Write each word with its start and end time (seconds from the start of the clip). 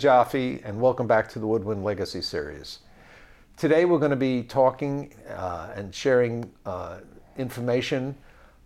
Joffe, 0.00 0.62
and 0.64 0.80
welcome 0.80 1.06
back 1.06 1.28
to 1.28 1.38
the 1.38 1.46
Woodwind 1.46 1.84
Legacy 1.84 2.22
Series. 2.22 2.78
Today 3.58 3.84
we're 3.84 3.98
going 3.98 4.10
to 4.10 4.16
be 4.16 4.42
talking 4.42 5.12
uh, 5.28 5.72
and 5.76 5.94
sharing 5.94 6.50
uh, 6.64 7.00
information 7.36 8.16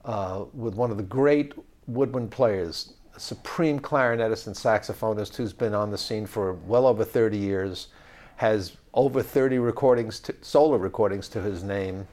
uh, 0.04 0.44
with 0.52 0.76
one 0.76 0.92
of 0.92 0.96
the 0.96 1.02
great 1.02 1.52
woodwind 1.88 2.30
players, 2.30 2.94
a 3.16 3.18
supreme 3.18 3.80
clarinetist 3.80 4.46
and 4.46 4.54
saxophonist 4.54 5.34
who's 5.34 5.52
been 5.52 5.74
on 5.74 5.90
the 5.90 5.98
scene 5.98 6.24
for 6.24 6.52
well 6.52 6.86
over 6.86 7.04
30 7.04 7.36
years, 7.36 7.88
has 8.36 8.76
over 8.92 9.20
30 9.20 9.58
recordings, 9.58 10.20
to, 10.20 10.32
solo 10.40 10.76
recordings 10.76 11.26
to 11.26 11.42
his 11.42 11.64
name, 11.64 12.06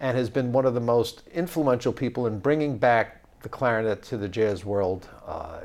and 0.00 0.16
has 0.16 0.30
been 0.30 0.50
one 0.50 0.64
of 0.64 0.72
the 0.72 0.80
most 0.80 1.24
influential 1.34 1.92
people 1.92 2.26
in 2.26 2.38
bringing 2.38 2.78
back 2.78 3.22
the 3.42 3.50
clarinet 3.50 4.02
to 4.04 4.16
the 4.16 4.28
jazz 4.28 4.64
world 4.64 5.10
uh, 5.26 5.58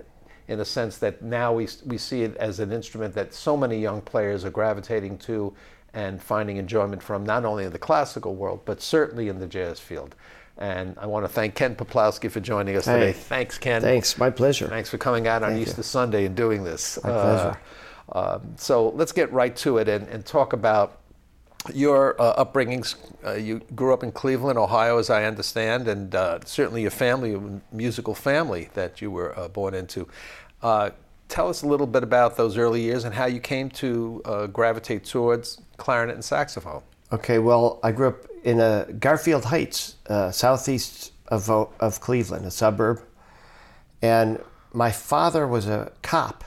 in 0.47 0.57
the 0.57 0.65
sense 0.65 0.97
that 0.97 1.21
now 1.21 1.53
we, 1.53 1.67
we 1.85 1.97
see 1.97 2.23
it 2.23 2.35
as 2.37 2.59
an 2.59 2.71
instrument 2.71 3.13
that 3.15 3.33
so 3.33 3.57
many 3.57 3.77
young 3.79 4.01
players 4.01 4.45
are 4.45 4.49
gravitating 4.49 5.17
to 5.19 5.53
and 5.93 6.21
finding 6.21 6.57
enjoyment 6.57 7.01
from, 7.01 7.25
not 7.25 7.43
only 7.43 7.65
in 7.65 7.71
the 7.71 7.79
classical 7.79 8.35
world, 8.35 8.61
but 8.65 8.81
certainly 8.81 9.29
in 9.29 9.39
the 9.39 9.47
jazz 9.47 9.79
field. 9.79 10.15
And 10.57 10.95
I 10.97 11.05
want 11.05 11.25
to 11.25 11.29
thank 11.31 11.55
Ken 11.55 11.75
Peplowski 11.75 12.31
for 12.31 12.39
joining 12.39 12.75
us 12.75 12.85
Hey. 12.85 12.93
today. 12.99 13.13
Thanks, 13.13 13.57
Ken. 13.57 13.81
Thanks, 13.81 14.17
my 14.17 14.29
pleasure. 14.29 14.67
Thanks 14.67 14.89
for 14.89 14.97
coming 14.97 15.27
out 15.27 15.43
on 15.43 15.49
Thank 15.49 15.59
you. 15.59 15.67
Easter 15.67 15.83
Sunday 15.83 16.25
and 16.25 16.35
doing 16.35 16.63
this. 16.63 16.97
My 17.03 17.09
pleasure. 17.11 17.57
Uh, 18.11 18.35
um, 18.35 18.53
so 18.55 18.89
let's 18.89 19.11
get 19.11 19.31
right 19.33 19.55
to 19.57 19.77
it 19.79 19.87
and, 19.89 20.07
and 20.07 20.25
talk 20.25 20.53
about 20.53 20.99
your 21.73 22.19
uh, 22.21 22.43
upbringings. 22.43 22.95
Uh, 23.25 23.33
you 23.33 23.61
grew 23.75 23.93
up 23.93 24.03
in 24.03 24.11
Cleveland, 24.11 24.57
Ohio, 24.57 24.97
as 24.97 25.09
I 25.09 25.25
understand, 25.25 25.87
and 25.87 26.13
uh, 26.15 26.39
certainly 26.45 26.81
your 26.81 26.91
family, 26.91 27.33
a 27.33 27.75
musical 27.75 28.15
family 28.15 28.69
that 28.73 29.01
you 29.01 29.11
were 29.11 29.37
uh, 29.37 29.47
born 29.47 29.73
into. 29.73 30.07
Uh, 30.61 30.91
tell 31.27 31.49
us 31.49 31.63
a 31.63 31.67
little 31.67 31.87
bit 31.87 32.03
about 32.03 32.37
those 32.37 32.57
early 32.57 32.81
years 32.81 33.03
and 33.03 33.13
how 33.13 33.25
you 33.25 33.39
came 33.39 33.69
to 33.69 34.21
uh, 34.25 34.47
gravitate 34.47 35.03
towards 35.03 35.61
clarinet 35.77 36.15
and 36.15 36.23
saxophone. 36.23 36.81
Okay, 37.11 37.39
well, 37.39 37.79
I 37.83 37.91
grew 37.91 38.09
up 38.09 38.25
in 38.43 38.97
Garfield 38.99 39.45
Heights, 39.45 39.95
southeast 40.31 41.13
of, 41.29 41.49
of 41.49 42.01
Cleveland, 42.01 42.45
a 42.45 42.51
suburb. 42.51 43.01
And 44.01 44.41
my 44.73 44.91
father 44.91 45.47
was 45.47 45.67
a 45.67 45.91
cop, 46.01 46.43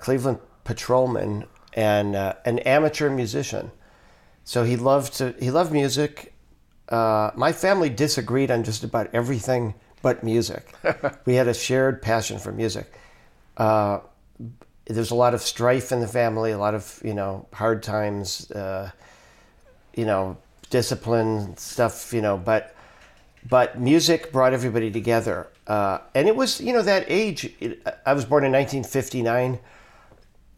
Cleveland 0.00 0.38
patrolman, 0.64 1.44
and 1.74 2.16
uh, 2.16 2.34
an 2.44 2.60
amateur 2.60 3.10
musician. 3.10 3.70
So 4.44 4.64
he 4.64 4.76
loved 4.76 5.14
to, 5.14 5.34
he 5.38 5.50
loved 5.50 5.72
music. 5.72 6.34
Uh, 6.88 7.30
my 7.34 7.52
family 7.52 7.88
disagreed 7.88 8.50
on 8.50 8.62
just 8.62 8.84
about 8.84 9.08
everything 9.12 9.74
but 10.02 10.22
music. 10.22 10.74
we 11.24 11.34
had 11.34 11.48
a 11.48 11.54
shared 11.54 12.02
passion 12.02 12.38
for 12.38 12.52
music. 12.52 12.92
Uh, 13.56 14.00
there's 14.86 15.10
a 15.10 15.14
lot 15.14 15.34
of 15.34 15.40
strife 15.40 15.92
in 15.92 16.00
the 16.00 16.06
family, 16.06 16.52
a 16.52 16.58
lot 16.58 16.74
of 16.74 17.00
you 17.02 17.14
know 17.14 17.48
hard 17.52 17.82
times, 17.82 18.50
uh, 18.50 18.90
you 19.94 20.04
know 20.04 20.36
discipline 20.70 21.56
stuff, 21.56 22.12
you 22.12 22.20
know. 22.20 22.36
But 22.36 22.76
but 23.48 23.80
music 23.80 24.30
brought 24.30 24.52
everybody 24.52 24.90
together, 24.90 25.48
uh, 25.66 25.98
and 26.14 26.28
it 26.28 26.36
was 26.36 26.60
you 26.60 26.72
know 26.72 26.82
that 26.82 27.06
age. 27.08 27.50
It, 27.60 27.86
I 28.04 28.12
was 28.12 28.26
born 28.26 28.44
in 28.44 28.52
1959. 28.52 29.58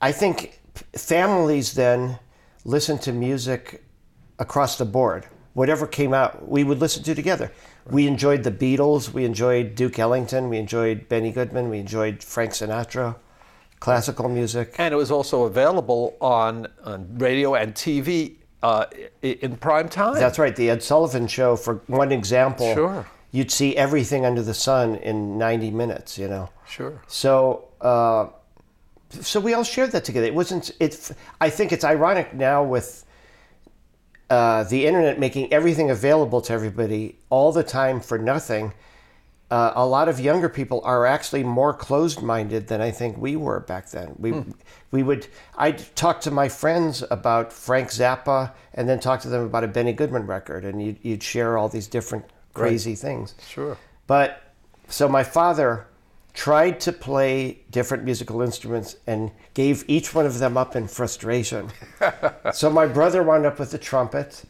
I 0.00 0.12
think 0.12 0.60
families 0.96 1.74
then 1.74 2.18
listened 2.64 3.02
to 3.02 3.12
music 3.12 3.84
across 4.38 4.76
the 4.78 4.84
board. 4.84 5.26
Whatever 5.54 5.86
came 5.86 6.12
out, 6.12 6.46
we 6.48 6.64
would 6.64 6.80
listen 6.80 7.02
to 7.04 7.14
together. 7.14 7.50
We 7.90 8.06
enjoyed 8.06 8.42
the 8.42 8.50
Beatles, 8.50 9.12
we 9.12 9.24
enjoyed 9.24 9.74
Duke 9.74 9.98
Ellington, 9.98 10.48
we 10.48 10.58
enjoyed 10.58 11.08
Benny 11.08 11.30
Goodman, 11.30 11.70
we 11.70 11.78
enjoyed 11.78 12.22
Frank 12.22 12.50
Sinatra, 12.50 13.16
classical 13.80 14.28
music. 14.28 14.74
And 14.78 14.92
it 14.92 14.96
was 14.96 15.10
also 15.10 15.44
available 15.44 16.16
on, 16.20 16.66
on 16.84 17.16
radio 17.16 17.54
and 17.54 17.74
TV 17.74 18.36
uh, 18.62 18.86
in 19.22 19.56
prime 19.56 19.88
time. 19.88 20.14
That's 20.14 20.38
right, 20.38 20.54
the 20.54 20.68
Ed 20.70 20.82
Sullivan 20.82 21.28
Show, 21.28 21.56
for 21.56 21.76
one 21.86 22.10
example. 22.10 22.74
Sure. 22.74 23.06
You'd 23.30 23.50
see 23.50 23.76
everything 23.76 24.26
under 24.26 24.42
the 24.42 24.54
sun 24.54 24.96
in 24.96 25.38
90 25.38 25.70
minutes, 25.70 26.18
you 26.18 26.26
know. 26.26 26.50
Sure. 26.66 27.00
So, 27.06 27.68
uh, 27.80 28.28
so 29.10 29.40
we 29.40 29.54
all 29.54 29.64
shared 29.64 29.92
that 29.92 30.04
together. 30.04 30.26
It 30.26 30.34
wasn't. 30.34 30.70
It. 30.80 31.10
I 31.40 31.50
think 31.50 31.72
it's 31.72 31.84
ironic 31.84 32.34
now 32.34 32.62
with 32.62 33.04
uh, 34.30 34.64
the 34.64 34.86
internet 34.86 35.18
making 35.18 35.52
everything 35.52 35.90
available 35.90 36.40
to 36.42 36.52
everybody 36.52 37.18
all 37.30 37.52
the 37.52 37.62
time 37.62 38.00
for 38.00 38.18
nothing. 38.18 38.72
Uh, 39.48 39.72
a 39.76 39.86
lot 39.86 40.08
of 40.08 40.18
younger 40.18 40.48
people 40.48 40.80
are 40.84 41.06
actually 41.06 41.44
more 41.44 41.72
closed-minded 41.72 42.66
than 42.66 42.80
I 42.80 42.90
think 42.90 43.16
we 43.16 43.36
were 43.36 43.60
back 43.60 43.90
then. 43.90 44.16
We 44.18 44.42
we 44.90 45.04
would 45.04 45.28
I'd 45.56 45.78
talk 45.94 46.20
to 46.22 46.32
my 46.32 46.48
friends 46.48 47.04
about 47.12 47.52
Frank 47.52 47.90
Zappa 47.90 48.52
and 48.74 48.88
then 48.88 48.98
talk 48.98 49.20
to 49.20 49.28
them 49.28 49.44
about 49.44 49.62
a 49.62 49.68
Benny 49.68 49.92
Goodman 49.92 50.26
record, 50.26 50.64
and 50.64 50.82
you'd, 50.82 50.98
you'd 51.02 51.22
share 51.22 51.56
all 51.56 51.68
these 51.68 51.86
different 51.86 52.24
crazy 52.54 52.96
things. 52.96 53.36
Sure. 53.46 53.78
But 54.08 54.42
so 54.88 55.08
my 55.08 55.22
father 55.22 55.86
tried 56.36 56.78
to 56.78 56.92
play 56.92 57.58
different 57.70 58.04
musical 58.04 58.42
instruments 58.42 58.96
and 59.06 59.30
gave 59.54 59.84
each 59.88 60.14
one 60.14 60.26
of 60.26 60.38
them 60.38 60.56
up 60.56 60.76
in 60.76 60.86
frustration. 60.86 61.70
so 62.52 62.68
my 62.68 62.86
brother 62.86 63.22
wound 63.22 63.46
up 63.46 63.58
with 63.58 63.70
the 63.70 63.78
trumpet. 63.78 64.44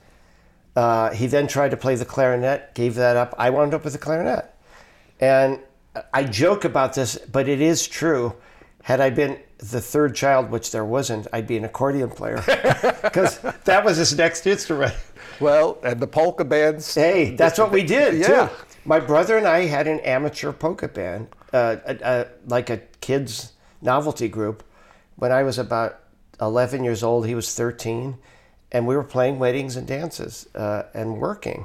Uh, 0.74 1.10
he 1.12 1.28
then 1.28 1.46
tried 1.46 1.70
to 1.70 1.76
play 1.76 1.94
the 1.94 2.04
clarinet, 2.04 2.74
gave 2.74 2.96
that 2.96 3.16
up. 3.16 3.34
I 3.38 3.50
wound 3.50 3.72
up 3.72 3.84
with 3.84 3.92
the 3.92 4.00
clarinet. 4.00 4.52
And 5.20 5.60
I 6.12 6.24
joke 6.24 6.64
about 6.64 6.94
this, 6.94 7.16
but 7.30 7.48
it 7.48 7.60
is 7.60 7.86
true. 7.86 8.34
Had 8.82 9.00
I 9.00 9.10
been 9.10 9.38
the 9.58 9.80
third 9.80 10.16
child, 10.16 10.50
which 10.50 10.72
there 10.72 10.84
wasn't, 10.84 11.28
I'd 11.32 11.46
be 11.46 11.56
an 11.56 11.64
accordion 11.64 12.10
player 12.10 12.36
because 13.02 13.38
that 13.64 13.84
was 13.84 13.96
his 13.96 14.16
next 14.18 14.44
instrument. 14.46 14.94
Well, 15.40 15.78
and 15.84 16.00
the 16.00 16.06
polka 16.08 16.44
bands. 16.44 16.92
Hey, 16.94 17.36
that's 17.36 17.58
what 17.58 17.70
we 17.70 17.84
did 17.84 18.14
Yeah. 18.14 18.48
too. 18.48 18.54
My 18.84 18.98
brother 19.00 19.36
and 19.38 19.46
I 19.46 19.66
had 19.66 19.86
an 19.86 20.00
amateur 20.00 20.52
polka 20.52 20.88
band, 20.88 21.28
uh, 21.56 21.80
uh, 21.86 22.04
uh, 22.04 22.24
like 22.46 22.68
a 22.68 22.78
kids 23.00 23.52
novelty 23.80 24.28
group. 24.28 24.62
When 25.16 25.32
I 25.32 25.42
was 25.42 25.58
about 25.58 26.00
11 26.40 26.84
years 26.84 27.02
old, 27.02 27.26
he 27.26 27.34
was 27.34 27.54
13, 27.54 28.18
and 28.72 28.86
we 28.86 28.94
were 28.94 29.02
playing 29.04 29.38
weddings 29.38 29.76
and 29.76 29.86
dances 29.86 30.46
uh, 30.54 30.82
and 30.92 31.18
working. 31.18 31.64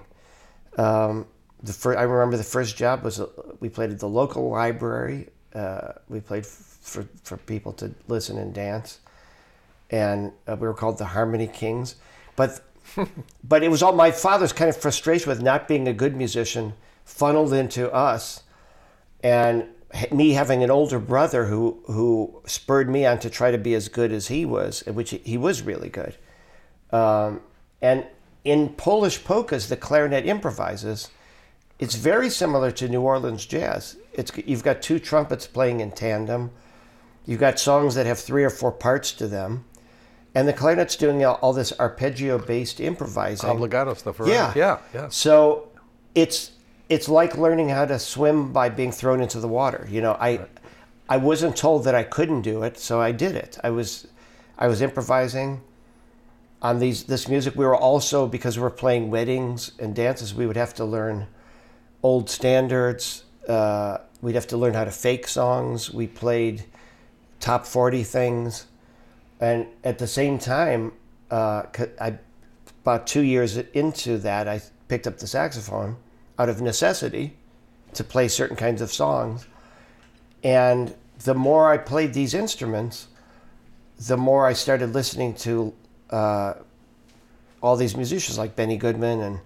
Um, 0.77 1.27
the 1.61 1.73
fir- 1.73 1.97
I 1.97 2.03
remember 2.03 2.37
the 2.37 2.43
first 2.43 2.77
job 2.77 3.03
was 3.03 3.19
uh, 3.19 3.27
we 3.59 3.67
played 3.67 3.91
at 3.91 3.99
the 3.99 4.07
local 4.07 4.49
library. 4.49 5.27
Uh, 5.53 5.91
we 6.07 6.21
played 6.21 6.43
f- 6.45 6.77
for 6.81 7.05
for 7.23 7.35
people 7.35 7.73
to 7.73 7.93
listen 8.07 8.37
and 8.37 8.53
dance, 8.53 8.99
and 9.89 10.31
uh, 10.47 10.55
we 10.55 10.67
were 10.67 10.73
called 10.73 10.97
the 10.99 11.05
Harmony 11.05 11.47
Kings. 11.47 11.95
But 12.37 12.61
but 13.43 13.61
it 13.61 13.69
was 13.69 13.83
all 13.83 13.91
my 13.91 14.11
father's 14.11 14.53
kind 14.53 14.69
of 14.69 14.77
frustration 14.77 15.29
with 15.29 15.41
not 15.41 15.67
being 15.67 15.89
a 15.89 15.93
good 15.93 16.15
musician 16.15 16.73
funneled 17.03 17.51
into 17.51 17.93
us, 17.93 18.43
and 19.21 19.67
me 20.11 20.31
having 20.31 20.63
an 20.63 20.71
older 20.71 20.99
brother 20.99 21.45
who 21.45 21.81
who 21.87 22.41
spurred 22.45 22.89
me 22.89 23.05
on 23.05 23.19
to 23.19 23.29
try 23.29 23.51
to 23.51 23.57
be 23.57 23.73
as 23.73 23.89
good 23.89 24.11
as 24.11 24.27
he 24.27 24.45
was, 24.45 24.83
which 24.87 25.11
he, 25.23 25.37
was 25.37 25.61
really 25.61 25.89
good. 25.89 26.15
Um, 26.91 27.41
and 27.81 28.05
in 28.43 28.69
Polish 28.69 29.23
polkas, 29.23 29.69
the 29.69 29.77
clarinet 29.77 30.25
improvises. 30.25 31.09
It's 31.79 31.95
very 31.95 32.29
similar 32.29 32.69
to 32.71 32.87
New 32.87 33.01
Orleans 33.01 33.45
jazz. 33.45 33.97
It's 34.13 34.31
you've 34.45 34.63
got 34.63 34.81
two 34.81 34.99
trumpets 34.99 35.47
playing 35.47 35.79
in 35.79 35.91
tandem. 35.91 36.51
You've 37.25 37.39
got 37.39 37.59
songs 37.59 37.95
that 37.95 38.05
have 38.05 38.19
three 38.19 38.43
or 38.43 38.49
four 38.49 38.71
parts 38.71 39.11
to 39.13 39.27
them, 39.27 39.65
and 40.35 40.47
the 40.47 40.53
clarinet's 40.53 40.95
doing 40.95 41.23
all, 41.25 41.35
all 41.35 41.53
this 41.53 41.73
arpeggio-based 41.79 42.79
improvising. 42.79 43.49
Obligato 43.49 43.97
stuff. 43.97 44.19
Right? 44.19 44.29
Yeah, 44.29 44.53
Yeah. 44.55 44.77
Yeah. 44.93 45.09
So 45.09 45.69
it's 46.13 46.51
it's 46.91 47.07
like 47.07 47.37
learning 47.37 47.69
how 47.69 47.85
to 47.85 47.97
swim 47.97 48.51
by 48.51 48.67
being 48.67 48.91
thrown 48.91 49.21
into 49.21 49.39
the 49.39 49.47
water. 49.47 49.87
You 49.89 50.01
know, 50.01 50.17
I 50.19 50.41
I 51.07 51.17
wasn't 51.17 51.55
told 51.55 51.85
that 51.85 51.95
I 51.95 52.03
couldn't 52.03 52.41
do 52.41 52.63
it, 52.63 52.77
so 52.77 52.99
I 52.99 53.13
did 53.13 53.33
it. 53.33 53.57
I 53.63 53.69
was 53.69 54.07
I 54.57 54.67
was 54.67 54.81
improvising 54.81 55.61
on 56.61 56.79
these 56.79 57.05
this 57.05 57.29
music. 57.29 57.55
We 57.55 57.65
were 57.65 57.77
also 57.77 58.27
because 58.27 58.57
we 58.57 58.63
were 58.63 58.69
playing 58.69 59.09
weddings 59.09 59.71
and 59.79 59.95
dances, 59.95 60.35
we 60.35 60.45
would 60.45 60.57
have 60.57 60.73
to 60.75 60.85
learn 60.85 61.27
old 62.03 62.29
standards. 62.29 63.23
Uh, 63.47 63.99
we'd 64.21 64.35
have 64.35 64.47
to 64.47 64.57
learn 64.57 64.73
how 64.73 64.83
to 64.83 64.91
fake 64.91 65.29
songs. 65.29 65.93
We 65.93 66.07
played 66.07 66.65
top 67.39 67.65
forty 67.65 68.03
things, 68.03 68.67
and 69.39 69.65
at 69.85 69.97
the 69.97 70.07
same 70.07 70.37
time, 70.37 70.91
uh, 71.31 71.63
I 72.01 72.17
about 72.83 73.07
two 73.07 73.21
years 73.21 73.55
into 73.55 74.17
that, 74.17 74.49
I 74.49 74.61
picked 74.89 75.07
up 75.07 75.19
the 75.19 75.27
saxophone 75.27 75.95
out 76.41 76.49
of 76.49 76.59
necessity 76.61 77.33
to 77.93 78.03
play 78.03 78.27
certain 78.27 78.55
kinds 78.55 78.81
of 78.81 78.91
songs. 78.91 79.47
And 80.43 80.95
the 81.23 81.35
more 81.35 81.71
I 81.71 81.77
played 81.77 82.13
these 82.13 82.33
instruments, 82.33 83.07
the 84.07 84.17
more 84.17 84.47
I 84.47 84.53
started 84.53 84.93
listening 84.93 85.35
to 85.35 85.73
uh, 86.09 86.53
all 87.61 87.75
these 87.75 87.95
musicians 87.95 88.37
like 88.39 88.55
Benny 88.55 88.77
Goodman 88.77 89.21
and 89.21 89.39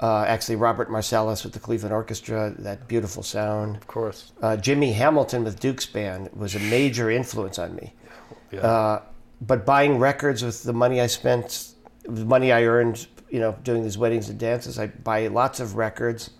uh, 0.00 0.24
actually 0.28 0.56
Robert 0.56 0.90
Marcellus 0.90 1.44
with 1.44 1.54
the 1.54 1.58
Cleveland 1.58 1.94
Orchestra, 1.94 2.54
that 2.58 2.86
beautiful 2.88 3.22
sound. 3.22 3.76
Of 3.76 3.86
course. 3.86 4.32
Uh, 4.42 4.56
Jimmy 4.56 4.92
Hamilton 4.92 5.44
with 5.44 5.58
Duke's 5.58 5.86
band 5.86 6.28
was 6.34 6.54
a 6.54 6.60
major 6.60 7.10
influence 7.10 7.58
on 7.58 7.74
me. 7.74 7.94
Yeah. 8.52 8.60
Uh, 8.60 9.02
but 9.40 9.64
buying 9.64 9.98
records 9.98 10.42
with 10.42 10.62
the 10.62 10.72
money 10.72 11.00
I 11.00 11.06
spent, 11.06 11.72
the 12.02 12.24
money 12.24 12.52
I 12.52 12.64
earned, 12.64 13.06
you 13.30 13.40
know, 13.40 13.56
doing 13.62 13.82
these 13.82 13.98
weddings 13.98 14.28
and 14.28 14.38
dances, 14.38 14.78
I 14.78 14.88
buy 14.88 15.26
lots 15.28 15.60
of 15.60 15.76
records. 15.76 16.30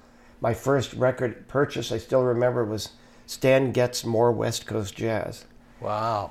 My 0.41 0.55
first 0.55 0.93
record 0.95 1.49
purchase, 1.49 1.91
I 1.93 1.99
still 1.99 2.23
remember, 2.23 2.65
was 2.65 2.91
Stan 3.27 3.73
Getz 3.73 4.05
More 4.05 4.33
West 4.33 4.67
Coast 4.67 4.95
Jazz. 4.97 5.45
wow. 5.81 6.31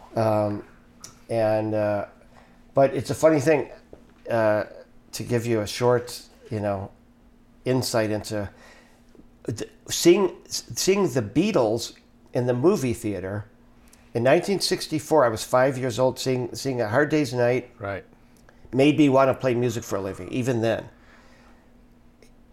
And 1.29 1.73
uh, 1.75 2.05
but 2.73 2.93
it's 2.95 3.09
a 3.09 3.15
funny 3.15 3.39
thing 3.41 3.69
uh, 4.29 4.63
to 5.11 5.23
give 5.23 5.45
you 5.45 5.61
a 5.61 5.67
short, 5.67 6.21
you 6.49 6.59
know, 6.59 6.91
insight 7.65 8.11
into 8.11 8.49
th- 9.45 9.69
seeing 9.89 10.35
seeing 10.47 11.09
the 11.09 11.21
Beatles 11.21 11.93
in 12.33 12.45
the 12.47 12.53
movie 12.53 12.93
theater. 12.93 13.45
In 14.13 14.23
1964, 14.23 15.25
I 15.25 15.29
was 15.29 15.43
five 15.43 15.77
years 15.77 15.99
old. 15.99 16.17
Seeing 16.17 16.53
seeing 16.55 16.81
a 16.81 16.87
Hard 16.87 17.09
Day's 17.09 17.33
Night 17.33 17.69
right. 17.79 18.05
Made 18.73 18.97
me 18.97 19.09
want 19.09 19.29
to 19.29 19.33
play 19.33 19.53
music 19.53 19.83
for 19.83 19.97
a 19.97 20.01
living. 20.01 20.29
Even 20.29 20.61
then, 20.61 20.89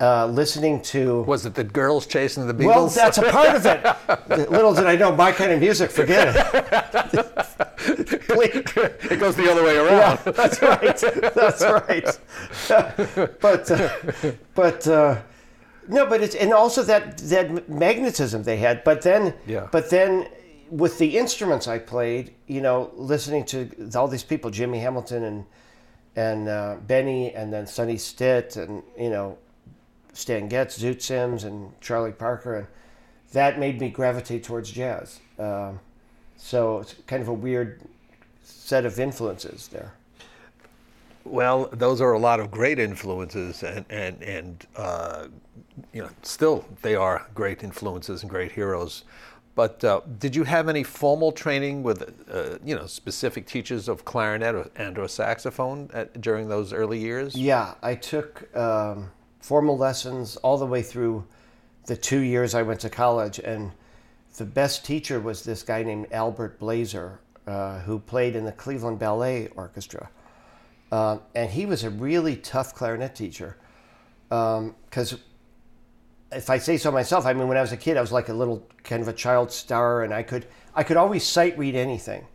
uh, 0.01 0.27
listening 0.27 0.83
to 0.83 1.23
Was 1.23 1.47
it 1.47 1.55
the 1.55 1.65
girls 1.65 2.07
chasing 2.07 2.47
the 2.47 2.55
Beatles? 2.55 2.67
well, 2.67 2.89
that's 2.89 3.19
a 3.19 3.31
part 3.31 3.55
of 3.55 3.65
it. 3.65 3.83
Little 4.51 4.75
did 4.75 4.87
I 4.87 4.97
know 4.97 5.15
my 5.15 5.31
kind 5.33 5.53
of 5.53 5.61
music. 5.61 5.91
Forget 5.91 6.29
it. 6.29 6.35
it 9.11 9.21
goes 9.21 9.37
the 9.37 9.51
other 9.51 9.63
way 9.63 9.77
around. 9.77 10.19
That's 10.25 10.61
right. 10.61 10.97
That's 11.35 11.63
right. 11.63 12.19
but 13.41 13.71
uh, 13.71 13.89
but 14.55 14.89
uh, 14.89 15.23
no, 15.89 16.07
but 16.07 16.23
it's 16.23 16.35
and 16.35 16.53
also 16.53 16.83
that 16.83 17.19
that 17.19 17.69
magnetism 17.69 18.43
they 18.43 18.57
had. 18.57 18.83
But 18.85 19.03
then 19.03 19.35
Yeah. 19.47 19.69
But 19.71 19.91
then 19.91 20.27
with 20.71 20.99
the 20.99 21.17
instruments 21.17 21.69
I 21.69 21.79
played, 21.79 22.35
you 22.47 22.61
know, 22.61 22.91
listening 22.95 23.45
to 23.47 23.71
all 23.95 24.09
these 24.09 24.25
people, 24.25 24.51
Jimmy 24.51 24.81
Hamilton 24.81 25.23
and 25.25 25.45
and 26.17 26.49
uh, 26.49 26.77
Benny, 26.87 27.35
and 27.35 27.53
then 27.53 27.67
Sonny 27.67 27.97
Stitt, 27.97 28.57
and 28.57 28.83
you 28.99 29.11
know, 29.11 29.39
Stan 30.13 30.49
Getz, 30.49 30.79
Zoot 30.79 31.03
Sims, 31.03 31.45
and 31.45 31.73
Charlie 31.81 32.13
Parker, 32.13 32.57
and 32.57 32.67
that 33.33 33.59
made 33.59 33.81
me 33.81 33.89
gravitate 33.89 34.45
towards 34.45 34.71
jazz. 34.71 35.21
Um, 35.39 35.81
so 36.37 36.81
it's 36.81 36.95
kind 37.07 37.23
of 37.23 37.29
a 37.29 37.33
weird 37.33 37.81
set 38.43 38.85
of 38.85 38.99
influences 39.01 39.69
there. 39.69 39.95
Well, 41.25 41.71
those 41.73 42.01
are 42.01 42.13
a 42.13 42.19
lot 42.19 42.39
of 42.39 42.51
great 42.51 42.79
influences, 42.79 43.63
and 43.63 43.85
and 43.89 44.23
and 44.23 44.67
uh, 44.77 45.27
you 45.93 46.03
know, 46.03 46.11
still 46.23 46.65
they 46.83 46.95
are 46.95 47.27
great 47.35 47.65
influences 47.65 48.23
and 48.23 48.31
great 48.31 48.53
heroes. 48.53 49.05
But 49.55 49.85
uh, 49.85 50.01
did 50.19 50.35
you 50.35 50.45
have 50.45 50.69
any 50.69 50.83
formal 50.83 51.31
training 51.31 51.83
with 51.85 52.03
uh, 52.29 52.59
you 52.65 52.75
know 52.75 52.87
specific 52.87 53.47
teachers 53.47 53.89
of 53.89 54.05
clarinet 54.05 54.55
or, 54.55 54.71
and 54.75 54.99
or 54.99 55.09
saxophone 55.09 55.91
at, 55.95 56.21
during 56.21 56.49
those 56.49 56.73
early 56.73 56.99
years? 56.99 57.37
Yeah, 57.37 57.75
I 57.83 57.95
took 57.95 58.55
um, 58.57 59.11
formal 59.41 59.79
lessons 59.79 60.37
all 60.37 60.59
the 60.59 60.67
way 60.67 60.83
through 60.83 61.25
the 61.87 61.97
two 61.97 62.21
years 62.21 62.55
I 62.55 62.63
went 62.63 62.81
to 62.81 62.91
college, 62.91 63.39
and 63.39 63.71
the 64.37 64.45
best 64.45 64.85
teacher 64.85 65.21
was 65.21 65.45
this 65.45 65.63
guy 65.63 65.85
named 65.85 66.09
Albert 66.11 66.59
Blazer, 66.59 67.21
uh, 67.47 67.79
who 67.81 68.01
played 68.01 68.35
in 68.35 68.45
the 68.45 68.53
Cleveland 68.53 68.99
Ballet 68.99 69.49
Orchestra, 69.55 70.11
um, 70.91 71.21
and 71.37 71.49
he 71.49 71.65
was 71.65 71.85
a 71.85 71.91
really 71.91 72.37
tough 72.37 72.75
clarinet 72.75 73.15
teacher. 73.15 73.57
Because 74.31 75.19
if 76.33 76.51
I 76.51 76.59
say 76.59 76.77
so 76.77 76.91
myself, 76.91 77.27
I 77.27 77.33
mean, 77.33 77.49
when 77.49 77.57
I 77.57 77.61
was 77.61 77.73
a 77.73 77.77
kid, 77.77 77.97
I 77.97 78.01
was 78.01 78.13
like 78.13 78.29
a 78.29 78.35
little 78.35 78.67
kind 78.83 79.03
of 79.03 79.09
a 79.09 79.13
child 79.13 79.51
star, 79.53 80.03
and 80.03 80.13
I 80.13 80.23
could 80.23 80.47
I 80.75 80.83
could 80.83 80.97
always 80.97 81.25
sight 81.25 81.57
read 81.59 81.75
anything. 81.75 82.27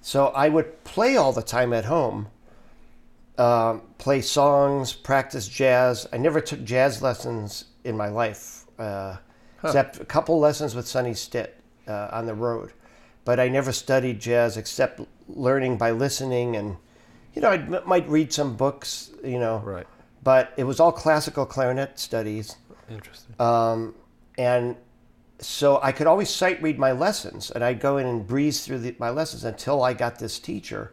So 0.00 0.28
I 0.28 0.48
would 0.48 0.84
play 0.84 1.16
all 1.16 1.32
the 1.32 1.42
time 1.42 1.72
at 1.72 1.84
home, 1.84 2.28
um, 3.38 3.82
play 3.98 4.20
songs, 4.20 4.92
practice 4.92 5.48
jazz. 5.48 6.08
I 6.12 6.18
never 6.18 6.40
took 6.40 6.64
jazz 6.64 7.02
lessons 7.02 7.66
in 7.84 7.96
my 7.96 8.08
life, 8.08 8.64
uh, 8.78 9.16
except 9.62 10.00
a 10.00 10.04
couple 10.04 10.38
lessons 10.38 10.74
with 10.74 10.86
Sonny 10.88 11.14
Stitt 11.14 11.56
uh, 11.86 12.08
on 12.12 12.26
the 12.26 12.34
road. 12.34 12.72
But 13.24 13.38
I 13.38 13.48
never 13.48 13.70
studied 13.72 14.20
jazz 14.20 14.56
except 14.56 15.00
learning 15.28 15.78
by 15.78 15.92
listening, 15.92 16.56
and 16.56 16.76
you 17.34 17.42
know, 17.42 17.50
I 17.50 17.58
m- 17.58 17.82
might 17.86 18.08
read 18.08 18.32
some 18.32 18.56
books, 18.56 19.10
you 19.24 19.38
know. 19.38 19.58
Right. 19.58 19.86
But 20.24 20.52
it 20.56 20.64
was 20.64 20.78
all 20.80 20.92
classical 20.92 21.46
clarinet 21.46 21.98
studies. 21.98 22.56
Interesting. 22.92 23.34
Um, 23.40 23.94
and 24.38 24.76
so 25.38 25.80
I 25.82 25.92
could 25.92 26.06
always 26.06 26.30
sight 26.30 26.62
read 26.62 26.78
my 26.78 26.92
lessons, 26.92 27.50
and 27.50 27.64
I'd 27.64 27.80
go 27.80 27.96
in 27.96 28.06
and 28.06 28.26
breeze 28.26 28.64
through 28.64 28.78
the, 28.78 28.94
my 28.98 29.10
lessons 29.10 29.44
until 29.44 29.82
I 29.82 29.92
got 29.92 30.18
this 30.18 30.38
teacher. 30.38 30.92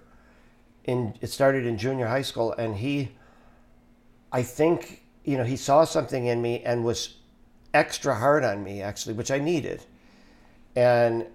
In 0.86 1.14
it 1.22 1.28
started 1.28 1.66
in 1.66 1.78
junior 1.78 2.08
high 2.08 2.24
school, 2.24 2.54
and 2.54 2.78
he, 2.78 3.12
I 4.32 4.42
think, 4.42 5.04
you 5.24 5.38
know, 5.38 5.44
he 5.44 5.56
saw 5.56 5.84
something 5.84 6.26
in 6.26 6.42
me 6.42 6.64
and 6.64 6.84
was 6.84 7.18
extra 7.74 8.16
hard 8.16 8.44
on 8.44 8.64
me 8.64 8.82
actually, 8.82 9.14
which 9.14 9.30
I 9.30 9.38
needed, 9.38 9.86
and 10.76 11.28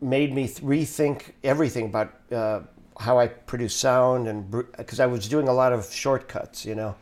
made 0.00 0.34
me 0.34 0.46
th- 0.46 0.60
rethink 0.60 1.32
everything 1.42 1.86
about 1.86 2.14
uh, 2.30 2.60
how 3.00 3.18
I 3.18 3.28
produce 3.28 3.74
sound 3.74 4.28
and 4.28 4.50
because 4.76 5.00
I 5.00 5.06
was 5.06 5.28
doing 5.28 5.48
a 5.48 5.52
lot 5.52 5.72
of 5.72 5.90
shortcuts, 5.90 6.66
you 6.66 6.74
know. 6.74 6.96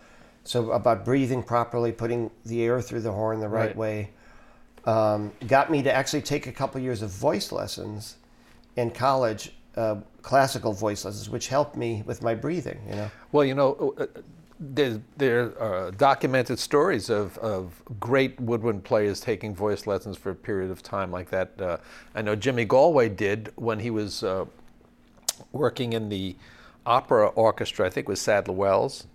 So 0.46 0.70
about 0.70 1.04
breathing 1.04 1.42
properly, 1.42 1.90
putting 1.90 2.30
the 2.44 2.62
air 2.62 2.80
through 2.80 3.00
the 3.00 3.12
horn 3.12 3.40
the 3.40 3.48
right, 3.48 3.66
Right. 3.66 3.76
way, 3.76 4.10
um, 4.84 5.32
got 5.48 5.70
me 5.70 5.82
to 5.82 5.92
actually 5.92 6.22
take 6.22 6.46
a 6.46 6.52
couple 6.52 6.80
years 6.80 7.02
of 7.02 7.10
voice 7.10 7.50
lessons 7.50 8.16
in 8.76 8.92
college, 8.92 9.52
uh, 9.76 9.96
classical 10.22 10.72
voice 10.72 11.04
lessons, 11.04 11.28
which 11.28 11.48
helped 11.48 11.76
me 11.76 12.04
with 12.06 12.22
my 12.22 12.34
breathing. 12.34 12.78
You 12.88 12.94
know, 12.94 13.10
Well, 13.32 13.44
you 13.44 13.54
know, 13.54 13.94
uh, 13.98 14.06
there, 14.60 15.00
there 15.16 15.60
are 15.60 15.90
documented 15.90 16.60
stories 16.60 17.10
of, 17.10 17.36
of 17.38 17.82
great 17.98 18.40
woodwind 18.40 18.84
players 18.84 19.18
taking 19.20 19.54
voice 19.54 19.86
lessons 19.86 20.16
for 20.16 20.30
a 20.30 20.34
period 20.34 20.70
of 20.70 20.80
time 20.80 21.10
like 21.10 21.28
that. 21.30 21.60
Uh, 21.60 21.78
I 22.14 22.22
know 22.22 22.36
Jimmy 22.36 22.64
Galway 22.64 23.08
did 23.08 23.52
when 23.56 23.80
he 23.80 23.90
was 23.90 24.22
uh, 24.22 24.44
working 25.50 25.92
in 25.92 26.08
the 26.08 26.36
opera 26.86 27.26
orchestra, 27.28 27.86
I 27.86 27.90
think 27.90 28.06
it 28.06 28.10
was 28.10 28.20
Sadler 28.20 28.54
Wells. 28.54 29.06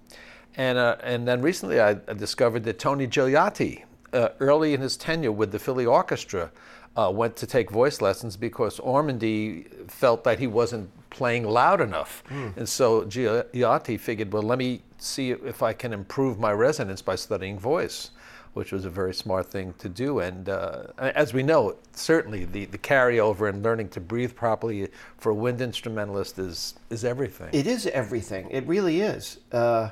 And, 0.55 0.77
uh, 0.77 0.97
and 1.03 1.27
then 1.27 1.41
recently 1.41 1.79
I 1.79 1.93
discovered 1.93 2.63
that 2.65 2.79
Tony 2.79 3.07
Gigliotti, 3.07 3.83
uh, 4.13 4.29
early 4.39 4.73
in 4.73 4.81
his 4.81 4.97
tenure 4.97 5.31
with 5.31 5.51
the 5.51 5.59
Philly 5.59 5.85
Orchestra, 5.85 6.51
uh, 6.97 7.09
went 7.13 7.37
to 7.37 7.47
take 7.47 7.71
voice 7.71 8.01
lessons 8.01 8.35
because 8.35 8.79
Ormandy 8.79 9.89
felt 9.89 10.23
that 10.25 10.39
he 10.39 10.47
wasn't 10.47 10.89
playing 11.09 11.45
loud 11.45 11.79
enough. 11.81 12.23
And 12.29 12.67
so 12.67 13.03
Gigliotti 13.03 13.99
figured, 13.99 14.33
well, 14.33 14.43
let 14.43 14.57
me 14.57 14.81
see 14.97 15.31
if 15.31 15.63
I 15.63 15.73
can 15.73 15.93
improve 15.93 16.39
my 16.39 16.51
resonance 16.51 17.01
by 17.01 17.15
studying 17.15 17.57
voice, 17.57 18.11
which 18.53 18.73
was 18.73 18.83
a 18.83 18.89
very 18.89 19.13
smart 19.13 19.47
thing 19.47 19.73
to 19.77 19.87
do. 19.87 20.19
And 20.19 20.49
uh, 20.49 20.83
as 20.97 21.33
we 21.33 21.43
know, 21.43 21.75
certainly 21.93 22.43
the, 22.45 22.65
the 22.65 22.77
carryover 22.77 23.47
and 23.49 23.63
learning 23.63 23.89
to 23.89 24.01
breathe 24.01 24.35
properly 24.35 24.89
for 25.17 25.29
a 25.29 25.35
wind 25.35 25.61
instrumentalist 25.61 26.37
is, 26.39 26.75
is 26.89 27.05
everything. 27.05 27.49
it 27.53 27.67
is 27.67 27.87
everything. 27.87 28.49
It 28.51 28.67
really 28.67 28.99
is, 29.01 29.39
uh, 29.53 29.91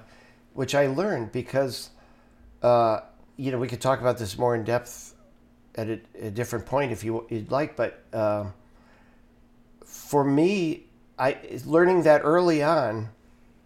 which 0.54 0.76
I 0.76 0.88
learned 0.88 1.32
because, 1.32 1.90
uh, 2.62 3.02
you 3.38 3.52
know, 3.52 3.58
we 3.58 3.68
could 3.68 3.82
talk 3.82 4.02
about 4.02 4.18
this 4.18 4.38
more 4.38 4.56
in 4.56 4.64
depth 4.64 5.16
at 5.76 5.88
a, 5.90 6.00
a 6.22 6.32
different 6.32 6.66
point 6.66 6.92
if 6.92 7.04
you, 7.04 7.26
you'd 7.30 7.52
like. 7.52 7.76
But 7.76 8.04
um 8.14 8.54
for 9.90 10.24
me, 10.24 10.86
I 11.18 11.38
learning 11.66 12.04
that 12.04 12.22
early 12.24 12.64
on 12.64 13.10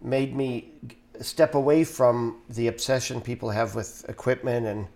made 0.00 0.34
me 0.34 0.72
step 1.20 1.54
away 1.54 1.84
from 1.84 2.38
the 2.48 2.66
obsession 2.66 3.20
people 3.20 3.50
have 3.50 3.74
with 3.74 4.04
equipment 4.08 4.66
and 4.66 4.88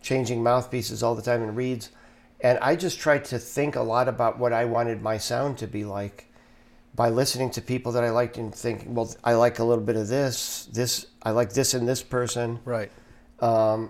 changing 0.00 0.42
mouthpieces 0.42 1.02
all 1.02 1.14
the 1.14 1.22
time 1.22 1.42
and 1.42 1.56
reeds. 1.56 1.90
And 2.40 2.58
I 2.60 2.76
just 2.76 2.98
tried 3.00 3.24
to 3.26 3.38
think 3.38 3.76
a 3.76 3.82
lot 3.82 4.08
about 4.08 4.38
what 4.38 4.52
I 4.52 4.64
wanted 4.64 5.02
my 5.02 5.18
sound 5.18 5.58
to 5.58 5.66
be 5.66 5.84
like 5.84 6.27
by 6.98 7.10
listening 7.10 7.48
to 7.48 7.62
people 7.62 7.92
that 7.92 8.02
I 8.02 8.10
liked 8.10 8.38
and 8.38 8.52
thinking, 8.52 8.92
well, 8.92 9.14
I 9.22 9.34
like 9.34 9.60
a 9.60 9.64
little 9.64 9.84
bit 9.84 9.94
of 9.94 10.08
this, 10.08 10.68
this, 10.72 11.06
I 11.22 11.30
like 11.30 11.52
this 11.52 11.72
in 11.72 11.86
this 11.86 12.02
person. 12.02 12.58
right. 12.64 12.90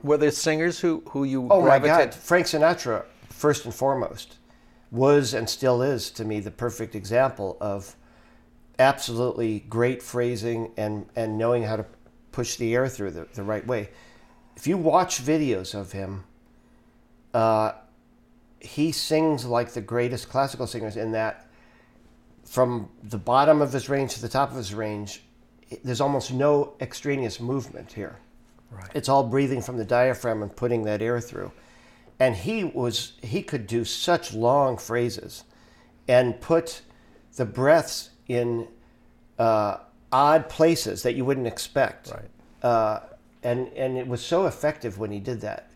Were 0.03 0.19
there 0.19 0.31
singers 0.31 0.79
who, 0.79 1.03
who 1.09 1.25
you 1.25 1.49
Oh 1.51 1.63
my? 1.63 1.79
God, 1.79 2.15
Frank 2.15 2.45
Sinatra, 2.45 3.07
first 3.31 3.65
and 3.65 3.75
foremost, 3.75 4.37
was 4.91 5.33
and 5.33 5.49
still 5.49 5.81
is 5.81 6.11
to 6.11 6.25
me 6.27 6.41
the 6.41 6.51
perfect 6.51 6.95
example 6.95 7.57
of 7.63 7.97
absolutely 8.79 9.61
great 9.61 10.03
phrasing 10.03 10.71
and, 10.77 11.07
and 11.17 11.39
knowing 11.39 11.63
how 11.63 11.77
to 11.77 11.87
push 12.31 12.57
the 12.57 12.75
air 12.75 12.89
through 12.89 13.13
the, 13.13 13.27
the 13.33 13.43
right 13.43 13.67
way. 13.67 13.89
If 14.55 14.67
you 14.67 14.77
watch 14.77 15.25
videos 15.25 15.75
of 15.75 15.93
him, 15.93 16.25
uh, 17.33 17.73
he 18.61 18.93
sings 18.93 19.47
like 19.47 19.71
the 19.71 19.81
greatest 19.81 20.29
classical 20.29 20.67
singers 20.67 20.99
in 20.99 21.13
that 21.13 21.48
from 22.49 22.89
the 23.03 23.19
bottom 23.19 23.61
of 23.61 23.73
his 23.73 23.89
range 23.89 24.15
to 24.15 24.23
the 24.23 24.29
top 24.29 24.51
of 24.51 24.57
his 24.57 24.73
range, 24.73 25.23
there's 25.85 26.01
almost 26.01 26.33
no 26.33 26.75
extraneous 26.81 27.41
movement 27.41 27.93
here. 27.93 28.19
Right. 28.71 28.91
It's 28.95 29.09
all 29.09 29.25
breathing 29.25 29.61
from 29.61 29.77
the 29.77 29.85
diaphragm 29.85 30.43
and 30.43 30.55
putting 30.55 30.85
that 30.85 31.03
air 31.03 31.21
through. 31.21 31.53
And 32.19 32.35
he 32.35 32.65
was 32.65 33.13
he 33.23 33.43
could 33.43 33.67
do 33.67 33.85
such 33.85 34.35
long 34.35 34.77
phrases 34.77 35.45
and 36.09 36.41
put 36.41 36.83
the 37.37 37.45
breaths 37.45 38.11
in 38.27 38.67
uh, 39.39 39.79
odd 40.11 40.49
places 40.49 41.03
that 41.03 41.15
you 41.15 41.25
wouldn't 41.25 41.47
expect. 41.47 42.11
Right. 42.11 42.71
Uh, 42.71 43.01
and 43.43 43.69
and 43.75 43.97
it 43.99 44.07
was 44.07 44.25
so 44.25 44.47
effective 44.47 44.99
when 44.99 45.13
he 45.13 45.21
did 45.21 45.43
that. 45.43 45.71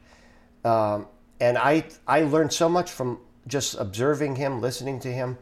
Um, 0.65 1.07
and 1.39 1.59
I 1.59 1.85
I 2.07 2.23
learned 2.23 2.53
so 2.53 2.69
much 2.69 2.91
from 2.91 3.19
just 3.47 3.75
observing 3.79 4.37
him, 4.37 4.61
listening 4.61 5.01
to 5.01 5.13
him. 5.13 5.39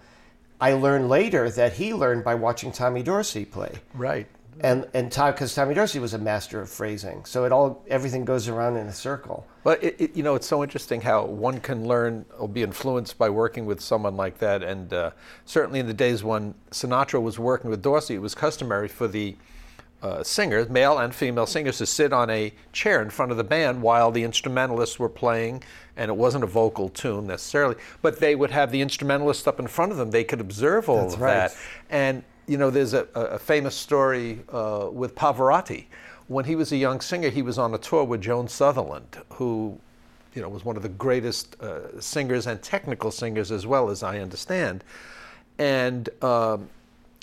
I 0.60 0.74
learned 0.74 1.08
later 1.08 1.50
that 1.50 1.74
he 1.74 1.94
learned 1.94 2.24
by 2.24 2.34
watching 2.34 2.72
Tommy 2.72 3.02
Dorsey 3.02 3.44
play. 3.44 3.72
Right. 3.94 4.26
And 4.62 4.86
and 4.92 5.08
because 5.08 5.54
Tommy 5.54 5.74
Dorsey 5.74 6.00
was 6.00 6.12
a 6.12 6.18
master 6.18 6.60
of 6.60 6.68
phrasing, 6.68 7.24
so 7.24 7.44
it 7.44 7.52
all 7.52 7.82
everything 7.88 8.26
goes 8.26 8.46
around 8.46 8.76
in 8.76 8.86
a 8.88 8.92
circle. 8.92 9.46
But 9.64 9.82
it, 9.82 9.96
it, 9.98 10.16
you 10.16 10.22
know, 10.22 10.34
it's 10.34 10.46
so 10.46 10.62
interesting 10.62 11.00
how 11.00 11.24
one 11.24 11.60
can 11.60 11.86
learn 11.86 12.26
or 12.38 12.46
be 12.46 12.62
influenced 12.62 13.16
by 13.16 13.30
working 13.30 13.64
with 13.64 13.80
someone 13.80 14.16
like 14.16 14.38
that. 14.38 14.62
And 14.62 14.92
uh, 14.92 15.12
certainly 15.46 15.80
in 15.80 15.86
the 15.86 15.94
days 15.94 16.22
when 16.22 16.54
Sinatra 16.70 17.22
was 17.22 17.38
working 17.38 17.70
with 17.70 17.80
Dorsey, 17.80 18.16
it 18.16 18.22
was 18.22 18.34
customary 18.34 18.88
for 18.88 19.08
the 19.08 19.36
uh, 20.02 20.22
singers, 20.22 20.68
male 20.68 20.98
and 20.98 21.14
female 21.14 21.46
singers, 21.46 21.78
to 21.78 21.86
sit 21.86 22.12
on 22.12 22.30
a 22.30 22.52
chair 22.72 23.02
in 23.02 23.10
front 23.10 23.30
of 23.30 23.36
the 23.36 23.44
band 23.44 23.82
while 23.82 24.10
the 24.10 24.22
instrumentalists 24.22 24.98
were 24.98 25.08
playing. 25.08 25.62
And 25.96 26.10
it 26.10 26.16
wasn't 26.16 26.44
a 26.44 26.46
vocal 26.46 26.88
tune 26.88 27.26
necessarily, 27.26 27.76
but 28.00 28.20
they 28.20 28.34
would 28.34 28.50
have 28.50 28.72
the 28.72 28.80
instrumentalists 28.80 29.46
up 29.46 29.60
in 29.60 29.66
front 29.66 29.92
of 29.92 29.98
them. 29.98 30.10
They 30.10 30.24
could 30.24 30.40
observe 30.40 30.88
all 30.88 31.02
That's 31.02 31.14
of 31.14 31.20
right. 31.20 31.34
that. 31.34 31.56
And 31.90 32.24
you 32.50 32.58
know, 32.58 32.68
there's 32.68 32.94
a, 32.94 33.06
a 33.14 33.38
famous 33.38 33.76
story 33.76 34.40
uh, 34.48 34.88
with 34.90 35.14
Pavarotti. 35.14 35.84
When 36.26 36.44
he 36.44 36.56
was 36.56 36.72
a 36.72 36.76
young 36.76 37.00
singer, 37.00 37.28
he 37.28 37.42
was 37.42 37.58
on 37.58 37.72
a 37.74 37.78
tour 37.78 38.02
with 38.02 38.22
Joan 38.22 38.48
Sutherland, 38.48 39.18
who, 39.34 39.78
you 40.34 40.42
know, 40.42 40.48
was 40.48 40.64
one 40.64 40.76
of 40.76 40.82
the 40.82 40.88
greatest 40.88 41.60
uh, 41.60 42.00
singers 42.00 42.48
and 42.48 42.60
technical 42.60 43.12
singers 43.12 43.52
as 43.52 43.68
well, 43.68 43.88
as 43.88 44.02
I 44.02 44.18
understand. 44.18 44.82
And 45.58 46.08
um, 46.24 46.68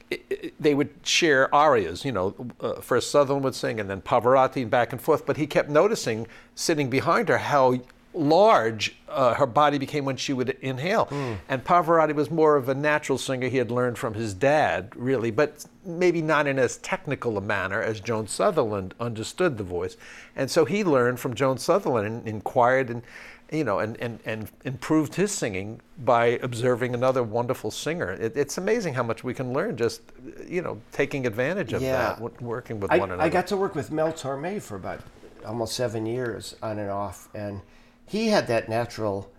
it, 0.10 0.26
it, 0.30 0.54
they 0.60 0.74
would 0.74 0.90
share 1.04 1.54
arias. 1.54 2.06
You 2.06 2.12
know, 2.12 2.36
uh, 2.60 2.82
first 2.82 3.12
Sutherland 3.12 3.44
would 3.44 3.56
sing, 3.56 3.80
and 3.80 3.90
then 3.90 4.02
Pavarotti, 4.02 4.62
and 4.62 4.72
back 4.72 4.92
and 4.92 5.02
forth. 5.02 5.26
But 5.26 5.38
he 5.38 5.48
kept 5.48 5.70
noticing, 5.70 6.28
sitting 6.56 6.90
behind 6.90 7.30
her, 7.30 7.38
how 7.38 7.80
large 8.14 8.96
uh, 9.10 9.36
her 9.36 9.46
body 9.46 9.78
became 9.78 10.04
when 10.04 10.18
she 10.18 10.34
would 10.34 10.50
inhale. 10.62 11.08
And 11.48 11.64
Pavarotti 11.64 12.16
was 12.16 12.32
more 12.32 12.56
of 12.56 12.68
a 12.68 12.74
natural 12.74 13.18
singer. 13.18 13.48
He 13.48 13.58
had 13.58 13.70
learned 13.70 13.98
from 13.98 14.16
his 14.16 14.34
dad, 14.34 14.92
really, 14.96 15.30
but 15.30 15.66
maybe 15.86 16.22
not 16.22 16.48
in 16.48 16.58
as 16.58 16.78
technical 16.78 17.38
a 17.38 17.42
manner 17.42 17.82
as 17.82 18.00
Joan 18.00 18.28
Sutherland 18.28 18.94
understood 19.00 19.58
the 19.58 19.64
voice. 19.64 19.98
And 20.36 20.50
so 20.50 20.66
he 20.66 20.84
learned 20.84 21.20
from 21.20 21.36
Joan 21.36 21.58
Sutherland 21.58 22.08
and 22.08 22.28
inquired 22.28 22.90
and 22.90 23.04
you 23.51 23.63
know, 23.63 23.80
and, 23.80 23.96
and, 24.01 24.20
and 24.25 24.50
improved 24.66 25.16
his 25.16 25.32
singing 25.32 25.80
by 26.00 26.38
observing 26.44 26.94
another 26.94 27.24
wonderful 27.24 27.72
singer. 27.72 28.12
It, 28.12 28.36
it's 28.36 28.58
amazing 28.58 28.94
how 28.94 29.04
much 29.04 29.24
we 29.24 29.34
can 29.34 29.54
learn 29.54 29.77
just, 29.77 30.01
you 30.48 30.62
know, 30.62 30.82
taking 30.92 31.25
advantage 31.25 31.72
of 31.74 31.82
Yeah. 31.82 32.16
that, 32.20 32.42
working 32.42 32.80
with 32.80 32.92
I, 32.92 32.98
one 32.98 33.10
another. 33.12 33.24
I 33.24 33.30
got 33.30 33.48
to 33.48 33.58
work 33.58 33.74
with 33.75 33.89
Mel 33.92 34.12
Torme 34.12 34.62
for 34.62 34.75
about 34.75 35.00
almost 35.46 35.75
seven 35.75 36.06
years 36.06 36.56
on 36.62 36.77
and 36.77 36.89
off, 36.89 37.30
and 37.34 37.62
he 38.06 38.27
had 38.27 38.48
that 38.48 38.68
natural 38.68 39.32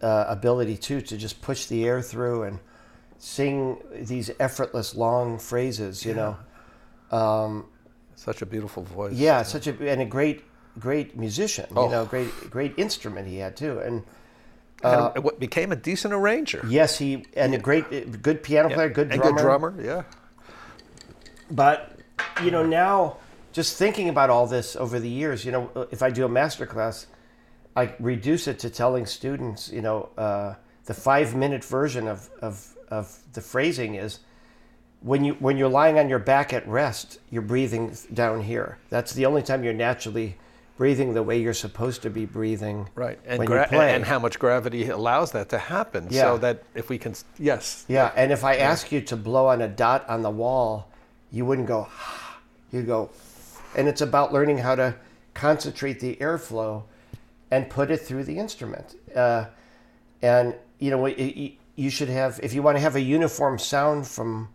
uh, 0.00 0.24
ability 0.28 0.76
too 0.78 1.00
to 1.02 1.16
just 1.18 1.42
push 1.42 1.66
the 1.66 1.84
air 1.86 2.00
through 2.00 2.44
and 2.44 2.60
sing 3.18 3.76
these 3.94 4.30
effortless 4.40 4.94
long 4.94 5.38
phrases. 5.38 6.04
You 6.04 6.14
know, 6.14 6.36
Such 8.14 8.42
a 8.42 8.46
beautiful 8.46 8.82
voice. 8.84 9.12
yeah, 9.14 9.42
such 9.42 9.66
a 9.66 9.90
and 9.90 10.00
a 10.00 10.04
great 10.06 10.42
great 10.78 11.16
musician. 11.16 11.66
Oh. 11.74 11.84
You 11.86 11.90
know, 11.90 12.04
great 12.04 12.50
great 12.50 12.74
instrument 12.76 13.28
he 13.28 13.38
had 13.38 13.56
too, 13.56 13.78
and. 13.78 14.04
And 14.80 14.94
it- 15.10 15.16
um, 15.16 15.22
what 15.24 15.40
became 15.40 15.72
a 15.72 15.76
decent 15.76 16.14
arranger. 16.14 16.64
Yes, 16.68 16.98
he 16.98 17.24
and 17.34 17.52
a 17.52 17.58
great, 17.58 17.86
uh, 17.86 18.16
good 18.22 18.44
piano 18.44 18.68
player, 18.72 18.88
good 18.88 19.10
and 19.10 19.20
drummer. 19.20 19.36
good 19.36 19.42
drummer, 19.42 19.74
yeah. 19.82 20.02
But 21.50 21.98
you 22.44 22.50
know, 22.50 22.64
now 22.64 23.16
just 23.52 23.76
thinking 23.76 24.08
about 24.08 24.30
all 24.30 24.46
this 24.46 24.76
over 24.76 25.00
the 25.00 25.08
years, 25.08 25.44
you 25.44 25.52
know, 25.52 25.70
uh, 25.74 25.86
if 25.90 26.02
I 26.02 26.10
do 26.10 26.24
a 26.24 26.28
master 26.28 26.66
class, 26.66 27.06
I 27.74 27.94
reduce 27.98 28.46
it 28.46 28.58
to 28.60 28.70
telling 28.70 29.06
students, 29.06 29.70
you 29.70 29.82
know, 29.82 30.10
uh, 30.16 30.54
the 30.84 30.94
five 30.94 31.34
minute 31.34 31.64
version 31.64 32.06
of, 32.08 32.28
of, 32.40 32.76
of 32.88 33.18
the 33.32 33.40
phrasing 33.40 33.94
is 33.94 34.20
when 35.00 35.24
you 35.24 35.34
when 35.34 35.56
you're 35.56 35.68
lying 35.68 35.98
on 35.98 36.08
your 36.08 36.18
back 36.18 36.52
at 36.52 36.66
rest, 36.68 37.18
you're 37.30 37.42
breathing 37.42 37.96
down 38.12 38.42
here. 38.42 38.78
That's 38.90 39.12
the 39.12 39.26
only 39.26 39.42
time 39.42 39.64
you're 39.64 39.72
naturally 39.72 40.36
breathing 40.78 41.12
the 41.12 41.22
way 41.22 41.38
you're 41.38 41.52
supposed 41.52 42.02
to 42.02 42.08
be 42.08 42.24
breathing. 42.24 42.88
Right, 42.94 43.18
and 43.26 43.44
gra- 43.44 43.68
and 43.70 44.04
how 44.04 44.20
much 44.20 44.38
gravity 44.38 44.88
allows 44.88 45.32
that 45.32 45.48
to 45.50 45.58
happen. 45.58 46.06
Yeah. 46.08 46.22
So 46.22 46.38
that 46.38 46.62
if 46.74 46.88
we 46.88 46.96
can, 46.96 47.14
yes, 47.38 47.84
Yeah, 47.88 48.12
and 48.14 48.32
if 48.32 48.44
I 48.44 48.56
ask 48.56 48.90
you 48.92 49.00
to 49.02 49.16
blow 49.16 49.48
on 49.48 49.60
a 49.60 49.68
dot 49.68 50.08
on 50.08 50.22
the 50.22 50.30
wall, 50.30 50.88
you 51.32 51.44
wouldn't 51.44 51.66
go, 51.66 51.88
you 52.72 52.82
go, 52.82 53.10
and 53.76 53.88
it's 53.88 54.00
about 54.00 54.32
learning 54.32 54.58
how 54.58 54.76
to 54.76 54.94
concentrate 55.34 55.98
the 56.00 56.16
airflow 56.16 56.84
and 57.50 57.68
put 57.68 57.90
it 57.90 57.98
through 57.98 58.24
the 58.24 58.38
instrument. 58.38 58.94
Uh, 59.14 59.46
and 60.22 60.54
you 60.78 60.90
know, 60.92 61.06
you 61.08 61.90
should 61.90 62.08
have 62.08 62.38
if 62.42 62.54
you 62.54 62.62
want 62.62 62.76
to 62.76 62.80
have 62.80 62.94
a 62.94 63.00
uniform 63.00 63.58
sound 63.58 64.06
from 64.06 64.48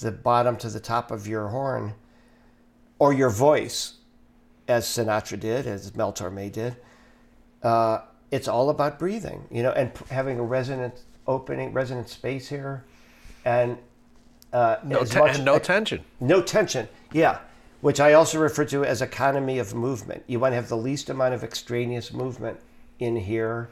the 0.00 0.10
bottom 0.10 0.56
to 0.56 0.68
the 0.68 0.80
top 0.80 1.12
of 1.12 1.28
your 1.28 1.48
horn, 1.48 1.94
or 2.98 3.12
your 3.12 3.30
voice, 3.30 3.94
as 4.68 4.86
Sinatra 4.86 5.40
did, 5.40 5.66
as 5.66 5.94
Mel 5.96 6.12
Torme 6.12 6.52
did. 6.52 6.76
Uh, 7.62 8.00
it's 8.30 8.46
all 8.46 8.70
about 8.70 8.98
breathing, 8.98 9.46
you 9.50 9.62
know, 9.62 9.72
and 9.72 9.92
p- 9.94 10.04
having 10.10 10.38
a 10.38 10.42
resonant 10.42 11.00
opening, 11.26 11.72
resonant 11.72 12.08
space 12.08 12.48
here, 12.48 12.84
and 13.44 13.78
uh, 14.52 14.76
no, 14.84 15.00
as 15.00 15.10
te- 15.10 15.18
much- 15.18 15.36
and 15.36 15.44
no 15.44 15.58
tension. 15.58 16.04
no 16.20 16.42
tension. 16.42 16.88
Yeah, 17.12 17.38
which 17.80 18.00
I 18.00 18.12
also 18.12 18.38
refer 18.38 18.64
to 18.66 18.84
as 18.84 19.00
economy 19.02 19.58
of 19.58 19.74
movement. 19.74 20.22
You 20.26 20.38
want 20.40 20.52
to 20.52 20.56
have 20.56 20.68
the 20.68 20.76
least 20.76 21.08
amount 21.10 21.34
of 21.34 21.42
extraneous 21.42 22.12
movement 22.12 22.60
in 22.98 23.16
here 23.16 23.70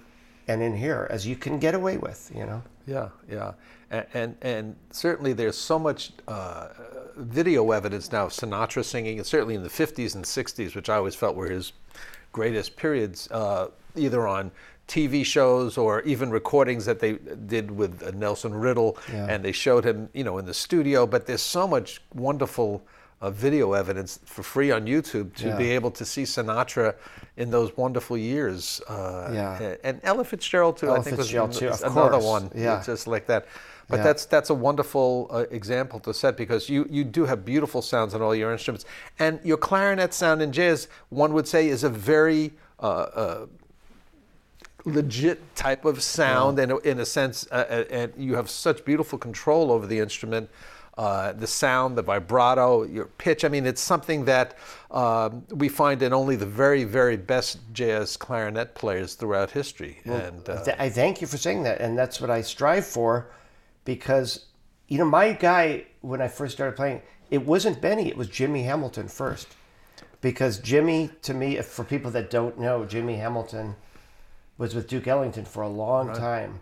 and 0.49 0.63
in 0.63 0.75
here 0.77 1.07
as 1.11 1.27
you 1.27 1.37
can 1.37 1.59
get 1.59 1.75
away 1.75 1.99
with. 1.99 2.33
You 2.35 2.47
know. 2.47 2.63
Yeah, 2.87 3.09
yeah, 3.31 3.53
and 3.91 4.07
and, 4.15 4.37
and 4.41 4.77
certainly 4.91 5.33
there's 5.35 5.59
so 5.59 5.79
much 5.79 6.13
uh, 6.27 6.69
video 7.17 7.71
evidence 7.73 8.13
now 8.13 8.27
of 8.27 8.33
Sinatra 8.33 8.85
singing, 8.85 9.19
and 9.19 9.27
certainly 9.27 9.55
in 9.55 9.63
the 9.63 9.69
50s 9.69 10.15
and 10.15 10.25
60s, 10.25 10.75
which 10.75 10.89
I 10.89 10.97
always 10.97 11.15
felt 11.15 11.37
were 11.37 11.49
his 11.49 11.73
greatest 12.33 12.77
periods, 12.77 13.29
uh, 13.31 13.69
either 13.97 14.27
on 14.27 14.51
TV 14.89 15.25
shows 15.25 15.77
or 15.79 16.03
even 16.03 16.31
recordings 16.31 16.85
that 16.85 17.01
they 17.01 17.15
did 17.47 17.71
with 17.71 18.03
uh, 18.03 18.11
Nelson 18.13 18.55
Riddle, 18.55 18.97
Yeah. 19.13 19.27
and 19.29 19.45
they 19.45 19.53
showed 19.53 19.85
him, 19.85 20.09
you 20.13 20.23
know, 20.25 20.39
in 20.39 20.45
the 20.47 20.55
studio. 20.55 21.07
But 21.07 21.27
there's 21.27 21.43
so 21.43 21.67
much 21.67 22.01
wonderful. 22.15 22.85
Uh, 23.23 23.31
video 23.31 23.73
evidence 23.73 24.21
for 24.27 24.43
free 24.43 24.71
on 24.71 24.85
YouTube 24.85 25.35
to 25.37 25.49
Yeah. 25.49 25.57
be 25.57 25.71
able 25.71 25.91
to 25.93 26.05
see 26.05 26.25
Sinatra 26.25 26.95
in 27.39 27.51
those 27.51 27.75
wonderful 27.75 28.19
years. 28.19 28.83
Uh, 28.87 29.31
Yeah. 29.33 29.75
and- 29.83 30.01
Ella 30.03 30.23
Fitzgerald 30.23 30.77
too. 30.77 30.89
Ella 30.89 30.99
I 30.99 31.03
think 31.03 31.17
Fitzgerald, 31.17 31.49
was 31.49 31.59
too, 31.59 31.69
of 31.69 31.81
another 31.83 32.11
course. 32.11 32.25
one 32.25 32.51
Yeah. 32.55 32.83
just 32.85 33.07
like 33.07 33.25
that. 33.29 33.47
But 33.89 33.99
Yeah. 33.99 34.03
that's 34.05 34.25
that's 34.27 34.51
a 34.51 34.55
wonderful 34.55 35.29
uh, 35.31 35.45
example 35.51 36.01
to 36.01 36.13
set 36.13 36.37
because 36.37 36.69
you 36.69 36.87
you 36.91 37.05
do 37.05 37.25
have 37.27 37.45
beautiful 37.45 37.83
sounds 37.83 38.15
on 38.15 38.23
all 38.23 38.35
your 38.35 38.53
instruments, 38.53 38.85
and 39.19 39.39
your 39.45 39.57
clarinet 39.59 40.13
sound 40.13 40.43
in 40.43 40.51
jazz, 40.53 40.89
one 41.09 41.33
would 41.35 41.47
say, 41.47 41.69
is 41.69 41.85
a 41.85 41.89
very 41.91 42.53
uh, 42.81 42.87
uh, 42.87 43.47
legit 44.85 45.39
type 45.57 45.85
of 45.85 46.03
sound, 46.03 46.59
and 46.59 46.73
in 46.85 47.01
a 47.01 47.05
sense, 47.07 47.47
uh, 47.51 47.55
uh, 47.69 47.85
and 47.91 48.13
you 48.17 48.35
have 48.35 48.49
such 48.49 48.85
beautiful 48.85 49.19
control 49.19 49.71
over 49.73 49.87
the 49.87 49.99
instrument. 49.99 50.49
Uh, 50.99 51.33
the 51.33 51.47
sound, 51.47 51.95
the 51.99 52.03
vibrato, 52.03 52.83
your 52.85 53.05
pitch. 53.19 53.45
I 53.45 53.49
mean, 53.49 53.67
it's 53.67 53.83
something 53.83 54.25
that 54.25 54.57
um, 54.91 55.45
we 55.51 55.69
find 55.69 56.01
in 56.03 56.15
only 56.15 56.37
the 56.37 56.47
very, 56.47 56.85
very 56.85 57.19
best 57.19 57.59
jazz 57.75 58.17
clarinet 58.17 58.75
players 58.75 59.13
throughout 59.15 59.51
history. 59.51 59.99
and 60.07 60.49
uh, 60.49 60.65
Th- 60.65 60.77
I 60.79 60.89
thank 60.89 61.21
you 61.21 61.27
for 61.27 61.37
saying 61.37 61.65
that, 61.65 61.83
and 61.83 61.99
that's 61.99 62.19
what 62.19 62.31
I 62.31 62.41
strive 62.41 62.87
for, 62.87 63.27
because 63.87 64.45
you 64.89 64.99
know 64.99 65.07
my 65.07 65.33
guy 65.33 65.87
when 66.03 66.21
I 66.21 66.29
first 66.29 66.53
started 66.55 66.77
playing, 66.77 67.01
it 67.31 67.47
wasn't 67.47 67.81
Benny, 67.81 68.09
it 68.09 68.17
was 68.19 68.29
Jimmy 68.29 68.65
Hamilton 68.65 69.09
first, 69.09 69.49
because 70.21 70.59
Jimmy 70.59 71.11
to 71.23 71.33
me, 71.33 71.57
if- 71.57 71.67
for 71.67 71.85
people 71.85 72.11
that 72.11 72.29
don't 72.29 72.59
know, 72.61 72.85
Jimmy 72.85 73.17
Hamilton 73.17 73.77
was 74.59 74.75
with 74.75 74.87
Duke 74.89 75.07
Ellington 75.09 75.45
for 75.47 75.63
a 75.63 75.69
long 75.69 76.15
time, 76.15 76.61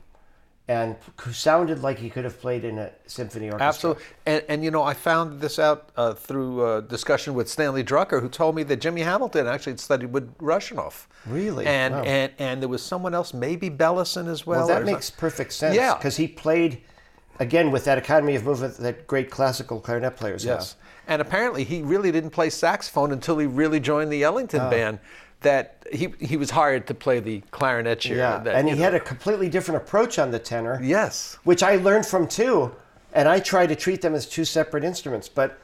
and 0.66 0.96
sounded 1.30 1.80
like 1.82 1.98
he 1.98 2.08
could 2.10 2.24
have 2.24 2.40
played 2.40 2.64
in 2.64 2.78
a 2.78 2.90
symphony 3.06 3.46
orchestra. 3.50 3.66
Absolutely. 3.68 4.02
And, 4.26 4.42
and 4.48 4.64
you 4.64 4.70
know, 4.72 4.82
I 4.82 4.94
found 4.94 5.40
this 5.40 5.58
out 5.60 5.90
uh, 5.96 6.14
through 6.14 6.62
uh, 6.64 6.80
discussion 6.80 7.34
with 7.34 7.48
Stanley 7.48 7.84
Drucker, 7.84 8.20
who 8.20 8.28
told 8.28 8.56
me 8.56 8.62
that 8.64 8.80
Jimmy 8.80 9.02
Hamilton 9.02 9.46
actually 9.46 9.76
studied 9.76 10.12
with 10.12 10.36
Russianoff. 10.38 11.06
Really? 11.26 11.66
And, 11.66 11.94
Wow. 11.94 12.02
and, 12.02 12.32
and 12.38 12.62
there 12.62 12.68
was 12.68 12.82
someone 12.82 13.14
else, 13.14 13.32
maybe 13.34 13.68
Bellison 13.68 14.26
as 14.26 14.44
well. 14.46 14.66
Well, 14.66 14.68
that 14.68 14.84
makes 14.86 15.08
perfect 15.10 15.52
sense. 15.52 15.76
Yeah. 15.76 15.94
because 15.94 16.16
he 16.16 16.26
played 16.26 16.80
again 17.40 17.70
with 17.70 17.84
that 17.84 17.98
economy 17.98 18.34
of 18.36 18.44
movement 18.44 18.76
that 18.78 19.06
great 19.06 19.30
classical 19.30 19.80
clarinet 19.80 20.16
players 20.16 20.44
have. 20.44 20.60
Yes. 20.60 20.76
And 21.06 21.20
apparently, 21.20 21.64
he 21.64 21.82
really 21.82 22.10
didn't 22.12 22.30
play 22.30 22.48
saxophone 22.50 23.12
until 23.12 23.38
he 23.38 23.46
really 23.46 23.80
joined 23.80 24.10
the 24.12 24.22
Ellington 24.22 24.60
Oh. 24.62 24.70
band. 24.70 24.98
That 25.40 25.84
he, 25.92 26.14
he 26.20 26.38
was 26.38 26.48
hired 26.50 26.86
to 26.86 26.94
play 26.94 27.20
the 27.20 27.42
clarinet 27.50 28.00
chair. 28.00 28.16
Yeah, 28.16 28.38
that, 28.38 28.54
and 28.54 28.66
he 28.66 28.74
know- 28.74 28.80
had 28.82 28.94
a 28.94 29.00
completely 29.00 29.50
different 29.50 29.82
approach 29.82 30.18
on 30.18 30.30
the 30.30 30.38
tenor. 30.38 30.80
Yes. 30.82 31.36
which 31.44 31.62
I 31.62 31.76
learned 31.76 32.06
from 32.06 32.26
too. 32.28 32.74
And 33.12 33.28
I 33.28 33.40
try 33.40 33.66
to 33.66 33.76
treat 33.76 34.00
them 34.00 34.14
as 34.14 34.26
two 34.26 34.46
separate 34.46 34.84
instruments, 34.84 35.28
but 35.28 35.58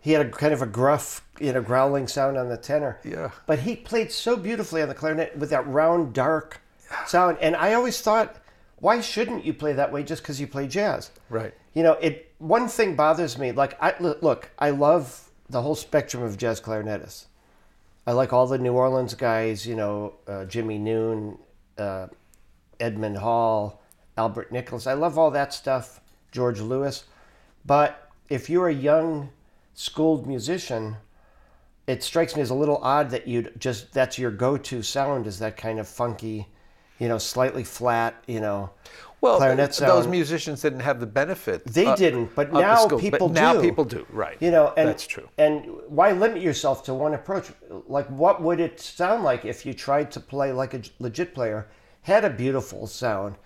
he 0.00 0.12
had 0.12 0.24
a 0.24 0.30
kind 0.30 0.52
of 0.54 0.62
a 0.62 0.66
gruff, 0.66 1.22
you 1.40 1.52
know, 1.52 1.60
growling 1.60 2.06
sound 2.06 2.38
on 2.38 2.48
the 2.48 2.56
tenor. 2.56 3.00
Yeah. 3.02 3.30
But 3.46 3.58
he 3.58 3.74
played 3.74 4.12
so 4.12 4.36
beautifully 4.36 4.82
on 4.82 4.88
the 4.88 4.94
clarinet 4.94 5.36
with 5.36 5.50
that 5.50 5.66
round, 5.66 6.14
dark 6.14 6.60
sound. 7.08 7.38
And 7.40 7.56
I 7.56 7.74
always 7.74 8.00
thought, 8.00 8.36
why 8.80 9.00
shouldn't 9.00 9.44
you 9.44 9.54
play 9.54 9.72
that 9.72 9.92
way 9.92 10.02
just 10.02 10.22
because 10.22 10.40
you 10.40 10.46
play 10.46 10.66
jazz? 10.66 11.10
Right. 11.28 11.54
You 11.74 11.82
know, 11.82 11.92
it. 11.94 12.32
One 12.38 12.68
thing 12.68 12.94
bothers 12.94 13.36
me. 13.36 13.52
Like, 13.52 13.76
I 13.82 13.94
look, 13.98 14.50
I 14.58 14.70
love 14.70 15.30
the 15.50 15.62
whole 15.62 15.74
spectrum 15.74 16.22
of 16.22 16.36
jazz 16.36 16.60
clarinetists. 16.60 17.26
I 18.06 18.12
like 18.12 18.32
all 18.32 18.46
the 18.46 18.58
New 18.58 18.72
Orleans 18.72 19.14
guys. 19.14 19.66
You 19.66 19.76
know, 19.76 20.14
uh, 20.26 20.44
Jimmie 20.44 20.78
Noone, 20.78 21.38
uh, 21.76 22.06
Edmond 22.78 23.18
Hall, 23.18 23.82
Albert 24.16 24.52
Nicholas. 24.52 24.86
I 24.86 24.94
love 24.94 25.18
all 25.18 25.30
that 25.32 25.52
stuff. 25.52 26.00
George 26.30 26.60
Lewis. 26.60 27.04
But 27.64 28.10
if 28.28 28.48
you're 28.48 28.68
a 28.68 28.74
young, 28.74 29.30
schooled 29.74 30.26
musician, 30.26 30.96
it 31.86 32.02
strikes 32.02 32.36
me 32.36 32.42
as 32.42 32.50
a 32.50 32.54
little 32.54 32.78
odd 32.82 33.10
that 33.10 33.26
you'd 33.26 33.58
just 33.58 33.92
that's 33.92 34.18
your 34.18 34.30
go-to 34.30 34.82
sound 34.82 35.26
is 35.26 35.38
that 35.38 35.56
kind 35.56 35.78
of 35.78 35.88
funky, 35.88 36.46
you 36.98 37.08
know, 37.08 37.18
slightly 37.18 37.64
flat, 37.64 38.14
you 38.26 38.40
know, 38.40 38.70
Well, 39.20 39.38
clarinet 39.38 39.72
th- 39.72 39.88
those 39.88 40.06
musicians 40.06 40.62
didn't 40.62 40.80
have 40.80 41.00
the 41.00 41.06
benefit. 41.06 41.64
They 41.64 41.86
uh, 41.86 41.96
didn't, 41.96 42.34
but 42.34 42.52
now 42.52 42.86
people 42.88 43.28
but 43.28 43.34
now 43.34 43.54
do. 43.54 43.60
people 43.60 43.84
do. 43.84 44.06
Right. 44.10 44.36
You 44.40 44.50
know, 44.50 44.72
and 44.76 44.88
that's 44.88 45.06
true. 45.06 45.28
And 45.38 45.64
why 45.88 46.12
limit 46.12 46.42
yourself 46.42 46.82
to 46.84 46.94
one 46.94 47.14
approach? 47.14 47.50
Like, 47.86 48.06
what 48.08 48.42
would 48.42 48.60
it 48.60 48.80
sound 48.80 49.22
like 49.24 49.44
if 49.44 49.64
you 49.66 49.74
tried 49.74 50.10
to 50.12 50.20
play 50.20 50.52
like 50.52 50.74
a 50.74 50.82
legit 50.98 51.34
player, 51.34 51.68
had 52.02 52.24
a 52.24 52.30
beautiful 52.30 52.86
sound 52.86 53.36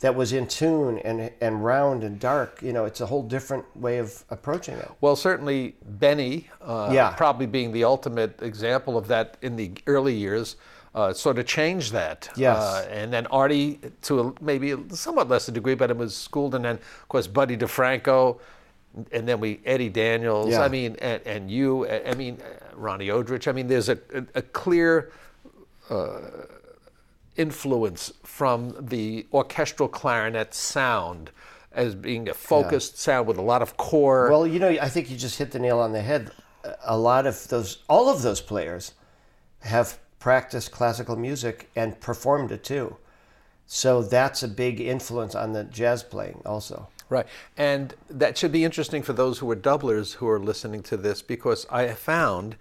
that 0.00 0.14
was 0.14 0.32
in 0.32 0.46
tune 0.48 0.98
and 0.98 1.30
and 1.40 1.64
round 1.64 2.02
and 2.04 2.18
dark? 2.18 2.60
You 2.62 2.72
know, 2.72 2.84
it's 2.86 3.00
a 3.00 3.06
whole 3.06 3.22
different 3.22 3.64
way 3.76 3.98
of 3.98 4.24
approaching 4.30 4.76
it. 4.76 4.90
Well, 5.00 5.16
certainly 5.16 5.76
Benny, 5.84 6.48
uh, 6.60 6.90
Yeah. 6.92 7.10
probably 7.16 7.46
being 7.46 7.72
the 7.72 7.84
ultimate 7.84 8.40
example 8.42 8.96
of 8.98 9.06
that 9.08 9.36
in 9.42 9.56
the 9.56 9.72
early 9.86 10.14
years, 10.14 10.56
uh, 10.94 11.12
sort 11.12 11.38
of 11.38 11.46
changed 11.46 11.92
that. 11.92 12.28
Yes. 12.36 12.56
Uh, 12.56 12.88
and 12.90 13.12
then 13.12 13.26
Artie, 13.26 13.80
to 14.02 14.20
a, 14.20 14.34
maybe 14.40 14.72
a 14.72 14.78
somewhat 14.90 15.28
lesser 15.28 15.52
degree, 15.52 15.74
but 15.74 15.90
it 15.90 15.96
was 15.96 16.14
schooled, 16.14 16.54
and 16.54 16.64
then 16.64 16.76
of 16.76 17.08
course 17.08 17.26
Buddy 17.26 17.56
DeFranco, 17.56 18.38
and 19.10 19.26
then 19.26 19.40
we 19.40 19.60
Eddie 19.64 19.88
Daniels. 19.88 20.50
Yeah. 20.50 20.62
I 20.62 20.68
mean, 20.68 20.96
and, 21.00 21.22
and 21.26 21.50
you. 21.50 21.88
I 21.88 22.14
mean, 22.14 22.38
uh, 22.40 22.76
Ronnie 22.76 23.08
Odrich. 23.08 23.48
I 23.48 23.52
mean, 23.52 23.68
there's 23.68 23.88
a, 23.88 23.98
a, 24.14 24.24
a 24.36 24.42
clear 24.42 25.12
influence 27.36 28.12
from 28.22 28.74
the 28.78 29.26
orchestral 29.32 29.88
clarinet 29.88 30.54
sound 30.54 31.30
as 31.72 31.94
being 31.94 32.28
a 32.28 32.34
focused 32.34 32.98
sound 32.98 33.26
with 33.26 33.38
a 33.38 33.42
lot 33.42 33.62
of 33.62 33.76
core. 33.76 34.30
Well, 34.30 34.46
you 34.46 34.58
know, 34.58 34.68
I 34.68 34.88
think 34.88 35.10
you 35.10 35.16
just 35.16 35.38
hit 35.38 35.50
the 35.50 35.58
nail 35.58 35.78
on 35.78 35.92
the 35.92 36.02
head. 36.02 36.30
A 36.84 36.96
lot 36.96 37.26
of 37.26 37.48
those, 37.48 37.78
all 37.88 38.08
of 38.08 38.22
those 38.22 38.40
players 38.40 38.92
have 39.60 39.98
practiced 40.22 40.70
classical 40.70 41.16
music 41.16 41.68
and 41.74 41.98
performed 41.98 42.52
it 42.52 42.62
too. 42.62 42.96
So 43.66 44.02
that's 44.02 44.44
a 44.44 44.48
big 44.48 44.80
influence 44.80 45.34
on 45.34 45.52
the 45.52 45.64
jazz 45.64 46.04
playing 46.04 46.42
also. 46.46 46.86
Right. 47.08 47.26
And 47.56 47.92
that 48.08 48.38
should 48.38 48.52
be 48.52 48.62
interesting 48.62 49.02
for 49.02 49.12
those 49.14 49.40
who 49.40 49.50
are 49.50 49.56
doublers 49.56 50.14
who 50.14 50.28
are 50.28 50.38
listening 50.38 50.84
to 50.84 50.96
this 50.96 51.22
because 51.22 51.66
I 51.70 51.82
have 51.88 51.98
found, 51.98 52.54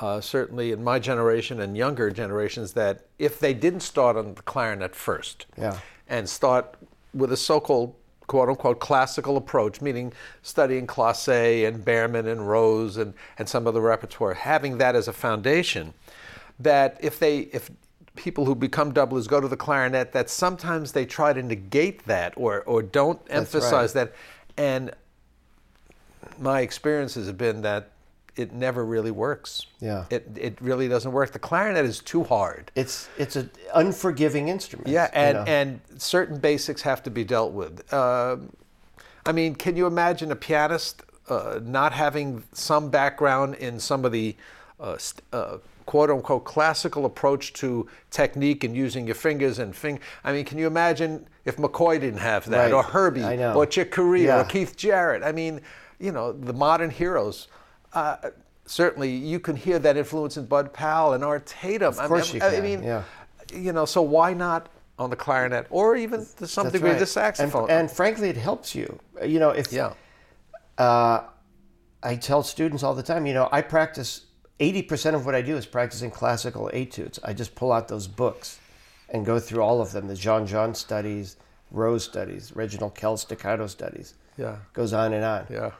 uh, 0.00 0.20
certainly 0.20 0.70
in 0.70 0.84
my 0.84 1.00
generation 1.00 1.60
and 1.60 1.76
younger 1.76 2.12
generations, 2.12 2.74
that 2.74 3.06
if 3.18 3.40
they 3.40 3.54
didn't 3.54 3.80
start 3.80 4.16
on 4.16 4.34
the 4.34 4.42
clarinet 4.42 4.94
first 4.94 5.46
Yeah. 5.58 5.78
and 6.08 6.28
start 6.28 6.76
with 7.12 7.32
a 7.32 7.36
so 7.36 7.58
called 7.58 7.96
quote 8.28 8.48
unquote 8.48 8.78
classical 8.78 9.36
approach, 9.36 9.80
meaning 9.80 10.12
studying 10.42 10.86
Klosé 10.86 11.66
and 11.66 11.84
Baermann 11.84 12.28
and 12.28 12.48
Rose 12.48 12.96
and, 12.96 13.14
and 13.36 13.48
some 13.48 13.66
of 13.66 13.74
the 13.74 13.80
repertoire, 13.80 14.34
having 14.34 14.78
that 14.78 14.94
as 14.94 15.08
a 15.08 15.12
foundation, 15.12 15.92
that 16.60 16.98
if 17.00 17.18
they, 17.18 17.38
if 17.38 17.70
people 18.16 18.44
who 18.44 18.54
become 18.54 18.92
doublers 18.92 19.26
go 19.26 19.40
to 19.40 19.48
the 19.48 19.56
clarinet, 19.56 20.12
that 20.12 20.30
sometimes 20.30 20.92
they 20.92 21.06
try 21.06 21.32
to 21.32 21.42
negate 21.42 22.06
that 22.06 22.34
or, 22.36 22.62
or 22.62 22.82
don't 22.82 23.20
emphasize 23.30 23.92
that. 23.94 24.12
And 24.56 24.92
my 26.38 26.60
experiences 26.60 27.26
have 27.26 27.38
been 27.38 27.62
that 27.62 27.90
it 28.36 28.52
never 28.52 28.84
really 28.84 29.10
works. 29.10 29.66
Yeah. 29.80 30.04
It, 30.10 30.26
it 30.36 30.58
really 30.60 30.88
doesn't 30.88 31.12
work. 31.12 31.32
The 31.32 31.38
clarinet 31.38 31.84
is 31.84 32.00
too 32.00 32.24
hard. 32.24 32.70
It's 32.74 33.08
it's 33.18 33.36
an 33.36 33.50
unforgiving 33.74 34.48
instrument. 34.48 34.88
Yeah, 34.88 35.06
you 35.06 35.10
and, 35.14 35.34
know. 35.36 35.44
and 35.44 35.80
certain 35.98 36.38
basics 36.38 36.82
have 36.82 37.02
to 37.02 37.10
be 37.10 37.24
dealt 37.24 37.52
with. 37.52 37.92
Um 37.92 38.50
I 39.26 39.32
mean, 39.32 39.54
can 39.54 39.76
you 39.76 39.86
imagine 39.86 40.32
a 40.32 40.36
pianist 40.36 41.02
uh, 41.28 41.60
not 41.62 41.92
having 41.92 42.42
some 42.52 42.90
background 42.90 43.54
in 43.56 43.78
some 43.78 44.04
of 44.04 44.12
the 44.12 44.34
uh, 44.80 44.96
st- 44.96 45.22
uh, 45.32 45.58
quote 45.90 46.08
unquote 46.08 46.44
classical 46.44 47.04
approach 47.04 47.52
to 47.52 47.84
technique 48.12 48.62
and 48.62 48.76
using 48.76 49.06
your 49.06 49.16
fingers 49.16 49.58
and 49.58 49.74
fing? 49.74 49.98
I 50.22 50.32
mean, 50.32 50.44
can 50.44 50.56
you 50.56 50.68
imagine 50.68 51.26
if 51.44 51.56
McCoy 51.56 51.98
didn't 51.98 52.20
have 52.20 52.48
that, 52.50 52.66
Right. 52.66 52.72
or 52.72 52.84
Herbie, 52.84 53.24
or 53.24 53.66
Chick 53.66 53.90
Corea, 53.90 54.26
Yeah. 54.26 54.40
or 54.40 54.44
Keith 54.44 54.76
Jarrett? 54.76 55.24
I 55.24 55.32
mean, 55.32 55.62
you 55.98 56.12
know, 56.12 56.30
the 56.30 56.52
modern 56.52 56.90
heroes. 56.90 57.48
Uh, 57.92 58.18
certainly, 58.66 59.10
you 59.10 59.40
can 59.40 59.56
hear 59.56 59.80
that 59.80 59.96
influence 59.96 60.36
in 60.36 60.46
Bud 60.46 60.72
Powell 60.72 61.12
and 61.14 61.24
Art 61.24 61.44
Tatum. 61.44 61.98
Of 61.98 62.06
course 62.06 62.32
you 62.32 62.40
I 62.40 62.50
can, 62.50 62.62
mean, 62.62 62.84
yeah. 62.84 63.02
you 63.52 63.72
know, 63.72 63.84
so 63.84 64.00
why 64.00 64.32
not 64.32 64.68
on 64.96 65.10
the 65.10 65.16
clarinet 65.16 65.66
or 65.70 65.96
even 65.96 66.24
to 66.36 66.46
some 66.46 66.66
That's 66.66 66.74
degree 66.74 66.90
right. 66.90 67.00
the 67.00 67.06
saxophone? 67.06 67.62
And, 67.64 67.72
and 67.72 67.90
frankly, 67.90 68.28
it 68.28 68.36
helps 68.36 68.76
you. 68.76 69.00
You 69.26 69.40
know, 69.40 69.50
if 69.50 69.72
yeah, 69.72 69.94
I 70.78 72.14
tell 72.20 72.44
students 72.44 72.84
all 72.84 72.94
the 72.94 73.02
time, 73.02 73.26
you 73.26 73.34
know, 73.34 73.48
I 73.50 73.60
practice 73.60 74.26
80% 74.60 75.14
of 75.14 75.24
what 75.26 75.34
I 75.34 75.42
do 75.42 75.56
is 75.56 75.66
practicing 75.66 76.10
classical 76.10 76.70
etudes. 76.72 77.18
I 77.24 77.32
just 77.32 77.54
pull 77.54 77.72
out 77.72 77.88
those 77.88 78.06
books 78.06 78.58
and 79.08 79.24
go 79.26 79.38
through 79.40 79.62
all 79.62 79.80
of 79.80 79.92
them 79.92 80.06
the 80.06 80.14
Jeanjean 80.14 80.76
studies, 80.76 81.36
Rose 81.70 82.04
studies, 82.04 82.52
Reginald 82.54 82.94
Kell 82.94 83.16
staccato 83.16 83.66
studies. 83.66 84.14
yeah, 84.36 84.56
Goes 84.72 84.92
on 84.92 85.12
and 85.12 85.24
on. 85.24 85.46
yeah. 85.50 85.70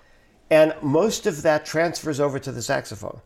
And 0.50 0.74
most 0.82 1.26
of 1.26 1.42
that 1.42 1.64
transfers 1.64 2.18
over 2.18 2.38
to 2.40 2.50
the 2.50 2.62
saxophone, 2.62 3.20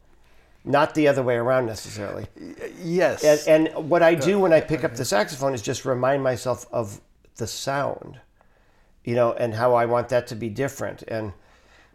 not 0.64 0.94
the 0.94 1.08
other 1.08 1.22
way 1.22 1.36
around 1.36 1.66
necessarily. 1.66 2.26
Yes. 2.82 3.46
And, 3.46 3.68
and 3.74 3.88
what 3.88 4.02
I 4.02 4.14
do 4.14 4.38
when 4.38 4.52
I 4.52 4.60
pick 4.60 4.84
up 4.84 4.94
the 4.96 5.04
saxophone 5.06 5.54
is 5.54 5.62
just 5.62 5.84
remind 5.86 6.22
myself 6.22 6.66
of 6.72 7.00
the 7.36 7.46
sound, 7.46 8.20
you 9.04 9.14
know, 9.14 9.32
and 9.32 9.54
how 9.54 9.72
I 9.74 9.86
want 9.86 10.10
that 10.10 10.26
to 10.28 10.34
be 10.34 10.48
different. 10.50 11.02
And 11.04 11.32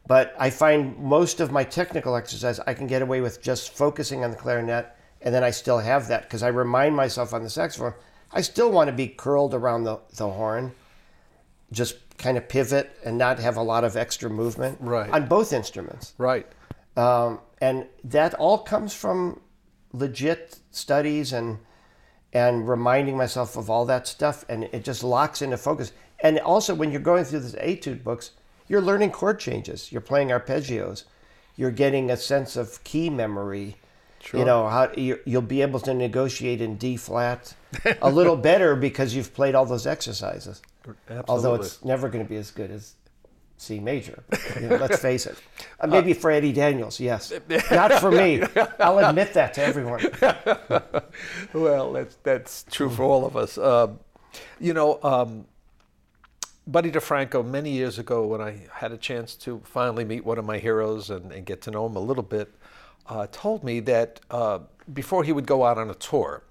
but 0.10 0.34
I 0.39 0.50
find 0.50 0.98
most 0.98 1.39
of 1.39 1.52
my 1.52 1.63
technical 1.63 2.15
exercise 2.15 2.60
I 2.65 2.74
can 2.74 2.88
get 2.88 3.04
away 3.04 3.22
with 3.22 3.43
just 3.43 3.76
focusing 3.78 4.24
on 4.24 4.32
the 4.32 4.38
clarinet, 4.38 4.88
and 5.22 5.34
then 5.34 5.43
I 5.43 5.52
still 5.52 5.78
have 5.78 6.08
that 6.08 6.24
because 6.24 6.41
I 6.41 6.48
remind 6.48 6.95
myself 6.95 7.32
on 7.32 7.43
the 7.43 7.50
saxophone. 7.50 7.93
I 8.32 8.41
still 8.41 8.72
want 8.72 8.88
to 8.89 8.95
be 8.95 9.08
curled 9.08 9.54
around 9.54 9.84
the, 9.84 10.00
the 10.15 10.28
horn, 10.28 10.72
just 11.72 11.95
kind 12.17 12.38
of 12.39 12.50
pivot 12.50 12.89
and 13.06 13.19
not 13.19 13.38
have 13.38 13.56
a 13.58 13.62
lot 13.62 13.84
of 13.84 13.95
extra 13.95 14.32
movement 14.32 14.80
Right. 14.82 15.12
on 15.12 15.28
both 15.28 15.54
instruments. 15.54 16.13
right. 16.17 16.48
Um, 16.98 17.39
and 17.62 17.86
that 18.04 18.34
all 18.34 18.58
comes 18.58 18.93
from 18.95 19.39
legit 19.93 20.58
studies 20.72 21.34
and 21.34 21.60
and 22.34 22.67
reminding 22.67 23.15
myself 23.17 23.58
of 23.58 23.69
all 23.69 23.86
that 23.86 24.08
stuff, 24.08 24.43
and 24.50 24.63
it 24.65 24.84
just 24.84 25.04
locks 25.04 25.41
into 25.41 25.58
focus. 25.58 25.91
And 26.22 26.39
also, 26.39 26.74
when 26.76 26.91
you're 26.91 27.02
going 27.02 27.26
through 27.26 27.39
the 27.41 27.58
etude 27.69 28.04
books, 28.04 28.32
you're 28.69 28.82
learning 28.82 29.12
chord 29.12 29.39
changes. 29.39 29.91
You're 29.91 29.99
playing 30.01 30.29
arpeggios. 30.29 31.03
You're 31.58 31.71
getting 31.71 32.10
a 32.10 32.15
sense 32.15 32.55
of 32.55 32.82
key 32.86 33.10
memory. 33.10 33.75
You 34.39 34.45
know 34.45 34.67
how 34.69 34.89
you- 34.95 35.19
you'll 35.25 35.41
be 35.41 35.62
able 35.62 35.79
to 35.82 35.93
negotiate 35.93 36.62
in 36.62 36.75
D 36.77 36.95
flat 36.97 37.53
a 38.01 38.10
little 38.10 38.36
better 38.51 38.75
because 38.75 39.13
you've 39.15 39.34
played 39.34 39.55
all 39.55 39.65
those 39.65 39.86
exercises. 39.88 40.62
Although 41.29 41.55
it's 41.65 41.84
never 41.86 42.08
going 42.10 42.23
to 42.25 42.29
be 42.29 42.36
as 42.38 42.51
good 42.51 42.71
as 42.71 42.93
C 43.58 43.79
major. 43.79 44.23
You 44.60 44.67
know, 44.69 44.75
let's 44.77 44.99
face 45.10 45.25
it. 45.25 45.36
Uh, 45.79 45.88
maybe 45.88 46.13
for 46.13 46.32
Eddie 46.32 46.53
Daniels, 46.53 46.99
yes. 46.99 47.32
Not 47.71 47.93
for 47.93 48.12
me. 48.12 48.41
I'll 48.79 48.99
admit 48.99 49.34
that 49.34 49.53
to 49.55 49.62
everyone. 49.63 50.01
Well, 51.53 51.93
that's 51.93 52.15
that's 52.23 52.63
true 52.71 52.89
for 52.89 53.03
all 53.03 53.25
of 53.25 53.36
us. 53.38 53.58
Um, 53.58 53.99
you 54.60 54.73
know, 54.73 54.99
um, 55.03 55.45
Buddy 56.71 56.91
DeFranco, 56.91 57.43
many 57.43 57.71
years 57.71 57.97
ago, 57.97 58.27
when 58.27 58.41
I 58.41 58.67
had 58.71 58.91
a 58.91 58.97
chance 58.97 59.34
to 59.38 59.60
finally 59.65 60.05
meet 60.05 60.23
one 60.23 60.38
of 60.38 60.45
my 60.45 60.60
heroes 60.60 61.10
and, 61.10 61.32
and 61.32 61.43
get 61.43 61.63
to 61.63 61.71
know 61.71 61.88
him 61.88 61.95
a 61.95 61.99
little 61.99 62.21
bit, 62.21 62.53
uh, 63.08 63.25
told 63.32 63.63
me 63.63 63.79
that 63.79 64.19
uh, 64.29 64.60
before 64.93 65.23
he 65.23 65.32
would 65.32 65.47
go 65.47 65.65
out 65.65 65.79
on 65.79 65.89
a 65.89 65.95
tour, 65.95 66.43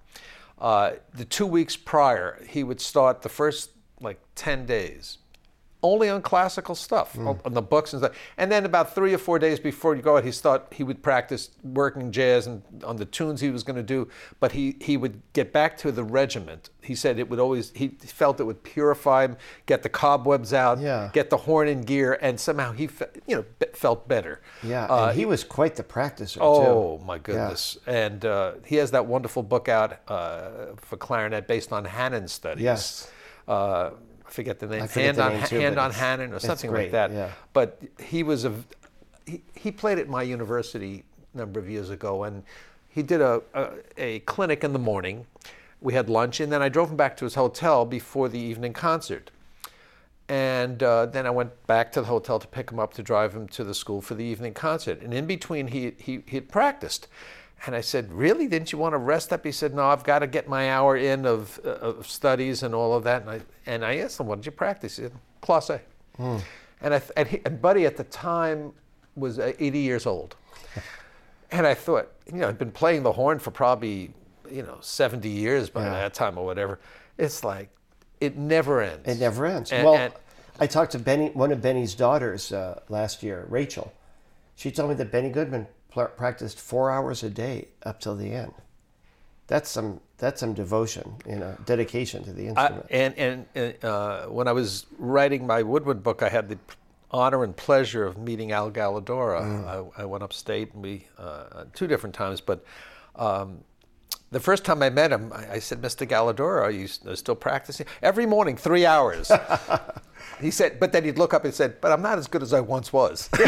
uh, 0.60 0.94
the 1.14 1.24
two 1.24 1.46
weeks 1.46 1.76
prior, 1.76 2.42
he 2.48 2.64
would 2.64 2.80
start 2.80 3.22
the 3.22 3.28
first 3.28 3.70
like 4.00 4.18
10 4.34 4.66
days 4.66 5.18
only 5.82 6.08
on 6.08 6.20
classical 6.22 6.74
stuff, 6.74 7.16
on, 7.16 7.38
on 7.44 7.54
the 7.54 7.62
books 7.62 7.92
and 7.92 8.02
stuff. 8.02 8.16
And 8.36 8.50
then 8.50 8.64
about 8.64 8.94
three 8.96 9.14
or 9.14 9.18
four 9.18 9.38
days 9.38 9.60
before 9.60 9.94
you 9.94 10.02
go 10.02 10.16
out, 10.16 10.24
he 10.24 10.32
thought 10.32 10.66
he 10.72 10.82
would 10.82 11.02
practice 11.04 11.50
working 11.62 12.10
jazz 12.10 12.48
and 12.48 12.62
on 12.82 12.96
the 12.96 13.04
tunes 13.04 13.40
he 13.40 13.50
was 13.50 13.62
going 13.62 13.76
to 13.76 13.82
do. 13.84 14.08
But 14.40 14.52
he, 14.52 14.76
he 14.80 14.96
would 14.96 15.20
get 15.34 15.52
back 15.52 15.76
to 15.78 15.92
the 15.92 16.02
regiment. 16.02 16.70
He 16.82 16.96
said 16.96 17.18
it 17.20 17.30
would 17.30 17.38
always, 17.38 17.70
he 17.76 17.88
felt 17.88 18.40
it 18.40 18.44
would 18.44 18.64
purify 18.64 19.26
him, 19.26 19.36
get 19.66 19.82
the 19.84 19.88
cobwebs 19.88 20.52
out, 20.52 20.80
Yeah. 20.80 21.10
get 21.12 21.30
the 21.30 21.36
horn 21.36 21.68
in 21.68 21.82
gear, 21.82 22.18
and 22.20 22.40
somehow 22.40 22.72
he, 22.72 22.88
fe- 22.88 23.06
you 23.28 23.36
know, 23.36 23.44
be- 23.60 23.66
felt 23.72 24.08
better. 24.08 24.40
Yeah, 24.64 24.86
Uh, 24.86 25.12
he 25.12 25.26
was 25.26 25.44
quite 25.44 25.76
the 25.76 25.84
practicer 25.84 26.38
Oh 26.40 26.98
too. 26.98 27.04
my 27.04 27.18
goodness! 27.18 27.78
And 27.86 28.24
uh, 28.24 28.54
he 28.64 28.76
has 28.76 28.90
that 28.90 29.06
wonderful 29.06 29.42
book 29.44 29.68
out 29.68 29.98
uh, 30.08 30.50
for 30.76 30.96
clarinet 30.96 31.46
based 31.46 31.72
on 31.72 31.84
Hanon 31.84 32.26
studies. 32.26 32.64
Yes. 32.64 33.10
Uh, 33.46 33.90
I 34.28 34.30
forget 34.30 34.58
the 34.58 34.66
name. 34.66 34.86
forget 34.86 35.04
Hand 35.06 35.16
the 35.16 35.22
on 35.24 35.32
name 35.32 35.42
too, 35.46 35.58
Hand 35.60 35.78
on 35.78 35.90
it's- 35.90 36.00
Hanon 36.00 36.32
or 36.34 36.38
something 36.38 36.70
great, 36.70 36.84
like 36.84 36.92
that. 36.92 37.12
yeah. 37.12 37.30
But 37.52 37.80
he 37.98 38.22
was 38.22 38.44
a 38.44 38.52
he, 39.26 39.42
he 39.54 39.70
played 39.72 39.98
at 39.98 40.08
my 40.08 40.22
university 40.22 41.04
a 41.34 41.38
number 41.38 41.58
of 41.60 41.68
years 41.68 41.90
ago, 41.90 42.24
and 42.24 42.42
he 42.88 43.02
did 43.02 43.20
a, 43.20 43.42
a 43.54 43.68
a 43.96 44.18
clinic 44.20 44.62
in 44.64 44.72
the 44.72 44.78
morning. 44.78 45.26
We 45.80 45.94
had 45.94 46.08
lunch, 46.10 46.40
and 46.40 46.50
then 46.52 46.60
I 46.62 46.68
drove 46.68 46.90
him 46.90 46.96
back 46.96 47.16
to 47.18 47.24
his 47.24 47.34
hotel 47.36 47.84
before 47.84 48.28
the 48.28 48.38
evening 48.38 48.72
concert. 48.72 49.30
And 50.30 50.82
uh, 50.82 51.06
then 51.06 51.24
I 51.26 51.30
went 51.30 51.66
back 51.66 51.90
to 51.92 52.00
the 52.02 52.06
hotel 52.08 52.38
to 52.38 52.46
pick 52.46 52.70
him 52.70 52.78
up 52.78 52.92
to 52.94 53.02
drive 53.02 53.32
him 53.34 53.48
to 53.48 53.64
the 53.64 53.72
school 53.72 54.02
for 54.02 54.14
the 54.14 54.24
evening 54.24 54.52
concert. 54.52 55.00
And 55.00 55.14
in 55.14 55.26
between, 55.26 55.68
he, 55.68 55.92
he, 55.98 56.20
he 56.26 56.36
had 56.36 56.48
practiced. 56.50 57.08
And 57.66 57.74
I 57.74 57.80
said, 57.80 58.12
Really? 58.12 58.46
Didn't 58.46 58.72
you 58.72 58.78
want 58.78 58.92
to 58.94 58.98
rest 58.98 59.32
up? 59.32 59.44
He 59.44 59.52
said, 59.52 59.74
No, 59.74 59.86
I've 59.86 60.04
got 60.04 60.20
to 60.20 60.26
get 60.26 60.48
my 60.48 60.70
hour 60.70 60.96
in 60.96 61.26
of, 61.26 61.58
uh, 61.64 61.70
of 61.70 62.06
studies 62.08 62.62
and 62.62 62.74
all 62.74 62.94
of 62.94 63.04
that. 63.04 63.22
And 63.22 63.30
I, 63.30 63.40
and 63.66 63.84
I 63.84 63.96
asked 63.98 64.20
him, 64.20 64.26
What 64.26 64.36
did 64.36 64.46
you 64.46 64.52
practice? 64.52 64.96
He 64.96 65.02
said, 65.04 65.12
Klosé. 65.42 65.80
And, 66.80 66.94
I, 66.94 67.02
and, 67.16 67.28
he, 67.28 67.40
and 67.44 67.60
Buddy 67.60 67.86
at 67.86 67.96
the 67.96 68.04
time 68.04 68.72
was 69.16 69.38
uh, 69.38 69.52
80 69.58 69.78
years 69.78 70.06
old. 70.06 70.36
And 71.50 71.66
I 71.66 71.72
thought, 71.72 72.12
you 72.26 72.34
know, 72.40 72.48
I'd 72.50 72.58
been 72.58 72.70
playing 72.70 73.04
the 73.04 73.12
horn 73.12 73.38
for 73.38 73.50
probably, 73.50 74.10
you 74.50 74.62
know, 74.62 74.76
70 74.82 75.30
years 75.30 75.70
by 75.70 75.82
Yeah. 75.84 75.92
that 75.92 76.12
time 76.12 76.36
or 76.36 76.44
whatever. 76.44 76.78
It's 77.16 77.42
like, 77.42 77.70
it 78.20 78.36
never 78.36 78.82
ends. 78.82 79.08
It 79.08 79.18
never 79.18 79.46
ends. 79.46 79.72
And- 79.72 79.82
well, 79.86 79.94
and- 79.94 80.12
I 80.60 80.66
talked 80.66 80.92
to 80.92 80.98
Benny, 80.98 81.30
one 81.30 81.50
of 81.50 81.62
Benny's 81.62 81.94
daughters 81.94 82.52
uh, 82.52 82.80
last 82.90 83.22
year, 83.22 83.46
Rachel. 83.48 83.94
She 84.56 84.70
told 84.70 84.90
me 84.90 84.96
that 84.96 85.10
Benny 85.10 85.30
Goodman 85.30 85.66
practiced 85.90 86.60
four 86.60 86.90
hours 86.90 87.22
a 87.22 87.30
day 87.30 87.68
up 87.82 88.00
till 88.00 88.16
the 88.16 88.32
end. 88.32 88.52
That's 89.46 89.70
some 89.70 90.00
that's 90.18 90.40
some 90.40 90.52
devotion, 90.52 91.14
you 91.26 91.36
know, 91.36 91.56
dedication 91.64 92.24
to 92.24 92.32
the 92.32 92.48
instrument. 92.48 92.86
and 92.90 93.16
and, 93.16 93.46
and 93.54 93.84
uh, 93.84 94.26
when 94.26 94.46
I 94.46 94.52
was 94.52 94.86
writing 94.98 95.46
my 95.46 95.62
Woodwind 95.62 96.02
book, 96.02 96.22
I 96.22 96.28
had 96.28 96.48
the 96.48 96.58
honor 97.10 97.44
and 97.44 97.56
pleasure 97.56 98.04
of 98.04 98.18
meeting 98.18 98.52
Al 98.52 98.70
Gallodoro. 98.70 99.40
Mm. 99.40 99.92
I, 99.98 100.02
I 100.02 100.04
went 100.04 100.22
upstate 100.22 100.74
and 100.74 100.82
we 100.82 101.06
uh, 101.18 101.64
two 101.72 101.86
different 101.86 102.14
times, 102.14 102.40
but 102.42 102.64
um, 103.16 103.64
the 104.30 104.40
first 104.40 104.64
time 104.64 104.82
I 104.82 104.90
met 104.90 105.10
him, 105.10 105.32
I, 105.32 105.52
I 105.52 105.58
said, 105.58 105.80
"Mr. 105.80 106.06
Gallodoro, 106.06 106.62
are 106.62 106.70
you 106.70 106.86
still 106.86 107.34
practicing 107.34 107.86
every 108.02 108.26
morning, 108.26 108.56
three 108.56 108.84
hours?" 108.84 109.30
he 110.40 110.50
said, 110.50 110.78
but 110.80 110.92
then 110.92 111.04
he'd 111.04 111.18
look 111.18 111.34
up 111.34 111.44
and 111.44 111.52
said, 111.54 111.80
"But 111.80 111.92
I'm 111.92 112.02
not 112.02 112.18
as 112.18 112.26
good 112.26 112.42
as 112.42 112.52
I 112.52 112.60
once 112.60 112.92
was." 112.92 113.28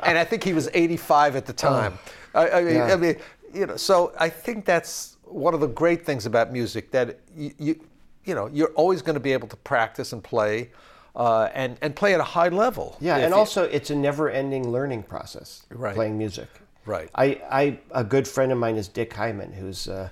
and 0.00 0.18
I 0.18 0.24
think 0.24 0.44
he 0.44 0.52
was 0.52 0.68
85 0.74 1.36
at 1.36 1.46
the 1.46 1.52
time. 1.52 1.98
I, 2.34 2.48
I, 2.50 2.62
mean, 2.62 2.74
Yeah. 2.74 2.92
I 2.92 2.96
mean, 2.96 3.16
you 3.52 3.66
know, 3.66 3.76
so 3.76 4.12
I 4.18 4.28
think 4.28 4.64
that's 4.64 5.16
one 5.24 5.54
of 5.54 5.60
the 5.60 5.68
great 5.68 6.04
things 6.04 6.26
about 6.26 6.52
music 6.52 6.90
that 6.90 7.20
you, 7.36 7.52
you, 7.58 7.80
you 8.24 8.34
know, 8.34 8.48
you're 8.52 8.72
always 8.74 9.02
going 9.02 9.14
to 9.14 9.20
be 9.20 9.32
able 9.32 9.48
to 9.48 9.56
practice 9.56 10.12
and 10.12 10.22
play, 10.22 10.70
uh, 11.16 11.48
and 11.54 11.78
and 11.82 11.94
play 11.94 12.14
at 12.14 12.20
a 12.20 12.24
high 12.24 12.48
level. 12.48 12.96
yeah, 13.00 13.16
and 13.16 13.30
you- 13.30 13.36
also 13.38 13.64
it's 13.64 13.90
a 13.90 13.94
never-ending 13.94 14.68
learning 14.70 15.02
process. 15.04 15.64
Right. 15.70 15.94
Playing 15.94 16.18
music. 16.18 16.48
Right. 16.86 17.08
I, 17.14 17.40
I 17.50 17.78
a 17.92 18.04
good 18.04 18.28
friend 18.28 18.52
of 18.52 18.58
mine 18.58 18.76
is 18.76 18.88
Dick 18.88 19.12
Hyman, 19.14 19.52
who's 19.52 19.88
uh, 19.88 20.10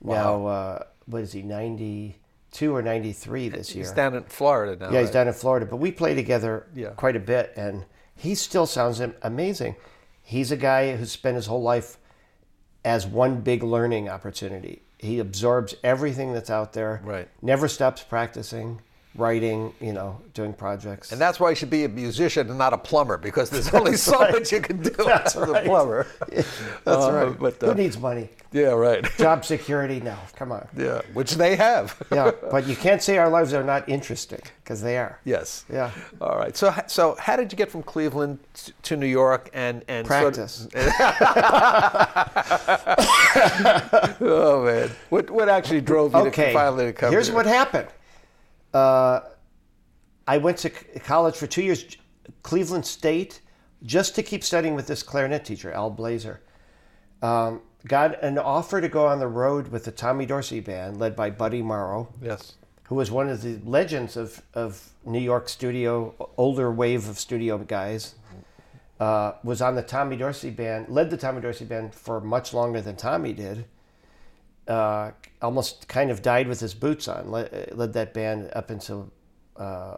now 0.00 0.46
uh, 0.46 0.82
what 1.06 1.22
is 1.22 1.32
he, 1.32 1.42
ninety-two 2.56 2.74
or 2.74 2.82
ninety-three 2.82 3.48
this 3.48 3.74
year? 3.74 3.84
he's 3.84 3.92
down 3.92 4.14
in 4.14 4.24
Florida 4.24 4.76
now. 4.76 4.90
Yeah, 4.90 5.00
he's 5.00 5.08
right? 5.08 5.12
down 5.14 5.28
in 5.28 5.34
Florida, 5.34 5.66
but 5.66 5.76
we 5.76 5.92
play 5.92 6.14
together 6.14 6.66
Yeah. 6.74 6.90
quite 6.90 7.16
a 7.16 7.20
bit, 7.20 7.52
and 7.56 7.84
he 8.14 8.34
still 8.34 8.66
sounds 8.66 9.00
amazing. 9.22 9.76
He's 10.22 10.50
a 10.50 10.56
guy 10.56 10.96
who 10.96 11.04
spent 11.06 11.36
his 11.36 11.46
whole 11.46 11.62
life 11.62 11.98
as 12.84 13.06
one 13.06 13.40
big 13.40 13.62
learning 13.62 14.08
opportunity. 14.08 14.82
He 14.98 15.18
absorbs 15.18 15.74
everything 15.84 16.32
that's 16.32 16.50
out 16.50 16.72
there. 16.72 17.00
Right. 17.04 17.28
Never 17.42 17.68
stops 17.68 18.02
practicing, 18.02 18.80
writing, 19.16 19.72
you 19.80 19.92
know, 19.92 20.20
doing 20.34 20.52
projects. 20.52 21.12
And 21.12 21.20
that's 21.20 21.40
why 21.40 21.50
you 21.50 21.56
should 21.56 21.70
be 21.70 21.84
a 21.84 21.88
musician 21.88 22.48
and 22.48 22.58
not 22.58 22.72
a 22.72 22.78
plumber 22.78 23.16
because 23.16 23.50
there's 23.50 23.72
only 23.72 23.96
so 23.96 24.18
much 24.18 24.52
you 24.52 24.60
can 24.60 24.82
do 24.82 25.08
as 25.08 25.36
a 25.36 25.40
right. 25.46 25.64
plumber. 25.64 26.06
that's 26.28 26.86
Uh, 26.86 27.12
right. 27.28 27.38
but, 27.38 27.62
uh, 27.62 27.66
Who 27.68 27.74
needs 27.74 27.98
money? 27.98 28.28
Yeah, 28.52 28.68
right. 28.72 29.04
Job 29.18 29.44
security? 29.44 30.00
No, 30.00 30.16
come 30.36 30.52
on. 30.52 30.66
Yeah, 30.76 31.02
which 31.14 31.32
they 31.34 31.56
have. 31.56 32.00
Yeah, 32.12 32.30
but 32.50 32.66
you 32.66 32.76
can't 32.76 33.02
say 33.02 33.18
our 33.18 33.28
lives 33.28 33.52
are 33.52 33.64
not 33.64 33.88
interesting 33.88 34.40
because 34.62 34.80
they 34.82 34.96
are. 34.96 35.18
Yes. 35.24 35.64
Yeah. 35.70 35.90
All 36.20 36.36
right. 36.38 36.56
So, 36.56 36.72
so 36.86 37.16
how 37.18 37.36
did 37.36 37.52
you 37.52 37.58
get 37.58 37.70
from 37.70 37.82
Cleveland 37.82 38.38
to 38.82 38.96
New 38.96 39.06
York 39.06 39.50
and 39.52 39.84
and 39.88 40.06
sort 40.06 40.38
of- 40.38 40.46
Practice. 40.46 40.68
oh 44.20 44.62
man, 44.64 44.90
what 45.10 45.30
what 45.30 45.48
actually 45.48 45.80
drove 45.80 46.12
you 46.14 46.20
okay. 46.20 46.46
to 46.48 46.52
finally 46.52 46.86
to 46.86 46.92
come 46.92 47.10
Here's 47.10 47.26
here? 47.28 47.36
what 47.36 47.46
happened. 47.46 47.88
Uh, 48.76 49.20
I 50.28 50.36
went 50.38 50.58
to 50.58 50.70
college 51.00 51.34
for 51.36 51.46
two 51.46 51.62
years, 51.62 51.86
Cleveland 52.42 52.84
State, 52.84 53.40
just 53.84 54.14
to 54.16 54.22
keep 54.22 54.42
studying 54.44 54.74
with 54.74 54.86
this 54.86 55.02
clarinet 55.02 55.44
teacher, 55.46 55.72
Al 55.72 55.88
Blazer. 55.90 56.40
Um, 57.22 57.62
got 57.86 58.22
an 58.22 58.36
offer 58.38 58.80
to 58.82 58.88
go 58.88 59.06
on 59.06 59.18
the 59.18 59.28
road 59.28 59.68
with 59.68 59.84
the 59.84 59.92
Tommy 59.92 60.26
Dorsey 60.26 60.60
band, 60.60 60.98
led 60.98 61.16
by 61.16 61.30
Buddy 61.30 61.62
Morrow, 61.62 62.08
Yes. 62.20 62.54
who 62.84 62.96
was 62.96 63.10
one 63.10 63.28
of 63.30 63.40
the 63.40 63.58
legends 63.64 64.16
of, 64.16 64.42
of 64.52 64.90
New 65.06 65.20
York 65.20 65.48
studio, 65.48 66.14
older 66.36 66.70
wave 66.70 67.08
of 67.08 67.18
studio 67.18 67.56
guys. 67.58 68.16
Uh, 68.98 69.32
was 69.44 69.60
on 69.62 69.74
the 69.74 69.82
Tommy 69.82 70.16
Dorsey 70.16 70.50
band, 70.50 70.88
led 70.88 71.08
the 71.10 71.16
Tommy 71.16 71.40
Dorsey 71.40 71.64
band 71.66 71.94
for 71.94 72.20
much 72.20 72.52
longer 72.52 72.80
than 72.80 72.96
Tommy 72.96 73.32
did. 73.32 73.66
Uh, 74.68 75.12
almost 75.42 75.86
kind 75.88 76.10
of 76.10 76.22
died 76.22 76.48
with 76.48 76.60
his 76.60 76.74
boots 76.74 77.06
on. 77.08 77.30
Led, 77.30 77.70
led 77.72 77.92
that 77.92 78.12
band 78.12 78.50
up 78.54 78.70
until 78.70 79.12
uh, 79.56 79.96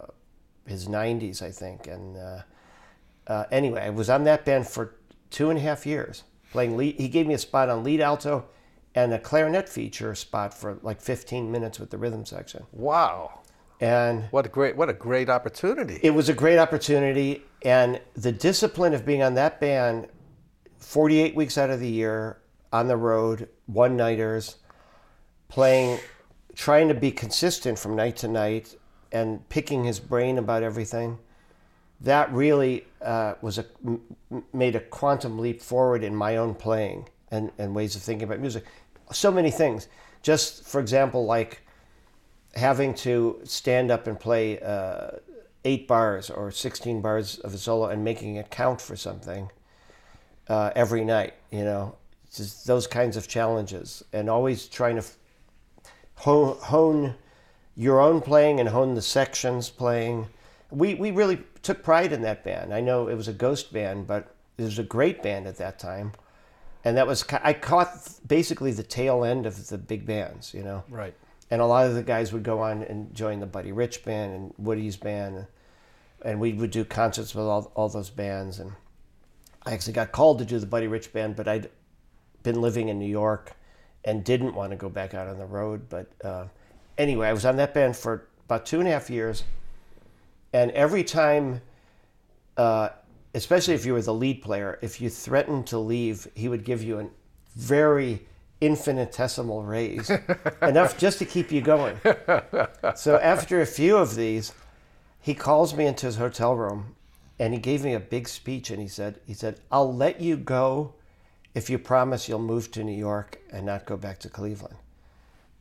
his 0.66 0.86
90s, 0.88 1.40
I 1.42 1.50
think. 1.50 1.86
And 1.86 2.16
uh, 2.16 2.42
uh, 3.26 3.44
anyway, 3.50 3.82
I 3.82 3.90
was 3.90 4.10
on 4.10 4.24
that 4.24 4.44
band 4.44 4.66
for 4.66 4.96
two 5.30 5.50
and 5.50 5.58
a 5.58 5.62
half 5.62 5.86
years 5.86 6.24
playing 6.52 6.76
lead. 6.76 6.96
He 6.96 7.08
gave 7.08 7.26
me 7.26 7.34
a 7.34 7.38
spot 7.38 7.68
on 7.68 7.84
lead 7.84 8.00
alto 8.00 8.44
and 8.94 9.12
a 9.12 9.18
clarinet 9.18 9.68
feature 9.68 10.14
spot 10.14 10.52
for 10.54 10.78
like 10.82 11.00
15 11.00 11.50
minutes 11.50 11.78
with 11.78 11.90
the 11.90 11.98
rhythm 11.98 12.24
section. 12.26 12.64
Wow. 12.72 13.40
And 13.80 14.24
What 14.32 14.44
a 14.46 14.48
great 14.48 14.76
what 14.76 14.88
a 14.88 14.92
great 14.92 15.28
opportunity. 15.28 16.00
it 16.02 16.10
was 16.10 16.28
a 16.28 16.34
great 16.34 16.58
opportunity. 16.58 17.44
And 17.62 18.00
the 18.14 18.32
discipline 18.32 18.92
of 18.92 19.06
being 19.06 19.22
on 19.22 19.34
that 19.34 19.60
band 19.60 20.08
48 20.78 21.34
weeks 21.36 21.56
out 21.58 21.70
of 21.70 21.80
the 21.80 21.88
year 21.88 22.38
on 22.72 22.88
the 22.88 22.96
road, 22.96 23.48
one 23.66 23.96
nighters, 23.96 24.56
playing, 25.48 25.98
trying 26.54 26.88
to 26.88 26.94
be 26.94 27.10
consistent 27.10 27.78
from 27.78 27.96
night 27.96 28.16
to 28.16 28.28
night 28.28 28.76
and 29.12 29.48
picking 29.48 29.84
his 29.84 30.00
brain 30.00 30.38
about 30.38 30.62
everything. 30.62 31.18
That 32.00 32.32
really 32.32 32.84
uh, 33.02 33.34
was 33.40 33.58
a 33.58 33.66
m- 33.84 34.02
made 34.52 34.76
a 34.76 34.80
quantum 34.80 35.38
leap 35.38 35.60
forward 35.60 36.04
in 36.04 36.14
my 36.14 36.36
own 36.36 36.54
playing 36.54 37.08
and, 37.30 37.50
and 37.58 37.74
ways 37.74 37.96
of 37.96 38.02
thinking 38.02 38.28
about 38.28 38.40
music. 38.40 38.64
So 39.12 39.32
many 39.32 39.50
things. 39.50 39.88
Just 40.22 40.64
for 40.64 40.80
example, 40.80 41.24
like 41.24 41.62
having 42.54 42.94
to 42.94 43.40
stand 43.44 43.90
up 43.90 44.06
and 44.06 44.18
play 44.18 44.60
uh, 44.60 45.10
eight 45.64 45.88
bars 45.88 46.30
or 46.30 46.50
16 46.50 47.00
bars 47.00 47.38
of 47.38 47.54
a 47.54 47.58
solo 47.58 47.88
and 47.88 48.04
making 48.04 48.36
it 48.36 48.50
count 48.50 48.80
for 48.80 48.96
something 48.96 49.50
uh, 50.48 50.70
every 50.74 51.04
night, 51.04 51.34
you 51.50 51.64
know, 51.64 51.96
just 52.34 52.66
those 52.66 52.86
kinds 52.86 53.16
of 53.16 53.28
challenges 53.28 54.04
and 54.12 54.28
always 54.28 54.66
trying 54.66 54.96
to 54.96 55.04
hone, 56.16 56.56
hone 56.60 57.14
your 57.74 58.00
own 58.00 58.20
playing 58.20 58.60
and 58.60 58.68
hone 58.68 58.94
the 58.94 59.02
sections 59.02 59.70
playing. 59.70 60.26
We, 60.70 60.94
we 60.94 61.10
really 61.10 61.42
took 61.62 61.82
pride 61.82 62.12
in 62.12 62.22
that 62.22 62.44
band. 62.44 62.74
I 62.74 62.80
know 62.80 63.08
it 63.08 63.14
was 63.14 63.28
a 63.28 63.32
ghost 63.32 63.72
band, 63.72 64.06
but 64.06 64.34
it 64.58 64.62
was 64.62 64.78
a 64.78 64.82
great 64.82 65.22
band 65.22 65.46
at 65.46 65.56
that 65.56 65.78
time. 65.78 66.12
And 66.84 66.96
that 66.96 67.06
was, 67.06 67.24
I 67.42 67.52
caught 67.52 68.08
basically 68.26 68.72
the 68.72 68.82
tail 68.82 69.24
end 69.24 69.46
of 69.46 69.68
the 69.68 69.78
big 69.78 70.06
bands, 70.06 70.54
you 70.54 70.62
know 70.62 70.84
Right. 70.88 71.14
and 71.50 71.60
a 71.60 71.66
lot 71.66 71.86
of 71.86 71.94
the 71.94 72.02
guys 72.02 72.32
would 72.32 72.42
go 72.44 72.60
on 72.60 72.82
and 72.82 73.14
join 73.14 73.40
the 73.40 73.46
Buddy 73.46 73.72
Rich 73.72 74.04
band 74.04 74.32
and 74.32 74.54
Woody's 74.58 74.96
band, 74.96 75.46
and 76.24 76.40
we 76.40 76.52
would 76.52 76.70
do 76.70 76.84
concerts 76.84 77.34
with 77.34 77.46
all, 77.46 77.72
all 77.74 77.88
those 77.88 78.10
bands. 78.10 78.58
And 78.58 78.72
I 79.66 79.72
actually 79.72 79.92
got 79.94 80.12
called 80.12 80.38
to 80.38 80.44
do 80.44 80.58
the 80.58 80.66
Buddy 80.66 80.86
Rich 80.86 81.12
band, 81.12 81.36
but 81.36 81.48
I'd 81.48 81.68
been 82.48 82.62
living 82.62 82.88
in 82.88 82.98
New 82.98 83.12
York 83.24 83.52
and 84.06 84.24
didn't 84.24 84.54
want 84.54 84.70
to 84.70 84.76
go 84.76 84.88
back 84.88 85.12
out 85.12 85.28
on 85.28 85.36
the 85.38 85.44
road. 85.44 85.86
But 85.90 86.10
uh, 86.24 86.46
anyway, 86.96 87.28
I 87.28 87.34
was 87.34 87.44
on 87.44 87.56
that 87.56 87.74
band 87.74 87.94
for 87.94 88.26
about 88.46 88.64
two 88.64 88.80
and 88.80 88.88
a 88.88 88.92
half 88.92 89.10
years, 89.10 89.44
And 90.54 90.70
every 90.70 91.04
time, 91.04 91.60
uh, 92.56 92.88
especially 93.34 93.74
if 93.74 93.84
you 93.84 93.92
were 93.92 94.00
the 94.00 94.14
lead 94.14 94.40
player, 94.40 94.78
if 94.80 94.98
you 94.98 95.10
threatened 95.10 95.66
to 95.66 95.78
leave, 95.78 96.26
he 96.34 96.48
would 96.48 96.64
give 96.64 96.82
you 96.82 97.00
a 97.00 97.06
very 97.54 98.22
infinitesimal 98.62 99.62
raise, 99.62 100.10
enough 100.62 100.96
just 100.96 101.18
to 101.18 101.26
keep 101.26 101.52
you 101.52 101.60
going. 101.60 102.00
So 102.96 103.18
after 103.18 103.60
a 103.60 103.66
few 103.66 103.98
of 103.98 104.14
these, 104.14 104.54
he 105.20 105.34
calls 105.34 105.74
me 105.74 105.84
into 105.84 106.06
his 106.06 106.16
hotel 106.16 106.56
room 106.56 106.96
and 107.38 107.52
he 107.52 107.60
gave 107.60 107.84
me 107.84 107.92
a 107.92 108.00
big 108.00 108.26
speech 108.26 108.70
and 108.70 108.80
he 108.80 108.88
said 108.88 109.20
he 109.26 109.34
said 109.34 109.60
I'll 109.70 109.94
let 109.94 110.20
you 110.20 110.36
go 110.36 110.94
if 111.54 111.70
you 111.70 111.78
promise 111.78 112.28
you'll 112.28 112.38
move 112.38 112.70
to 112.72 112.84
New 112.84 112.96
York 112.96 113.38
and 113.50 113.66
not 113.66 113.86
go 113.86 113.96
back 113.96 114.18
to 114.20 114.28
Cleveland. 114.28 114.76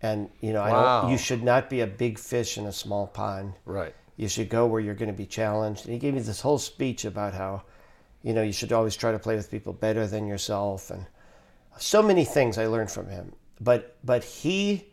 And 0.01 0.29
you 0.41 0.53
know, 0.53 0.61
I 0.61 0.71
don't, 1.01 1.11
you 1.11 1.17
should 1.17 1.43
not 1.43 1.69
be 1.69 1.81
a 1.81 1.87
big 1.87 2.19
fish 2.19 2.57
in 2.57 2.65
a 2.65 2.71
small 2.71 3.07
pond. 3.07 3.53
Right. 3.65 3.95
You 4.15 4.27
should 4.27 4.49
go 4.49 4.65
where 4.67 4.81
you're 4.81 4.95
going 4.95 5.11
to 5.11 5.17
be 5.17 5.25
challenged. 5.25 5.85
And 5.85 5.93
he 5.93 5.99
gave 5.99 6.13
me 6.13 6.21
this 6.21 6.41
whole 6.41 6.57
speech 6.57 7.05
about 7.05 7.33
how, 7.33 7.63
you 8.23 8.33
know, 8.33 8.41
you 8.43 8.53
should 8.53 8.71
always 8.71 8.95
try 8.95 9.11
to 9.11 9.19
play 9.19 9.35
with 9.35 9.49
people 9.49 9.73
better 9.73 10.07
than 10.07 10.27
yourself, 10.27 10.91
and 10.91 11.05
so 11.79 12.01
many 12.01 12.25
things 12.25 12.57
I 12.57 12.65
learned 12.67 12.91
from 12.91 13.07
him. 13.07 13.33
But 13.61 13.97
but 14.03 14.23
he 14.23 14.85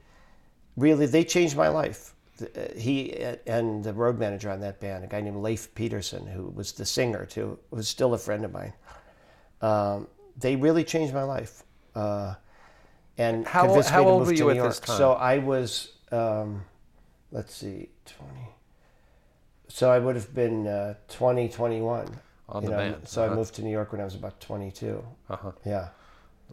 really 0.76 1.06
they 1.06 1.24
changed 1.24 1.56
my 1.56 1.68
life. 1.68 2.14
Uh, 2.40 2.72
He 2.76 3.14
and 3.46 3.84
the 3.84 3.92
road 3.92 4.18
manager 4.18 4.50
on 4.50 4.60
that 4.60 4.80
band, 4.80 5.04
a 5.04 5.06
guy 5.06 5.20
named 5.20 5.42
Leif 5.42 5.74
Peterson, 5.74 6.26
who 6.26 6.48
was 6.48 6.72
the 6.72 6.86
singer 6.86 7.26
too, 7.26 7.58
was 7.70 7.88
still 7.88 8.14
a 8.14 8.18
friend 8.18 8.44
of 8.44 8.52
mine. 8.52 8.72
Um, 9.60 10.08
they 10.36 10.56
really 10.56 10.84
changed 10.84 11.14
my 11.14 11.22
life. 11.22 11.62
Uh, 11.94 12.34
and 13.18 13.46
How- 13.46 13.64
convinced 13.66 13.90
how 13.90 14.06
old 14.08 14.26
were 14.26 14.32
you 14.32 14.44
New 14.44 14.50
at 14.50 14.56
York. 14.56 14.68
this 14.68 14.80
time? 14.80 14.96
So 14.98 15.12
I 15.12 15.38
was, 15.38 15.92
um, 16.10 16.64
let's 17.30 17.54
see, 17.54 17.88
20. 18.06 18.32
So 19.68 19.90
I 19.90 19.98
would 19.98 20.16
have 20.16 20.34
been 20.34 20.66
uh, 20.66 20.94
20, 21.08 21.48
21. 21.48 22.08
On 22.46 22.62
the 22.62 22.70
know, 22.70 22.76
band, 22.76 23.08
So 23.08 23.22
uh-huh. 23.22 23.32
I 23.32 23.36
moved 23.36 23.54
to 23.54 23.62
New 23.62 23.70
York 23.70 23.90
when 23.92 24.00
I 24.00 24.04
was 24.04 24.14
about 24.14 24.38
22. 24.40 25.02
Uh-huh. 25.30 25.52
Yeah. 25.64 25.88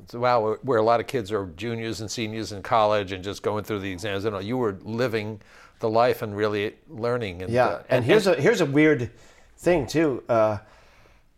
So, 0.07 0.19
wow, 0.19 0.55
where- 0.63 0.77
a 0.77 0.83
lot 0.83 0.99
of 1.01 1.07
kids 1.07 1.31
are 1.33 1.47
juniors 1.57 1.99
and 1.99 2.09
seniors 2.09 2.53
in 2.53 2.63
college 2.63 3.11
and 3.11 3.21
just 3.23 3.43
going 3.43 3.65
through 3.65 3.79
the 3.79 3.91
exams. 3.91 4.23
You 4.23 4.31
know, 4.31 4.39
you 4.39 4.57
were 4.57 4.77
living 4.83 5.41
the 5.79 5.89
life 5.89 6.21
and 6.21 6.35
really 6.35 6.75
learning. 6.89 7.41
And, 7.41 7.51
Yeah, 7.51 7.65
uh, 7.67 7.83
and, 7.89 8.05
here's 8.05 8.25
a 8.27 8.35
here's 8.35 8.61
a 8.61 8.65
weird 8.65 9.11
thing 9.57 9.85
too. 9.85 10.23
Uh, 10.29 10.59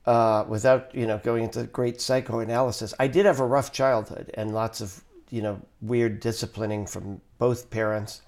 uh, 0.06 0.46
without 0.48 0.94
you 0.94 1.08
know 1.08 1.18
going 1.18 1.46
into 1.46 1.64
great 1.64 2.02
psychoanalysis, 2.02 2.94
I 3.00 3.08
did 3.08 3.26
have 3.26 3.40
a 3.40 3.46
rough 3.46 3.72
childhood 3.72 4.32
and 4.34 4.54
lots 4.54 4.82
of 4.82 5.04
you 5.30 5.42
know 5.42 5.62
weird 5.82 6.20
disciplining 6.20 6.86
from 6.86 7.22
both 7.38 7.70
parents, 7.70 8.22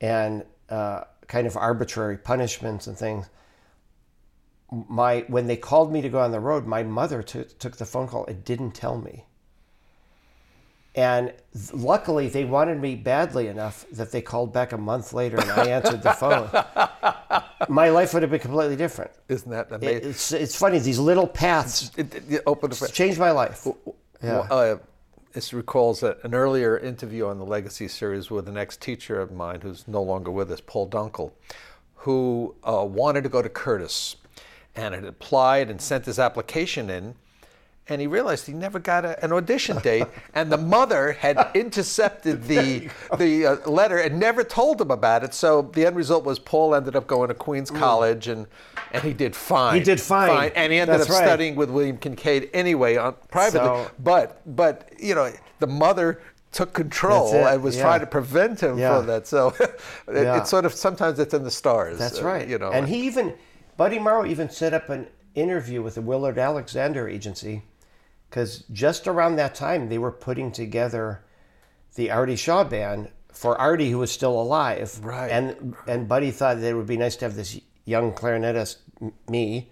and 0.00 0.44
uh, 0.68 1.04
kind 1.28 1.46
of 1.46 1.56
arbitrary 1.56 2.18
punishments 2.18 2.86
and 2.86 2.98
things. 2.98 3.30
My 4.70 5.24
when 5.28 5.46
they 5.46 5.56
called 5.56 5.92
me 5.92 6.02
to 6.02 6.08
go 6.08 6.20
on 6.20 6.32
the 6.32 6.40
road, 6.40 6.66
my 6.66 6.82
mother 6.82 7.22
t- 7.22 7.44
took 7.58 7.76
the 7.76 7.86
phone 7.86 8.08
call 8.08 8.26
and 8.26 8.44
didn't 8.44 8.72
tell 8.72 8.98
me. 8.98 9.24
And 10.94 11.32
luckily, 11.72 12.28
they 12.28 12.44
wanted 12.44 12.80
me 12.80 12.96
badly 12.96 13.46
enough 13.48 13.84
that 13.92 14.10
they 14.10 14.20
called 14.20 14.52
back 14.52 14.72
a 14.72 14.78
month 14.78 15.12
later 15.12 15.38
and 15.38 15.50
I 15.50 15.68
answered 15.68 16.02
the 16.02 16.12
phone. 16.12 16.48
My 17.68 17.90
life 17.90 18.14
would 18.14 18.22
have 18.22 18.30
been 18.30 18.40
completely 18.40 18.76
different. 18.76 19.10
Isn't 19.28 19.50
that 19.50 19.68
It- 19.70 19.74
amazing? 19.74 20.10
It's, 20.10 20.32
it's 20.32 20.56
funny, 20.56 20.78
these 20.78 20.98
little 20.98 21.26
paths 21.26 21.92
It, 21.96 22.14
it, 22.14 22.24
it 22.28 22.42
a, 22.82 22.92
changed 22.92 23.18
my 23.18 23.30
life. 23.30 23.66
Yeah. 24.22 24.38
Uh, 24.50 24.78
this 25.32 25.52
recalls 25.52 26.02
a, 26.02 26.16
an 26.24 26.34
earlier 26.34 26.78
interview 26.78 27.26
on 27.26 27.38
the 27.38 27.44
Legacy 27.44 27.86
series 27.86 28.30
with 28.30 28.48
an 28.48 28.56
ex-teacher 28.56 29.20
of 29.20 29.30
mine 29.30 29.60
who's 29.60 29.86
no 29.86 30.02
longer 30.02 30.30
with 30.30 30.50
us, 30.50 30.60
Paul 30.66 30.88
Dunkel, 30.88 31.32
who 31.94 32.56
uh, 32.64 32.84
wanted 32.84 33.22
to 33.22 33.28
go 33.28 33.42
to 33.42 33.48
Curtis 33.48 34.16
and 34.74 34.94
had 34.94 35.04
applied 35.04 35.70
and 35.70 35.80
sent 35.80 36.06
his 36.06 36.18
application 36.18 36.88
in. 36.90 37.14
And 37.90 38.00
he 38.00 38.06
realized 38.06 38.46
he 38.46 38.52
never 38.52 38.78
got 38.78 39.04
a, 39.04 39.22
an 39.24 39.32
audition 39.32 39.78
date, 39.78 40.06
and 40.34 40.52
the 40.52 40.58
mother 40.58 41.12
had 41.12 41.50
intercepted 41.54 42.44
the 42.48 42.90
the 43.16 43.46
uh, 43.46 43.70
letter 43.70 43.98
and 43.98 44.18
never 44.18 44.44
told 44.44 44.80
him 44.80 44.90
about 44.90 45.24
it. 45.24 45.32
So 45.32 45.62
the 45.72 45.86
end 45.86 45.96
result 45.96 46.24
was 46.24 46.38
Paul 46.38 46.74
ended 46.74 46.96
up 46.96 47.06
going 47.06 47.28
to 47.28 47.34
Queens 47.34 47.70
College, 47.70 48.28
and 48.28 48.46
and 48.92 49.02
he 49.02 49.12
did 49.14 49.34
fine. 49.34 49.74
Mm. 49.74 49.78
He 49.78 49.84
did 49.84 50.00
fine. 50.00 50.52
and 50.54 50.72
he 50.72 50.78
ended 50.78 51.00
That's 51.00 51.10
up 51.10 51.16
right. 51.16 51.24
studying 51.24 51.56
with 51.56 51.70
William 51.70 51.96
Kincaid 51.96 52.50
anyway 52.52 52.96
on 52.96 53.14
privately. 53.30 53.60
So- 53.60 53.90
but 53.98 54.42
but 54.56 54.90
you 54.98 55.14
know 55.14 55.32
the 55.58 55.66
mother 55.66 56.20
took 56.52 56.72
control 56.72 57.34
and 57.34 57.62
was 57.62 57.76
yeah. 57.76 57.82
trying 57.82 58.00
to 58.00 58.06
prevent 58.06 58.60
him 58.62 58.78
Yeah. 58.78 58.96
from 58.98 59.06
that. 59.06 59.26
So 59.26 59.48
it, 59.60 59.80
Yeah. 60.12 60.38
it's 60.38 60.50
sort 60.50 60.64
of 60.64 60.72
sometimes 60.72 61.18
it's 61.18 61.34
in 61.34 61.44
the 61.44 61.50
stars. 61.50 61.98
That's 61.98 62.20
uh, 62.20 62.24
right. 62.24 62.48
You 62.48 62.58
know, 62.58 62.70
and 62.70 62.88
he 62.88 63.06
even, 63.06 63.34
Buddy 63.76 63.98
Morrow 63.98 64.24
even 64.24 64.48
set 64.48 64.72
up 64.72 64.88
an 64.88 65.08
interview 65.34 65.82
with 65.82 65.96
the 65.96 66.00
Willard 66.00 66.38
Alexander 66.38 67.06
Agency, 67.08 67.62
because 68.28 68.64
just 68.72 69.06
around 69.06 69.36
that 69.36 69.54
time 69.54 69.88
they 69.88 69.98
were 69.98 70.12
putting 70.12 70.52
together 70.52 71.22
the 71.94 72.10
Artie 72.10 72.36
Shaw 72.36 72.64
band 72.64 73.10
for 73.32 73.58
Artie, 73.58 73.90
who 73.90 73.98
was 73.98 74.10
still 74.10 74.40
alive. 74.40 75.00
Right. 75.02 75.30
And 75.30 75.76
and 75.86 76.08
Buddy 76.08 76.30
thought 76.30 76.60
that 76.60 76.68
it 76.68 76.74
would 76.74 76.86
be 76.86 76.96
nice 76.96 77.16
to 77.16 77.24
have 77.24 77.36
this 77.36 77.60
young 77.84 78.12
clarinetist, 78.12 78.76
me, 79.28 79.70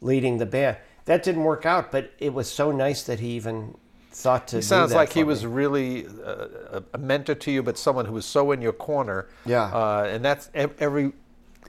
leading 0.00 0.38
the 0.38 0.46
band. 0.46 0.76
That 1.04 1.22
didn't 1.22 1.44
work 1.44 1.66
out, 1.66 1.90
but 1.90 2.12
it 2.18 2.34
was 2.34 2.50
so 2.50 2.70
nice 2.70 3.02
that 3.04 3.20
he 3.20 3.30
even 3.30 3.76
thought 4.10 4.48
to. 4.48 4.56
He 4.56 4.62
sounds 4.62 4.94
like 4.94 5.12
he 5.12 5.22
for 5.22 5.26
was 5.26 5.46
really 5.46 6.06
uh, 6.06 6.46
a 6.72 6.82
a 6.94 6.98
mentor 6.98 7.34
to 7.34 7.50
you, 7.50 7.62
but 7.62 7.78
someone 7.78 8.06
who 8.06 8.12
was 8.12 8.26
so 8.26 8.52
in 8.52 8.62
your 8.62 8.72
corner. 8.72 9.28
Yeah. 9.44 9.64
Uh, 9.64 10.08
and 10.08 10.24
that's 10.24 10.50
every 10.54 11.12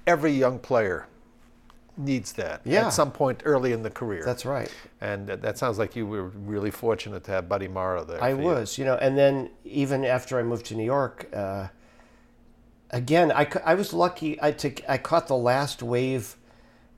every 0.05 0.31
young 0.31 0.59
player 0.59 1.07
needs 1.99 2.31
that 2.33 2.61
Yeah. 2.63 2.87
at 2.87 2.93
some 2.93 3.11
point 3.11 3.41
early 3.45 3.73
in 3.73 3.83
the 3.83 3.89
career. 3.89 4.23
That's 4.25 4.45
right. 4.45 4.71
and 5.01 5.27
that, 5.27 5.41
that 5.41 5.57
sounds 5.57 5.77
like 5.77 5.95
you 5.95 6.07
were 6.07 6.29
really 6.29 6.71
fortunate 6.71 7.23
to 7.25 7.31
have 7.31 7.49
Buddy 7.49 7.67
Morrow 7.67 8.03
there. 8.05 8.23
I 8.23 8.33
for 8.33 8.39
you. 8.41 8.47
was, 8.47 8.77
you 8.77 8.85
know, 8.85 8.95
and 8.95 9.17
then 9.17 9.49
even 9.65 10.05
after 10.05 10.39
I 10.39 10.43
moved 10.43 10.65
to 10.67 10.75
New 10.75 10.85
York, 10.85 11.27
uh, 11.33 11.67
again, 12.91 13.31
I, 13.31 13.47
I 13.65 13.75
was 13.75 13.93
lucky. 13.93 14.41
I 14.41 14.51
took 14.51 14.81
I 14.89 14.97
caught 14.97 15.27
the 15.27 15.37
last 15.37 15.83
wave 15.83 16.35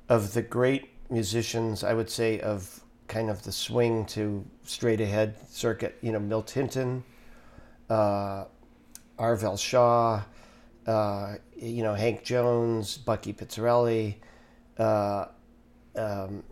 of 0.07 0.33
the 0.33 0.41
great 0.41 0.89
musicians. 1.09 1.83
I 1.83 1.93
would 1.93 2.09
say 2.09 2.39
of 2.39 2.81
kind 3.07 3.29
of 3.29 3.43
the 3.43 3.51
swing 3.51 4.05
to 4.05 4.45
straight 4.63 5.01
ahead 5.01 5.35
circuit. 5.49 5.97
You 6.01 6.11
know, 6.13 6.19
Milt 6.19 6.51
Hinton, 6.51 7.03
uh, 7.89 8.45
Arvell 9.19 9.59
Shaw, 9.59 10.21
uh, 10.87 11.35
you 11.55 11.83
know, 11.83 11.93
Hank 11.93 12.23
Jones, 12.23 12.97
Bucky 12.97 13.33
Pizzarelli. 13.33 14.15
Uh, 14.77 15.25
um, 15.95 16.43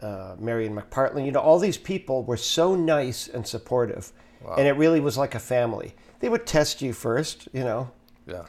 uh, 0.00 0.36
Marian 0.38 0.76
McPartland, 0.76 1.24
you 1.26 1.32
know, 1.32 1.40
all 1.40 1.58
these 1.58 1.78
people 1.78 2.22
were 2.22 2.36
so 2.36 2.74
nice 2.76 3.26
and 3.28 3.46
supportive. 3.46 4.12
And 4.56 4.68
it 4.68 4.72
really 4.76 5.00
was 5.00 5.18
like 5.18 5.34
a 5.34 5.40
family. 5.40 5.94
They 6.20 6.28
would 6.28 6.46
test 6.46 6.80
you 6.80 6.92
first, 6.92 7.48
you 7.52 7.64
know, 7.64 7.90
Yeah. 8.26 8.44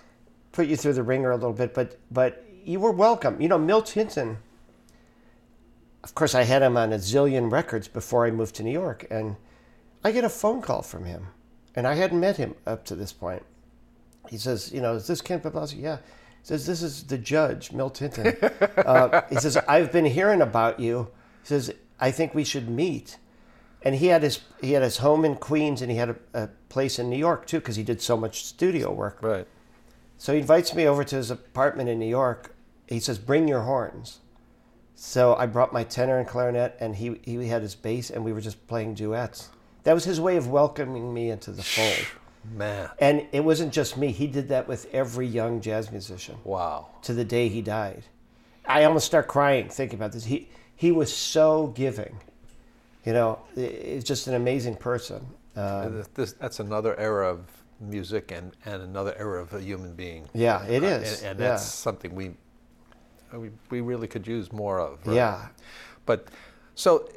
put 0.51 0.67
you 0.67 0.75
through 0.77 0.93
the 0.93 1.03
ringer 1.03 1.31
a 1.31 1.35
little 1.35 1.53
bit, 1.53 1.73
but 1.73 1.97
but 2.11 2.43
you 2.63 2.79
were 2.79 2.91
welcome. 2.91 3.41
You 3.41 3.47
know, 3.47 3.57
Milt 3.57 3.89
Hinton, 3.89 4.37
of 6.03 6.13
course, 6.15 6.35
I 6.35 6.43
had 6.43 6.61
him 6.61 6.77
on 6.77 6.93
a 6.93 6.97
zillion 6.97 7.51
records 7.51 7.87
before 7.87 8.25
I 8.27 8.31
moved 8.31 8.55
to 8.55 8.63
New 8.63 8.71
York. 8.71 9.05
And 9.09 9.35
I 10.03 10.11
get 10.11 10.23
a 10.23 10.29
phone 10.29 10.61
call 10.61 10.81
from 10.83 11.05
him. 11.05 11.27
And 11.75 11.87
I 11.87 11.95
hadn't 11.95 12.19
met 12.19 12.37
him 12.37 12.55
up 12.67 12.85
to 12.85 12.95
this 12.95 13.11
point. 13.13 13.43
He 14.29 14.37
says, 14.37 14.71
you 14.71 14.81
know, 14.81 14.93
is 14.95 15.07
this 15.07 15.21
Ken 15.21 15.39
Peplowski? 15.39 15.81
Yeah. 15.81 15.97
He 16.41 16.47
says, 16.47 16.65
this 16.65 16.81
is 16.81 17.03
the 17.03 17.17
judge, 17.17 17.71
Milt 17.71 17.97
Hinton. 17.97 18.35
uh, 18.77 19.21
he 19.29 19.35
says, 19.35 19.57
I've 19.67 19.91
been 19.91 20.05
hearing 20.05 20.41
about 20.41 20.79
you. 20.79 21.09
He 21.41 21.47
says, 21.47 21.73
I 21.99 22.11
think 22.11 22.33
we 22.33 22.43
should 22.43 22.69
meet. 22.69 23.17
And 23.81 23.95
he 23.95 24.07
had 24.07 24.23
his 24.23 24.41
he 24.61 24.73
had 24.73 24.83
his 24.83 24.97
home 24.97 25.23
in 25.23 25.35
Queens, 25.35 25.81
and 25.81 25.89
he 25.89 25.97
had 25.97 26.09
a, 26.09 26.15
a 26.33 26.49
place 26.67 26.99
in 26.99 27.09
New 27.09 27.17
York 27.17 27.45
too, 27.45 27.59
because 27.59 27.77
he 27.77 27.83
did 27.83 28.01
so 28.01 28.17
much 28.17 28.43
studio 28.43 28.91
work. 28.91 29.19
Right. 29.21 29.47
So 30.17 30.33
he 30.33 30.39
invites 30.39 30.75
me 30.75 30.85
over 30.85 31.05
to 31.05 31.15
his 31.15 31.31
apartment 31.31 31.87
in 31.87 31.97
New 31.97 32.05
York. 32.05 32.53
He 32.87 32.99
says, 32.99 33.17
"Bring 33.17 33.47
your 33.47 33.61
horns." 33.61 34.19
So 34.95 35.33
I 35.35 35.45
brought 35.45 35.71
my 35.71 35.85
tenor 35.85 36.19
and 36.19 36.27
clarinet, 36.27 36.75
and 36.81 36.97
he 36.97 37.21
he 37.23 37.47
had 37.47 37.61
his 37.61 37.75
bass, 37.75 38.09
and 38.09 38.25
we 38.25 38.33
were 38.33 38.41
just 38.41 38.67
playing 38.67 38.95
duets. 38.95 39.47
That 39.83 39.93
was 39.93 40.03
his 40.03 40.19
way 40.19 40.35
of 40.35 40.49
welcoming 40.49 41.13
me 41.13 41.29
into 41.29 41.51
the 41.51 41.63
fold. 41.63 42.05
Man. 42.51 42.89
And 42.99 43.27
it 43.31 43.43
wasn't 43.43 43.73
just 43.73 43.97
me. 43.97 44.11
He 44.11 44.27
did 44.27 44.49
that 44.49 44.67
with 44.67 44.87
every 44.93 45.27
young 45.27 45.61
jazz 45.61 45.91
musician 45.91 46.37
Wow. 46.43 46.87
to 47.03 47.13
the 47.13 47.23
day 47.25 47.47
he 47.49 47.61
died. 47.61 48.03
I 48.65 48.83
almost 48.83 49.05
start 49.05 49.27
crying 49.27 49.69
thinking 49.69 49.97
about 49.99 50.11
this. 50.11 50.25
He 50.25 50.49
he 50.75 50.91
was 50.91 51.13
so 51.13 51.67
giving. 51.75 52.17
You 53.05 53.13
know, 53.13 53.39
it's 53.55 54.05
just 54.07 54.27
an 54.27 54.33
amazing 54.35 54.75
person. 54.75 55.25
Uh, 55.55 56.03
This- 56.13 56.33
that's 56.33 56.59
another 56.59 56.97
era 56.99 57.27
of 57.29 57.39
music 57.81 58.31
and, 58.31 58.51
and 58.65 58.81
another 58.83 59.13
era 59.17 59.41
of 59.41 59.53
a 59.53 59.61
human 59.61 59.93
being. 59.93 60.27
yeah, 60.33 60.63
it 60.65 60.83
is. 60.83 60.91
Uh, 60.91 61.01
is. 61.05 61.21
and, 61.21 61.31
and 61.31 61.39
yeah. 61.39 61.47
that's 61.49 61.65
something 61.65 62.13
we, 62.15 62.31
we 63.33 63.49
we 63.69 63.81
really 63.81 64.07
could 64.07 64.27
use 64.27 64.51
more 64.51 64.79
of. 64.79 65.05
right? 65.07 65.15
yeah. 65.15 65.47
But 66.05 66.27
so 66.75 67.09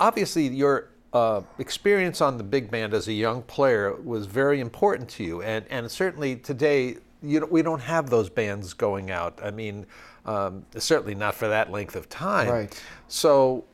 obviously 0.00 0.48
your 0.48 0.88
uh, 1.16 1.42
experience 1.58 2.20
on 2.20 2.36
the 2.36 2.44
big 2.44 2.70
band 2.70 2.92
as 2.92 3.08
a 3.08 3.12
young 3.12 3.40
player 3.42 3.94
was 3.94 4.26
very 4.26 4.60
important 4.60 5.08
to 5.08 5.24
you, 5.24 5.42
and 5.42 5.64
and 5.70 5.90
certainly 5.90 6.36
today 6.36 6.96
you 7.22 7.40
know, 7.40 7.46
we 7.46 7.62
don't 7.62 7.80
have 7.80 8.10
those 8.10 8.28
bands 8.28 8.74
going 8.74 9.10
out. 9.10 9.40
I 9.42 9.50
mean, 9.50 9.86
um, 10.26 10.64
certainly 10.76 11.14
not 11.14 11.34
for 11.34 11.48
that 11.48 11.70
length 11.70 11.96
of 11.96 12.08
time. 12.08 12.48
Right. 12.48 12.82
So 13.08 13.64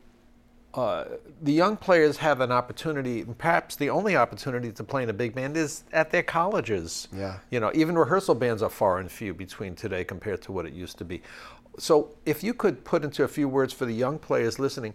uh, 0.75 1.05
the 1.43 1.53
young 1.53 1.77
players 1.77 2.17
have 2.19 2.41
an 2.41 2.53
opportunity, 2.53 3.25
perhaps 3.25 3.75
the 3.77 3.91
only 3.91 4.17
opportunity 4.17 4.71
to 4.73 4.85
play 4.85 5.03
in 5.03 5.11
a 5.11 5.13
big 5.13 5.35
band 5.35 5.57
is 5.57 5.85
at 5.93 6.11
their 6.11 6.23
colleges. 6.23 7.09
Yeah. 7.13 7.39
You 7.51 7.61
know, 7.61 7.73
even 7.75 7.99
rehearsal 7.99 8.37
bands 8.37 8.63
are 8.63 8.71
far 8.71 8.99
and 8.99 9.11
few 9.11 9.35
between 9.35 9.75
today 9.75 10.05
compared 10.05 10.41
to 10.43 10.53
what 10.53 10.65
it 10.65 10.73
used 10.73 10.99
to 10.99 11.05
be. 11.05 11.21
So 11.79 12.13
if 12.25 12.45
you 12.45 12.55
could 12.55 12.85
put 12.85 13.03
into 13.03 13.25
a 13.25 13.29
few 13.29 13.49
words 13.49 13.73
for 13.73 13.87
the 13.87 13.95
young 13.95 14.19
players 14.19 14.59
listening, 14.59 14.95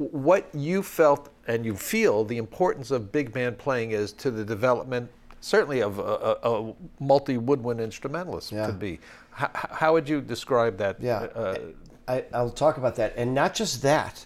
what 0.00 0.48
you 0.54 0.82
felt 0.82 1.28
and 1.46 1.64
you 1.64 1.76
feel 1.76 2.24
the 2.24 2.38
importance 2.38 2.90
of 2.90 3.12
big 3.12 3.32
band 3.32 3.58
playing 3.58 3.90
is 3.90 4.12
to 4.14 4.30
the 4.30 4.44
development, 4.44 5.10
certainly 5.40 5.80
of 5.82 5.98
a, 5.98 6.02
a, 6.02 6.36
a 6.70 6.74
multi 7.00 7.36
woodwind 7.36 7.80
instrumentalist 7.80 8.50
Yeah. 8.50 8.66
could 8.66 8.78
be. 8.78 8.98
H- 9.40 9.48
how 9.52 9.92
would 9.92 10.08
you 10.08 10.20
describe 10.22 10.78
that? 10.78 11.00
Yeah. 11.02 11.18
Uh, 11.34 11.58
I, 12.08 12.24
I'll 12.32 12.50
talk 12.50 12.78
about 12.78 12.96
that. 12.96 13.12
And 13.16 13.34
not 13.34 13.54
just 13.54 13.82
that, 13.82 14.24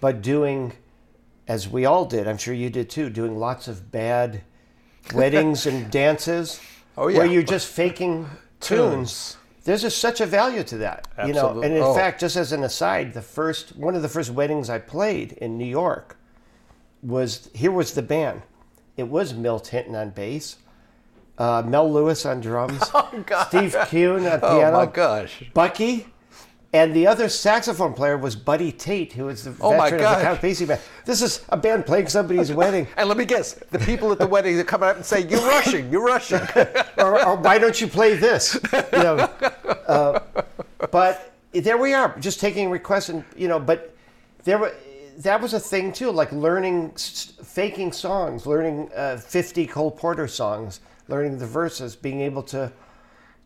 but 0.00 0.22
doing, 0.22 0.72
as 1.48 1.68
we 1.68 1.84
all 1.84 2.04
did, 2.04 2.28
I'm 2.28 2.38
sure 2.38 2.54
you 2.54 2.70
did 2.70 2.88
too, 2.88 3.10
doing 3.10 3.36
lots 3.36 3.66
of 3.66 3.90
bad 3.90 4.42
weddings 5.14 5.66
and 5.66 5.90
dances 5.90 6.60
Oh, 6.96 7.08
yeah. 7.08 7.18
where 7.18 7.26
you're 7.26 7.42
just 7.42 7.66
faking 7.68 8.28
tunes. 8.60 8.88
Tunes. 8.92 9.36
There's 9.64 9.82
just 9.82 9.98
such 9.98 10.20
a 10.20 10.26
value 10.26 10.64
to 10.64 10.78
that, 10.78 11.06
you 11.24 11.32
know. 11.32 11.62
And 11.62 11.72
in 11.72 11.82
oh. 11.82 11.94
fact, 11.94 12.20
just 12.20 12.36
as 12.36 12.52
an 12.52 12.64
aside, 12.64 13.14
the 13.14 13.22
first 13.22 13.76
one 13.76 13.94
of 13.94 14.02
the 14.02 14.08
first 14.08 14.30
weddings 14.30 14.68
I 14.68 14.78
played 14.78 15.32
in 15.32 15.56
New 15.56 15.64
York 15.64 16.16
was 17.02 17.48
here 17.54 17.70
was 17.70 17.94
the 17.94 18.02
band. 18.02 18.42
It 18.96 19.04
was 19.04 19.34
Milt 19.34 19.68
Hinton 19.68 19.94
on 19.94 20.10
bass, 20.10 20.56
uh, 21.38 21.62
Mel 21.64 21.90
Lewis 21.90 22.26
on 22.26 22.40
drums, 22.40 22.82
Steve 23.48 23.76
Kuhn 23.88 24.26
on 24.26 24.40
piano, 24.40 24.68
oh 24.68 24.72
my 24.72 24.86
gosh. 24.86 25.44
Bucky, 25.54 26.06
and 26.74 26.94
the 26.94 27.06
other 27.06 27.28
saxophone 27.28 27.92
player 27.92 28.16
was 28.16 28.34
Buddy 28.34 28.72
Tate, 28.72 29.12
who 29.12 29.26
was 29.26 29.44
the 29.44 29.54
Oh, 29.60 29.70
veteran 29.70 30.04
of 30.04 30.18
the 30.18 30.24
Count 30.24 30.40
Basie 30.40 30.66
band. 30.66 30.80
This 31.04 31.20
is 31.20 31.44
a 31.50 31.56
band 31.56 31.84
playing 31.84 32.08
somebody's 32.08 32.50
wedding. 32.50 32.88
And 32.96 33.08
let 33.08 33.18
me 33.18 33.26
guess, 33.26 33.54
the 33.70 33.78
people 33.78 34.10
at 34.10 34.18
the 34.18 34.26
wedding 34.26 34.56
that 34.56 34.66
come 34.66 34.82
up 34.82 34.96
and 34.96 35.04
say, 35.04 35.26
"You're 35.26 35.46
rushing, 35.46 35.90
you're 35.90 36.04
rushing." 36.04 36.40
or, 36.98 37.24
or 37.26 37.36
why 37.36 37.58
don't 37.58 37.78
you 37.78 37.86
play 37.86 38.16
this? 38.16 38.58
You 38.72 38.98
know, 38.98 39.16
uh, 39.86 40.20
but 40.90 41.32
there 41.52 41.76
we 41.76 41.92
are, 41.92 42.16
just 42.18 42.40
taking 42.40 42.70
requests, 42.70 43.10
and 43.10 43.22
you 43.36 43.48
know, 43.48 43.60
but 43.60 43.94
there 44.44 44.58
were 44.58 44.74
that 45.18 45.42
was 45.42 45.52
a 45.52 45.60
thing 45.60 45.92
too, 45.92 46.10
like 46.10 46.32
learning, 46.32 46.92
faking 46.92 47.92
songs, 47.92 48.46
learning 48.46 48.90
uh, 48.96 49.18
fifty 49.18 49.66
Cole 49.66 49.90
Porter 49.90 50.26
songs, 50.26 50.80
learning 51.08 51.38
the 51.38 51.46
verses, 51.46 51.94
being 51.94 52.22
able 52.22 52.42
to 52.44 52.72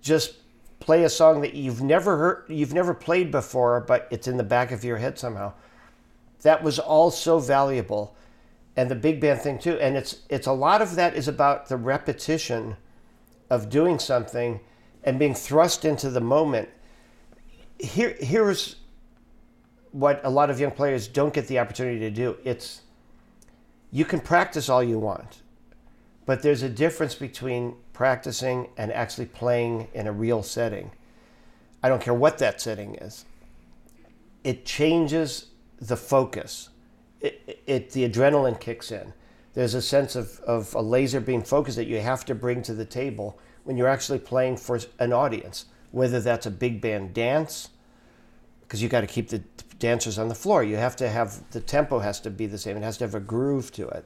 just 0.00 0.34
play 0.80 1.04
a 1.04 1.08
song 1.08 1.40
that 1.40 1.54
you've 1.54 1.82
never 1.82 2.16
heard, 2.16 2.44
you've 2.48 2.74
never 2.74 2.94
played 2.94 3.30
before, 3.30 3.80
but 3.80 4.08
it's 4.10 4.28
in 4.28 4.36
the 4.36 4.44
back 4.44 4.72
of 4.72 4.84
your 4.84 4.98
head 4.98 5.18
somehow. 5.18 5.52
That 6.42 6.62
was 6.62 6.78
all 6.78 7.10
so 7.10 7.38
valuable, 7.38 8.14
and 8.76 8.90
the 8.90 8.94
big 8.94 9.20
band 9.20 9.40
thing 9.40 9.58
too. 9.58 9.78
And 9.80 9.96
it's 9.96 10.22
it's 10.28 10.46
a 10.46 10.52
lot 10.52 10.82
of 10.82 10.94
that 10.96 11.14
is 11.16 11.28
about 11.28 11.68
the 11.68 11.76
repetition 11.76 12.76
of 13.50 13.70
doing 13.70 13.98
something 13.98 14.60
and 15.02 15.18
being 15.18 15.34
thrust 15.34 15.84
into 15.84 16.10
the 16.10 16.20
moment. 16.20 16.68
Here, 17.78 18.16
here's 18.18 18.76
what 19.92 20.20
a 20.24 20.30
lot 20.30 20.50
of 20.50 20.60
young 20.60 20.72
players 20.72 21.08
don't 21.08 21.32
get 21.32 21.46
the 21.46 21.58
opportunity 21.58 22.00
to 22.00 22.10
do. 22.10 22.36
It's 22.44 22.82
you 23.90 24.04
can 24.04 24.20
practice 24.20 24.68
all 24.68 24.82
you 24.82 24.98
want, 24.98 25.42
but 26.26 26.42
there's 26.42 26.62
a 26.62 26.68
difference 26.68 27.14
between 27.14 27.76
practicing 27.96 28.68
and 28.76 28.92
actually 28.92 29.24
playing 29.24 29.88
in 29.94 30.06
a 30.06 30.12
real 30.12 30.42
setting. 30.42 30.90
I 31.82 31.88
don't 31.88 32.02
care 32.02 32.12
what 32.12 32.36
that 32.38 32.60
setting 32.60 32.94
is. 32.96 33.24
It 34.44 34.66
changes 34.66 35.46
the 35.80 35.96
focus. 35.96 36.68
It, 37.22 37.62
it, 37.66 37.90
the 37.92 38.06
adrenaline 38.06 38.60
kicks 38.60 38.92
in. 38.92 39.14
There's 39.54 39.72
a 39.72 39.80
sense 39.80 40.14
of, 40.14 40.38
of 40.40 40.74
a 40.74 40.82
laser 40.82 41.20
beam 41.20 41.42
focus 41.42 41.74
that 41.76 41.86
you 41.86 41.98
have 41.98 42.26
to 42.26 42.34
bring 42.34 42.60
to 42.64 42.74
the 42.74 42.84
table 42.84 43.38
when 43.64 43.78
you're 43.78 43.88
actually 43.88 44.18
playing 44.18 44.58
for 44.58 44.78
an 44.98 45.14
audience, 45.14 45.64
whether 45.90 46.20
that's 46.20 46.44
a 46.44 46.50
big 46.50 46.82
band 46.82 47.14
dance, 47.14 47.70
because 48.60 48.82
you 48.82 48.90
got 48.90 49.00
to 49.00 49.06
keep 49.06 49.30
the 49.30 49.42
dancers 49.78 50.18
on 50.18 50.28
the 50.28 50.34
floor. 50.34 50.62
You 50.62 50.76
have 50.76 50.96
to 50.96 51.08
have 51.08 51.50
the 51.52 51.60
tempo 51.60 52.00
has 52.00 52.20
to 52.20 52.30
be 52.30 52.46
the 52.46 52.58
same. 52.58 52.76
It 52.76 52.82
has 52.82 52.98
to 52.98 53.04
have 53.04 53.14
a 53.14 53.20
groove 53.20 53.72
to 53.72 53.88
it. 53.88 54.04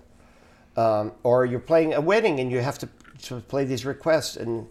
Um, 0.76 1.12
or 1.24 1.44
you're 1.44 1.58
playing 1.58 1.94
a 1.94 2.00
wedding 2.00 2.38
and 2.38 2.52
you 2.52 2.60
have 2.60 2.78
to, 2.78 2.88
to 3.24 3.40
play 3.40 3.64
these 3.64 3.84
requests 3.84 4.36
and 4.36 4.66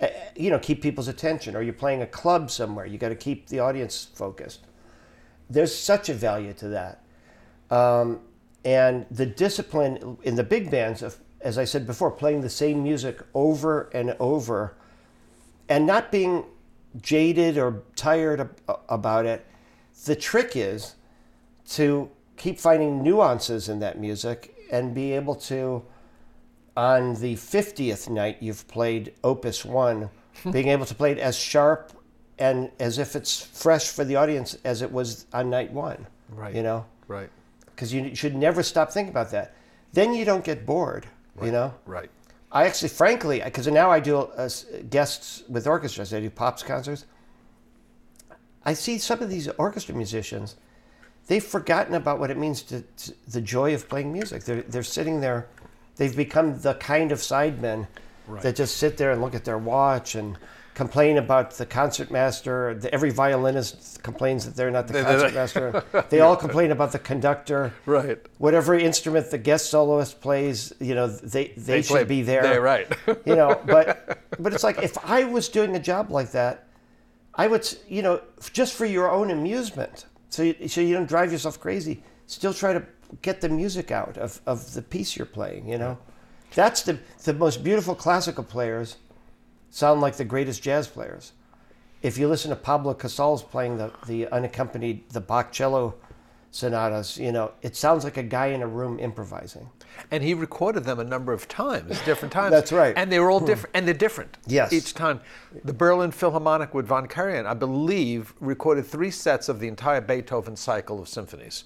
uh, 0.00 0.08
you 0.36 0.50
know 0.50 0.58
keep 0.58 0.82
people's 0.82 1.08
attention. 1.08 1.56
Or 1.56 1.62
you're 1.62 1.72
playing 1.72 2.02
a 2.02 2.06
club 2.06 2.50
somewhere. 2.50 2.86
You 2.86 2.98
got 2.98 3.10
to 3.10 3.14
keep 3.16 3.48
the 3.48 3.60
audience 3.60 4.08
focused. 4.14 4.60
There's 5.50 5.76
such 5.76 6.08
a 6.08 6.14
value 6.14 6.52
to 6.54 6.68
that. 6.68 7.04
Um, 7.70 8.20
and 8.64 9.06
the 9.10 9.26
discipline 9.26 10.16
in 10.22 10.36
the 10.36 10.44
big 10.44 10.70
bands 10.70 11.02
of, 11.02 11.16
as 11.40 11.58
I 11.58 11.64
said 11.64 11.86
before, 11.86 12.10
playing 12.10 12.42
the 12.42 12.50
same 12.50 12.82
music 12.82 13.20
over 13.34 13.90
and 13.92 14.16
over, 14.20 14.76
and 15.68 15.86
not 15.86 16.12
being 16.12 16.44
jaded 17.00 17.58
or 17.58 17.82
tired 17.96 18.40
ab- 18.40 18.80
about 18.88 19.26
it. 19.26 19.46
The 20.04 20.14
trick 20.16 20.52
is 20.54 20.94
to 21.70 22.10
keep 22.36 22.58
finding 22.58 23.02
nuances 23.02 23.68
in 23.68 23.78
that 23.80 23.98
music 23.98 24.54
and 24.70 24.94
be 24.94 25.12
able 25.12 25.34
to, 25.36 25.84
on 26.76 27.14
the 27.14 27.34
50th 27.34 28.08
night 28.08 28.38
you've 28.40 28.66
played 28.68 29.14
Opus 29.22 29.64
1, 29.64 30.08
being 30.50 30.68
able 30.68 30.86
to 30.86 30.94
play 30.94 31.12
it 31.12 31.18
as 31.18 31.36
sharp 31.36 31.92
and 32.38 32.70
as 32.80 32.98
if 32.98 33.14
it's 33.14 33.40
fresh 33.40 33.88
for 33.90 34.04
the 34.04 34.16
audience 34.16 34.56
as 34.64 34.82
it 34.82 34.90
was 34.90 35.26
on 35.32 35.50
night 35.50 35.72
one. 35.72 36.06
Right. 36.30 36.54
You 36.54 36.62
know? 36.62 36.86
right, 37.06 37.30
Because 37.66 37.92
you 37.92 38.14
should 38.14 38.34
never 38.34 38.62
stop 38.62 38.90
thinking 38.90 39.10
about 39.10 39.30
that. 39.32 39.54
Then 39.92 40.14
you 40.14 40.24
don't 40.24 40.42
get 40.42 40.64
bored, 40.64 41.06
you 41.42 41.52
know? 41.52 41.74
right. 41.84 42.10
I 42.50 42.66
actually, 42.66 42.90
frankly, 42.90 43.40
because 43.42 43.66
now 43.66 43.90
I 43.90 43.98
do 43.98 44.18
uh, 44.18 44.48
guests 44.90 45.42
with 45.48 45.66
orchestras. 45.66 46.12
I 46.12 46.20
do 46.20 46.28
pops 46.28 46.62
concerts. 46.62 47.06
I 48.64 48.74
see 48.74 48.98
some 48.98 49.22
of 49.22 49.30
these 49.30 49.48
orchestra 49.48 49.94
musicians. 49.94 50.56
They've 51.28 51.42
forgotten 51.42 51.94
about 51.94 52.18
what 52.18 52.30
it 52.30 52.36
means 52.36 52.62
to, 52.64 52.82
to 52.82 53.14
the 53.28 53.40
joy 53.40 53.74
of 53.74 53.88
playing 53.88 54.12
music. 54.12 54.44
They're 54.44 54.62
they're 54.62 54.82
sitting 54.82 55.20
there. 55.20 55.48
They've 55.96 56.16
become 56.16 56.58
the 56.60 56.74
kind 56.74 57.12
of 57.12 57.18
sidemen 57.18 57.86
that 58.42 58.56
just 58.56 58.76
sit 58.76 58.96
there 58.96 59.12
and 59.12 59.20
look 59.20 59.34
at 59.34 59.44
their 59.44 59.58
watch 59.58 60.14
and 60.14 60.38
complain 60.74 61.18
about 61.18 61.50
the 61.52 61.66
concertmaster. 61.66 62.74
The, 62.80 62.92
every 62.94 63.10
violinist 63.10 64.02
complains 64.02 64.46
that 64.46 64.56
they're 64.56 64.70
not 64.70 64.88
the 64.88 65.02
concertmaster. 65.02 65.84
they 66.08 66.20
all 66.20 66.36
complain 66.36 66.70
about 66.70 66.92
the 66.92 66.98
conductor 66.98 67.74
Right. 67.84 68.18
whatever 68.38 68.74
instrument 68.74 69.30
the 69.30 69.38
guest 69.38 69.68
soloist 69.70 70.20
plays, 70.22 70.72
you 70.80 70.94
know, 70.94 71.08
they 71.08 71.52
they, 71.56 71.82
should 71.82 71.88
play- 71.92 72.04
be 72.04 72.22
there. 72.22 72.42
They're 72.42 72.62
right. 72.62 72.90
you 73.26 73.36
know, 73.36 73.60
but 73.66 74.18
but 74.38 74.54
it's 74.54 74.64
like 74.64 74.82
if 74.82 74.96
I 75.04 75.24
was 75.24 75.48
doing 75.48 75.76
a 75.76 75.80
job 75.80 76.10
like 76.10 76.30
that, 76.32 76.68
I 77.34 77.48
would, 77.48 77.68
you 77.88 78.02
know, 78.02 78.22
just 78.52 78.74
for 78.74 78.86
your 78.86 79.10
own 79.10 79.30
amusement, 79.30 80.06
so 80.30 80.42
you, 80.42 80.68
so 80.68 80.80
you 80.80 80.94
don't 80.94 81.08
drive 81.08 81.32
yourself 81.32 81.60
crazy. 81.60 82.02
Still 82.26 82.54
try 82.54 82.72
to 82.72 82.82
get 83.20 83.40
the 83.40 83.48
music 83.48 83.90
out 83.90 84.16
of, 84.16 84.40
of 84.46 84.74
the 84.74 84.82
piece 84.82 85.16
you're 85.16 85.26
playing. 85.26 85.68
You 85.68 85.78
know, 85.78 85.98
that's 86.54 86.82
the 86.82 86.98
the 87.24 87.34
most 87.34 87.62
beautiful 87.62 87.94
classical 87.94 88.44
players 88.44 88.96
sound 89.70 90.00
like 90.00 90.16
the 90.16 90.24
greatest 90.24 90.62
jazz 90.62 90.88
players. 90.88 91.32
If 92.02 92.18
you 92.18 92.28
listen 92.28 92.50
to 92.50 92.56
Pablo 92.56 92.94
Casals 92.94 93.42
playing 93.42 93.78
the 93.78 93.92
the 94.06 94.28
unaccompanied 94.28 95.10
the 95.10 95.20
Bach 95.20 95.52
cello 95.52 95.94
sonatas, 96.50 97.18
you 97.18 97.32
know, 97.32 97.52
it 97.62 97.76
sounds 97.76 98.04
like 98.04 98.16
a 98.16 98.22
guy 98.22 98.48
in 98.48 98.62
a 98.62 98.66
room 98.66 98.98
improvising. 98.98 99.68
and 100.10 100.22
he 100.22 100.34
recorded 100.34 100.84
them 100.84 100.98
a 100.98 101.04
number 101.04 101.32
of 101.32 101.48
times, 101.48 102.00
different 102.04 102.32
times. 102.32 102.50
That's 102.50 102.72
right. 102.72 102.94
And 102.96 103.10
they 103.10 103.18
were 103.18 103.30
all 103.30 103.40
hmm. 103.40 103.46
different, 103.46 103.74
and 103.74 103.86
they're 103.86 103.94
different. 103.94 104.36
Yes. 104.46 104.72
Each 104.72 104.94
time, 104.94 105.20
the 105.64 105.72
Berlin 105.72 106.10
Philharmonic 106.10 106.74
with 106.74 106.86
von 106.86 107.08
Karajan, 107.08 107.46
I 107.46 107.54
believe, 107.54 108.34
recorded 108.40 108.86
three 108.86 109.10
sets 109.10 109.48
of 109.48 109.60
the 109.60 109.68
entire 109.68 110.00
Beethoven 110.00 110.56
cycle 110.56 111.00
of 111.00 111.08
symphonies. 111.08 111.64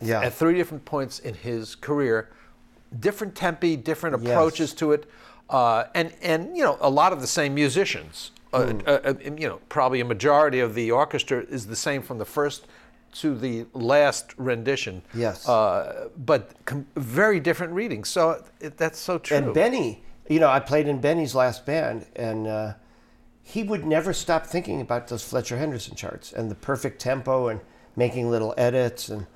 Yeah. 0.00 0.20
At 0.22 0.34
three 0.34 0.54
different 0.54 0.84
points 0.84 1.18
in 1.18 1.34
his 1.34 1.74
career, 1.74 2.28
different 3.00 3.34
tempi, 3.34 3.76
different 3.76 4.22
Yes. 4.22 4.30
approaches 4.32 4.74
to 4.74 4.92
it, 4.92 5.08
uh, 5.50 5.84
and 5.94 6.12
and 6.22 6.56
you 6.56 6.62
know 6.62 6.78
a 6.80 6.90
lot 6.90 7.12
of 7.12 7.20
the 7.20 7.26
same 7.26 7.54
musicians. 7.54 8.30
Hmm. 8.54 8.78
uh, 8.86 8.90
uh, 9.04 9.14
you 9.36 9.46
know, 9.46 9.60
probably 9.68 10.00
a 10.00 10.06
majority 10.06 10.60
of 10.60 10.74
the 10.74 10.90
orchestra 10.90 11.40
is 11.50 11.66
the 11.66 11.76
same 11.76 12.00
from 12.00 12.16
the 12.16 12.24
first 12.24 12.66
to 13.12 13.36
the 13.36 13.66
last 13.74 14.32
rendition. 14.38 15.02
Yes. 15.12 15.46
Uh, 15.46 16.08
but 16.16 16.52
com- 16.64 16.86
very 16.96 17.40
different 17.40 17.74
readings. 17.74 18.08
So 18.08 18.42
it, 18.60 18.78
that's 18.78 18.98
so 18.98 19.18
true. 19.18 19.36
And 19.36 19.52
Benny, 19.52 20.02
you 20.30 20.40
know, 20.40 20.48
I 20.48 20.60
played 20.60 20.88
in 20.88 20.98
Benny's 21.00 21.34
last 21.34 21.66
band, 21.66 22.06
and 22.16 22.46
uh, 22.46 22.72
he 23.42 23.62
would 23.62 23.84
never 23.84 24.14
stop 24.14 24.46
thinking 24.46 24.80
about 24.80 25.08
those 25.08 25.22
Fletcher 25.22 25.58
Henderson 25.58 25.94
charts 25.94 26.32
and 26.32 26.50
the 26.50 26.54
perfect 26.54 27.00
tempo 27.02 27.48
and 27.48 27.60
making 27.96 28.30
little 28.30 28.54
edits. 28.56 29.10
And 29.10 29.26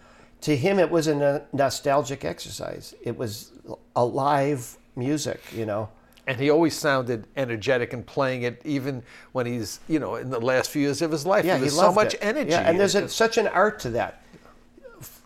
to 0.42 0.56
him, 0.56 0.78
it 0.78 0.90
was 0.90 1.06
a 1.06 1.46
nostalgic 1.52 2.24
exercise. 2.24 2.94
It 3.02 3.16
was 3.16 3.52
alive 3.96 4.76
music, 4.96 5.40
you 5.54 5.64
know. 5.66 5.88
and 6.26 6.38
he 6.38 6.50
always 6.50 6.76
sounded 6.76 7.26
energetic 7.36 7.92
and 7.92 8.06
playing 8.06 8.42
it 8.42 8.60
even 8.64 9.02
when 9.32 9.44
he's 9.46 9.80
you 9.88 9.98
know 9.98 10.14
in 10.16 10.30
the 10.30 10.38
last 10.40 10.70
few 10.70 10.82
years 10.82 11.02
of 11.02 11.10
his 11.10 11.24
life 11.26 11.44
Yeah, 11.44 11.56
there 11.58 11.68
he 11.68 11.74
loved 11.74 11.94
so 11.94 12.00
much 12.04 12.14
it. 12.14 12.20
energy 12.22 12.50
Yeah, 12.50 12.68
and 12.68 12.78
there's 12.78 12.94
a, 12.94 13.08
such 13.08 13.38
an 13.38 13.48
art 13.48 13.80
to 13.80 13.90
that. 13.90 14.22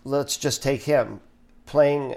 Let's 0.04 0.36
just 0.36 0.62
take 0.62 0.82
him 0.82 1.20
playing 1.66 2.14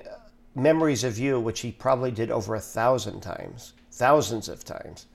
"Memories 0.56 1.04
of 1.04 1.18
You," 1.18 1.39
which 1.39 1.62
he 1.62 1.72
probably 1.72 2.12
did 2.12 2.30
over 2.32 2.56
a 2.56 2.60
thousand 2.62 3.22
times, 3.22 3.74
thousands 3.91 4.47
of 4.50 4.64
times. 4.64 5.08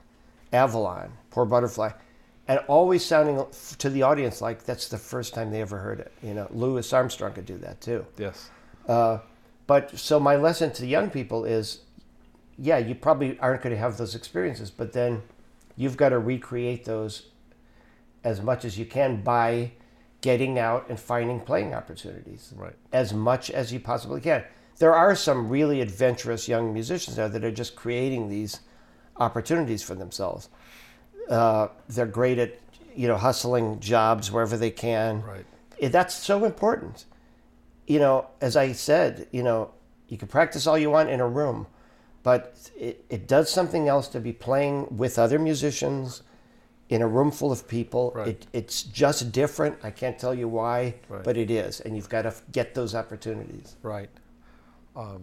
Avalon, 0.52 1.12
Poor 1.30 1.44
Butterfly, 1.44 1.90
and 2.48 2.60
always 2.68 3.04
sounding 3.04 3.44
to 3.78 3.90
the 3.90 4.02
audience 4.02 4.40
like 4.40 4.64
that's 4.64 4.88
the 4.88 4.98
first 4.98 5.34
time 5.34 5.50
they 5.50 5.60
ever 5.60 5.78
heard 5.78 6.00
it. 6.00 6.12
You 6.22 6.34
know, 6.34 6.46
Louis 6.50 6.92
Armstrong 6.92 7.32
could 7.32 7.46
do 7.46 7.58
that 7.58 7.80
too. 7.80 8.04
yes 8.18 8.50
Uh, 8.86 9.18
but 9.66 9.98
so 9.98 10.20
my 10.20 10.36
lesson 10.36 10.72
to 10.72 10.86
young 10.86 11.10
people 11.10 11.44
is, 11.44 11.80
yeah, 12.58 12.78
you 12.78 12.94
probably 12.94 13.38
aren't 13.38 13.62
going 13.62 13.74
to 13.74 13.80
have 13.80 13.96
those 13.96 14.14
experiences, 14.14 14.70
but 14.70 14.92
then 14.92 15.22
you've 15.76 15.96
got 15.96 16.10
to 16.10 16.18
recreate 16.18 16.84
those 16.84 17.30
as 18.22 18.40
much 18.42 18.64
as 18.64 18.78
you 18.78 18.84
can 18.84 19.22
by 19.22 19.72
getting 20.20 20.58
out 20.58 20.88
and 20.88 20.98
finding 20.98 21.38
playing 21.38 21.74
opportunities 21.74 22.54
right 22.56 22.72
as 22.94 23.12
much 23.12 23.50
as 23.50 23.72
you 23.72 23.78
possibly 23.80 24.20
can. 24.20 24.42
There 24.78 24.94
are 24.94 25.14
some 25.14 25.48
really 25.48 25.80
adventurous 25.80 26.48
young 26.48 26.72
musicians 26.72 27.18
out 27.18 27.32
there 27.32 27.40
that 27.40 27.46
are 27.46 27.52
just 27.52 27.76
creating 27.76 28.28
these 28.28 28.60
opportunities 29.18 29.82
for 29.82 29.94
themselves. 29.94 30.48
Uh, 31.28 31.68
they're 31.88 32.06
great 32.06 32.38
at 32.38 32.58
you 32.94 33.08
know 33.08 33.16
hustling 33.16 33.80
jobs 33.80 34.30
wherever 34.30 34.56
they 34.56 34.70
can. 34.70 35.22
right 35.22 35.46
Eh, 35.80 35.88
That's 35.88 36.14
so 36.14 36.44
important. 36.44 37.06
You 37.86 37.98
know, 37.98 38.26
as 38.40 38.56
I 38.56 38.72
said, 38.72 39.26
you 39.32 39.42
know, 39.42 39.72
you 40.08 40.16
can 40.16 40.28
practice 40.28 40.66
all 40.66 40.78
you 40.78 40.90
want 40.90 41.10
in 41.10 41.20
a 41.20 41.26
room, 41.28 41.66
but 42.22 42.70
it, 42.78 43.04
it 43.10 43.26
does 43.26 43.50
something 43.50 43.88
else 43.88 44.08
to 44.08 44.20
be 44.20 44.32
playing 44.32 44.86
with 44.96 45.18
other 45.18 45.38
musicians 45.38 46.22
in 46.88 47.02
a 47.02 47.08
room 47.08 47.30
full 47.30 47.50
of 47.52 47.66
people. 47.66 48.12
Right. 48.14 48.28
It, 48.28 48.46
it's 48.52 48.82
just 48.84 49.32
different. 49.32 49.76
I 49.82 49.90
can't 49.90 50.18
tell 50.18 50.34
you 50.34 50.46
why, 50.48 50.94
Right. 51.08 51.24
but 51.24 51.36
it 51.36 51.50
is, 51.50 51.80
and 51.80 51.96
you've 51.96 52.08
got 52.08 52.22
to 52.22 52.34
get 52.52 52.74
those 52.74 52.94
opportunities. 52.94 53.76
Right. 53.82 54.08
Um, 54.96 55.22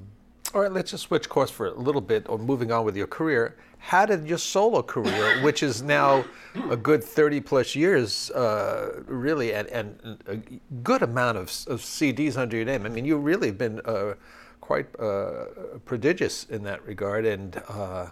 all 0.54 0.62
right, 0.62 0.72
let's 0.72 0.91
just 0.91 1.04
switch 1.04 1.30
course 1.30 1.49
for 1.49 1.68
a 1.68 1.74
little 1.74 2.02
bit 2.02 2.28
or 2.28 2.38
moving 2.38 2.72
on 2.72 2.84
with 2.84 2.97
your 2.97 3.08
career. 3.08 3.56
How 3.82 4.05
did 4.05 4.27
your 4.27 4.38
solo 4.38 4.84
career, 4.84 5.41
which 5.41 5.63
is 5.63 5.82
now 5.82 6.23
a 6.69 6.77
good 6.77 7.03
30 7.03 7.41
plus 7.41 7.75
years, 7.75 8.29
uh, 8.32 9.01
really, 9.07 9.53
and, 9.53 9.67
and 9.69 10.23
a 10.27 10.38
good 10.84 11.01
amount 11.01 11.39
of, 11.39 11.47
of 11.67 11.82
CDs 11.82 12.38
under 12.38 12.55
your 12.55 12.65
name? 12.65 12.86
I 12.86 12.89
mean, 12.89 13.05
you've 13.05 13.23
really 13.23 13.51
been 13.51 13.82
uh, 13.84 14.13
quite 14.61 14.88
uh, 14.99 15.45
prodigious 15.84 16.45
in 16.45 16.63
that 16.63 16.86
regard. 16.86 17.25
And, 17.25 17.61
uh, 17.67 18.07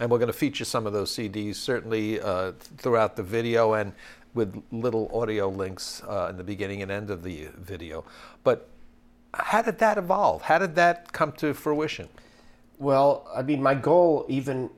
and 0.00 0.10
we're 0.10 0.18
going 0.18 0.26
to 0.26 0.32
feature 0.32 0.64
some 0.64 0.86
of 0.86 0.92
those 0.92 1.10
CDs 1.12 1.54
certainly 1.54 2.20
uh, 2.20 2.52
throughout 2.76 3.14
the 3.16 3.22
video 3.22 3.74
and 3.74 3.92
with 4.34 4.62
little 4.72 5.10
audio 5.14 5.48
links 5.48 6.02
uh, 6.08 6.26
in 6.28 6.36
the 6.36 6.44
beginning 6.44 6.82
and 6.82 6.90
end 6.90 7.08
of 7.08 7.22
the 7.22 7.48
video. 7.56 8.04
But 8.42 8.68
how 9.32 9.62
did 9.62 9.78
that 9.78 9.96
evolve? 9.96 10.42
How 10.42 10.58
did 10.58 10.74
that 10.74 11.12
come 11.12 11.32
to 11.32 11.54
fruition? 11.54 12.08
Well, 12.82 13.28
I 13.34 13.42
mean, 13.42 13.62
my 13.62 13.74
goal, 13.76 14.26
even 14.28 14.68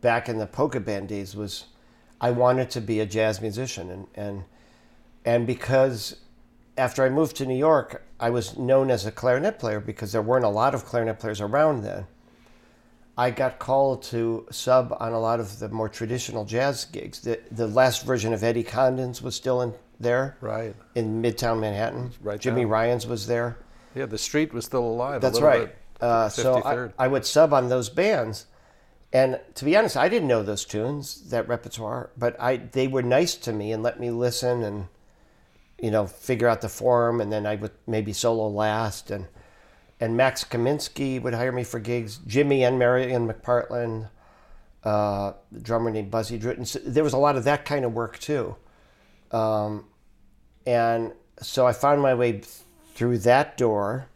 back 0.00 0.28
in 0.30 0.38
the 0.38 0.46
polka 0.46 0.80
band 0.80 1.08
days, 1.08 1.36
was 1.36 1.66
I 2.18 2.30
wanted 2.30 2.70
to 2.70 2.80
be 2.80 2.98
a 3.00 3.06
jazz 3.06 3.40
musician, 3.42 3.90
and 3.90 4.06
and 4.14 4.44
and 5.26 5.46
because 5.46 6.16
after 6.78 7.04
I 7.04 7.10
moved 7.10 7.36
to 7.36 7.44
New 7.46 7.58
York, 7.58 8.02
I 8.18 8.30
was 8.30 8.56
known 8.56 8.90
as 8.90 9.04
a 9.04 9.12
clarinet 9.12 9.58
player 9.58 9.80
because 9.80 10.12
there 10.12 10.22
weren't 10.22 10.46
a 10.46 10.48
lot 10.48 10.74
of 10.74 10.86
clarinet 10.86 11.18
players 11.18 11.42
around 11.42 11.82
then. 11.82 12.06
I 13.18 13.30
got 13.30 13.58
called 13.58 14.02
to 14.04 14.46
sub 14.50 14.96
on 14.98 15.12
a 15.12 15.20
lot 15.20 15.40
of 15.40 15.58
the 15.58 15.68
more 15.68 15.90
traditional 15.90 16.46
jazz 16.46 16.86
gigs. 16.86 17.20
The 17.20 17.38
the 17.50 17.66
last 17.66 18.06
version 18.06 18.32
of 18.32 18.42
Eddie 18.42 18.64
Condon's 18.64 19.20
was 19.20 19.34
still 19.34 19.60
in 19.60 19.74
there 19.98 20.38
Right. 20.40 20.74
in 20.94 21.20
Midtown 21.20 21.60
Manhattan. 21.60 22.12
Right 22.22 22.40
Jimmy 22.40 22.62
down. 22.62 22.70
Ryan's 22.70 23.06
was 23.06 23.26
there. 23.26 23.58
Yeah, 23.94 24.06
the 24.06 24.16
street 24.16 24.54
was 24.54 24.64
still 24.64 24.84
alive. 24.84 25.20
That's 25.20 25.40
right. 25.42 25.66
bit. 25.66 25.76
Uh, 26.00 26.28
so 26.28 26.62
I, 26.98 27.04
I 27.04 27.08
would 27.08 27.26
sub 27.26 27.52
on 27.52 27.68
those 27.68 27.88
bands, 27.88 28.46
and 29.12 29.40
to 29.54 29.64
be 29.64 29.76
honest, 29.76 29.96
I 29.96 30.08
didn't 30.08 30.28
know 30.28 30.42
those 30.42 30.64
tunes, 30.64 31.30
that 31.30 31.48
repertoire, 31.48 32.10
but 32.16 32.40
I 32.40 32.56
they 32.56 32.86
were 32.88 33.02
nice 33.02 33.34
to 33.36 33.52
me 33.52 33.72
and 33.72 33.82
let 33.82 34.00
me 34.00 34.10
listen 34.10 34.62
and 34.62 34.88
you 35.78 35.90
know 35.90 36.06
figure 36.06 36.48
out 36.48 36.60
the 36.60 36.68
form, 36.68 37.20
and 37.20 37.32
then 37.32 37.46
I 37.46 37.56
would 37.56 37.72
maybe 37.86 38.12
solo 38.12 38.48
last, 38.48 39.10
and 39.10 39.26
and 40.00 40.16
Max 40.16 40.44
Kaminsky 40.44 41.20
would 41.20 41.34
hire 41.34 41.52
me 41.52 41.64
for 41.64 41.78
gigs. 41.78 42.18
Jimmy 42.26 42.64
and 42.64 42.78
Marian 42.78 43.28
McPartland, 43.28 44.08
uh, 44.82 45.32
the 45.52 45.60
drummer 45.60 45.90
named 45.90 46.10
Buzzy 46.10 46.38
Drootin. 46.38 46.66
So 46.66 46.78
there 46.78 47.04
was 47.04 47.12
a 47.12 47.18
lot 47.18 47.36
of 47.36 47.44
that 47.44 47.66
kind 47.66 47.84
of 47.84 47.92
work 47.92 48.18
too. 48.18 48.56
Um, 49.30 49.84
and 50.66 51.12
so 51.42 51.66
I 51.66 51.72
found 51.72 52.00
my 52.00 52.14
way 52.14 52.42
through 52.94 53.18
that 53.18 53.56
door. 53.56 54.08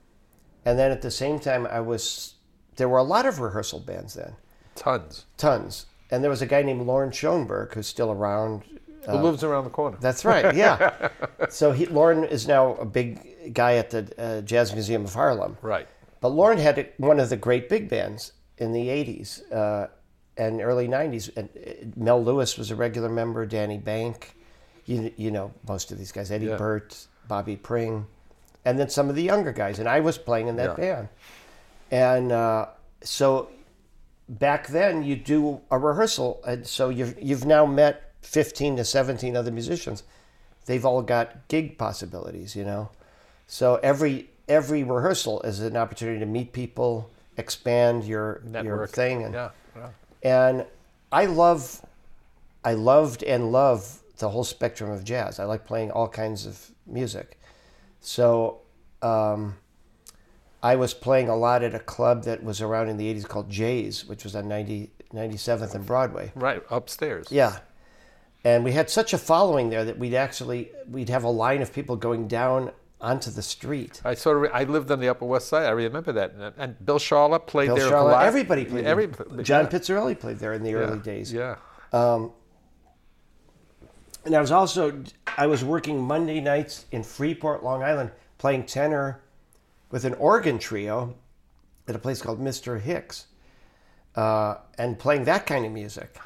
And 0.65 0.79
then 0.79 0.91
at 0.91 1.03
the 1.03 1.11
same 1.11 1.39
time, 1.39 1.67
I 1.67 1.81
was, 1.81 2.35
there 2.77 2.89
were 2.89 2.99
a 2.99 3.03
lot 3.05 3.27
of 3.27 3.41
rehearsal 3.41 3.81
bands 3.81 4.15
then, 4.15 4.35
Tons. 4.75 5.27
tons. 5.37 5.87
And 6.11 6.23
there 6.23 6.31
was 6.31 6.43
a 6.43 6.47
guy 6.47 6.63
named 6.63 6.87
Loren 6.87 7.11
Schoenberg 7.13 7.75
who's 7.75 7.87
still 7.87 8.11
around. 8.11 8.63
Who 9.07 9.17
lives 9.19 9.45
around 9.45 9.65
the 9.65 9.71
corner? 9.71 9.99
That's 10.01 10.25
right, 10.25 10.55
yeah. 10.55 11.09
so 11.51 11.73
he, 11.73 11.85
Loren 11.87 12.25
is 12.25 12.49
now 12.49 12.75
a 12.77 12.87
big 12.87 13.53
guy 13.53 13.75
at 13.77 13.91
the 13.91 14.11
uh, 14.19 14.41
Jazz 14.43 14.73
Museum 14.73 15.05
of 15.05 15.13
Harlem. 15.13 15.57
right. 15.63 15.87
But 16.21 16.29
Loren 16.31 16.57
had 16.57 16.91
one 16.97 17.21
of 17.21 17.29
the 17.29 17.37
great 17.37 17.69
big 17.69 17.91
bands 17.91 18.33
in 18.57 18.73
the 18.73 18.89
80s 18.89 19.43
uh, 19.53 19.89
and 20.39 20.63
early 20.63 20.89
90s. 20.89 21.37
And 21.37 21.51
uh, 21.55 22.01
Mel 22.03 22.25
Lewis 22.25 22.57
was 22.57 22.71
a 22.71 22.77
regular 22.77 23.11
member, 23.11 23.45
Danny 23.45 23.77
Bank, 23.77 24.35
you, 24.87 25.13
you 25.19 25.31
know, 25.31 25.53
most 25.69 25.93
of 25.93 25.99
these 25.99 26.13
guys, 26.13 26.31
Eddie 26.31 26.47
Yeah. 26.47 26.57
Bert, 26.57 27.07
Bobby 27.29 27.57
Pring, 27.57 28.07
and 28.65 28.79
then 28.79 28.89
some 28.89 29.09
of 29.11 29.15
the 29.17 29.23
younger 29.23 29.53
guys. 29.53 29.79
And 29.79 29.89
I 29.89 30.01
was 30.01 30.19
playing 30.19 30.49
in 30.49 30.57
that 30.57 30.79
Yeah. 30.79 30.95
band. 30.95 31.09
And 31.91 32.33
uh, 32.33 32.67
so 33.03 33.49
back 34.29 34.69
then, 34.69 35.03
you 35.03 35.17
do 35.17 35.61
a 35.71 35.79
rehearsal. 35.79 36.41
And 36.47 36.67
so 36.67 36.89
you've, 36.89 37.17
you've 37.23 37.45
now 37.45 37.67
met 37.67 38.13
15 38.23 38.77
to 38.79 38.85
17 38.85 39.37
other 39.37 39.51
musicians. 39.51 40.03
They've 40.67 40.85
all 40.85 41.03
got 41.03 41.47
gig 41.49 41.77
possibilities, 41.77 42.57
you 42.57 42.65
know? 42.65 42.91
So 43.47 43.77
every 43.83 44.31
every 44.49 44.83
rehearsal 44.83 45.41
is 45.43 45.61
an 45.61 45.77
opportunity 45.77 46.19
to 46.21 46.27
meet 46.27 46.53
people, 46.53 47.11
expand 47.37 48.05
your 48.05 48.41
your 48.45 48.51
Network. 48.63 48.91
thing, 48.91 49.23
and 49.23 49.35
Yeah. 49.35 49.51
yeah. 49.77 49.89
and 50.23 50.67
I 51.13 51.27
love, 51.27 51.81
I 52.65 52.73
loved 52.75 53.23
and 53.23 53.53
love 53.53 54.01
the 54.19 54.31
whole 54.31 54.45
spectrum 54.45 54.91
of 54.91 55.05
jazz. 55.05 55.39
I 55.39 55.45
like 55.45 55.65
playing 55.67 55.91
all 55.93 56.09
kinds 56.09 56.47
of 56.47 56.71
music, 56.87 57.39
so 58.05 58.61
um, 59.03 59.57
I 60.63 60.77
was 60.77 60.95
playing 60.95 61.29
a 61.29 61.37
lot 61.37 61.63
at 61.63 61.75
a 61.75 61.79
club 61.79 62.25
that 62.25 62.43
was 62.43 62.61
around 62.61 62.89
in 62.89 62.97
the 62.97 63.13
'80s 63.13 63.27
called 63.27 63.51
Jay's, 63.51 64.05
which 64.07 64.25
was 64.25 64.37
on 64.37 64.49
90, 64.49 64.91
97th 65.13 65.75
and 65.75 65.87
Broadway. 65.87 66.33
Right. 66.35 66.63
Upstairs. 66.71 67.29
Yeah. 67.31 67.59
And 68.45 68.63
we 68.63 68.73
had 68.73 68.91
such 68.91 69.15
a 69.15 69.19
following 69.19 69.71
there 69.71 69.85
that 69.87 69.99
we'd 69.99 70.15
actually 70.15 70.71
we'd 70.89 71.09
have 71.09 71.25
a 71.25 71.31
line 71.31 71.63
of 71.63 71.73
people 71.73 71.97
going 71.97 72.29
down 72.29 72.73
onto 73.01 73.31
the 73.31 73.43
street. 73.43 74.03
I 74.05 74.15
sort 74.15 74.45
of. 74.45 74.53
I 74.53 74.65
lived 74.65 74.91
on 74.91 75.01
the 75.01 75.09
Upper 75.09 75.25
West 75.25 75.49
Side. 75.49 75.65
I 75.67 75.71
remember 75.71 76.13
that. 76.13 76.33
And, 76.33 76.55
and 76.59 76.85
Bill 76.85 76.99
Charlap 76.99 77.47
played 77.47 77.69
Bill 77.69 77.77
there 77.77 77.95
a 77.95 78.05
lot. 78.05 78.25
everybody 78.25 78.67
played. 78.67 78.85
Every. 78.85 79.07
John 79.43 79.65
yeah, 79.65 79.71
Pizzarelli 79.71 80.19
played 80.19 80.39
there 80.39 80.53
in 80.53 80.63
the 80.63 80.71
yeah, 80.71 80.77
early 80.77 80.99
days. 80.99 81.33
Yeah. 81.33 81.57
And 84.25 84.35
I 84.35 84.41
was 84.41 84.51
also 84.51 85.03
I 85.37 85.47
was 85.47 85.65
working 85.65 86.03
Monday 86.03 86.41
nights 86.41 86.87
in 86.93 87.03
Freeport, 87.03 87.63
Long 87.63 87.83
Island, 87.83 88.11
playing 88.39 88.67
tenor 88.67 89.21
with 89.91 90.05
an 90.05 90.15
organ 90.15 90.59
trio 90.59 91.15
at 91.87 91.95
a 91.95 91.99
place 91.99 92.23
called 92.23 92.41
Mr. 92.41 92.81
Hicks, 92.81 93.27
uh, 94.17 94.57
and 94.79 94.99
playing 94.99 95.25
that 95.25 95.47
kind 95.47 95.67
of 95.67 95.73
music. 95.73 96.19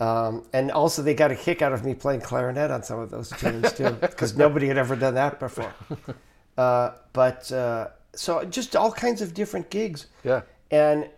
Um, 0.00 0.44
and 0.52 0.72
also, 0.72 1.02
they 1.02 1.14
got 1.14 1.30
a 1.30 1.36
kick 1.36 1.62
out 1.62 1.72
of 1.72 1.84
me 1.84 1.94
playing 1.94 2.20
clarinet 2.20 2.70
on 2.70 2.82
some 2.82 2.98
of 2.98 3.10
those 3.10 3.30
tunes 3.30 3.72
too, 3.72 3.90
because 4.00 4.36
nobody 4.36 4.66
had 4.66 4.76
ever 4.76 4.96
done 4.96 5.14
that 5.14 5.38
before. 5.38 5.72
Uh, 6.56 6.92
but 7.12 7.50
uh, 7.50 7.88
so 8.14 8.44
just 8.44 8.76
all 8.76 8.92
kinds 8.92 9.20
of 9.20 9.34
different 9.34 9.70
gigs. 9.70 10.06
Yeah. 10.22 10.42
And 10.70 11.10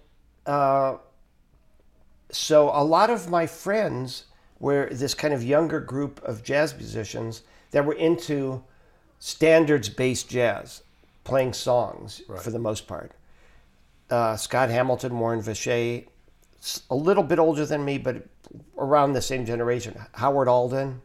uh, 0.47 0.97
so 2.31 2.71
a 2.71 2.83
lot 2.83 3.11
of 3.11 3.29
my 3.29 3.47
friends 3.47 4.25
were 4.59 4.89
this 4.91 5.15
kind 5.15 5.35
of 5.35 5.43
younger 5.43 5.81
group 5.81 6.23
of 6.25 6.43
jazz 6.43 6.75
musicians 6.75 7.43
that 7.71 7.85
were 7.85 7.95
into 7.95 8.63
standards 9.19 9.89
based 9.89 10.29
jazz, 10.29 10.83
playing 11.25 11.53
songs 11.53 12.23
for 12.43 12.51
the 12.51 12.59
most 12.59 12.87
part. 12.87 13.13
Uh, 14.11 14.37
Scott 14.37 14.71
Hamilton, 14.71 15.19
Warren 15.19 15.43
Vaché, 15.43 16.07
a 16.91 16.95
little 16.95 17.23
bit 17.23 17.39
older 17.39 17.67
than 17.67 17.85
me, 17.85 17.99
but 17.99 18.27
around 18.79 19.13
the 19.13 19.23
same 19.23 19.45
generation. 19.45 20.01
Howard 20.15 20.49
Alden, 20.49 21.03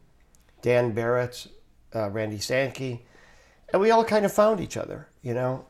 Dan 0.61 0.91
Barrett, 0.91 1.47
uh, 1.95 2.09
Randy 2.09 2.37
Sandke. 2.37 2.99
And 3.73 3.81
we 3.81 3.91
all 3.91 4.05
kind 4.05 4.25
of 4.25 4.33
found 4.33 4.59
each 4.59 4.77
other, 4.77 5.07
you 5.21 5.33
know, 5.33 5.65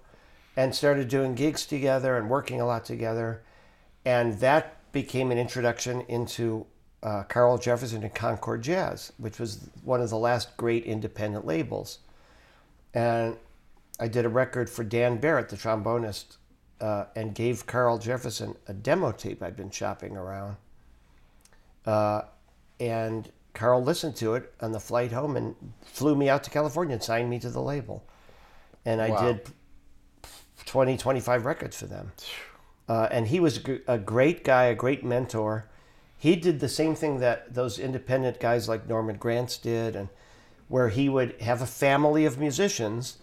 and 0.56 0.76
started 0.76 1.08
doing 1.08 1.36
gigs 1.36 1.66
together 1.66 2.18
and 2.18 2.30
working 2.30 2.60
a 2.60 2.66
lot 2.66 2.86
together. 2.86 3.44
and 4.04 4.40
that 4.40 4.92
became 4.92 5.32
an 5.32 5.38
introduction 5.38 6.02
into 6.02 6.66
uh, 7.04 7.24
Carl 7.24 7.58
Jefferson 7.58 8.04
and 8.04 8.14
Concord 8.14 8.62
Jazz, 8.62 9.12
which 9.18 9.40
was 9.40 9.70
one 9.84 10.02
of 10.02 10.10
the 10.10 10.18
last 10.18 10.56
great 10.58 10.84
independent 10.86 11.46
labels. 11.46 12.00
And 12.94 13.38
I 14.00 14.08
did 14.08 14.26
a 14.26 14.30
record 14.30 14.70
for 14.70 14.84
Dan 14.84 15.18
Barrett, 15.18 15.50
the 15.50 15.56
trombonist, 15.58 16.38
uh, 16.80 17.06
and 17.16 17.34
gave 17.34 17.66
Carl 17.66 17.98
Jefferson 17.98 18.56
a 18.68 18.74
demo 18.74 19.12
tape 19.12 19.42
I'd 19.42 19.56
been 19.56 19.72
shopping 19.72 20.18
around. 20.18 20.58
Uh, 21.86 22.22
and 22.80 23.32
Carl 23.54 23.84
listened 23.84 24.16
to 24.18 24.36
it 24.36 24.54
on 24.62 24.72
the 24.72 24.80
flight 24.80 25.12
home 25.12 25.36
and 25.36 25.56
flew 25.84 26.16
me 26.16 26.30
out 26.30 26.44
to 26.44 26.50
California 26.50 26.94
and 26.94 27.04
signed 27.04 27.30
me 27.30 27.40
to 27.40 27.50
the 27.50 27.62
label. 27.62 28.04
And 28.86 29.02
I 29.02 29.10
Wow. 29.10 29.22
did 29.22 29.52
20, 30.66 30.98
25 30.98 31.46
records 31.46 31.78
for 31.78 31.86
them. 31.86 32.12
Uh, 32.88 33.08
and 33.12 33.28
he 33.28 33.40
was 33.40 33.60
a 33.88 33.98
great 33.98 34.44
guy, 34.44 34.66
a 34.66 34.76
great 34.76 35.04
mentor. 35.04 35.66
He 36.22 36.36
did 36.36 36.60
the 36.60 36.70
same 36.70 36.94
thing 36.94 37.18
that 37.18 37.56
those 37.56 37.80
independent 37.80 38.40
guys 38.40 38.70
like 38.70 38.88
Norman 38.88 39.16
Granz 39.16 39.58
did, 39.58 39.96
and 39.96 40.08
where 40.68 40.90
he 40.90 41.10
would 41.10 41.42
have 41.42 41.64
a 41.64 41.66
family 41.66 42.26
of 42.26 42.38
musicians, 42.38 43.18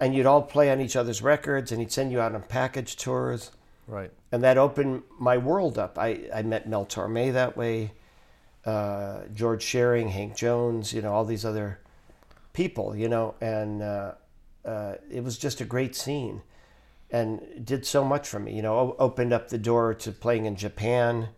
and 0.00 0.14
you'd 0.14 0.24
all 0.24 0.40
play 0.40 0.70
on 0.70 0.80
each 0.80 0.96
other's 0.96 1.20
records, 1.20 1.70
and 1.70 1.78
he'd 1.78 1.92
send 1.92 2.10
you 2.10 2.22
out 2.22 2.34
on 2.34 2.40
package 2.44 2.96
tours, 2.96 3.50
Right. 3.86 4.10
and 4.32 4.42
that 4.42 4.56
opened 4.56 5.02
my 5.18 5.36
world 5.36 5.76
up. 5.76 5.98
I, 5.98 6.20
I 6.34 6.40
met 6.40 6.66
Mel 6.66 6.86
Torme 6.86 7.34
that 7.34 7.54
way, 7.54 7.92
uh, 8.64 9.24
George 9.34 9.62
Shearing, 9.62 10.08
Hank 10.08 10.34
Jones, 10.34 10.94
you 10.94 11.02
know, 11.02 11.12
all 11.12 11.26
these 11.26 11.44
other 11.44 11.80
people, 12.54 12.96
you 12.96 13.10
know, 13.10 13.34
and 13.42 13.82
uh, 13.82 14.12
uh, 14.64 14.94
it 15.10 15.22
was 15.22 15.36
just 15.36 15.60
a 15.60 15.66
great 15.66 15.94
scene 15.94 16.40
and 17.10 17.42
did 17.62 17.84
so 17.84 18.02
much 18.02 18.26
for 18.26 18.40
me. 18.40 18.54
You 18.56 18.62
know, 18.62 18.96
opened 18.98 19.34
up 19.34 19.50
the 19.50 19.58
door 19.58 19.92
to 19.92 20.12
playing 20.12 20.46
in 20.46 20.56
Japan, 20.56 21.28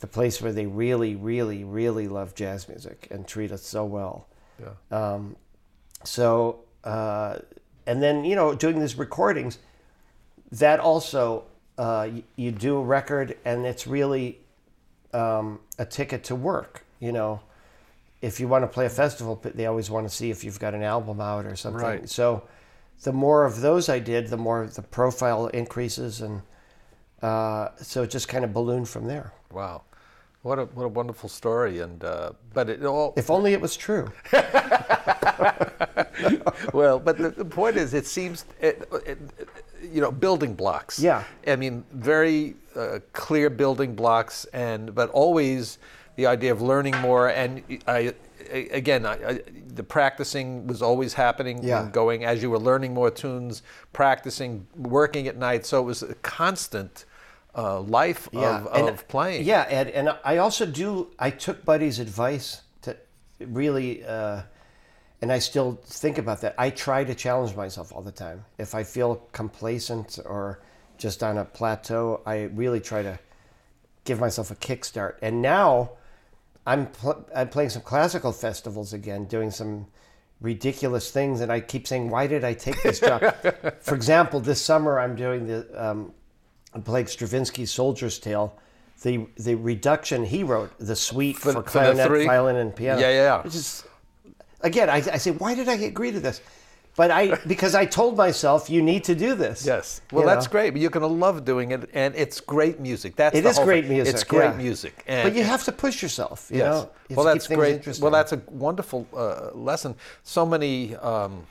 the 0.00 0.06
place 0.06 0.40
where 0.40 0.52
they 0.52 0.66
really, 0.66 1.16
really, 1.16 1.64
really 1.64 2.08
love 2.08 2.34
jazz 2.34 2.68
music 2.68 3.08
and 3.10 3.26
treat 3.26 3.50
us 3.50 3.62
so 3.62 3.84
well. 3.84 4.28
Yeah. 4.60 4.74
Um, 4.96 5.36
so, 6.04 6.60
uh, 6.84 7.38
and 7.86 8.02
then 8.02 8.24
you 8.24 8.36
know, 8.36 8.54
doing 8.54 8.78
these 8.78 8.96
recordings, 8.96 9.58
that 10.52 10.80
also 10.80 11.44
uh, 11.76 12.08
you, 12.12 12.22
you 12.36 12.50
do 12.52 12.76
a 12.76 12.82
record, 12.82 13.36
and 13.44 13.66
it's 13.66 13.86
really 13.86 14.38
um, 15.12 15.60
a 15.78 15.84
ticket 15.84 16.24
to 16.24 16.34
work. 16.34 16.84
You 17.00 17.12
know, 17.12 17.40
if 18.22 18.40
you 18.40 18.48
want 18.48 18.64
to 18.64 18.68
play 18.68 18.86
a 18.86 18.90
festival, 18.90 19.40
they 19.42 19.66
always 19.66 19.90
want 19.90 20.08
to 20.08 20.14
see 20.14 20.30
if 20.30 20.44
you've 20.44 20.60
got 20.60 20.74
an 20.74 20.82
album 20.82 21.20
out 21.20 21.46
or 21.46 21.56
something. 21.56 21.82
Right. 21.82 22.08
So, 22.08 22.44
the 23.02 23.12
more 23.12 23.44
of 23.44 23.60
those 23.60 23.88
I 23.88 24.00
did, 24.00 24.28
the 24.28 24.36
more 24.36 24.66
the 24.66 24.82
profile 24.82 25.46
increases, 25.48 26.20
and 26.20 26.42
uh, 27.22 27.68
so 27.80 28.02
it 28.02 28.10
just 28.10 28.28
kind 28.28 28.44
of 28.44 28.52
ballooned 28.52 28.88
from 28.88 29.06
there. 29.06 29.32
Wow. 29.52 29.82
What 30.42 30.58
a 30.58 30.64
what 30.66 30.84
a 30.84 30.88
wonderful 30.88 31.28
story, 31.28 31.80
and 31.80 32.02
uh, 32.04 32.30
but 32.54 32.70
it 32.70 32.84
all 32.84 33.12
If 33.16 33.28
only 33.30 33.52
it 33.54 33.60
was 33.60 33.76
true. 33.76 34.10
well, 36.72 36.98
but 36.98 37.18
the, 37.18 37.30
the 37.36 37.44
point 37.44 37.76
is, 37.76 37.94
it 37.94 38.06
seems, 38.06 38.44
it, 38.60 38.88
it, 39.06 39.18
you 39.82 40.00
know, 40.00 40.10
building 40.12 40.54
blocks. 40.54 40.98
Yeah. 40.98 41.24
I 41.46 41.56
mean, 41.56 41.84
very 41.92 42.54
uh, 42.76 43.00
clear 43.12 43.50
building 43.50 43.94
blocks, 43.94 44.44
and 44.52 44.94
but 44.94 45.10
always 45.10 45.78
the 46.16 46.26
idea 46.26 46.52
of 46.52 46.62
learning 46.62 46.96
more. 46.98 47.28
And 47.30 47.62
I, 47.86 48.14
I- 48.52 48.68
again, 48.72 49.04
I, 49.06 49.12
I, 49.28 49.40
the 49.74 49.82
practicing 49.82 50.66
was 50.66 50.82
always 50.82 51.14
happening, 51.14 51.62
Yeah. 51.62 51.82
and 51.82 51.92
going 51.92 52.24
as 52.24 52.42
you 52.42 52.50
were 52.50 52.58
learning 52.58 52.94
more 52.94 53.10
tunes, 53.10 53.62
practicing, 53.92 54.66
working 54.76 55.28
at 55.28 55.36
night. 55.36 55.66
So 55.66 55.80
it 55.80 55.84
was 55.84 56.02
a 56.02 56.14
constant 56.16 57.04
uh, 57.58 57.80
life 57.80 58.28
of, 58.34 58.66
and- 58.74 58.88
of 58.88 59.08
playing. 59.08 59.44
Yeah, 59.44 59.62
and 59.68 59.88
and 59.90 60.06
I 60.24 60.36
also 60.38 60.64
do. 60.66 61.08
I 61.18 61.30
took 61.30 61.64
Buddy's 61.64 61.98
advice 61.98 62.62
to 62.82 62.96
really, 63.40 64.04
uh, 64.04 64.42
and 65.20 65.32
I 65.32 65.40
still 65.40 65.78
think 65.84 66.18
about 66.18 66.40
that. 66.42 66.54
I 66.56 66.70
try 66.70 67.04
to 67.04 67.14
challenge 67.14 67.56
myself 67.56 67.92
all 67.92 68.02
the 68.02 68.12
time. 68.26 68.44
If 68.58 68.74
I 68.74 68.84
feel 68.84 69.16
complacent 69.32 70.18
or 70.24 70.60
just 70.98 71.22
on 71.22 71.38
a 71.38 71.44
plateau, 71.44 72.22
I 72.24 72.42
really 72.62 72.80
try 72.80 73.02
to 73.02 73.18
give 74.04 74.18
myself 74.20 74.50
a 74.50 74.56
kickstart. 74.56 75.14
And 75.22 75.42
now, 75.42 75.90
I'm 76.66 76.86
pl- 76.86 77.26
I'm 77.34 77.48
playing 77.48 77.70
some 77.70 77.82
classical 77.82 78.32
festivals 78.32 78.92
again, 78.92 79.24
doing 79.26 79.50
some 79.50 79.86
ridiculous 80.40 81.10
things, 81.10 81.40
and 81.40 81.50
I 81.52 81.60
keep 81.60 81.86
saying, 81.88 82.10
"Why 82.10 82.26
did 82.28 82.44
I 82.44 82.54
take 82.54 82.80
this 82.82 83.00
job?" 83.00 83.20
For 83.80 83.94
example, 83.96 84.38
this 84.40 84.60
summer 84.62 85.00
I'm 85.00 85.16
doing 85.16 85.46
the 85.48 85.66
um, 85.74 86.12
I'm 86.82 87.06
Stravinsky's 87.06 87.70
Soldier's 87.70 88.18
Tale, 88.18 88.56
the 89.02 89.26
the 89.36 89.54
reduction 89.54 90.24
he 90.24 90.42
wrote, 90.42 90.70
the 90.78 90.96
suite 90.96 91.36
for, 91.36 91.52
For- 91.52 91.62
for 91.62 91.62
clarinet, 91.62 92.06
three? 92.06 92.26
violin, 92.26 92.56
and 92.56 92.74
piano. 92.74 93.00
Yeah, 93.00 93.10
yeah, 93.10 93.22
yeah. 93.22 93.42
Which 93.42 93.54
is, 93.54 93.84
again, 94.60 94.90
I, 94.90 94.96
I 94.96 95.18
say, 95.18 95.30
why 95.30 95.54
did 95.54 95.68
I 95.68 95.74
agree 95.74 96.10
to 96.12 96.20
this? 96.20 96.40
But 96.96 97.12
I 97.12 97.36
because 97.46 97.74
I 97.74 97.86
told 97.86 98.16
myself 98.16 98.68
you 98.68 98.82
need 98.82 99.04
to 99.04 99.14
do 99.14 99.34
this. 99.34 99.64
Yes. 99.64 100.00
Well, 100.12 100.26
that's 100.26 100.46
know? 100.46 100.52
great. 100.52 100.70
But 100.70 100.80
you're 100.80 100.90
going 100.90 101.08
to 101.08 101.14
love 101.26 101.44
doing 101.44 101.70
it, 101.70 101.88
and 101.94 102.14
it's 102.16 102.40
great 102.40 102.80
music. 102.80 103.14
That's 103.14 103.36
It 103.36 103.46
is 103.46 103.58
great 103.58 103.84
thing. 103.84 103.94
music. 103.94 104.14
It's 104.14 104.24
great 104.24 104.50
yeah. 104.50 104.56
music. 104.56 105.04
but 105.06 105.34
you 105.34 105.44
have 105.44 105.64
to 105.64 105.72
push 105.72 106.02
yourself. 106.02 106.48
You 106.50 106.58
yes. 106.58 106.66
know. 106.66 106.90
You 107.08 107.16
well, 107.16 107.24
that's 107.24 107.46
great. 107.46 107.86
Well, 108.00 108.10
that's 108.10 108.32
a 108.32 108.42
wonderful 108.48 109.06
uh, 109.16 109.50
lesson. 109.54 109.94
So 110.24 110.44
many 110.44 110.96
um, 110.96 111.46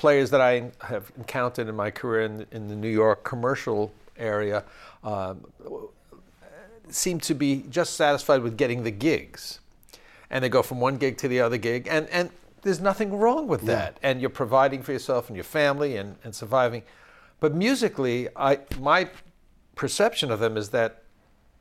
players 0.00 0.30
that 0.30 0.40
I 0.40 0.70
have 0.80 1.12
encountered 1.18 1.68
in 1.68 1.76
my 1.76 1.90
career 1.90 2.22
in, 2.22 2.46
in 2.50 2.68
the 2.68 2.74
New 2.74 2.88
York 2.88 3.22
commercial 3.22 3.92
area 4.16 4.64
um, 5.04 5.44
seem 6.88 7.20
to 7.20 7.34
be 7.34 7.64
just 7.68 7.96
satisfied 7.96 8.42
with 8.42 8.56
getting 8.56 8.82
the 8.82 8.90
gigs, 8.90 9.60
and 10.30 10.42
they 10.42 10.48
go 10.48 10.62
from 10.62 10.80
one 10.80 10.96
gig 10.96 11.18
to 11.18 11.28
the 11.28 11.40
other 11.42 11.58
gig, 11.58 11.86
and 11.90 12.08
and 12.08 12.30
there's 12.62 12.80
nothing 12.80 13.10
wrong 13.18 13.46
with 13.46 13.62
that, 13.62 13.98
and 14.02 14.20
you're 14.22 14.30
providing 14.30 14.82
for 14.82 14.92
yourself 14.92 15.28
and 15.28 15.36
your 15.36 15.44
family 15.44 15.96
and, 15.98 16.16
and 16.24 16.34
surviving. 16.34 16.82
But 17.38 17.54
musically, 17.54 18.28
I 18.34 18.58
my 18.78 19.10
perception 19.76 20.30
of 20.30 20.40
them 20.40 20.56
is 20.56 20.70
that 20.70 21.02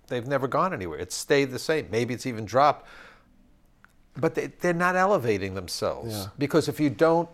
they've 0.08 0.28
never 0.28 0.48
gone 0.48 0.74
anywhere. 0.74 0.98
It's 1.00 1.16
stayed 1.16 1.52
the 1.52 1.60
same. 1.60 1.88
Maybe 1.92 2.14
it's 2.14 2.26
even 2.26 2.46
dropped. 2.46 2.88
But 4.18 4.36
they, 4.36 4.48
they're 4.48 4.74
not 4.88 4.96
elevating 4.96 5.56
themselves 5.56 6.14
Yeah. 6.14 6.26
because 6.38 6.68
if 6.68 6.80
you 6.80 6.90
don't 6.90 7.30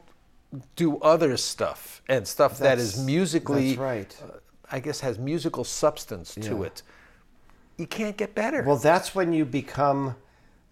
do 0.75 0.97
other 0.99 1.37
stuff 1.37 2.01
and 2.07 2.27
stuff 2.27 2.59
that 2.59 2.77
is 2.77 2.91
That's- 2.93 3.05
musically, 3.05 3.69
that's 3.69 3.79
right. 3.79 4.17
uh, 4.23 4.37
I 4.71 4.79
guess, 4.79 4.99
has 5.01 5.17
musical 5.19 5.63
substance 5.63 6.35
to 6.35 6.63
it, 6.63 6.81
you 7.77 7.87
can't 7.87 8.17
get 8.17 8.33
better. 8.35 8.63
Well, 8.63 8.77
that's 8.77 9.13
when 9.13 9.33
you 9.33 9.45
become 9.45 10.15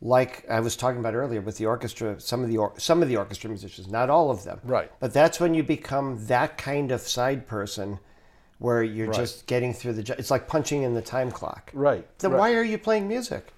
like 0.02 0.46
I 0.50 0.60
was 0.60 0.76
talking 0.76 1.00
about 1.00 1.16
earlier 1.16 1.42
with 1.42 1.58
the 1.58 1.66
orchestra. 1.66 2.20
Some 2.20 2.44
of 2.44 2.50
the 2.50 2.58
or, 2.58 2.74
some 2.78 3.02
of 3.02 3.08
the 3.08 3.18
orchestra 3.18 3.50
musicians, 3.50 3.88
not 3.90 4.10
all 4.10 4.30
of 4.32 4.44
them, 4.44 4.60
Right. 4.64 4.92
But 5.00 5.14
that's 5.14 5.40
when 5.40 5.54
you 5.54 5.64
become 5.64 6.26
that 6.28 6.58
kind 6.58 6.92
of 6.92 7.02
side 7.02 7.48
person, 7.48 8.00
where 8.60 8.84
you're 8.84 9.08
Right. 9.08 9.16
just 9.16 9.46
getting 9.48 9.74
through 9.74 9.94
the. 9.94 10.16
It's 10.18 10.32
like 10.32 10.48
punching 10.48 10.84
in 10.84 10.94
the 10.94 11.02
time 11.02 11.32
clock. 11.32 11.72
Right, 11.74 12.06
Then 12.20 12.32
right. 12.32 12.40
why 12.40 12.54
are 12.56 12.64
you 12.64 12.78
playing 12.78 13.08
music? 13.08 13.54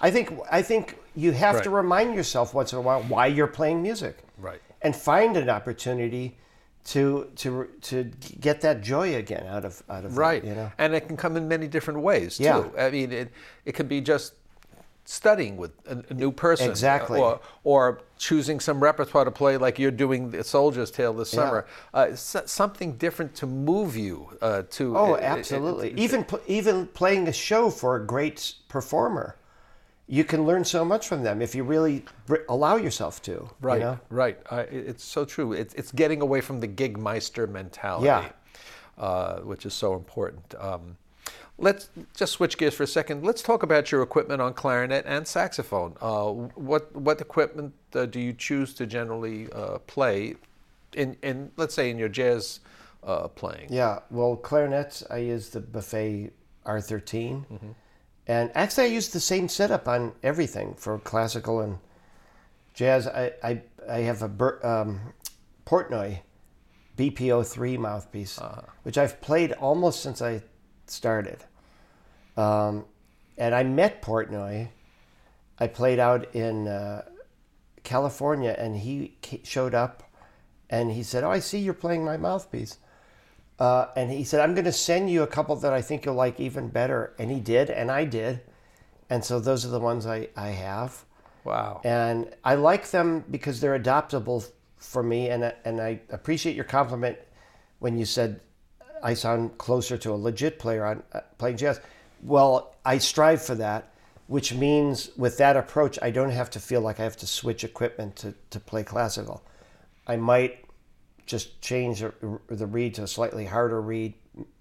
I 0.00 0.10
think 0.10 0.32
I 0.50 0.62
think 0.62 0.98
you 1.16 1.32
have 1.32 1.62
to 1.62 1.70
remind 1.70 2.14
yourself 2.14 2.54
once 2.54 2.72
in 2.72 2.78
a 2.78 2.82
while 2.82 3.02
why 3.02 3.26
you're 3.26 3.46
playing 3.48 3.82
music, 3.82 4.18
Right. 4.38 4.60
And 4.82 4.94
find 4.94 5.36
an 5.36 5.50
opportunity 5.50 6.36
to 6.84 7.30
to 7.36 7.68
to 7.82 8.04
get 8.40 8.60
that 8.62 8.80
joy 8.82 9.16
again 9.16 9.46
out 9.46 9.64
of 9.64 9.82
out 9.90 10.04
of 10.04 10.12
it, 10.12 10.16
Right. 10.16 10.44
you 10.44 10.54
know. 10.54 10.70
And 10.78 10.94
it 10.94 11.06
can 11.08 11.16
come 11.16 11.36
in 11.36 11.48
many 11.48 11.66
different 11.66 12.00
ways, 12.00 12.36
too. 12.38 12.44
Yeah. 12.44 12.64
I 12.78 12.90
mean, 12.90 13.12
it, 13.12 13.30
it 13.64 13.72
can 13.74 13.88
be 13.88 14.00
just 14.00 14.34
studying 15.04 15.56
with 15.56 15.72
a, 15.88 16.04
a 16.10 16.14
new 16.14 16.30
person. 16.30 16.70
Exactly. 16.70 17.18
Or, 17.18 17.40
or 17.64 18.02
choosing 18.18 18.60
some 18.60 18.78
repertoire 18.82 19.24
to 19.24 19.30
play 19.30 19.56
like 19.56 19.78
you're 19.78 19.90
doing 19.90 20.30
the 20.30 20.44
Soldier's 20.44 20.90
Tale 20.90 21.14
this 21.14 21.32
Yeah. 21.32 21.40
summer. 21.40 21.66
Uh, 21.94 22.14
so- 22.14 22.42
something 22.46 22.92
different 22.98 23.34
to 23.36 23.46
move 23.46 23.96
you 23.96 24.28
uh, 24.42 24.62
to. 24.70 24.96
Oh, 24.96 25.14
it- 25.14 25.18
it- 25.20 25.24
absolutely. 25.24 25.90
it- 25.92 25.98
even 25.98 26.24
pl- 26.24 26.40
even 26.46 26.86
playing 26.88 27.26
a 27.26 27.32
show 27.32 27.70
for 27.70 27.96
a 27.96 28.06
great 28.06 28.54
performer, 28.68 29.36
you 30.08 30.24
can 30.24 30.44
learn 30.46 30.64
so 30.64 30.84
much 30.84 31.06
from 31.06 31.22
them 31.22 31.42
if 31.42 31.54
you 31.54 31.62
really 31.64 32.04
allow 32.48 32.76
yourself 32.76 33.20
to. 33.22 33.48
Right, 33.60 33.76
You 33.80 33.84
know? 33.84 34.00
right. 34.08 34.38
I, 34.50 34.60
it's 34.62 35.04
so 35.04 35.24
true. 35.24 35.52
It's, 35.52 35.74
it's 35.74 35.92
getting 35.92 36.22
away 36.22 36.40
from 36.40 36.60
the 36.60 36.66
gig 36.66 36.96
meister 36.98 37.46
mentality, 37.46 38.06
Yeah. 38.06 38.30
uh, 38.96 39.40
which 39.40 39.66
is 39.66 39.74
so 39.74 39.94
important. 39.94 40.54
Um, 40.58 40.96
let's 41.58 41.90
just 42.16 42.32
switch 42.32 42.56
gears 42.56 42.74
for 42.74 42.84
a 42.84 42.86
second. 42.86 43.22
Let's 43.22 43.42
talk 43.42 43.62
about 43.62 43.92
your 43.92 44.02
equipment 44.02 44.40
on 44.40 44.54
clarinet 44.54 45.04
and 45.06 45.26
saxophone. 45.26 45.94
Uh, 46.00 46.30
what 46.54 46.94
what 46.96 47.20
equipment 47.20 47.74
uh, 47.94 48.06
do 48.06 48.18
you 48.18 48.32
choose 48.32 48.72
to 48.74 48.86
generally 48.86 49.52
uh, 49.52 49.78
play 49.86 50.36
in, 50.94 51.16
in 51.22 51.50
let's 51.58 51.74
say 51.74 51.90
in 51.90 51.98
your 51.98 52.08
jazz 52.08 52.60
uh, 53.04 53.28
playing? 53.28 53.66
Yeah. 53.70 53.98
Well, 54.10 54.36
clarinets, 54.36 55.04
I 55.10 55.18
use 55.18 55.50
the 55.50 55.60
Buffet 55.60 56.30
R13, 56.64 57.44
Mm-hmm. 57.46 57.68
And 58.28 58.50
actually, 58.54 58.84
I 58.84 58.88
use 58.88 59.08
the 59.08 59.20
same 59.20 59.48
setup 59.48 59.88
on 59.88 60.12
everything 60.22 60.74
for 60.74 60.98
classical 60.98 61.60
and 61.60 61.78
jazz. 62.74 63.06
I 63.06 63.32
I, 63.42 63.62
I 63.88 63.98
have 64.00 64.22
a 64.22 64.68
um, 64.68 65.00
Portnoy 65.66 66.20
BP03 66.96 67.78
mouthpiece, 67.78 68.38
Uh-huh. 68.38 68.62
which 68.82 68.98
I've 68.98 69.20
played 69.22 69.52
almost 69.52 70.02
since 70.02 70.20
I 70.20 70.42
started. 70.86 71.38
Um, 72.36 72.84
and 73.38 73.54
I 73.54 73.62
met 73.62 74.02
Portnoy. 74.02 74.68
I 75.58 75.66
played 75.66 75.98
out 75.98 76.34
in 76.34 76.68
uh, 76.68 77.02
California, 77.82 78.54
and 78.58 78.76
he 78.76 79.16
showed 79.42 79.74
up, 79.74 80.02
and 80.68 80.90
he 80.92 81.02
said, 81.02 81.24
"Oh, 81.24 81.30
I 81.30 81.38
see 81.40 81.58
you're 81.60 81.72
playing 81.74 82.04
my 82.04 82.16
mouthpiece." 82.18 82.76
Uh, 83.58 83.86
and 83.96 84.10
he 84.10 84.24
said, 84.24 84.40
"I'm 84.40 84.54
going 84.54 84.64
to 84.64 84.72
send 84.72 85.10
you 85.10 85.22
a 85.22 85.26
couple 85.26 85.56
that 85.56 85.72
I 85.72 85.82
think 85.82 86.04
you'll 86.04 86.14
like 86.14 86.38
even 86.38 86.68
better." 86.68 87.14
And 87.18 87.30
he 87.30 87.40
did, 87.40 87.70
and 87.70 87.90
I 87.90 88.04
did, 88.04 88.40
and 89.10 89.24
so 89.24 89.40
those 89.40 89.64
are 89.64 89.70
the 89.70 89.80
ones 89.80 90.06
I, 90.06 90.28
I 90.36 90.48
have. 90.48 91.04
Wow. 91.44 91.80
And 91.84 92.34
I 92.44 92.54
like 92.54 92.90
them 92.90 93.24
because 93.30 93.60
they're 93.60 93.74
adaptable 93.74 94.44
for 94.76 95.02
me, 95.02 95.28
and 95.30 95.52
and 95.64 95.80
I 95.80 96.00
appreciate 96.10 96.54
your 96.54 96.64
compliment 96.64 97.18
when 97.80 97.98
you 97.98 98.04
said 98.04 98.40
I 99.02 99.14
sound 99.14 99.58
closer 99.58 99.96
to 99.98 100.12
a 100.12 100.16
legit 100.16 100.58
player 100.58 100.84
on 100.84 101.02
uh, 101.12 101.20
playing 101.38 101.56
jazz. 101.56 101.80
Well, 102.22 102.74
I 102.84 102.98
strive 102.98 103.42
for 103.42 103.54
that, 103.56 103.92
which 104.26 104.52
means 104.54 105.10
with 105.16 105.38
that 105.38 105.56
approach, 105.56 105.98
I 106.02 106.10
don't 106.10 106.30
have 106.30 106.50
to 106.50 106.60
feel 106.60 106.80
like 106.80 107.00
I 107.00 107.04
have 107.04 107.16
to 107.18 107.26
switch 107.26 107.64
equipment 107.64 108.16
to, 108.16 108.34
to 108.50 108.60
play 108.60 108.82
classical. 108.82 109.42
I 110.06 110.16
might 110.16 110.64
just 111.28 111.60
change 111.60 112.00
the 112.00 112.12
the 112.48 112.66
reed 112.66 112.94
to 112.94 113.02
a 113.04 113.06
slightly 113.06 113.44
harder 113.44 113.80
reed 113.80 114.14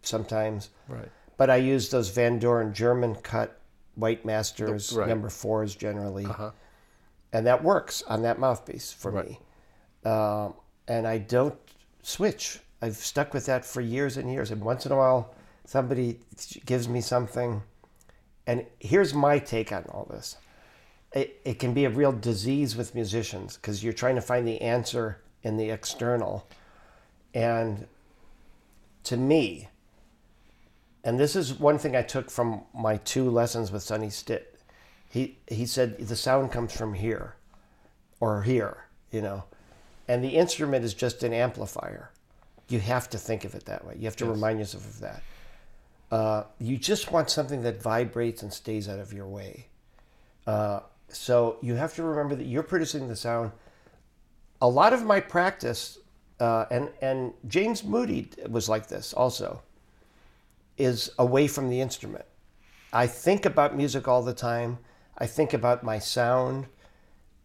sometimes. 0.04 0.70
Right. 0.88 1.10
But 1.38 1.50
I 1.50 1.56
use 1.56 1.90
those 1.90 2.10
Van 2.10 2.40
Doren 2.40 2.74
German 2.74 3.16
cut 3.16 3.60
White 3.96 4.26
Masters 4.26 4.92
Right. 4.94 5.08
number 5.08 5.30
fours 5.30 5.76
generally, 5.76 6.26
Uh-huh. 6.26 6.52
and 7.34 7.48
that 7.48 7.64
works 7.64 8.04
on 8.04 8.22
that 8.24 8.38
mouthpiece 8.40 8.92
for 8.92 9.12
Right. 9.12 9.30
me. 9.30 9.40
Um, 10.06 10.54
and 10.88 11.08
I 11.08 11.18
don't 11.18 11.58
switch. 12.04 12.60
I've 12.82 12.98
stuck 12.98 13.34
with 13.34 13.46
that 13.48 13.66
for 13.66 13.82
years 13.82 14.18
and 14.18 14.32
years. 14.32 14.52
And 14.52 14.62
once 14.62 14.86
in 14.86 14.92
a 14.92 14.96
while, 14.96 15.34
somebody 15.66 16.20
gives 16.66 16.88
me 16.88 17.02
something. 17.02 17.64
And 18.46 18.66
here's 18.80 19.14
my 19.14 19.40
take 19.40 19.72
on 19.72 19.86
all 19.86 20.06
this 20.10 20.38
it, 21.14 21.40
it 21.46 21.60
can 21.60 21.74
be 21.74 21.86
a 21.86 21.90
real 21.90 22.12
disease 22.12 22.76
with 22.76 22.94
musicians 22.94 23.56
because 23.56 23.84
you're 23.84 23.94
trying 23.94 24.16
to 24.16 24.22
find 24.22 24.48
the 24.48 24.62
answer 24.62 25.22
in 25.44 25.58
the 25.58 25.70
external. 25.70 26.48
And 27.34 27.88
to 29.04 29.18
me, 29.18 29.70
and 31.04 31.20
this 31.20 31.36
is 31.36 31.54
one 31.54 31.78
thing 31.78 31.96
I 31.96 32.02
took 32.02 32.30
from 32.30 32.64
my 32.74 32.98
two 32.98 33.30
lessons 33.30 33.72
with 33.72 33.84
Sonny 33.84 34.10
Stitt. 34.10 34.60
He 35.10 35.38
he 35.48 35.66
said 35.66 35.98
the 35.98 36.16
sound 36.16 36.52
comes 36.52 36.76
from 36.76 36.94
here, 36.94 37.36
or 38.20 38.42
here, 38.42 38.86
you 39.12 39.22
know, 39.22 39.46
and 40.08 40.24
the 40.24 40.30
instrument 40.30 40.84
is 40.84 40.94
just 40.94 41.24
an 41.24 41.34
amplifier. 41.34 42.12
You 42.68 42.80
have 42.80 43.10
to 43.12 43.18
think 43.18 43.46
of 43.46 43.56
it 43.56 43.66
that 43.66 43.86
way. 43.86 43.96
You 43.98 44.06
have 44.06 44.18
to 44.18 44.26
remind 44.26 44.60
yourself 44.60 44.86
of 44.86 45.00
that. 45.00 45.24
Uh, 46.12 46.44
you 46.60 46.78
just 46.78 47.12
want 47.12 47.30
something 47.30 47.62
that 47.64 47.82
vibrates 47.82 48.42
and 48.42 48.52
stays 48.52 48.90
out 48.90 49.00
of 49.00 49.14
your 49.14 49.28
way. 49.28 49.68
Uh, 50.46 50.82
so 51.10 51.58
you 51.62 51.76
have 51.76 51.94
to 51.96 52.04
remember 52.04 52.36
that 52.36 52.46
you're 52.46 52.64
producing 52.64 53.08
the 53.08 53.16
sound. 53.16 53.52
A 54.62 54.68
lot 54.68 54.94
of 54.94 55.06
my 55.06 55.20
practice, 55.20 56.00
uh, 56.40 56.66
and 56.70 56.90
and 57.02 57.34
James 57.48 57.84
Moody 57.84 58.30
was 58.50 58.70
like 58.70 58.88
this 58.88 59.14
also 59.14 59.62
is 60.78 61.10
away 61.18 61.48
from 61.48 61.70
the 61.70 61.82
instrument. 61.82 62.26
I 62.94 63.08
think 63.08 63.46
about 63.46 63.76
music 63.76 64.08
all 64.08 64.22
the 64.22 64.34
time. 64.34 64.78
I 65.18 65.26
think 65.26 65.54
about 65.54 65.84
my 65.84 66.00
sound. 66.00 66.68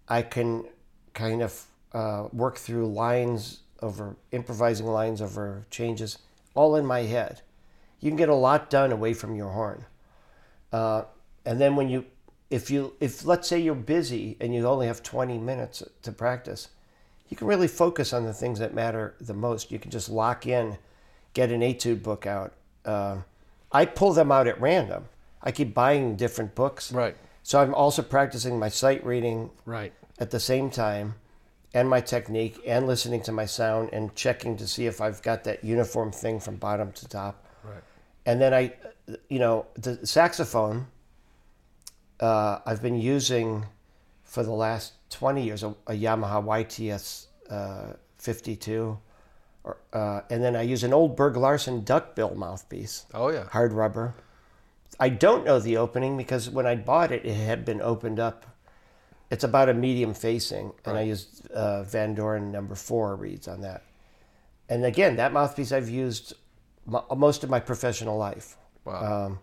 I 0.09 0.23
can 0.23 0.67
kind 1.15 1.43
of 1.43 1.67
uh, 1.93 2.29
work 2.33 2.59
through 2.59 2.93
lines 2.93 3.61
over 3.81 4.17
improvising 4.31 4.87
lines 4.87 5.21
over 5.21 5.67
changes, 5.71 6.19
all 6.55 6.77
in 6.77 6.87
my 6.87 7.01
head. 7.01 7.43
You 8.01 8.11
can 8.11 8.17
get 8.17 8.29
a 8.29 8.35
lot 8.35 8.71
done 8.71 8.93
away 8.93 9.15
from 9.15 9.35
your 9.35 9.51
horn. 9.51 9.85
Uh, 10.73 11.05
and 11.45 11.61
then 11.61 11.77
when 11.77 11.89
you, 11.89 12.05
if 12.51 12.71
you, 12.71 12.95
if 13.01 13.25
let's 13.25 13.49
say 13.49 13.59
you're 13.59 13.75
busy 13.75 14.37
and 14.41 14.55
you 14.55 14.67
only 14.67 14.87
have 14.87 15.03
20 15.03 15.39
minutes 15.39 15.83
to 16.03 16.13
practice, 16.13 16.69
you 17.29 17.37
can 17.37 17.47
really 17.47 17.69
focus 17.69 18.13
on 18.13 18.25
the 18.25 18.35
things 18.35 18.59
that 18.59 18.75
matter 18.75 19.15
the 19.21 19.35
most. 19.35 19.71
You 19.73 19.79
can 19.79 19.91
just 19.91 20.09
lock 20.09 20.47
in, 20.47 20.77
get 21.35 21.51
an 21.51 21.63
etude 21.63 22.03
book 22.03 22.27
out. 22.27 22.53
Uh, 22.85 23.19
I 23.71 23.87
pull 23.87 24.13
them 24.13 24.31
out 24.31 24.47
at 24.47 24.61
random. 24.61 25.07
I 25.43 25.51
keep 25.51 25.75
buying 25.75 26.17
different 26.17 26.55
books. 26.55 26.93
Right. 26.93 27.17
So 27.43 27.61
I'm 27.61 27.75
also 27.75 28.03
practicing 28.03 28.59
my 28.59 28.69
sight 28.69 29.05
reading 29.05 29.51
Right. 29.65 29.93
at 30.21 30.31
the 30.31 30.39
same 30.41 30.71
time 30.71 31.15
and 31.75 31.89
my 31.89 32.01
technique 32.01 32.61
and 32.67 32.87
listening 32.87 33.23
to 33.23 33.33
my 33.33 33.47
sound 33.47 33.91
and 33.93 34.15
checking 34.15 34.57
to 34.59 34.67
see 34.69 34.87
if 34.87 35.01
I've 35.01 35.23
got 35.23 35.45
that 35.45 35.65
uniform 35.65 36.13
thing 36.13 36.39
from 36.39 36.57
bottom 36.57 36.93
to 36.93 37.09
top. 37.09 37.45
Right. 37.65 37.83
And 38.27 38.41
then 38.41 38.53
I, 38.53 38.75
you 39.29 39.39
know, 39.39 39.67
the 39.75 40.07
saxophone, 40.07 40.87
uh, 42.21 42.61
I've 42.67 42.83
been 42.83 43.01
using 43.01 43.67
for 44.23 44.43
the 44.43 44.53
last 44.53 44.93
20 45.13 45.43
years 45.45 45.63
a, 45.63 45.69
a 45.87 45.93
Yamaha 45.93 46.43
YTS 46.45 47.27
uh, 47.51 47.95
52. 48.19 48.99
Or, 49.65 49.77
uh, 49.93 50.23
and 50.31 50.43
then 50.43 50.57
I 50.57 50.63
use 50.63 50.83
an 50.83 50.93
old 50.93 51.17
Berg 51.17 51.37
Larsen 51.37 51.85
duckbill 51.85 52.35
mouthpiece, 52.35 53.07
Oh 53.15 53.31
yeah. 53.31 53.45
hard 53.49 53.73
rubber. 53.73 54.15
I 54.99 55.09
don't 55.09 55.45
know 55.45 55.61
the 55.61 55.77
opening 55.77 56.17
because 56.17 56.51
when 56.51 56.67
I 56.67 56.75
bought 56.75 57.13
it, 57.13 57.25
it 57.25 57.35
had 57.35 57.65
been 57.65 57.81
opened 57.81 58.19
up. 58.19 58.47
It's 59.31 59.45
about 59.45 59.69
a 59.69 59.75
medium 59.75 60.13
facing, 60.15 60.73
and 60.85 60.99
I 60.99 61.03
used 61.03 61.49
uh, 61.53 61.85
Van 61.85 62.15
Doren 62.15 62.53
number 62.53 62.75
four 62.75 63.17
reeds 63.17 63.49
on 63.49 63.63
that. 63.63 63.83
And 64.69 64.85
again, 64.85 65.17
that 65.17 65.33
mouthpiece 65.33 65.73
I've 65.73 65.89
used 65.89 66.35
mo- 66.87 67.07
most 67.17 67.43
of 67.43 67.49
my 67.49 67.59
professional 67.61 68.19
life. 68.19 68.57
Wow. 68.85 69.27
Um, 69.27 69.39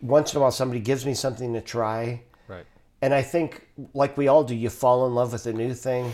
once 0.00 0.32
in 0.32 0.38
a 0.38 0.40
while, 0.42 0.50
somebody 0.52 0.80
gives 0.80 1.04
me 1.06 1.14
something 1.14 1.52
to 1.54 1.60
try, 1.60 2.22
right. 2.48 2.66
And 3.02 3.12
I 3.12 3.20
think, 3.22 3.66
like 3.94 4.16
we 4.16 4.28
all 4.28 4.44
do, 4.44 4.54
you 4.54 4.70
fall 4.70 5.06
in 5.06 5.14
love 5.14 5.32
with 5.32 5.46
a 5.46 5.52
new 5.52 5.74
thing, 5.74 6.06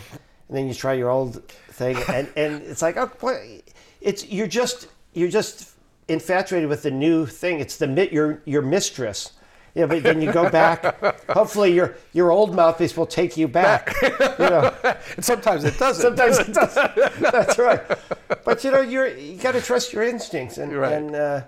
and 0.48 0.56
then 0.56 0.66
you 0.66 0.74
try 0.74 0.94
your 0.94 1.10
old 1.10 1.42
thing, 1.70 1.96
and, 2.08 2.28
and 2.36 2.62
it's 2.62 2.82
like, 2.82 2.96
oh, 2.96 3.06
boy, 3.20 3.62
it's 4.00 4.26
you're 4.26 4.46
just 4.48 4.88
you're 5.12 5.28
just 5.30 5.70
infatuated 6.08 6.68
with 6.68 6.82
the 6.82 6.90
new 6.90 7.26
thing. 7.26 7.60
It's 7.60 7.76
the 7.76 8.08
your 8.10 8.42
your 8.44 8.62
mistress. 8.62 9.32
Yeah, 9.74 9.86
but 9.86 10.02
then 10.02 10.20
you 10.20 10.32
go 10.32 10.48
back. 10.50 10.80
Hopefully, 11.30 11.72
your 11.72 11.96
your 12.12 12.32
old 12.32 12.54
mouthpiece 12.54 12.96
will 12.96 13.06
take 13.06 13.36
you 13.36 13.46
back. 13.46 13.94
you 14.02 14.08
know, 14.38 14.74
And 15.16 15.24
sometimes 15.24 15.62
it 15.64 15.78
doesn't. 15.78 16.02
sometimes 16.02 16.38
it 16.38 16.52
doesn't. 16.54 17.20
That's 17.20 17.58
right. 17.58 17.82
But 18.44 18.64
you 18.64 18.70
know, 18.72 18.80
you're 18.80 19.08
you 19.16 19.36
got 19.36 19.52
to 19.52 19.60
trust 19.60 19.92
your 19.92 20.02
instincts, 20.02 20.58
and 20.58 20.72
Right. 20.72 20.92
and 20.94 21.14
uh, 21.14 21.42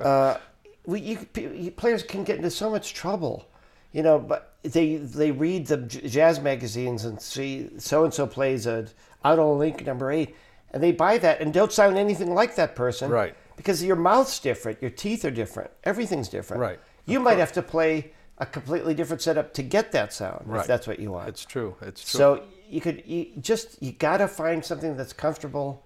uh, 0.00 0.36
we 0.84 1.00
you, 1.00 1.26
you, 1.34 1.70
players 1.70 2.02
can 2.02 2.24
get 2.24 2.36
into 2.36 2.50
so 2.50 2.70
much 2.70 2.94
trouble, 2.94 3.48
you 3.92 4.02
know. 4.02 4.18
But 4.18 4.49
they 4.62 4.96
they 4.96 5.30
read 5.30 5.66
the 5.66 5.78
jazz 5.78 6.40
magazines 6.40 7.04
and 7.04 7.20
see 7.20 7.70
so 7.78 8.04
and 8.04 8.12
so 8.12 8.26
plays 8.26 8.66
a 8.66 8.86
Otto 9.24 9.54
Link 9.56 9.84
number 9.86 10.10
eight, 10.10 10.34
and 10.72 10.82
they 10.82 10.92
buy 10.92 11.18
that 11.18 11.40
and 11.40 11.52
don't 11.52 11.72
sound 11.72 11.98
anything 11.98 12.34
like 12.34 12.56
that 12.56 12.74
person, 12.74 13.10
Right. 13.10 13.34
Because 13.56 13.82
your 13.84 13.96
mouth's 13.96 14.38
different, 14.40 14.80
your 14.80 14.90
teeth 14.90 15.24
are 15.24 15.30
different, 15.30 15.70
everything's 15.84 16.28
different, 16.28 16.60
Right. 16.60 16.80
You 17.04 17.20
might 17.20 17.38
have 17.38 17.52
to 17.52 17.62
play 17.62 18.12
a 18.38 18.46
completely 18.46 18.94
different 18.94 19.20
setup 19.20 19.52
to 19.54 19.62
get 19.62 19.92
that 19.92 20.12
sound, 20.14 20.44
Right. 20.46 20.60
if 20.62 20.66
that's 20.66 20.86
what 20.86 20.98
you 20.98 21.12
want. 21.12 21.28
It's 21.28 21.44
true. 21.44 21.76
It's 21.82 22.02
true. 22.10 22.18
So 22.18 22.42
you 22.68 22.80
could 22.80 23.02
you 23.06 23.26
just 23.40 23.82
you 23.82 23.92
gotta 23.92 24.28
find 24.28 24.64
something 24.64 24.96
that's 24.96 25.12
comfortable. 25.12 25.84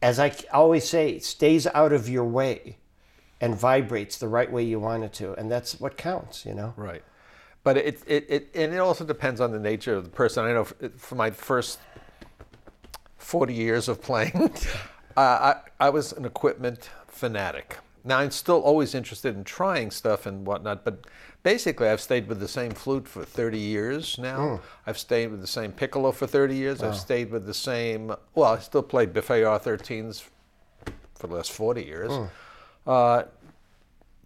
As 0.00 0.18
I 0.20 0.32
always 0.52 0.88
say, 0.88 1.18
stays 1.18 1.66
out 1.66 1.92
of 1.92 2.08
your 2.08 2.24
way, 2.24 2.78
and 3.40 3.54
vibrates 3.54 4.18
the 4.18 4.28
right 4.28 4.50
way 4.50 4.62
you 4.62 4.80
want 4.80 5.04
it 5.04 5.12
to, 5.14 5.32
and 5.34 5.50
that's 5.50 5.80
what 5.80 5.96
counts. 5.96 6.44
You 6.44 6.54
know. 6.54 6.74
Right. 6.76 7.02
But 7.64 7.76
it, 7.76 8.02
it, 8.06 8.26
it, 8.28 8.50
and 8.54 8.72
it 8.72 8.78
also 8.78 9.04
depends 9.04 9.40
on 9.40 9.52
the 9.52 9.58
nature 9.58 9.94
of 9.94 10.04
the 10.04 10.10
person. 10.10 10.44
I 10.44 10.52
know 10.52 10.64
for, 10.64 11.14
my 11.14 11.30
first 11.30 11.80
40 13.18 13.52
years 13.52 13.88
of 13.88 14.00
playing, 14.00 14.50
uh, 15.16 15.20
I, 15.20 15.56
I 15.80 15.90
was 15.90 16.12
an 16.12 16.24
equipment 16.24 16.88
fanatic. 17.08 17.78
Now, 18.04 18.18
I'm 18.18 18.30
still 18.30 18.60
always 18.60 18.94
interested 18.94 19.36
in 19.36 19.44
trying 19.44 19.90
stuff 19.90 20.24
and 20.24 20.46
whatnot, 20.46 20.84
but 20.84 21.04
basically, 21.42 21.88
I've 21.88 22.00
stayed 22.00 22.26
with 22.28 22.40
the 22.40 22.48
same 22.48 22.70
flute 22.70 23.06
for 23.06 23.24
30 23.24 23.58
years 23.58 24.16
now. 24.18 24.60
I've 24.86 24.96
stayed 24.98 25.30
with 25.30 25.40
the 25.40 25.46
same 25.46 25.72
piccolo 25.72 26.12
for 26.12 26.26
30 26.26 26.54
years. 26.54 26.82
I've 26.82 26.96
stayed 26.96 27.30
with 27.30 27.44
the 27.44 27.52
same, 27.54 28.14
well, 28.34 28.52
I 28.54 28.58
still 28.60 28.82
play 28.82 29.04
Buffet 29.06 29.42
R13s 29.42 30.22
for 31.16 31.26
the 31.26 31.34
last 31.34 31.50
40 31.52 31.82
years. 31.84 32.12
Uh, 32.86 33.24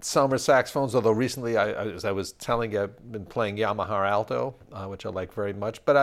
Selmer 0.02 0.38
saxophones, 0.38 0.94
although 0.94 1.12
recently, 1.12 1.56
I, 1.56 1.72
as 1.72 2.04
I 2.04 2.12
was 2.12 2.32
telling 2.32 2.72
you, 2.72 2.82
I've 2.82 3.12
been 3.12 3.24
playing 3.24 3.56
Yamaha 3.56 4.08
Alto, 4.08 4.54
uh, 4.72 4.86
which 4.86 5.06
I 5.06 5.10
like 5.10 5.32
very 5.32 5.52
much. 5.52 5.84
But 5.84 5.96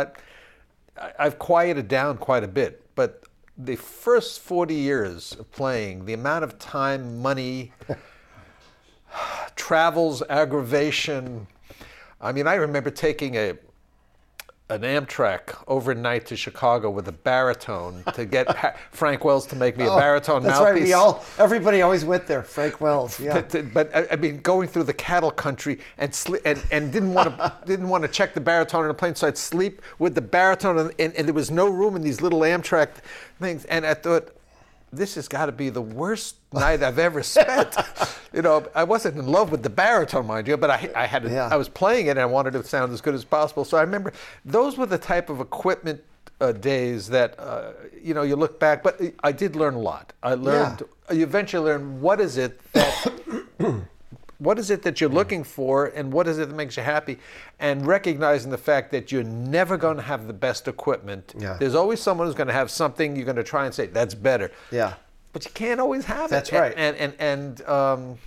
I, 0.97 1.12
I've 1.20 1.38
quieted 1.38 1.88
down 1.88 2.18
quite 2.18 2.43
a 2.43 2.47
bit. 2.47 2.86
But 2.95 3.24
the 3.58 3.76
first 3.76 4.39
40 4.39 4.74
years 4.74 5.36
of 5.38 5.52
playing, 5.52 6.06
the 6.06 6.14
amount 6.14 6.45
of 6.45 6.58
time, 6.60 7.22
money, 7.22 7.74
travels, 9.56 10.24
aggravation. 10.30 11.45
I 12.22 12.32
mean, 12.32 12.47
I 12.47 12.56
remember 12.56 12.89
taking 12.89 13.36
a, 13.36 13.58
an 14.70 14.82
Amtrak 14.82 15.63
overnight 15.67 16.28
to 16.28 16.36
Chicago 16.36 16.91
with 16.91 17.07
a 17.07 17.11
baritone 17.11 18.03
to 18.13 18.26
get 18.26 18.47
pa- 18.47 18.76
Frank 18.91 19.26
Wells 19.26 19.47
to 19.47 19.55
make 19.55 19.78
me 19.78 19.86
a 19.86 19.89
oh, 19.91 19.97
baritone 19.97 20.43
Oh, 20.43 20.47
That's 20.47 20.59
mouthpiece. 20.59 20.82
right. 20.82 20.84
We 20.84 20.93
all, 20.93 21.26
everybody 21.39 21.82
always 21.82 22.05
went 22.05 22.28
there. 22.28 22.43
Frank 22.43 22.80
Wells. 22.80 23.20
Yeah. 23.20 23.41
But, 23.41 23.74
but 23.74 24.11
I 24.11 24.15
mean, 24.15 24.41
going 24.41 24.67
through 24.67 24.84
the 24.84 24.93
cattle 24.93 25.32
country 25.32 25.80
and 25.97 26.11
sli- 26.11 26.41
and, 26.45 26.63
and 26.72 26.91
didn't 26.93 27.13
want 27.13 27.36
to 27.38 27.53
didn't 27.65 27.89
want 27.89 28.03
to 28.03 28.07
check 28.07 28.34
the 28.36 28.41
baritone 28.41 28.84
in 28.84 28.89
the 28.89 28.93
plane, 28.93 29.15
so 29.15 29.28
I'd 29.28 29.38
sleep 29.38 29.82
with 29.97 30.13
the 30.13 30.22
baritone, 30.22 30.78
and, 30.78 30.93
and, 30.99 31.13
and 31.15 31.28
there 31.28 31.34
was 31.34 31.49
no 31.49 31.67
room 31.67 31.95
in 31.95 32.03
these 32.03 32.22
little 32.22 32.41
Amtrak 32.41 32.89
things. 33.39 33.65
And 33.65 33.86
I 33.86 33.95
thought, 33.95 34.36
this 34.92 35.16
has 35.16 35.28
got 35.28 35.46
to 35.48 35.52
be 35.52 35.70
the 35.70 35.82
worst 35.82 36.36
night 36.54 36.82
I've 36.84 37.00
ever 37.00 37.24
spent. 37.24 37.76
you 38.34 38.42
know, 38.42 38.66
I 38.74 38.84
wasn't 38.84 39.18
in 39.18 39.28
love 39.28 39.52
with 39.52 39.64
the 39.64 39.70
baritone, 39.70 40.28
mind 40.28 40.48
you, 40.48 40.58
but 40.58 40.70
I, 40.70 40.90
I 40.96 41.06
had 41.06 41.24
to, 41.24 41.30
Yeah. 41.30 41.50
I 41.52 41.56
was 41.56 41.70
playing 41.70 42.08
it 42.08 42.12
and 42.12 42.20
I 42.20 42.26
wanted 42.26 42.56
it 42.56 42.62
to 42.64 42.68
sound 42.68 42.92
as 42.92 43.02
good 43.02 43.14
as 43.16 43.24
possible. 43.24 43.66
So 43.66 43.78
I 43.78 43.82
remember 43.82 44.14
those 44.46 44.78
were 44.78 44.86
the 44.86 44.98
type 44.98 45.30
of 45.30 45.40
equipment 45.40 46.02
uh, 46.42 46.52
days 46.54 47.08
that 47.10 47.38
uh, 47.40 47.72
you 48.02 48.14
know 48.14 48.22
you 48.24 48.36
look 48.36 48.60
back. 48.60 48.82
But 48.82 49.00
I 49.24 49.32
did 49.32 49.56
learn 49.56 49.74
a 49.74 49.80
lot. 49.80 50.14
I 50.24 50.36
learned. 50.36 50.84
You 51.12 51.24
eventually 51.24 51.66
learn 51.66 52.02
what 52.02 52.22
is 52.22 52.38
it 52.38 52.60
that. 52.74 53.12
What 54.40 54.58
is 54.58 54.72
it 54.72 54.84
that 54.84 55.00
you're 55.02 55.10
looking 55.10 55.44
for, 55.44 55.88
and 55.88 56.12
what 56.14 56.26
is 56.28 56.40
it 56.40 56.48
that 56.48 56.56
makes 56.56 56.78
you 56.78 56.84
happy? 56.84 57.20
And 57.60 57.86
recognizing 57.86 58.52
the 58.52 58.58
fact 58.58 58.92
that 58.92 59.12
you're 59.12 59.24
never 59.24 59.76
going 59.78 59.98
to 59.98 60.02
have 60.04 60.28
the 60.28 60.34
best 60.34 60.68
equipment. 60.68 61.34
Yeah. 61.38 61.58
There's 61.60 61.76
always 61.76 62.02
someone 62.02 62.26
who's 62.28 62.36
going 62.36 62.48
to 62.48 62.54
have 62.54 62.72
something 62.72 63.16
you're 63.18 63.26
going 63.26 63.36
to 63.36 63.44
try 63.44 63.66
and 63.66 63.74
say 63.76 63.88
that's 63.88 64.16
better. 64.16 64.50
Yeah. 64.72 64.94
But 65.34 65.44
you 65.46 65.52
can't 65.54 65.80
always 65.82 66.06
have 66.06 66.30
That's 66.30 66.50
it. 66.50 66.54
That's 66.54 66.62
right. 66.62 66.74
And 66.78 66.96
and 66.98 67.14
and, 67.20 67.62
um, 67.68 68.18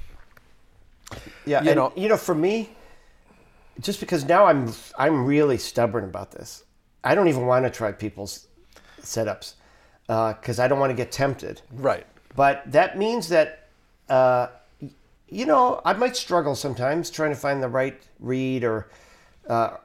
Yeah, 1.46 1.62
you 1.62 1.70
and, 1.70 1.76
know- 1.76 1.92
you 1.96 2.08
know, 2.08 2.16
for 2.18 2.34
me, 2.34 2.76
just 3.80 3.98
because 3.98 4.24
now 4.24 4.44
I'm 4.44 4.72
I'm 4.98 5.24
really 5.24 5.56
stubborn 5.58 6.04
about 6.04 6.30
this. 6.30 6.64
I 7.02 7.14
don't 7.14 7.28
even 7.28 7.46
want 7.46 7.64
to 7.64 7.70
try 7.70 7.90
people's 7.90 8.46
setups 9.00 9.54
because 10.06 10.58
I 10.58 10.68
don't 10.68 10.78
want 10.78 10.90
to 10.90 10.94
get 10.94 11.10
tempted. 11.10 11.62
right. 11.72 12.06
But 12.36 12.62
that 12.72 12.96
means 12.96 13.28
that, 13.28 13.68
uh, 14.08 14.46
you 15.32 15.46
know, 15.46 15.80
I 15.84 15.94
might 15.94 16.14
struggle 16.14 16.54
sometimes 16.54 17.10
trying 17.10 17.30
to 17.30 17.36
find 17.36 17.62
the 17.62 17.68
right 17.68 18.00
read 18.20 18.64
or, 18.64 18.90
uh, 19.48 19.78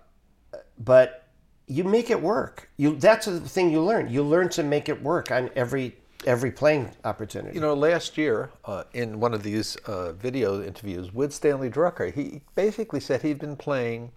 but 0.78 1.28
you 1.68 1.84
make 1.84 2.10
it 2.10 2.22
work. 2.22 2.70
You 2.78 2.95
that's 2.95 3.26
the 3.26 3.39
thing 3.39 3.72
you 3.72 3.82
learn. 3.82 4.10
You 4.10 4.24
learn 4.24 4.50
to 4.50 4.64
make 4.64 4.89
it 4.89 5.02
work 5.02 5.32
on 5.32 5.50
every 5.56 5.95
every 6.26 6.52
playing 6.52 6.91
opportunity. 7.06 7.56
You 7.56 7.62
know, 7.62 7.74
last 7.74 8.18
year 8.18 8.52
uh, 8.66 8.84
in 8.93 9.20
one 9.20 9.34
of 9.34 9.43
these 9.43 9.76
uh, 9.88 10.14
video 10.14 10.62
interviews 10.62 11.14
with 11.14 11.34
Stanley 11.34 11.70
Drucker, 11.70 12.14
he 12.14 12.41
basically 12.56 13.00
said 13.00 13.22
he'd 13.22 13.39
been 13.39 13.56
playing 13.56 14.12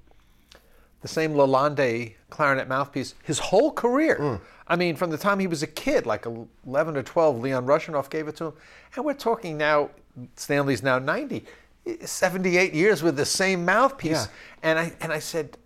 the 1.02 1.08
same 1.08 1.32
Lalande 1.34 2.14
clarinet 2.28 2.68
mouthpiece 2.68 3.14
his 3.22 3.38
whole 3.38 3.72
career. 3.72 4.40
I 4.68 4.76
mean, 4.76 4.94
from 4.94 5.10
the 5.10 5.18
time 5.18 5.40
he 5.40 5.46
was 5.48 5.62
a 5.62 5.66
kid, 5.66 6.06
like 6.06 6.26
11 6.66 6.96
or 6.96 7.02
12, 7.02 7.40
Leon 7.40 7.66
Russianoff 7.66 8.08
gave 8.08 8.28
it 8.28 8.36
to 8.36 8.46
him. 8.46 8.52
And 8.94 9.04
we're 9.04 9.14
talking 9.14 9.58
now, 9.58 9.90
Stanley's 10.36 10.82
now 10.82 10.98
90, 10.98 11.44
78 12.04 12.72
years 12.72 13.02
with 13.02 13.16
the 13.16 13.24
same 13.24 13.64
mouthpiece. 13.64 14.12
Yeah. 14.12 14.26
And 14.62 14.78
I 14.78 14.92
and 15.00 15.12
I 15.12 15.18
said, 15.18 15.56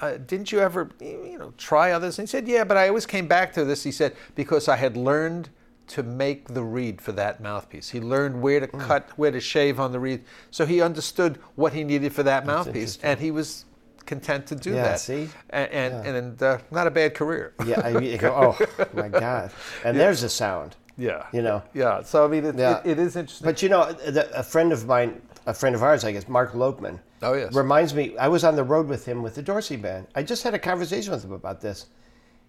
uh, 0.00 0.16
didn't 0.16 0.52
you 0.52 0.60
ever, 0.60 0.90
you 1.00 1.38
know, 1.38 1.52
try 1.58 1.92
others? 1.92 2.18
And 2.18 2.26
he 2.26 2.30
said, 2.30 2.48
yeah, 2.48 2.64
but 2.64 2.76
I 2.76 2.88
always 2.88 3.06
came 3.06 3.26
back 3.26 3.52
to 3.54 3.64
this. 3.64 3.82
He 3.82 3.92
said 3.92 4.14
because 4.34 4.68
I 4.68 4.76
had 4.76 4.96
learned 4.96 5.50
to 5.88 6.02
make 6.02 6.48
the 6.48 6.64
reed 6.64 7.00
for 7.00 7.12
that 7.12 7.40
mouthpiece. 7.40 7.90
He 7.90 8.00
learned 8.00 8.40
where 8.42 8.58
to 8.60 8.66
cut, 8.66 9.08
where 9.16 9.30
to 9.30 9.40
shave 9.40 9.78
on 9.78 9.92
the 9.92 10.00
reed, 10.00 10.24
so 10.50 10.66
he 10.66 10.80
understood 10.80 11.38
what 11.56 11.74
he 11.74 11.84
needed 11.84 12.12
for 12.12 12.22
that 12.24 12.44
mouthpiece, 12.44 12.98
and 13.02 13.20
he 13.20 13.30
was 13.30 13.65
content 14.06 14.46
to 14.46 14.54
do 14.54 14.70
Yeah, 14.74 14.82
that. 14.84 15.00
see? 15.00 15.28
and 15.50 15.70
and, 15.72 16.16
and 16.16 16.42
uh, 16.42 16.58
not 16.70 16.86
a 16.86 16.90
bad 16.90 17.14
career. 17.14 17.54
yeah, 17.66 17.80
I 17.84 17.98
you 17.98 18.16
go, 18.18 18.32
oh 18.34 18.84
my 18.94 19.08
god, 19.08 19.50
and 19.84 19.98
there's 19.98 20.22
a 20.22 20.28
sound. 20.28 20.76
yeah, 20.96 21.26
You 21.32 21.42
know. 21.42 21.62
Yeah. 21.74 22.02
So 22.02 22.24
I 22.24 22.28
mean, 22.28 22.44
it, 22.44 22.56
Yeah. 22.56 22.80
it, 22.84 22.92
it 22.92 22.98
is 22.98 23.16
interesting. 23.16 23.44
But 23.44 23.62
you 23.62 23.68
know, 23.68 23.92
the, 23.92 24.24
a 24.38 24.42
friend 24.42 24.72
of 24.72 24.86
mine, 24.86 25.20
a 25.46 25.52
friend 25.54 25.74
of 25.74 25.82
ours, 25.82 26.04
I 26.04 26.12
guess, 26.12 26.26
Mark 26.28 26.52
Lopeman. 26.52 27.00
Oh, 27.22 27.32
yes. 27.34 27.54
Reminds 27.54 27.94
me, 27.94 28.16
I 28.18 28.28
was 28.28 28.44
on 28.44 28.56
the 28.56 28.64
road 28.64 28.88
with 28.88 29.06
him 29.06 29.22
with 29.22 29.34
the 29.34 29.42
Dorsey 29.42 29.76
band. 29.76 30.06
I 30.14 30.22
just 30.22 30.42
had 30.42 30.52
a 30.54 30.58
conversation 30.58 31.12
with 31.12 31.24
him 31.24 31.32
about 31.32 31.60
this. 31.62 31.86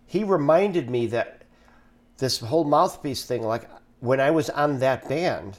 He 0.05 0.23
reminded 0.23 0.89
me 0.89 1.07
that 1.07 1.43
this 2.17 2.39
whole 2.39 2.63
mouthpiece 2.65 3.23
thing, 3.25 3.43
like 3.43 3.69
when 4.01 4.19
I 4.19 4.31
was 4.31 4.49
on 4.49 4.79
that 4.79 5.07
band, 5.07 5.57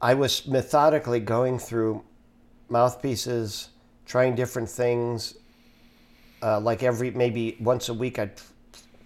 I 0.00 0.14
was 0.14 0.46
methodically 0.46 1.20
going 1.20 1.58
through 1.58 2.02
mouthpieces, 2.70 3.68
trying 4.10 4.34
different 4.34 4.68
things. 4.68 5.36
Uh, 6.42 6.58
like 6.58 6.82
every 6.82 7.10
maybe 7.12 7.56
once 7.60 7.88
a 7.90 7.94
week, 7.94 8.18
I'd 8.18 8.30
f- 8.32 8.52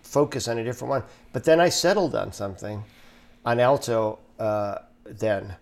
focus 0.02 0.48
on 0.48 0.58
a 0.58 0.64
different 0.64 0.88
one. 0.90 1.02
But 1.34 1.44
then 1.44 1.60
I 1.60 1.68
settled 1.68 2.14
on 2.14 2.32
something 2.32 2.82
on 3.44 3.60
alto 3.60 4.18
uh, 4.38 4.78
then 5.04 5.54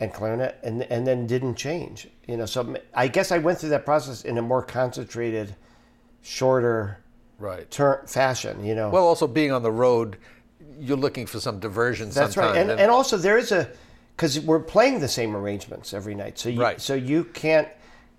and 0.00 0.12
clarinet 0.12 0.58
and 0.62 0.82
and 0.84 1.06
then 1.06 1.26
didn't 1.26 1.54
change 1.56 2.08
you 2.26 2.34
know 2.38 2.46
so 2.46 2.74
i 2.94 3.06
guess 3.06 3.30
i 3.32 3.36
went 3.38 3.58
through 3.58 3.68
that 3.68 3.84
process 3.84 4.24
in 4.24 4.38
a 4.38 4.42
more 4.42 4.62
concentrated 4.62 5.54
shorter 6.22 6.98
right. 7.38 7.70
ter- 7.70 8.02
fashion 8.06 8.64
you 8.64 8.74
know 8.74 8.88
Well, 8.88 9.06
also 9.06 9.26
being 9.26 9.52
on 9.52 9.62
the 9.62 9.70
road, 9.70 10.16
you're 10.78 10.96
looking 10.96 11.26
for 11.26 11.38
some 11.38 11.60
diversion. 11.60 12.08
that's 12.10 12.34
sometimes, 12.34 12.56
right 12.56 12.70
and, 12.70 12.80
and 12.80 12.90
also 12.90 13.18
there 13.18 13.36
is 13.36 13.52
a 13.52 13.68
because 14.16 14.40
we're 14.40 14.60
playing 14.60 15.00
the 15.00 15.08
same 15.08 15.36
arrangements 15.36 15.92
every 15.92 16.14
night 16.14 16.38
so 16.38 16.48
you 16.48 16.60
Right. 16.62 16.80
so 16.80 16.94
you 16.94 17.24
can't 17.24 17.68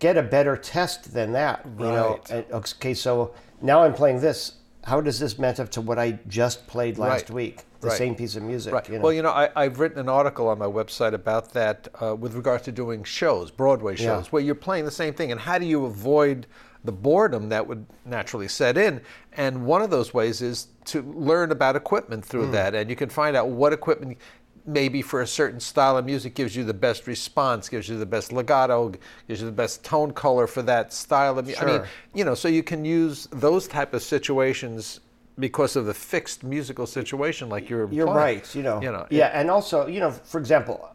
get 0.02 0.18
a 0.18 0.24
better 0.24 0.58
test 0.58 1.14
than 1.14 1.32
that 1.32 1.64
you 1.80 1.86
know 1.86 2.20
okay 2.52 2.94
so 2.94 3.34
now 3.62 3.84
i'm 3.84 3.94
playing 3.94 4.20
this 4.20 4.56
how 4.84 5.00
does 5.00 5.20
this 5.20 5.38
match 5.40 5.60
up 5.60 5.70
to 5.70 5.80
what 5.80 5.98
i 6.00 6.12
just 6.28 6.66
played 6.68 6.98
last 6.98 7.30
Right. 7.30 7.36
week 7.36 7.64
the 7.82 7.88
Right. 7.88 7.98
same 7.98 8.16
piece 8.16 8.36
of 8.36 8.44
music 8.44 8.74
Right. 8.74 8.88
you 8.90 8.98
know? 8.98 9.04
Well, 9.06 9.14
you 9.14 9.24
know, 9.24 9.32
I, 9.32 9.50
I've 9.56 9.80
written 9.80 9.98
an 9.98 10.08
article 10.10 10.48
on 10.48 10.60
my 10.60 10.68
website 10.68 11.14
about 11.14 11.52
that 11.54 11.88
uh, 12.00 12.16
with 12.16 12.36
regard 12.36 12.64
to 12.66 12.72
doing 12.72 13.04
shows, 13.04 13.50
Broadway 13.50 13.96
shows, 13.96 14.26
Yeah. 14.26 14.30
where 14.30 14.44
you're 14.44 14.54
playing 14.54 14.86
the 14.86 14.92
same 14.92 15.16
thing, 15.16 15.32
and 15.32 15.42
how 15.42 15.58
do 15.58 15.66
you 15.66 15.86
avoid 15.86 16.46
the 16.84 16.92
boredom 16.92 17.50
that 17.50 17.66
would 17.66 17.88
naturally 18.06 18.48
set 18.48 18.78
in? 18.78 19.02
And 19.34 19.66
one 19.66 19.82
of 19.82 19.90
those 19.90 20.14
ways 20.14 20.44
is 20.44 20.68
to 20.86 21.02
learn 21.02 21.52
about 21.52 21.76
equipment 21.76 22.24
through 22.24 22.46
Hmm. 22.48 22.52
that, 22.52 22.76
and 22.76 22.88
you 22.88 22.96
can 22.96 23.10
find 23.10 23.36
out 23.36 23.50
what 23.50 23.74
equipment. 23.74 24.20
Maybe 24.66 25.02
for 25.02 25.22
a 25.22 25.28
certain 25.28 25.60
style 25.60 25.98
of 25.98 26.06
music 26.06 26.36
gives 26.36 26.56
you 26.56 26.64
the 26.64 26.74
best 26.74 27.08
response, 27.08 27.68
gives 27.68 27.90
you 27.90 27.98
the 27.98 28.06
best 28.06 28.32
legato, 28.32 28.92
gives 29.28 29.40
you 29.42 29.48
the 29.48 29.52
best 29.52 29.84
tone 29.84 30.12
color 30.12 30.46
for 30.46 30.62
that 30.64 30.94
style 30.94 31.40
of 31.40 31.46
music. 31.46 31.64
I 31.64 31.66
mean, 31.66 31.82
you 32.14 32.24
know, 32.24 32.36
so 32.36 32.48
you 32.48 32.62
can 32.62 32.86
use 32.86 33.28
those 33.32 33.68
type 33.68 33.94
of 33.94 34.04
situations 34.04 35.00
because 35.40 35.76
of 35.76 35.86
the 35.86 35.94
fixed 35.94 36.44
musical 36.44 36.86
situation, 36.86 37.50
like 37.50 37.70
you're. 37.70 37.92
You're 37.92 38.06
right. 38.06 38.54
You 38.54 38.64
know. 38.64 38.82
You 38.82 38.92
know. 38.92 39.08
Yeah, 39.10 39.32
and 39.34 39.50
also, 39.50 39.88
you 39.88 40.00
know, 40.00 40.12
for 40.12 40.40
example, 40.40 40.90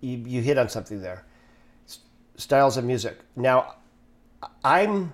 you, 0.00 0.18
you 0.18 0.42
hit 0.42 0.58
on 0.58 0.68
something 0.68 1.00
there. 1.00 1.24
S- 1.86 1.98
styles 2.36 2.76
of 2.76 2.84
music. 2.84 3.18
Now, 3.36 3.74
I'm. 4.64 5.12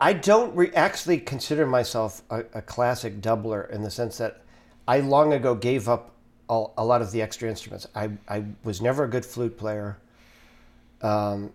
I 0.00 0.14
don't 0.14 0.54
re- 0.56 0.72
actually 0.74 1.18
consider 1.18 1.66
myself 1.66 2.22
a, 2.30 2.44
a 2.54 2.62
classic 2.62 3.20
doubler 3.20 3.70
in 3.70 3.82
the 3.82 3.90
sense 3.90 4.18
that 4.18 4.44
I 4.90 4.98
long 4.98 5.32
ago 5.32 5.54
gave 5.54 5.88
up 5.88 6.10
a, 6.48 6.64
a 6.78 6.84
lot 6.84 7.00
of 7.00 7.12
the 7.12 7.22
extra 7.22 7.48
instruments. 7.48 7.86
I, 7.94 8.10
I 8.26 8.44
was 8.64 8.82
never 8.82 9.04
a 9.04 9.08
good 9.08 9.24
flute 9.24 9.56
player. 9.56 9.98
Um, 11.00 11.52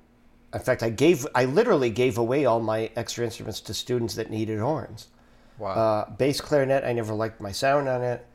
in 0.53 0.61
fact, 0.61 0.81
I 0.83 0.89
gave 0.89 1.27
I 1.35 1.43
literally 1.43 1.89
gave 1.89 2.17
away 2.17 2.45
all 2.45 2.61
my 2.61 2.89
extra 2.95 3.25
instruments 3.25 3.59
to 3.61 3.73
students 3.73 4.15
that 4.15 4.29
needed 4.29 4.59
horns. 4.59 5.09
Wow. 5.57 5.71
Uh, 5.71 6.09
bass 6.11 6.39
clarinet, 6.39 6.85
I 6.85 6.93
never 6.93 7.13
liked 7.13 7.41
my 7.41 7.51
sound 7.51 7.89
on 7.89 8.01
it. 8.01 8.25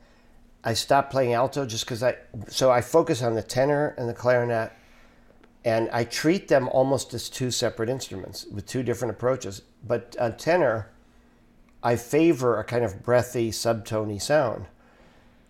I 0.63 0.75
stopped 0.75 1.11
playing 1.11 1.33
alto 1.33 1.65
just 1.65 1.83
because 1.85 2.03
I. 2.03 2.17
So 2.49 2.69
I 2.69 2.81
focus 2.81 3.23
on 3.23 3.33
the 3.33 3.41
tenor 3.41 3.95
and 3.97 4.07
the 4.07 4.13
clarinet, 4.13 4.71
and 5.65 5.89
I 5.91 6.03
treat 6.03 6.47
them 6.47 6.69
almost 6.69 7.11
as 7.15 7.27
two 7.27 7.49
separate 7.49 7.89
instruments 7.89 8.45
with 8.45 8.67
two 8.67 8.83
different 8.83 9.15
approaches. 9.15 9.63
But 9.83 10.15
on 10.19 10.37
tenor, 10.37 10.91
I 11.81 11.95
favor 11.95 12.59
a 12.59 12.63
kind 12.63 12.85
of 12.85 13.01
breathy, 13.01 13.49
subtony 13.49 14.21
sound, 14.21 14.67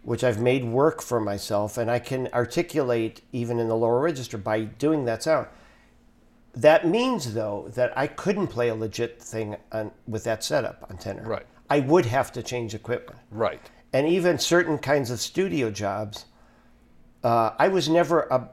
which 0.03 0.23
I've 0.23 0.41
made 0.41 0.65
work 0.65 1.01
for 1.01 1.19
myself, 1.19 1.77
and 1.77 1.89
I 1.89 1.99
can 1.99 2.27
articulate 2.33 3.21
even 3.31 3.59
in 3.59 3.67
the 3.67 3.75
lower 3.75 4.01
register 4.01 4.37
by 4.37 4.61
doing 4.61 5.05
that 5.05 5.23
sound. 5.23 5.47
That 6.53 6.87
means, 6.87 7.33
though, 7.33 7.69
that 7.75 7.97
I 7.97 8.07
couldn't 8.07 8.47
play 8.47 8.69
a 8.69 8.75
legit 8.75 9.21
thing 9.21 9.55
on, 9.71 9.91
with 10.07 10.23
that 10.25 10.43
setup 10.43 10.85
on 10.89 10.97
tenor. 10.97 11.23
Right. 11.23 11.45
I 11.69 11.79
would 11.79 12.05
have 12.07 12.31
to 12.33 12.43
change 12.43 12.73
equipment. 12.73 13.19
right. 13.29 13.61
And 13.93 14.07
even 14.07 14.39
certain 14.39 14.77
kinds 14.77 15.11
of 15.11 15.19
studio 15.19 15.69
jobs, 15.69 16.25
uh, 17.23 17.51
I 17.59 17.67
was 17.67 17.89
never 17.89 18.21
a, 18.21 18.49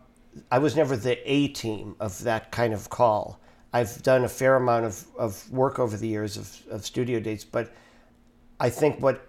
I 0.51 0.59
was 0.59 0.77
never 0.77 0.97
the 0.97 1.19
A 1.31 1.49
team 1.49 1.97
of 2.01 2.23
that 2.25 2.51
kind 2.51 2.75
of 2.75 2.91
call. 2.91 3.41
I've 3.73 4.03
done 4.03 4.25
a 4.25 4.29
fair 4.29 4.57
amount 4.57 4.87
of, 4.87 5.07
of 5.17 5.51
work 5.51 5.79
over 5.79 5.97
the 5.97 6.09
years 6.09 6.37
of, 6.37 6.57
of 6.71 6.85
studio 6.85 7.21
dates, 7.21 7.45
but 7.45 7.73
I 8.59 8.71
think 8.71 9.01
what 9.01 9.28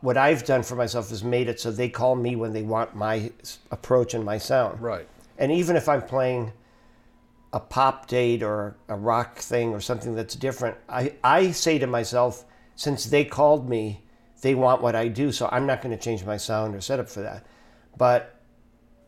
what 0.00 0.16
I've 0.16 0.44
done 0.44 0.62
for 0.62 0.76
myself 0.76 1.12
is 1.12 1.22
made 1.22 1.48
it 1.48 1.60
so 1.60 1.70
they 1.70 1.88
call 1.88 2.16
me 2.16 2.36
when 2.36 2.52
they 2.52 2.62
want 2.62 2.94
my 2.94 3.30
approach 3.70 4.14
and 4.14 4.24
my 4.24 4.38
sound. 4.38 4.80
Right. 4.80 5.06
And 5.38 5.52
even 5.52 5.76
if 5.76 5.88
I'm 5.88 6.02
playing 6.02 6.52
a 7.52 7.60
pop 7.60 8.06
date 8.06 8.42
or 8.42 8.76
a 8.88 8.96
rock 8.96 9.38
thing 9.38 9.74
or 9.74 9.80
something 9.80 10.14
that's 10.14 10.34
different, 10.34 10.76
I, 10.88 11.14
I 11.22 11.50
say 11.50 11.78
to 11.78 11.86
myself, 11.86 12.44
since 12.76 13.04
they 13.04 13.24
called 13.24 13.68
me, 13.68 14.02
they 14.40 14.54
want 14.54 14.82
what 14.82 14.94
I 14.94 15.08
do, 15.08 15.32
so 15.32 15.48
I'm 15.52 15.66
not 15.66 15.80
going 15.80 15.96
to 15.96 16.02
change 16.02 16.24
my 16.24 16.36
sound 16.36 16.74
or 16.74 16.80
setup 16.80 17.08
for 17.08 17.20
that. 17.20 17.46
But 17.96 18.40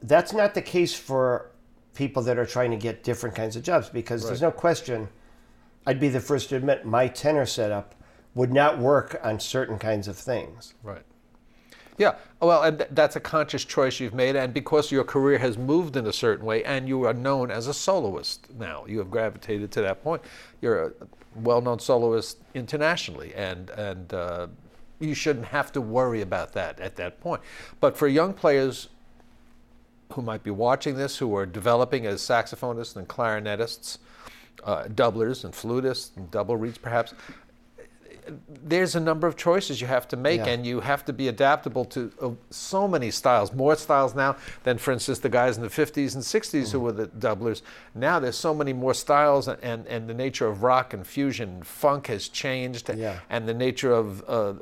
that's 0.03 0.33
not 0.33 0.55
the 0.55 0.62
case 0.62 0.95
for 0.95 1.51
people 1.95 2.22
that 2.24 2.39
are 2.39 2.47
trying 2.47 2.70
to 2.70 2.77
get 2.77 3.03
different 3.03 3.35
kinds 3.35 3.57
of 3.57 3.62
jobs 3.62 3.89
because 3.89 4.27
there's 4.27 4.43
no 4.43 4.51
question. 4.51 5.09
I'd 5.87 6.01
be 6.01 6.09
the 6.09 6.20
first 6.20 6.51
to 6.51 6.57
admit 6.57 6.85
my 6.85 7.09
tenor 7.09 7.47
setup 7.47 7.95
would 8.37 8.53
not 8.53 8.78
work 8.78 9.18
on 9.24 9.41
certain 9.41 9.78
kinds 9.78 10.07
of 10.07 10.16
things. 10.16 10.74
Right. 10.82 11.03
Yeah, 11.99 12.16
well, 12.41 12.62
and 12.62 12.78
th- 12.78 12.91
that's 12.93 13.16
a 13.16 13.20
conscious 13.20 13.64
choice 13.64 13.99
you've 13.99 14.12
made, 14.12 14.37
and 14.37 14.53
because 14.53 14.93
your 14.93 15.03
career 15.03 15.39
has 15.39 15.57
moved 15.57 15.97
in 15.97 16.07
a 16.07 16.12
certain 16.12 16.45
way, 16.45 16.62
and 16.62 16.87
you 16.87 17.05
are 17.05 17.14
known 17.14 17.51
as 17.51 17.66
a 17.66 17.74
soloist 17.74 18.49
now, 18.59 18.84
you 18.87 18.99
have 18.99 19.11
gravitated 19.11 19.72
to 19.72 19.80
that 19.80 20.05
point. 20.05 20.20
You're 20.61 20.89
a 20.89 20.93
well-known 21.37 21.78
soloist 21.78 22.39
internationally, 22.53 23.34
and 23.34 23.70
and 23.70 24.12
uh, 24.12 24.49
you 25.01 25.14
shouldn't 25.14 25.47
have 25.47 25.72
to 25.72 25.80
worry 25.80 26.20
about 26.20 26.53
that 26.53 26.78
at 26.80 26.97
that 26.97 27.18
point. 27.20 27.41
But 27.80 27.97
for 27.97 28.07
young 28.07 28.34
players 28.34 28.89
who 30.12 30.20
might 30.20 30.43
be 30.43 30.51
watching 30.51 30.97
this, 30.97 31.16
who 31.16 31.34
are 31.34 31.47
developing 31.47 32.05
as 32.05 32.20
saxophonists 32.20 32.97
and 32.97 33.09
clarinetists, 33.09 33.97
uh, 34.64 34.84
doublers 34.84 35.45
and 35.45 35.55
flutists 35.55 36.14
and 36.16 36.30
double 36.30 36.57
reeds, 36.59 36.76
perhaps 36.78 37.14
there's 38.64 38.95
a 38.97 39.01
number 39.01 39.27
of 39.27 39.37
choices 39.37 39.81
you 39.81 39.87
have 39.87 40.07
to 40.09 40.16
make, 40.16 40.39
Yeah. 40.41 40.49
and 40.49 40.66
you 40.66 40.81
have 40.81 41.05
to 41.05 41.12
be 41.12 41.29
adaptable 41.29 41.85
to 41.87 42.11
uh, 42.20 42.31
so 42.51 42.89
many 42.89 43.11
styles. 43.11 43.53
More 43.53 43.77
styles 43.77 44.14
now 44.14 44.37
than, 44.64 44.79
for 44.79 44.93
instance, 44.93 45.18
the 45.20 45.29
guys 45.29 45.57
in 45.57 45.62
the 45.62 45.68
50s 45.68 46.14
and 46.14 46.24
60s 46.24 46.72
who 46.72 46.81
were 46.81 46.93
the 46.93 47.07
doublers. 47.07 47.62
Now 47.95 48.18
there's 48.18 48.37
so 48.37 48.55
many 48.55 48.72
more 48.72 48.95
styles, 48.95 49.49
and, 49.49 49.87
and 49.87 50.09
the 50.09 50.14
nature 50.14 50.47
of 50.47 50.62
rock 50.62 50.93
and 50.95 51.07
fusion 51.07 51.49
and 51.49 51.66
funk 51.66 52.09
has 52.09 52.29
changed, 52.29 52.91
Yeah. 52.95 53.20
and 53.31 53.49
the 53.49 53.55
nature 53.55 53.93
of 53.93 54.24
uh, 54.29 54.55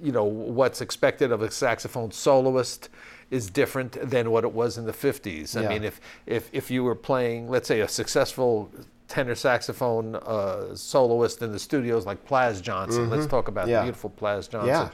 you 0.00 0.10
know 0.10 0.24
what's 0.24 0.80
expected 0.80 1.30
of 1.30 1.42
a 1.42 1.50
saxophone 1.50 2.10
soloist 2.10 2.88
is 3.30 3.48
different 3.48 3.92
than 4.10 4.30
what 4.32 4.42
it 4.44 4.52
was 4.52 4.76
in 4.76 4.84
the 4.84 4.92
50s. 4.92 5.56
I 5.56 5.62
Yeah. 5.62 5.68
mean, 5.68 5.84
if 5.84 6.00
if 6.26 6.50
if 6.52 6.70
you 6.70 6.82
were 6.82 6.96
playing, 6.96 7.48
let's 7.48 7.68
say, 7.68 7.80
a 7.80 7.88
successful 7.88 8.70
tenor 9.12 9.34
saxophone 9.34 10.16
uh, 10.16 10.74
soloist 10.74 11.42
in 11.42 11.52
the 11.52 11.58
studios 11.58 12.06
like 12.06 12.24
Plas 12.24 12.62
Johnson, 12.62 13.10
let's 13.10 13.26
talk 13.26 13.48
about 13.48 13.64
Mm-hmm. 13.64 13.70
Yeah. 13.70 13.78
the 13.80 13.84
beautiful 13.84 14.08
Plas 14.10 14.48
Johnson, 14.48 14.68
Yeah. 14.68 14.88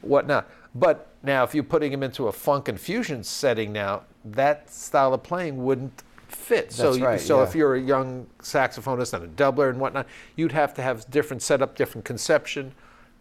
whatnot. 0.00 0.50
But 0.74 1.06
now, 1.22 1.44
if 1.44 1.54
you're 1.54 1.62
putting 1.64 1.92
him 1.92 2.02
into 2.02 2.26
a 2.26 2.32
funk 2.32 2.66
and 2.68 2.80
fusion 2.80 3.22
setting 3.22 3.72
now, 3.72 4.02
that 4.24 4.68
style 4.70 5.14
of 5.14 5.22
playing 5.22 5.62
wouldn't 5.64 6.02
fit. 6.26 6.72
so, 6.72 6.82
That's 6.86 6.98
you- 6.98 7.04
right, 7.06 7.20
so 7.20 7.36
yeah. 7.38 7.48
if 7.48 7.54
you're 7.54 7.76
a 7.76 7.80
young 7.80 8.26
saxophonist 8.40 9.14
and 9.14 9.24
a 9.24 9.28
doubler 9.28 9.70
and 9.70 9.78
whatnot, 9.78 10.06
you'd 10.34 10.52
have 10.52 10.74
to 10.74 10.82
have 10.82 11.08
different 11.08 11.40
setup, 11.42 11.76
different 11.76 12.04
conception 12.04 12.72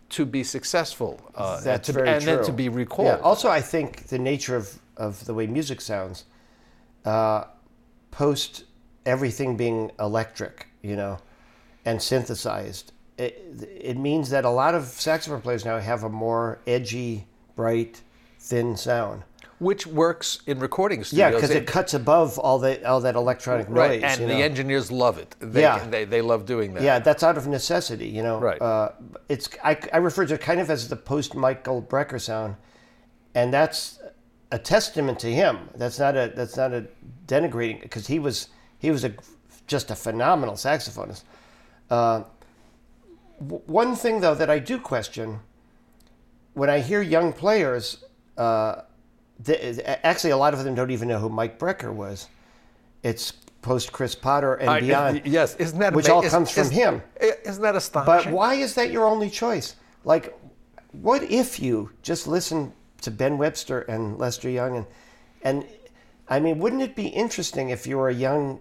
to 0.10 0.26
be 0.26 0.44
successful. 0.44 1.20
Uh, 1.36 1.56
and 1.58 1.66
That's 1.66 1.86
to, 1.88 1.94
very 1.94 2.10
and 2.10 2.24
true. 2.24 2.36
then 2.38 2.44
to 2.46 2.52
be 2.52 2.70
recalled. 2.70 3.08
Yeah. 3.08 3.18
Also, 3.18 3.50
I 3.50 3.62
think 3.62 4.08
the 4.08 4.18
nature 4.18 4.56
of, 4.56 4.80
of 4.98 5.24
the 5.26 5.34
way 5.36 5.46
music 5.46 5.80
sounds, 5.82 6.26
uh, 7.06 7.44
post 8.12 8.64
everything 9.06 9.58
being 9.58 9.92
electric, 10.00 10.68
you 10.82 10.96
know, 10.96 11.18
and 11.86 12.02
synthesized, 12.02 12.92
it, 13.18 13.44
it 13.80 13.98
means 13.98 14.30
that 14.30 14.46
a 14.46 14.50
lot 14.50 14.76
of 14.76 14.86
saxophone 14.86 15.42
players 15.42 15.66
now 15.66 15.80
have 15.80 16.04
a 16.04 16.10
more 16.10 16.60
edgy, 16.68 17.28
bright, 17.56 18.02
thin 18.40 18.78
sound. 18.78 19.24
which 19.60 19.86
works 19.86 20.40
in 20.48 20.58
recording 20.60 21.04
studios. 21.04 21.20
Yeah, 21.20 21.32
because 21.36 21.50
it 21.50 21.68
cuts 21.68 21.94
above 21.94 22.40
all 22.40 22.60
that 22.60 22.86
all 22.86 23.02
that 23.02 23.16
electronic 23.16 23.68
right, 23.70 24.00
noise. 24.02 24.18
and 24.18 24.30
the 24.30 24.36
know? 24.36 24.40
engineers 24.42 24.90
love 24.90 25.18
it. 25.18 25.36
They, 25.40 25.62
Yeah. 25.62 25.86
they, 25.86 26.06
they 26.06 26.22
love 26.22 26.46
doing 26.46 26.74
that. 26.76 26.84
Yeah, 26.84 27.00
that's 27.00 27.24
out 27.24 27.38
of 27.38 27.46
necessity, 27.48 28.08
you 28.08 28.24
know. 28.24 28.40
Right. 28.40 28.62
Uh, 28.62 28.92
it's 29.28 29.50
I, 29.62 29.78
I 29.92 29.98
refer 29.98 30.26
to 30.28 30.36
it 30.36 30.42
kind 30.42 30.62
of 30.62 30.70
as 30.70 30.88
the 30.88 30.96
post 30.96 31.36
Michael 31.36 31.82
Brecker 31.82 32.22
sound, 32.22 32.56
and 33.36 33.54
that's 33.54 34.00
a 34.52 34.58
testament 34.58 35.20
to 35.20 35.32
him. 35.32 35.70
That's 35.76 36.00
not 36.00 36.16
a 36.16 36.32
that's 36.34 36.56
not 36.56 36.72
a 36.74 36.86
denigrating 37.28 37.82
because 37.82 38.08
he 38.08 38.20
was 38.20 38.48
he 38.80 38.92
was 38.92 39.04
a 39.04 39.14
just 39.68 39.92
a 39.92 39.96
phenomenal 39.96 40.56
saxophonist. 40.56 41.24
Uh, 41.90 42.24
w- 43.40 43.62
one 43.68 43.96
thing 43.96 44.22
though 44.22 44.36
that 44.36 44.50
I 44.50 44.60
do 44.60 44.80
question 44.80 45.40
when 46.54 46.70
I 46.70 46.80
hear 46.80 47.02
young 47.02 47.32
players, 47.34 48.04
uh, 48.38 48.82
th- 49.46 49.80
actually 50.04 50.32
a 50.32 50.38
lot 50.38 50.54
of 50.54 50.64
them 50.64 50.76
don't 50.76 50.92
even 50.92 51.08
know 51.08 51.20
who 51.20 51.30
Mike 51.30 51.60
Brecker 51.60 51.94
was. 51.94 52.28
It's 53.04 53.32
post 53.62 53.92
Chris 53.92 54.16
Potter 54.16 54.56
and 54.56 54.70
I- 54.70 54.80
beyond. 54.80 55.22
yes, 55.26 55.56
isn't 55.58 55.80
that 55.80 55.94
which 55.94 56.10
all 56.10 56.22
is- 56.24 56.32
comes 56.32 56.50
from 56.52 56.64
is- 56.64 56.70
him. 56.72 57.02
Isn't 57.46 57.62
that 57.62 57.76
astonishing? 57.76 58.32
But 58.32 58.34
why 58.36 58.56
is 58.56 58.74
that 58.76 58.90
your 58.92 59.06
only 59.06 59.30
choice? 59.30 59.76
Like, 60.06 60.38
what 60.94 61.22
if 61.24 61.60
you 61.60 61.92
just 62.02 62.26
listen 62.28 62.74
to 63.02 63.12
Ben 63.12 63.38
Webster 63.38 63.82
and 63.82 64.18
Lester 64.18 64.50
Young 64.50 64.78
and 64.78 64.86
and 65.44 65.66
I 66.28 66.40
mean, 66.40 66.60
wouldn't 66.60 66.82
it 66.82 66.96
be 66.96 67.08
interesting 67.08 67.70
if 67.70 67.88
you 67.88 67.98
were 67.98 68.10
a 68.10 68.14
young 68.14 68.60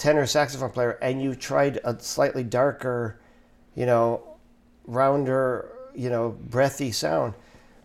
tenor 0.00 0.24
saxophone 0.24 0.70
player 0.70 0.92
and 1.02 1.22
you 1.22 1.34
tried 1.34 1.78
a 1.84 2.00
slightly 2.00 2.42
darker, 2.42 3.20
you 3.76 3.84
know, 3.84 4.22
rounder, 4.86 5.70
you 5.94 6.08
know, 6.08 6.30
breathy 6.30 6.90
sound? 6.90 7.34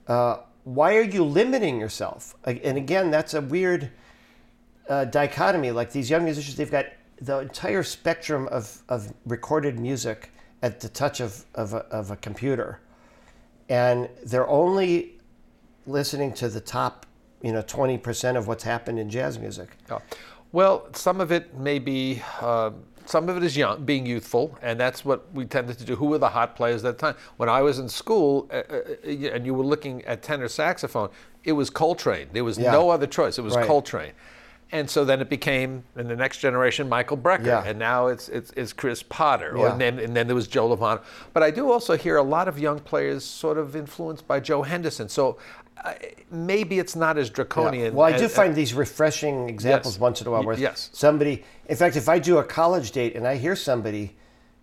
Uh, 0.07 0.37
why 0.63 0.95
are 0.95 1.03
you 1.03 1.23
limiting 1.23 1.79
yourself? 1.79 2.33
And 2.45 2.77
again, 2.77 3.11
that's 3.11 3.33
a 3.33 3.41
weird 3.41 3.91
uh, 4.89 5.05
dichotomy. 5.05 5.71
Like 5.71 5.91
these 5.91 6.09
young 6.09 6.23
musicians, 6.23 6.55
they've 6.55 6.71
got 6.71 6.85
the 7.19 7.39
entire 7.39 7.83
spectrum 7.83 8.47
of, 8.49 8.81
of 8.87 9.13
recorded 9.25 9.77
music 9.77 10.31
at 10.61 10.79
the 10.79 10.89
touch 10.89 11.19
of, 11.19 11.45
of, 11.53 11.73
a, 11.73 11.79
of 11.87 12.11
a 12.11 12.15
computer. 12.15 12.79
And 13.67 14.09
they're 14.23 14.47
only 14.47 15.19
listening 15.85 16.33
to 16.35 16.47
the 16.47 16.61
top, 16.61 17.05
you 17.41 17.51
know, 17.51 17.61
20% 17.61 18.37
of 18.37 18.47
what's 18.47 18.63
happened 18.63 18.99
in 18.99 19.09
jazz 19.09 19.37
music. 19.37 19.69
Oh. 19.91 20.01
Well, 20.55 20.87
some 20.93 21.19
of 21.19 21.33
it 21.33 21.53
may 21.57 21.79
be, 21.79 22.21
uh, 22.39 22.71
some 23.05 23.27
of 23.27 23.35
it 23.35 23.43
is 23.43 23.57
young, 23.57 23.83
being 23.83 24.05
youthful, 24.05 24.57
and 24.61 24.79
that's 24.79 25.03
what 25.03 25.25
we 25.33 25.43
tended 25.43 25.77
to 25.79 25.83
do. 25.83 25.97
Who 25.97 26.05
were 26.05 26.17
the 26.17 26.29
hot 26.29 26.55
players 26.55 26.85
at 26.85 26.97
the 26.97 27.07
time? 27.07 27.15
When 27.35 27.49
I 27.49 27.61
was 27.61 27.77
in 27.79 27.89
school, 27.89 28.49
uh, 28.53 28.61
uh, 28.69 28.81
and 29.33 29.45
you 29.45 29.53
were 29.53 29.65
looking 29.65 30.05
at 30.05 30.23
tenor 30.23 30.47
saxophone, 30.47 31.09
it 31.43 31.51
was 31.51 31.69
Coltrane. 31.69 32.29
There 32.31 32.45
was 32.45 32.57
Yeah. 32.57 32.71
no 32.71 32.89
other 32.89 33.05
choice. 33.05 33.37
It 33.37 33.41
was 33.41 33.57
Right. 33.57 33.67
Coltrane. 33.67 34.13
And 34.71 34.89
so 34.89 35.03
then 35.03 35.19
it 35.19 35.29
became, 35.29 35.83
in 35.97 36.07
the 36.07 36.15
next 36.15 36.37
generation, 36.37 36.87
Michael 36.87 37.17
Brecker, 37.17 37.45
Yeah. 37.47 37.63
and 37.65 37.77
now 37.77 38.07
it's 38.07 38.29
it's, 38.29 38.51
it's 38.55 38.71
Chris 38.71 39.03
Potter, 39.03 39.57
or, 39.57 39.65
Yeah. 39.65 39.71
and, 39.73 39.81
then, 39.81 39.99
and 39.99 40.15
then 40.15 40.27
there 40.27 40.35
was 40.37 40.47
Joe 40.47 40.69
Lovano. 40.69 41.01
But 41.33 41.43
I 41.43 41.51
do 41.51 41.69
also 41.69 41.97
hear 41.97 42.15
a 42.15 42.23
lot 42.23 42.47
of 42.47 42.57
young 42.57 42.79
players 42.79 43.25
sort 43.25 43.57
of 43.57 43.75
influenced 43.75 44.25
by 44.25 44.39
Joe 44.39 44.61
Henderson. 44.63 45.09
So 45.09 45.31
uh, 45.31 45.64
maybe 46.31 46.79
it's 46.79 46.95
not 46.95 47.17
as 47.17 47.29
draconian. 47.29 47.93
Well, 47.93 48.07
I 48.13 48.17
do 48.17 48.25
as- 48.25 48.35
find 48.35 48.55
these 48.55 48.73
refreshing 48.73 49.49
examples 49.49 49.95
Yes. 49.95 49.99
once 50.01 50.21
in 50.21 50.27
a 50.27 50.31
while 50.31 50.43
where 50.43 50.57
yes. 50.57 50.89
somebody, 50.93 51.43
in 51.67 51.75
fact, 51.75 51.95
if 51.95 52.09
I 52.09 52.19
do 52.19 52.37
a 52.39 52.43
college 52.43 52.91
date 52.91 53.15
and 53.15 53.27
I 53.27 53.35
hear 53.35 53.55
somebody 53.55 54.15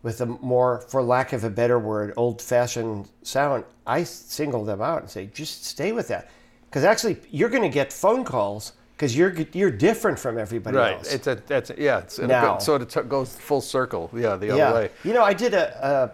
with 0.03 0.21
a 0.21 0.27
more, 0.27 0.81
for 0.89 1.03
lack 1.03 1.33
of 1.33 1.45
a 1.45 1.51
better 1.51 1.79
word, 1.79 2.13
old 2.17 2.43
fashioned 2.43 3.09
sound, 3.23 3.65
I 3.87 4.03
single 4.05 4.65
them 4.65 4.81
out 4.83 5.03
and 5.03 5.11
say, 5.11 5.27
just 5.27 5.65
stay 5.65 5.93
with 5.93 6.09
that. 6.09 6.29
Because 6.69 6.85
actually, 6.85 7.19
you're 7.31 7.51
going 7.51 7.63
to 7.63 7.69
get 7.69 7.93
phone 7.93 8.25
calls 8.25 8.73
because 8.97 9.17
you're, 9.17 9.35
you're 9.53 9.71
different 9.71 10.19
from 10.19 10.39
everybody 10.39 10.77
Right. 10.77 10.95
else. 10.95 11.07
Right. 11.07 11.15
It's 11.15 11.27
a 11.27 11.35
that's 11.47 11.71
a, 11.71 11.75
yeah. 11.79 11.99
It's 11.99 12.19
Now. 12.19 12.57
it 12.57 12.63
sort 12.63 12.83
of 12.83 12.89
t- 12.89 13.01
goes 13.03 13.35
full 13.37 13.61
circle. 13.61 14.11
Yeah, 14.15 14.37
the 14.37 14.47
yeah. 14.47 14.71
other 14.71 14.81
way. 14.81 14.91
You 15.05 15.13
know, 15.13 15.23
I 15.23 15.35
did 15.35 15.55
a, 15.55 15.87
a, 15.87 16.11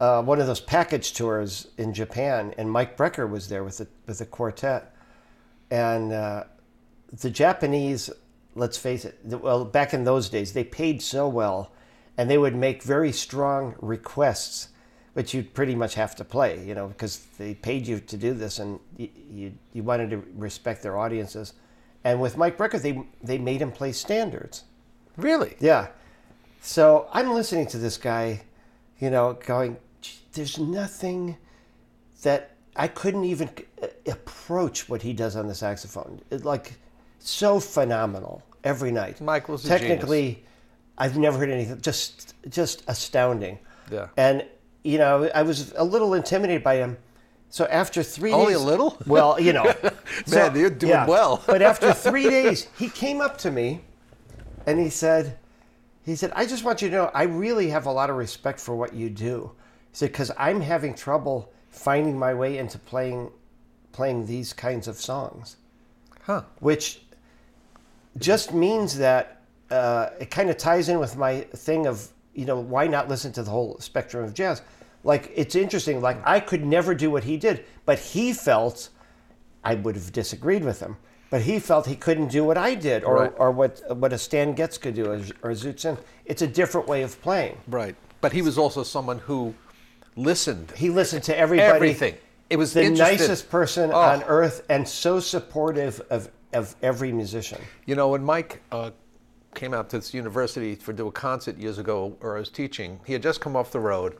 uh 0.00 0.22
one 0.22 0.40
of 0.40 0.46
those 0.46 0.60
package 0.60 1.12
tours 1.12 1.68
in 1.76 1.92
Japan, 1.92 2.54
and 2.58 2.70
Mike 2.70 2.96
Brecker 2.96 3.28
was 3.28 3.48
there 3.48 3.64
with 3.64 3.78
the 3.78 3.88
with 4.06 4.18
the 4.18 4.26
quartet, 4.26 4.94
and 5.70 6.12
uh, 6.12 6.44
the 7.12 7.30
Japanese. 7.30 8.10
Let's 8.54 8.78
face 8.78 9.04
it. 9.04 9.18
Well, 9.24 9.64
back 9.64 9.94
in 9.94 10.02
those 10.04 10.28
days, 10.28 10.52
they 10.52 10.64
paid 10.64 11.00
so 11.00 11.28
well, 11.28 11.72
and 12.16 12.28
they 12.28 12.38
would 12.38 12.56
make 12.56 12.82
very 12.82 13.12
strong 13.12 13.76
requests, 13.80 14.68
which 15.12 15.32
you'd 15.32 15.54
pretty 15.54 15.76
much 15.76 15.94
have 15.94 16.16
to 16.16 16.24
play. 16.24 16.64
You 16.66 16.74
know, 16.74 16.88
because 16.88 17.18
they 17.38 17.54
paid 17.54 17.86
you 17.86 18.00
to 18.00 18.16
do 18.16 18.34
this, 18.34 18.58
and 18.58 18.80
you 18.96 19.08
you, 19.30 19.52
you 19.72 19.82
wanted 19.84 20.10
to 20.10 20.24
respect 20.34 20.82
their 20.82 20.98
audiences. 20.98 21.52
And 22.04 22.20
with 22.20 22.36
Mike 22.36 22.56
Brecker, 22.56 22.80
they 22.80 23.02
they 23.22 23.38
made 23.38 23.60
him 23.62 23.70
play 23.70 23.92
standards. 23.92 24.64
Really? 25.16 25.56
Yeah. 25.60 25.88
So 26.60 27.08
I'm 27.12 27.32
listening 27.32 27.66
to 27.68 27.78
this 27.78 27.96
guy, 27.96 28.42
you 28.98 29.10
know, 29.10 29.34
going, 29.44 29.74
"Gee, 29.74 29.87
there's 30.38 30.58
nothing 30.58 31.36
that 32.22 32.52
I 32.76 32.88
couldn't 32.88 33.24
even 33.24 33.50
uh, 33.82 33.88
approach 34.06 34.88
what 34.88 35.02
he 35.02 35.12
does 35.12 35.36
on 35.36 35.48
the 35.48 35.54
saxophone. 35.54 36.20
It's 36.30 36.44
like 36.44 36.74
so 37.18 37.60
phenomenal 37.60 38.42
every 38.64 38.92
night. 38.92 39.20
A 39.20 39.58
technically. 39.58 40.44
I've 40.96 41.16
never 41.16 41.38
heard 41.38 41.50
anything 41.50 41.80
just 41.80 42.34
just 42.48 42.82
astounding. 42.88 43.58
Yeah. 43.90 44.08
And 44.16 44.44
you 44.84 44.98
know, 44.98 45.28
I 45.34 45.42
was 45.42 45.72
a 45.76 45.84
little 45.84 46.14
intimidated 46.14 46.62
by 46.62 46.76
him. 46.76 46.96
So 47.50 47.66
after 47.66 48.02
three 48.02 48.32
Only 48.32 48.52
days, 48.52 48.62
a 48.62 48.66
little? 48.66 48.98
Well, 49.06 49.40
you 49.40 49.52
know, 49.52 49.64
Man, 50.30 50.54
you're 50.54 50.70
doing 50.70 51.06
well. 51.06 51.42
but 51.46 51.62
after 51.62 51.92
three 51.92 52.24
days, 52.24 52.68
he 52.78 52.88
came 52.88 53.20
up 53.20 53.38
to 53.38 53.50
me 53.50 53.80
and 54.66 54.78
he 54.78 54.90
said, 54.90 55.38
he 56.04 56.14
said, 56.14 56.32
I 56.34 56.46
just 56.46 56.62
want 56.62 56.82
you 56.82 56.90
to 56.90 56.94
know, 56.94 57.10
I 57.14 57.24
really 57.24 57.70
have 57.70 57.86
a 57.86 57.92
lot 57.92 58.10
of 58.10 58.16
respect 58.16 58.60
for 58.60 58.76
what 58.76 58.92
you 58.92 59.08
do. 59.08 59.52
Said, 59.98 60.12
because 60.12 60.30
I'm 60.38 60.60
having 60.60 60.94
trouble 60.94 61.52
finding 61.70 62.16
my 62.16 62.32
way 62.32 62.58
into 62.58 62.78
playing, 62.78 63.32
playing 63.90 64.26
these 64.26 64.52
kinds 64.52 64.86
of 64.86 64.94
songs, 64.96 65.56
Huh. 66.22 66.42
which 66.60 67.02
just 68.16 68.54
means 68.54 68.96
that 68.98 69.42
uh, 69.72 70.10
it 70.20 70.30
kind 70.30 70.50
of 70.50 70.56
ties 70.56 70.88
in 70.88 71.00
with 71.00 71.16
my 71.16 71.40
thing 71.40 71.86
of, 71.88 72.12
you 72.32 72.44
know, 72.44 72.60
why 72.60 72.86
not 72.86 73.08
listen 73.08 73.32
to 73.32 73.42
the 73.42 73.50
whole 73.50 73.76
spectrum 73.80 74.22
of 74.22 74.34
jazz? 74.34 74.62
Like, 75.02 75.32
it's 75.34 75.56
interesting. 75.56 76.00
Like, 76.00 76.24
I 76.24 76.38
could 76.38 76.64
never 76.64 76.94
do 76.94 77.10
what 77.10 77.24
he 77.24 77.36
did, 77.36 77.64
but 77.84 77.98
he 77.98 78.32
felt 78.32 78.90
I 79.64 79.74
would 79.74 79.96
have 79.96 80.12
disagreed 80.12 80.62
with 80.62 80.78
him. 80.78 80.96
But 81.28 81.42
he 81.42 81.58
felt 81.58 81.86
he 81.86 81.96
couldn't 81.96 82.28
do 82.28 82.44
what 82.44 82.56
I 82.56 82.76
did, 82.76 83.02
or, 83.02 83.16
Right. 83.16 83.32
or 83.36 83.50
what 83.50 83.82
what 83.96 84.12
a 84.12 84.18
Stan 84.18 84.52
Getz 84.52 84.78
could 84.78 84.94
do, 84.94 85.06
or, 85.06 85.16
or 85.42 85.50
Zoot 85.56 85.80
Sims. 85.80 85.98
It's 86.24 86.42
a 86.42 86.46
different 86.46 86.86
way 86.86 87.02
of 87.02 87.20
playing. 87.20 87.58
Right. 87.66 87.96
But 88.20 88.32
he 88.32 88.42
was 88.42 88.58
also 88.58 88.84
someone 88.84 89.18
who 89.18 89.54
listened. 90.18 90.72
He 90.76 90.90
listened 90.90 91.22
to 91.24 91.38
everybody. 91.38 91.68
Everything. 91.74 92.14
It 92.50 92.56
was 92.56 92.72
the 92.72 92.82
interested- 92.82 93.20
nicest 93.20 93.50
person 93.50 93.90
Oh. 93.92 93.96
on 93.98 94.22
earth, 94.24 94.62
and 94.68 94.86
so 94.86 95.20
supportive 95.20 96.00
of 96.10 96.30
of 96.54 96.74
every 96.82 97.12
musician. 97.12 97.60
You 97.84 97.94
know, 97.94 98.08
when 98.08 98.24
Mike 98.24 98.62
uh, 98.72 98.90
came 99.54 99.74
out 99.74 99.90
to 99.90 99.98
this 99.98 100.14
university 100.14 100.74
for 100.76 100.94
do 100.94 101.06
a 101.06 101.12
concert 101.12 101.58
years 101.58 101.76
ago, 101.78 102.16
where 102.20 102.36
I 102.36 102.38
was 102.38 102.48
teaching, 102.48 103.00
he 103.04 103.12
had 103.12 103.22
just 103.22 103.42
come 103.42 103.54
off 103.54 103.70
the 103.70 103.80
road, 103.80 104.16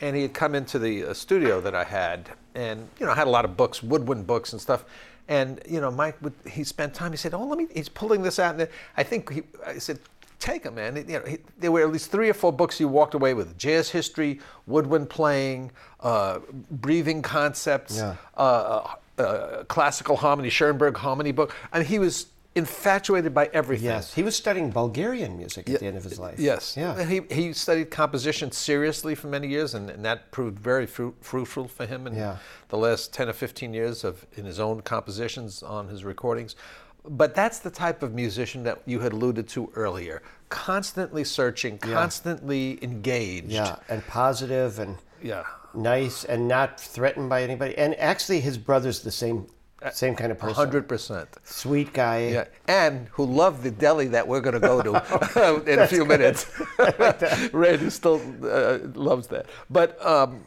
and 0.00 0.16
he 0.16 0.22
had 0.22 0.34
come 0.34 0.56
into 0.56 0.80
the 0.80 1.04
uh, 1.04 1.14
studio 1.14 1.60
that 1.60 1.74
I 1.76 1.84
had, 1.84 2.30
and 2.56 2.88
you 2.98 3.06
know, 3.06 3.12
I 3.12 3.14
had 3.14 3.28
a 3.28 3.30
lot 3.30 3.44
of 3.44 3.56
books, 3.56 3.84
woodwind 3.84 4.26
books 4.26 4.52
and 4.52 4.60
stuff. 4.60 4.84
And 5.28 5.60
you 5.68 5.80
know, 5.80 5.92
Mike 5.92 6.16
would 6.22 6.32
he 6.44 6.64
spent 6.64 6.92
time. 6.92 7.12
He 7.12 7.16
said, 7.16 7.34
"Oh, 7.34 7.44
let 7.46 7.56
me." 7.56 7.68
He's 7.72 7.88
pulling 7.88 8.22
this 8.22 8.40
out, 8.40 8.58
and 8.58 8.68
I 8.96 9.04
think 9.04 9.32
he. 9.32 9.42
I 9.64 9.78
said, 9.78 10.00
"Take 10.40 10.64
them, 10.64 10.74
man." 10.74 10.96
You 10.96 11.04
know, 11.20 11.24
he, 11.26 11.38
there 11.58 11.70
were 11.70 11.82
at 11.82 11.92
least 11.92 12.10
three 12.10 12.28
or 12.28 12.34
four 12.34 12.52
books 12.52 12.78
he 12.78 12.84
walked 12.84 13.14
away 13.14 13.34
with: 13.34 13.56
jazz 13.56 13.90
history, 13.90 14.40
woodwind 14.66 15.08
playing, 15.10 15.70
uh, 16.00 16.40
breathing 16.70 17.22
concepts, 17.22 17.96
Yeah. 17.96 18.16
uh, 18.36 18.94
uh, 19.18 19.64
classical 19.68 20.16
harmony, 20.16 20.50
Schoenberg 20.50 20.96
harmony 20.96 21.30
book. 21.32 21.54
and 21.72 21.86
he 21.86 21.98
was 21.98 22.26
infatuated 22.56 23.32
by 23.32 23.48
everything. 23.52 23.84
Yes, 23.86 24.12
he 24.12 24.24
was 24.24 24.34
studying 24.34 24.70
Bulgarian 24.70 25.36
music 25.38 25.70
at 25.70 25.78
the 25.78 25.86
end 25.86 25.96
of 25.96 26.02
his 26.02 26.18
life. 26.18 26.38
Yes. 26.40 26.76
Yeah. 26.76 26.98
And 26.98 27.08
he, 27.08 27.20
he 27.32 27.52
studied 27.52 27.92
composition 27.92 28.50
seriously 28.50 29.14
for 29.14 29.28
many 29.28 29.46
years, 29.46 29.74
and, 29.74 29.88
and 29.88 30.04
that 30.04 30.32
proved 30.32 30.58
very 30.58 30.84
fruit, 30.86 31.14
fruitful 31.20 31.68
for 31.68 31.86
him 31.86 32.08
in 32.08 32.14
Yeah. 32.16 32.38
the 32.68 32.76
last 32.76 33.12
10 33.14 33.28
or 33.28 33.32
15 33.34 33.72
years 33.72 34.02
of 34.02 34.26
in 34.36 34.44
his 34.46 34.58
own 34.58 34.80
compositions 34.80 35.62
on 35.62 35.86
his 35.88 36.02
recordings. 36.04 36.56
But 37.04 37.34
that's 37.34 37.58
the 37.60 37.70
type 37.70 38.02
of 38.02 38.12
musician 38.14 38.62
that 38.64 38.82
you 38.86 39.00
had 39.00 39.12
alluded 39.12 39.48
to 39.48 39.70
earlier. 39.74 40.22
Constantly 40.48 41.24
searching, 41.24 41.78
constantly 41.78 42.78
engaged. 42.82 43.50
Yeah, 43.50 43.76
and 43.88 44.06
positive 44.06 44.78
and 44.78 44.96
Yeah. 45.22 45.44
nice 45.74 46.24
and 46.24 46.46
not 46.48 46.78
threatened 46.80 47.30
by 47.30 47.42
anybody. 47.42 47.76
And 47.78 47.94
actually, 47.98 48.40
his 48.40 48.58
brother's 48.58 49.00
the 49.02 49.10
same 49.12 49.46
same 49.92 50.14
kind 50.14 50.30
of 50.30 50.38
person. 50.38 50.54
100%. 50.70 51.26
Sweet 51.42 51.94
guy. 51.94 52.28
Yeah, 52.28 52.44
and 52.68 53.08
who 53.12 53.24
love 53.24 53.62
the 53.62 53.70
deli 53.70 54.08
that 54.08 54.28
we're 54.28 54.42
going 54.42 54.52
to 54.52 54.60
go 54.60 54.82
to 54.82 55.62
in 55.72 55.78
a 55.78 55.86
few 55.86 56.04
minutes. 56.04 56.50
Randy 57.54 57.88
still 57.88 58.20
uh, 58.44 58.78
loves 58.92 59.26
that. 59.28 59.46
But 59.70 60.04
um, 60.04 60.44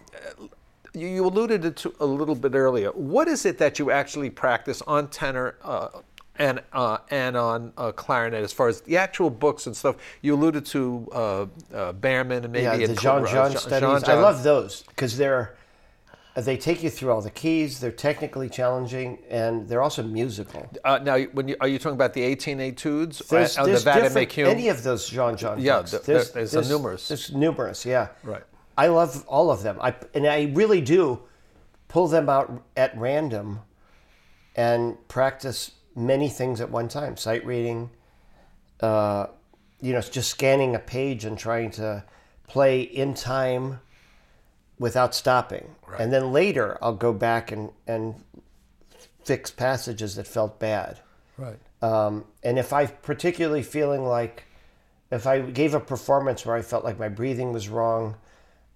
you, 0.93 1.07
you 1.07 1.25
alluded 1.25 1.75
to 1.77 1.95
a 1.99 2.05
little 2.05 2.35
bit 2.35 2.53
earlier. 2.53 2.89
What 2.91 3.27
is 3.27 3.45
it 3.47 3.57
that 3.57 3.79
you 3.79 3.89
actually 3.89 4.29
practice 4.29 4.83
on 4.83 5.07
tenor 5.07 5.55
uh, 5.63 5.87
and 6.37 6.61
uh, 6.73 6.97
and 7.09 7.37
on 7.37 7.73
uh, 7.77 7.91
clarinet 7.91 8.43
as 8.43 8.51
far 8.51 8.67
as 8.67 8.81
the 8.81 8.97
actual 8.97 9.29
books 9.29 9.67
and 9.67 9.75
stuff? 9.75 9.97
You 10.21 10.35
alluded 10.35 10.65
to 10.67 11.07
uh, 11.11 11.17
uh, 11.73 11.93
Baermann 11.93 12.43
and 12.43 12.51
maybe 12.51 12.63
yeah, 12.63 12.87
the 12.87 12.93
Jeanjean 12.93 13.57
studies. 13.57 14.03
I 14.03 14.13
love 14.15 14.43
those 14.43 14.83
because 14.83 15.17
they're 15.17 15.55
they 16.35 16.57
take 16.57 16.81
you 16.81 16.89
through 16.89 17.11
all 17.11 17.21
the 17.21 17.29
keys. 17.29 17.79
They're 17.79 17.91
technically 17.91 18.49
challenging 18.49 19.19
and 19.29 19.67
they're 19.67 19.83
also 19.83 20.01
musical. 20.01 20.67
Uh, 20.83 20.99
now, 21.03 21.19
when 21.19 21.47
you, 21.47 21.55
are 21.61 21.67
you 21.67 21.77
talking 21.77 21.95
about 21.95 22.13
the 22.13 22.23
18 22.23 22.59
etudes 22.59 23.19
There's, 23.29 23.57
uh, 23.57 23.61
on 23.61 23.69
there's 23.69 23.83
the 23.83 24.09
Vade 24.09 24.39
any 24.39 24.69
of 24.69 24.81
those 24.81 25.07
Jeanjean. 25.09 25.57
Yeah, 25.59 25.77
books. 25.77 25.91
th- 25.91 26.03
there- 26.03 26.23
there's 26.23 26.55
a 26.55 26.67
numerous. 26.67 27.07
There's 27.07 27.31
numerous. 27.31 27.85
Yeah. 27.85 28.07
Right. 28.23 28.43
I 28.75 28.87
love 28.87 29.23
all 29.27 29.51
of 29.51 29.61
them. 29.61 29.77
I 29.79 29.93
and 30.15 30.25
I 30.25 30.51
really 30.53 30.81
do 30.81 31.21
pull 31.87 32.07
them 32.07 32.27
out 32.27 32.63
at 32.75 32.97
random 32.97 33.59
and 34.55 34.97
practice 35.07 35.71
many 35.95 36.29
things 36.29 36.61
at 36.61 36.69
one 36.69 36.87
time. 36.87 37.17
Sight 37.17 37.45
reading, 37.45 37.89
uh, 38.79 39.27
you 39.81 39.91
know, 39.91 39.99
it's 39.99 40.09
just 40.09 40.29
scanning 40.29 40.75
a 40.75 40.79
page 40.79 41.25
and 41.25 41.37
trying 41.37 41.71
to 41.71 42.03
play 42.47 42.81
in 42.81 43.13
time 43.13 43.79
without 44.79 45.13
stopping. 45.15 45.75
And 45.99 46.11
then 46.11 46.31
later 46.31 46.77
I'll 46.81 46.95
go 46.95 47.13
back 47.13 47.51
and, 47.51 47.71
and 47.87 48.15
fix 49.23 49.51
passages 49.51 50.15
that 50.15 50.27
felt 50.27 50.59
bad. 50.59 50.99
Right. 51.37 51.59
Um, 51.81 52.25
and 52.43 52.57
if 52.57 52.73
I'm 52.73 52.89
particularly 53.01 53.63
feeling 53.63 54.05
like, 54.05 54.45
if 55.11 55.27
I 55.27 55.41
gave 55.41 55.73
a 55.73 55.79
performance 55.79 56.45
where 56.45 56.55
I 56.55 56.61
felt 56.61 56.83
like 56.83 56.97
my 56.97 57.09
breathing 57.09 57.53
was 57.53 57.69
wrong, 57.69 58.15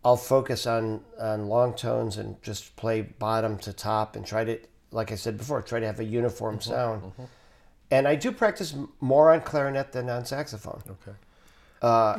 I'll 0.05 0.17
focus 0.17 0.67
on, 0.67 1.01
on 1.19 1.47
long 1.47 1.73
tones 1.73 2.17
and 2.17 2.41
just 2.41 2.75
play 2.75 3.01
bottom 3.01 3.57
to 3.59 3.73
top 3.73 4.15
and 4.15 4.25
try 4.25 4.43
to, 4.43 4.59
like 4.97 5.11
I 5.11 5.15
said 5.15 5.37
before, 5.37 5.61
try 5.61 5.79
to 5.79 5.85
have 5.85 5.99
a 5.99 6.03
uniform 6.03 6.59
sound. 6.59 7.13
And 7.91 8.07
I 8.07 8.15
do 8.15 8.31
practice 8.31 8.75
more 8.99 9.31
on 9.31 9.41
clarinet 9.41 9.91
than 9.91 10.09
on 10.09 10.25
saxophone. 10.25 10.81
Okay. 10.95 11.15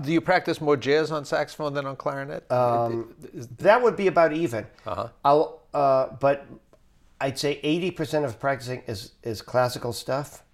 Do 0.05 0.13
you 0.13 0.21
practice 0.21 0.61
more 0.61 0.77
jazz 0.77 1.11
on 1.11 1.25
saxophone 1.25 1.75
than 1.75 1.85
on 1.85 1.97
clarinet? 1.97 2.51
Um, 2.51 3.15
That 3.59 3.83
would 3.83 3.97
be 3.97 4.07
about 4.07 4.33
even. 4.33 4.65
Uh-huh. 4.87 5.09
I'll, 5.25 5.61
uh, 5.75 6.07
but 6.21 6.47
I'd 7.21 7.39
say 7.39 7.59
eighty 7.65 7.91
percent 7.91 8.25
of 8.25 8.39
practicing 8.39 8.83
is 8.87 9.13
is 9.25 9.43
classical 9.43 9.93
stuff. 9.93 10.45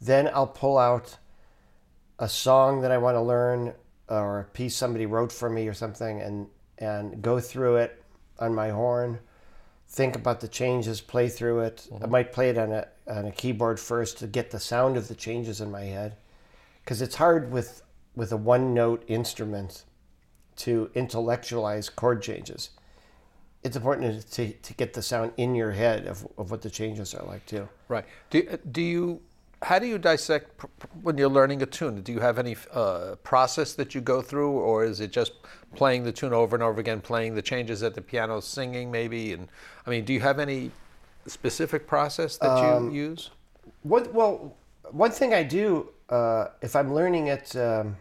Then 0.00 0.30
I'll 0.32 0.46
pull 0.46 0.78
out 0.78 1.18
a 2.18 2.28
song 2.28 2.80
that 2.82 2.92
I 2.92 2.98
want 2.98 3.16
to 3.16 3.20
learn 3.20 3.74
or 4.08 4.40
a 4.40 4.44
piece 4.44 4.76
somebody 4.76 5.06
wrote 5.06 5.32
for 5.32 5.50
me 5.50 5.66
or 5.66 5.74
something, 5.74 6.22
and 6.22 6.46
and 6.78 7.20
go 7.20 7.40
through 7.40 7.76
it 7.84 8.04
on 8.38 8.54
my 8.54 8.70
horn. 8.70 9.18
Think 9.88 10.16
about 10.16 10.40
the 10.40 10.48
changes, 10.48 11.00
play 11.00 11.28
through 11.28 11.60
it. 11.60 11.88
I 11.90 11.94
mm-hmm. 11.94 12.10
might 12.10 12.32
play 12.32 12.50
it 12.50 12.58
on 12.58 12.72
a 12.72 12.88
on 13.06 13.24
a 13.26 13.32
keyboard 13.32 13.78
first 13.78 14.18
to 14.18 14.26
get 14.26 14.50
the 14.50 14.58
sound 14.58 14.96
of 14.96 15.08
the 15.08 15.14
changes 15.14 15.60
in 15.60 15.70
my 15.70 15.84
head, 15.84 16.16
because 16.84 17.00
it's 17.00 17.14
hard 17.14 17.52
with 17.52 17.82
with 18.16 18.32
a 18.32 18.36
one 18.36 18.74
note 18.74 19.04
instrument 19.06 19.84
to 20.56 20.90
intellectualize 20.94 21.88
chord 21.88 22.22
changes. 22.22 22.70
It's 23.62 23.76
important 23.76 24.30
to, 24.30 24.52
to 24.52 24.74
get 24.74 24.92
the 24.94 25.02
sound 25.02 25.32
in 25.36 25.54
your 25.54 25.72
head 25.72 26.06
of, 26.06 26.26
of 26.38 26.50
what 26.50 26.62
the 26.62 26.70
changes 26.70 27.14
are 27.14 27.24
like 27.26 27.44
too. 27.46 27.68
right. 27.88 28.04
Do, 28.30 28.58
do 28.70 28.82
you? 28.82 29.20
How 29.66 29.80
do 29.80 29.86
you 29.88 29.98
dissect 29.98 30.64
when 31.02 31.18
you're 31.18 31.28
learning 31.28 31.60
a 31.60 31.66
tune? 31.66 32.00
Do 32.02 32.12
you 32.12 32.20
have 32.20 32.38
any 32.38 32.54
uh, 32.72 33.16
process 33.24 33.72
that 33.72 33.96
you 33.96 34.00
go 34.00 34.22
through, 34.22 34.52
or 34.52 34.84
is 34.84 35.00
it 35.00 35.10
just 35.10 35.32
playing 35.74 36.04
the 36.04 36.12
tune 36.12 36.32
over 36.32 36.54
and 36.54 36.62
over 36.62 36.78
again, 36.78 37.00
playing 37.00 37.34
the 37.34 37.42
changes 37.42 37.82
at 37.82 37.96
the 37.96 38.00
piano, 38.00 38.38
singing 38.38 38.92
maybe? 38.92 39.32
And 39.32 39.48
I 39.84 39.90
mean, 39.90 40.04
do 40.04 40.12
you 40.12 40.20
have 40.20 40.38
any 40.38 40.70
specific 41.26 41.88
process 41.88 42.36
that 42.36 42.48
Um, 42.48 42.90
you 42.90 43.08
use? 43.08 43.30
One, 43.82 44.06
well, 44.12 44.54
one 44.92 45.10
thing 45.10 45.34
I 45.34 45.42
do 45.42 45.88
uh, 46.10 46.46
if 46.62 46.76
I'm 46.76 46.94
learning 46.94 47.26
it, 47.26 47.56
um, 47.56 47.96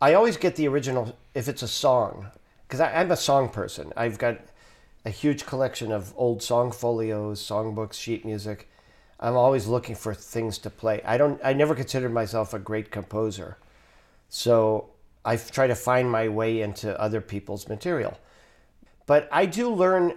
I 0.00 0.14
always 0.14 0.38
get 0.38 0.56
the 0.56 0.66
original 0.66 1.14
if 1.34 1.46
it's 1.46 1.62
a 1.62 1.68
song 1.68 2.30
because 2.66 2.80
I'm 2.80 3.10
a 3.10 3.18
song 3.18 3.50
person. 3.50 3.92
I've 3.98 4.16
got 4.16 4.38
a 5.04 5.10
huge 5.10 5.44
collection 5.44 5.92
of 5.92 6.14
old 6.16 6.42
song 6.42 6.72
folios, 6.72 7.38
songbooks, 7.46 8.00
sheet 8.00 8.24
music. 8.24 8.69
I'm 9.20 9.36
always 9.36 9.66
looking 9.66 9.94
for 9.94 10.14
things 10.14 10.58
to 10.58 10.70
play. 10.70 11.02
I 11.04 11.18
don't. 11.18 11.38
I 11.44 11.52
never 11.52 11.74
considered 11.74 12.12
myself 12.12 12.54
a 12.54 12.58
great 12.58 12.90
composer, 12.90 13.58
so 14.30 14.90
I 15.24 15.36
try 15.36 15.66
to 15.66 15.74
find 15.74 16.10
my 16.10 16.28
way 16.28 16.62
into 16.62 16.98
other 16.98 17.20
people's 17.20 17.68
material. 17.68 18.18
But 19.06 19.28
I 19.30 19.44
do 19.44 19.68
learn 19.68 20.14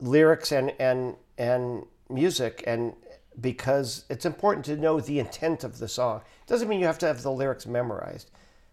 lyrics 0.00 0.52
and 0.52 0.72
and 0.78 1.16
and 1.36 1.84
music 2.08 2.64
and 2.66 2.94
because 3.40 4.04
it's 4.08 4.24
important 4.24 4.64
to 4.64 4.76
know 4.76 5.00
the 5.00 5.18
intent 5.18 5.62
of 5.62 5.78
the 5.78 5.88
song. 5.88 6.22
It 6.42 6.48
Doesn't 6.48 6.68
mean 6.68 6.80
you 6.80 6.86
have 6.86 6.98
to 7.00 7.06
have 7.06 7.22
the 7.22 7.30
lyrics 7.30 7.66
memorized. 7.66 8.30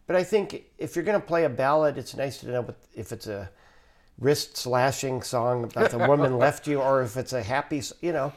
But 0.08 0.16
I 0.16 0.24
think 0.24 0.64
if 0.78 0.96
you're 0.96 1.04
going 1.04 1.20
to 1.20 1.26
play 1.26 1.44
a 1.46 1.50
ballad, 1.50 1.98
it's 1.98 2.16
nice 2.16 2.38
to 2.40 2.48
know 2.48 2.74
if 2.94 3.12
it's 3.12 3.28
a 3.28 3.50
wrist 4.20 4.58
slashing 4.58 5.22
song 5.22 5.64
about 5.66 5.92
the 5.92 5.98
woman 5.98 6.38
left 6.46 6.68
you 6.68 6.82
or 6.82 7.02
if 7.02 7.18
it's 7.18 7.34
a 7.34 7.44
happy, 7.44 7.82
you 8.02 8.14
know. 8.14 8.32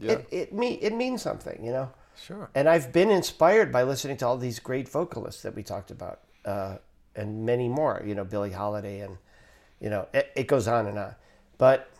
It 0.00 0.28
it 0.30 0.52
me 0.52 0.74
it 0.74 0.94
means 0.94 1.22
something, 1.22 1.64
you 1.64 1.72
know. 1.72 1.90
Sure. 2.18 2.50
And 2.54 2.68
I've 2.68 2.92
been 2.92 3.10
inspired 3.10 3.70
by 3.70 3.82
listening 3.82 4.16
to 4.18 4.26
all 4.26 4.38
these 4.38 4.58
great 4.58 4.88
vocalists 4.88 5.42
that 5.42 5.54
we 5.54 5.62
talked 5.62 5.90
about, 5.90 6.20
uh, 6.44 6.76
and 7.14 7.44
many 7.44 7.68
more. 7.68 8.02
You 8.04 8.14
know, 8.14 8.24
Billie 8.24 8.52
Holiday, 8.52 9.00
and 9.00 9.18
you 9.80 9.90
know, 9.90 10.08
it, 10.12 10.30
it 10.34 10.46
goes 10.46 10.66
on 10.66 10.86
and 10.86 10.98
on. 10.98 11.14
But 11.58 11.90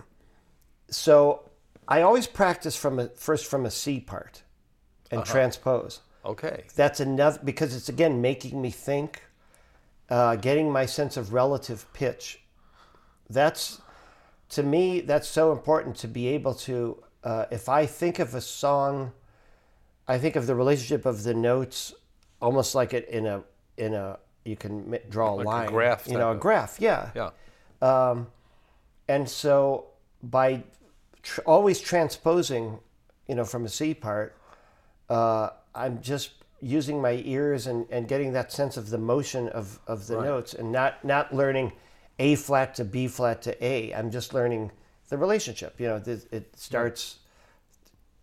so 0.90 1.48
I 1.88 2.02
always 2.02 2.26
practice 2.26 2.76
from 2.76 2.98
a 2.98 3.08
first 3.08 3.46
from 3.46 3.66
a 3.66 3.70
C 3.70 4.00
part 4.00 4.42
and 5.10 5.24
transpose. 5.24 6.00
Okay. 6.24 6.64
That's 6.74 7.00
another 7.00 7.38
because 7.44 7.74
it's 7.74 7.88
again 7.88 8.20
making 8.20 8.60
me 8.60 8.70
think, 8.70 9.22
uh, 10.10 10.36
getting 10.36 10.70
my 10.70 10.86
sense 10.86 11.16
of 11.16 11.32
relative 11.32 11.90
pitch. 11.92 12.40
That's 13.30 13.80
to 14.50 14.62
me 14.62 15.00
that's 15.00 15.28
so 15.28 15.52
important 15.52 15.96
to 15.96 16.08
be 16.08 16.28
able 16.28 16.54
to. 16.54 17.02
Uh, 17.26 17.44
if 17.50 17.68
I 17.68 17.86
think 17.86 18.20
of 18.20 18.36
a 18.36 18.40
song, 18.40 19.12
I 20.06 20.16
think 20.16 20.36
of 20.36 20.46
the 20.46 20.54
relationship 20.54 21.04
of 21.06 21.24
the 21.24 21.34
notes 21.34 21.92
almost 22.40 22.74
like 22.76 22.94
it 22.94 23.08
in 23.08 23.26
a 23.26 23.42
in 23.76 23.94
a 23.94 24.18
you 24.44 24.54
can 24.56 24.96
draw 25.10 25.34
a 25.34 25.42
Like 25.42 25.68
a 25.68 25.72
graph 25.72 26.06
you 26.06 26.16
know, 26.18 26.28
a 26.28 26.34
of- 26.34 26.40
graph, 26.40 26.76
yeah. 26.78 27.10
Yeah. 27.16 27.30
And 29.08 29.28
so 29.28 29.86
by 30.22 30.62
tr- 31.22 31.40
always 31.46 31.80
transposing, 31.80 32.78
you 33.28 33.34
know, 33.34 33.44
from 33.44 33.64
a 33.64 33.68
C 33.68 33.92
part, 33.92 34.36
uh, 35.10 35.50
I'm 35.74 36.00
just 36.00 36.30
using 36.60 37.00
my 37.02 37.22
ears 37.24 37.66
and, 37.66 37.86
and 37.90 38.06
getting 38.08 38.32
that 38.34 38.52
sense 38.52 38.76
of 38.76 38.90
the 38.90 38.98
motion 38.98 39.48
of, 39.48 39.78
of 39.88 40.06
the 40.06 40.16
Right. 40.16 40.26
notes 40.26 40.54
and 40.54 40.70
not, 40.72 41.04
not 41.04 41.34
learning 41.34 41.72
A 42.18 42.34
flat 42.36 42.74
to 42.76 42.84
B 42.84 43.08
flat 43.08 43.42
to 43.42 43.64
A. 43.64 43.92
I'm 43.92 44.10
just 44.10 44.32
learning 44.34 44.70
the 45.08 45.16
relationship. 45.18 45.78
You 45.80 45.88
know, 45.88 45.98
th- 46.00 46.26
it 46.32 46.58
starts 46.58 47.18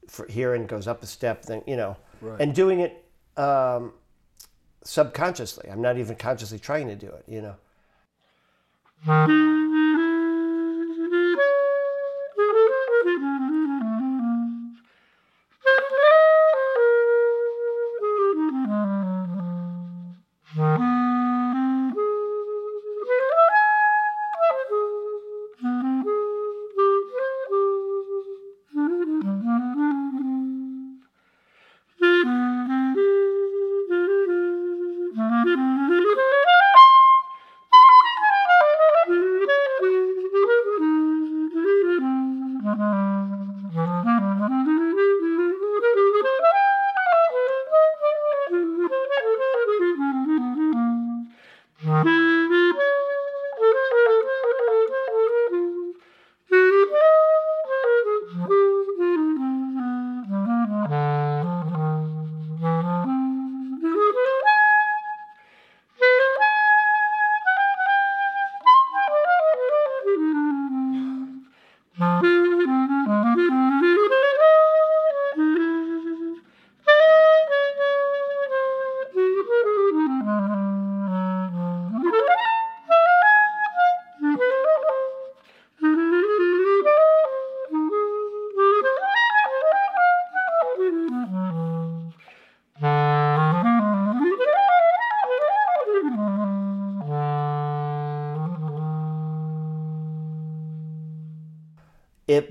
for 0.07 0.27
here 0.27 0.53
and 0.53 0.67
goes 0.67 0.87
up 0.87 1.01
a 1.03 1.05
step, 1.07 1.43
then, 1.45 1.61
you 1.65 1.75
know, 1.77 1.95
Right. 2.21 2.39
and 2.41 2.53
doing 2.53 2.79
it 2.79 3.03
um, 3.37 3.93
subconsciously. 4.83 5.69
I'm 5.69 5.81
not 5.81 5.97
even 5.97 6.15
consciously 6.15 6.59
trying 6.59 6.87
to 6.87 6.95
do 6.95 7.07
it, 7.07 7.23
you 7.27 7.41
know. 7.41 7.55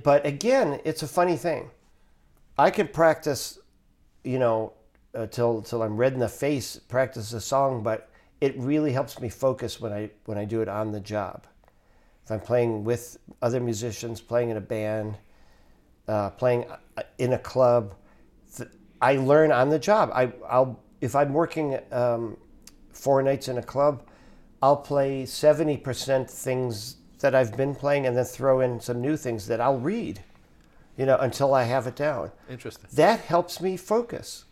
But 0.02 0.26
again, 0.26 0.80
it's 0.84 1.02
a 1.02 1.08
funny 1.08 1.36
thing. 1.36 1.70
I 2.58 2.70
can 2.70 2.88
practice, 2.88 3.58
you 4.24 4.38
know, 4.38 4.72
uh, 5.14 5.26
till 5.26 5.62
till 5.62 5.82
I'm 5.82 5.96
red 5.96 6.14
in 6.14 6.20
the 6.20 6.28
face, 6.28 6.78
practice 6.78 7.32
a 7.32 7.40
song, 7.40 7.82
but 7.82 8.10
it 8.40 8.58
really 8.58 8.92
helps 8.92 9.20
me 9.20 9.28
focus 9.28 9.80
when 9.80 9.92
I 9.92 10.10
when 10.24 10.38
I 10.38 10.44
do 10.44 10.62
it 10.62 10.68
on 10.68 10.92
the 10.92 11.00
job. 11.00 11.46
If 12.24 12.30
I'm 12.30 12.40
playing 12.40 12.84
with 12.84 13.18
other 13.40 13.60
musicians, 13.60 14.20
playing 14.20 14.50
in 14.50 14.56
a 14.56 14.60
band, 14.60 15.16
uh, 16.08 16.30
playing 16.30 16.66
uh, 16.96 17.02
in 17.18 17.32
a 17.32 17.38
club, 17.38 17.94
I 19.00 19.16
learn 19.16 19.50
on 19.50 19.68
the 19.68 19.78
job. 19.78 20.10
I, 20.14 20.32
I'll 20.48 20.80
if 21.00 21.14
I'm 21.16 21.32
working 21.32 21.78
um, 21.90 22.36
four 22.92 23.22
nights 23.22 23.48
in 23.48 23.58
a 23.58 23.62
club, 23.62 24.04
I'll 24.62 24.76
play 24.76 25.26
seventy 25.26 25.76
percent 25.76 26.30
things 26.30 26.96
that 27.22 27.34
I've 27.34 27.56
been 27.56 27.74
playing, 27.74 28.06
and 28.06 28.16
then 28.16 28.24
throw 28.24 28.60
in 28.60 28.80
some 28.80 29.00
new 29.00 29.16
things 29.16 29.46
that 29.46 29.60
I'll 29.60 29.78
read, 29.78 30.20
you 30.96 31.06
know, 31.06 31.16
until 31.16 31.54
I 31.54 31.64
have 31.64 31.86
it 31.86 31.96
down. 31.96 32.30
Interesting. 32.50 32.88
That 32.94 33.20
helps 33.20 33.60
me 33.60 33.76
focus 33.76 34.44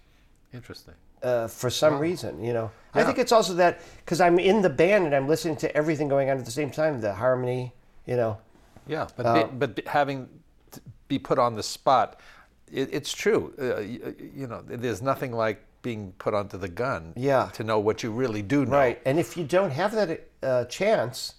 Interesting. 0.55 0.95
uh, 1.23 1.47
for 1.49 1.71
some 1.71 1.99
reason, 1.99 2.43
you 2.43 2.53
know. 2.53 2.71
I 2.95 3.05
think 3.05 3.19
it's 3.19 3.33
also 3.33 3.55
that 3.55 3.81
because 4.05 4.21
I'm 4.21 4.39
in 4.39 4.63
the 4.63 4.71
band 4.71 5.05
and 5.07 5.15
I'm 5.15 5.29
listening 5.29 5.57
to 5.59 5.77
everything 5.77 6.09
going 6.09 6.31
on 6.31 6.39
at 6.39 6.45
the 6.45 6.51
same 6.51 6.71
time, 6.71 7.01
the 7.01 7.15
harmony, 7.15 7.73
you 8.07 8.17
know. 8.17 8.39
Yeah, 8.87 9.07
but 9.17 9.27
Uh, 9.27 9.45
be, 9.45 9.67
but 9.67 9.87
having 9.87 10.29
to 10.73 10.81
be 11.07 11.19
put 11.19 11.39
on 11.39 11.55
the 11.55 11.63
spot, 11.63 12.19
it, 12.73 12.89
it's 12.93 13.13
true. 13.13 13.53
Uh, 13.61 13.81
you, 13.81 14.17
you 14.35 14.47
know, 14.47 14.63
there's 14.67 15.03
nothing 15.03 15.33
like 15.33 15.63
being 15.83 16.13
put 16.19 16.35
onto 16.35 16.59
the 16.59 16.69
gun. 16.69 17.13
Yeah. 17.17 17.51
To 17.55 17.63
know 17.65 17.79
what 17.79 18.03
you 18.03 18.11
really 18.11 18.43
do 18.43 18.67
know. 18.67 18.77
Right. 18.77 19.01
And 19.05 19.19
if 19.19 19.37
you 19.37 19.45
don't 19.45 19.71
have 19.71 19.93
that 19.93 20.29
uh, 20.43 20.65
chance, 20.65 21.35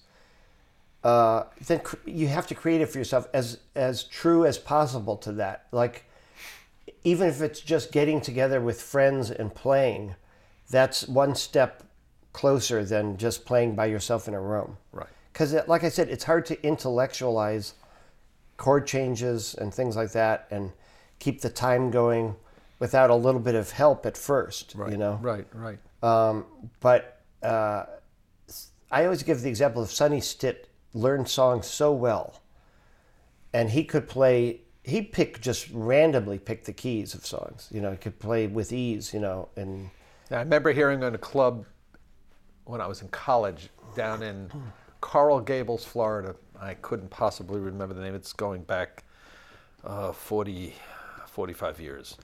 uh, 1.04 1.44
then 1.68 1.80
cr- 1.80 1.96
you 2.06 2.28
have 2.28 2.48
to 2.48 2.56
create 2.56 2.82
it 2.82 2.88
for 2.88 2.98
yourself 2.98 3.28
as 3.34 3.60
as 3.76 4.04
true 4.04 4.46
as 4.46 4.58
possible 4.58 5.18
to 5.18 5.32
that. 5.34 5.66
Like, 5.72 6.06
even 7.04 7.28
if 7.28 7.42
it's 7.42 7.60
just 7.60 7.92
getting 7.92 8.22
together 8.22 8.62
with 8.62 8.82
friends 8.82 9.32
and 9.32 9.54
playing, 9.54 10.16
that's 10.70 11.08
one 11.08 11.36
step 11.36 11.84
closer 12.34 12.86
than 12.86 13.18
just 13.18 13.46
playing 13.46 13.76
by 13.76 13.88
yourself 13.88 14.28
in 14.28 14.34
a 14.34 14.42
room. 14.42 14.78
Right. 14.92 15.08
Because, 15.34 15.56
like 15.68 15.84
I 15.84 15.90
said, 15.90 16.10
it's 16.10 16.24
hard 16.24 16.46
to 16.48 16.66
intellectualize 16.66 17.74
chord 18.58 18.86
changes 18.86 19.56
and 19.56 19.74
things 19.74 19.96
like 19.96 20.12
that, 20.12 20.48
and 20.52 20.72
keep 21.20 21.42
the 21.42 21.50
time 21.50 21.90
going 21.90 22.36
without 22.80 23.10
a 23.10 23.16
little 23.16 23.42
bit 23.42 23.56
of 23.56 23.72
help 23.72 24.06
at 24.06 24.18
first. 24.18 24.74
Right. 24.76 24.92
You 24.92 24.98
know. 24.98 25.20
Right. 25.22 25.48
Right. 25.54 25.80
Um, 26.04 26.46
but 26.80 27.22
uh, 27.42 27.86
I 28.92 29.06
always 29.06 29.24
give 29.24 29.42
the 29.42 29.50
example 29.50 29.82
of 29.82 29.92
Sonny 29.92 30.22
Stitt 30.22 30.68
learned 30.94 31.28
songs 31.28 31.68
so 31.68 31.92
well, 31.92 32.42
and 33.54 33.70
he 33.70 33.84
could 33.84 34.08
play. 34.08 34.62
He 34.84 35.02
pick 35.02 35.42
just 35.42 35.70
randomly 35.72 36.40
pick 36.40 36.66
the 36.66 36.74
keys 36.74 37.14
of 37.14 37.26
songs. 37.26 37.70
You 37.72 37.82
know, 37.82 37.92
he 37.92 37.98
could 37.98 38.20
play 38.20 38.48
with 38.48 38.72
ease. 38.72 39.14
You 39.14 39.20
know, 39.20 39.50
and 39.56 39.90
I 40.30 40.40
remember 40.40 40.72
hearing 40.72 41.04
in 41.04 41.14
a 41.14 41.20
club 41.20 41.66
when 42.66 42.82
I 42.82 42.88
was 42.88 43.02
in 43.02 43.10
college 43.10 43.70
down 43.96 44.24
in 44.24 44.52
Coral 45.02 45.42
Gables, 45.42 45.84
Florida. 45.84 46.36
I 46.60 46.76
couldn't 46.76 47.10
possibly 47.10 47.60
remember 47.60 47.94
the 47.94 48.02
name. 48.02 48.16
It's 48.16 48.34
going 48.34 48.62
back 48.64 49.04
uh, 49.84 50.12
40, 50.12 50.74
45 51.26 51.80
years. 51.80 52.18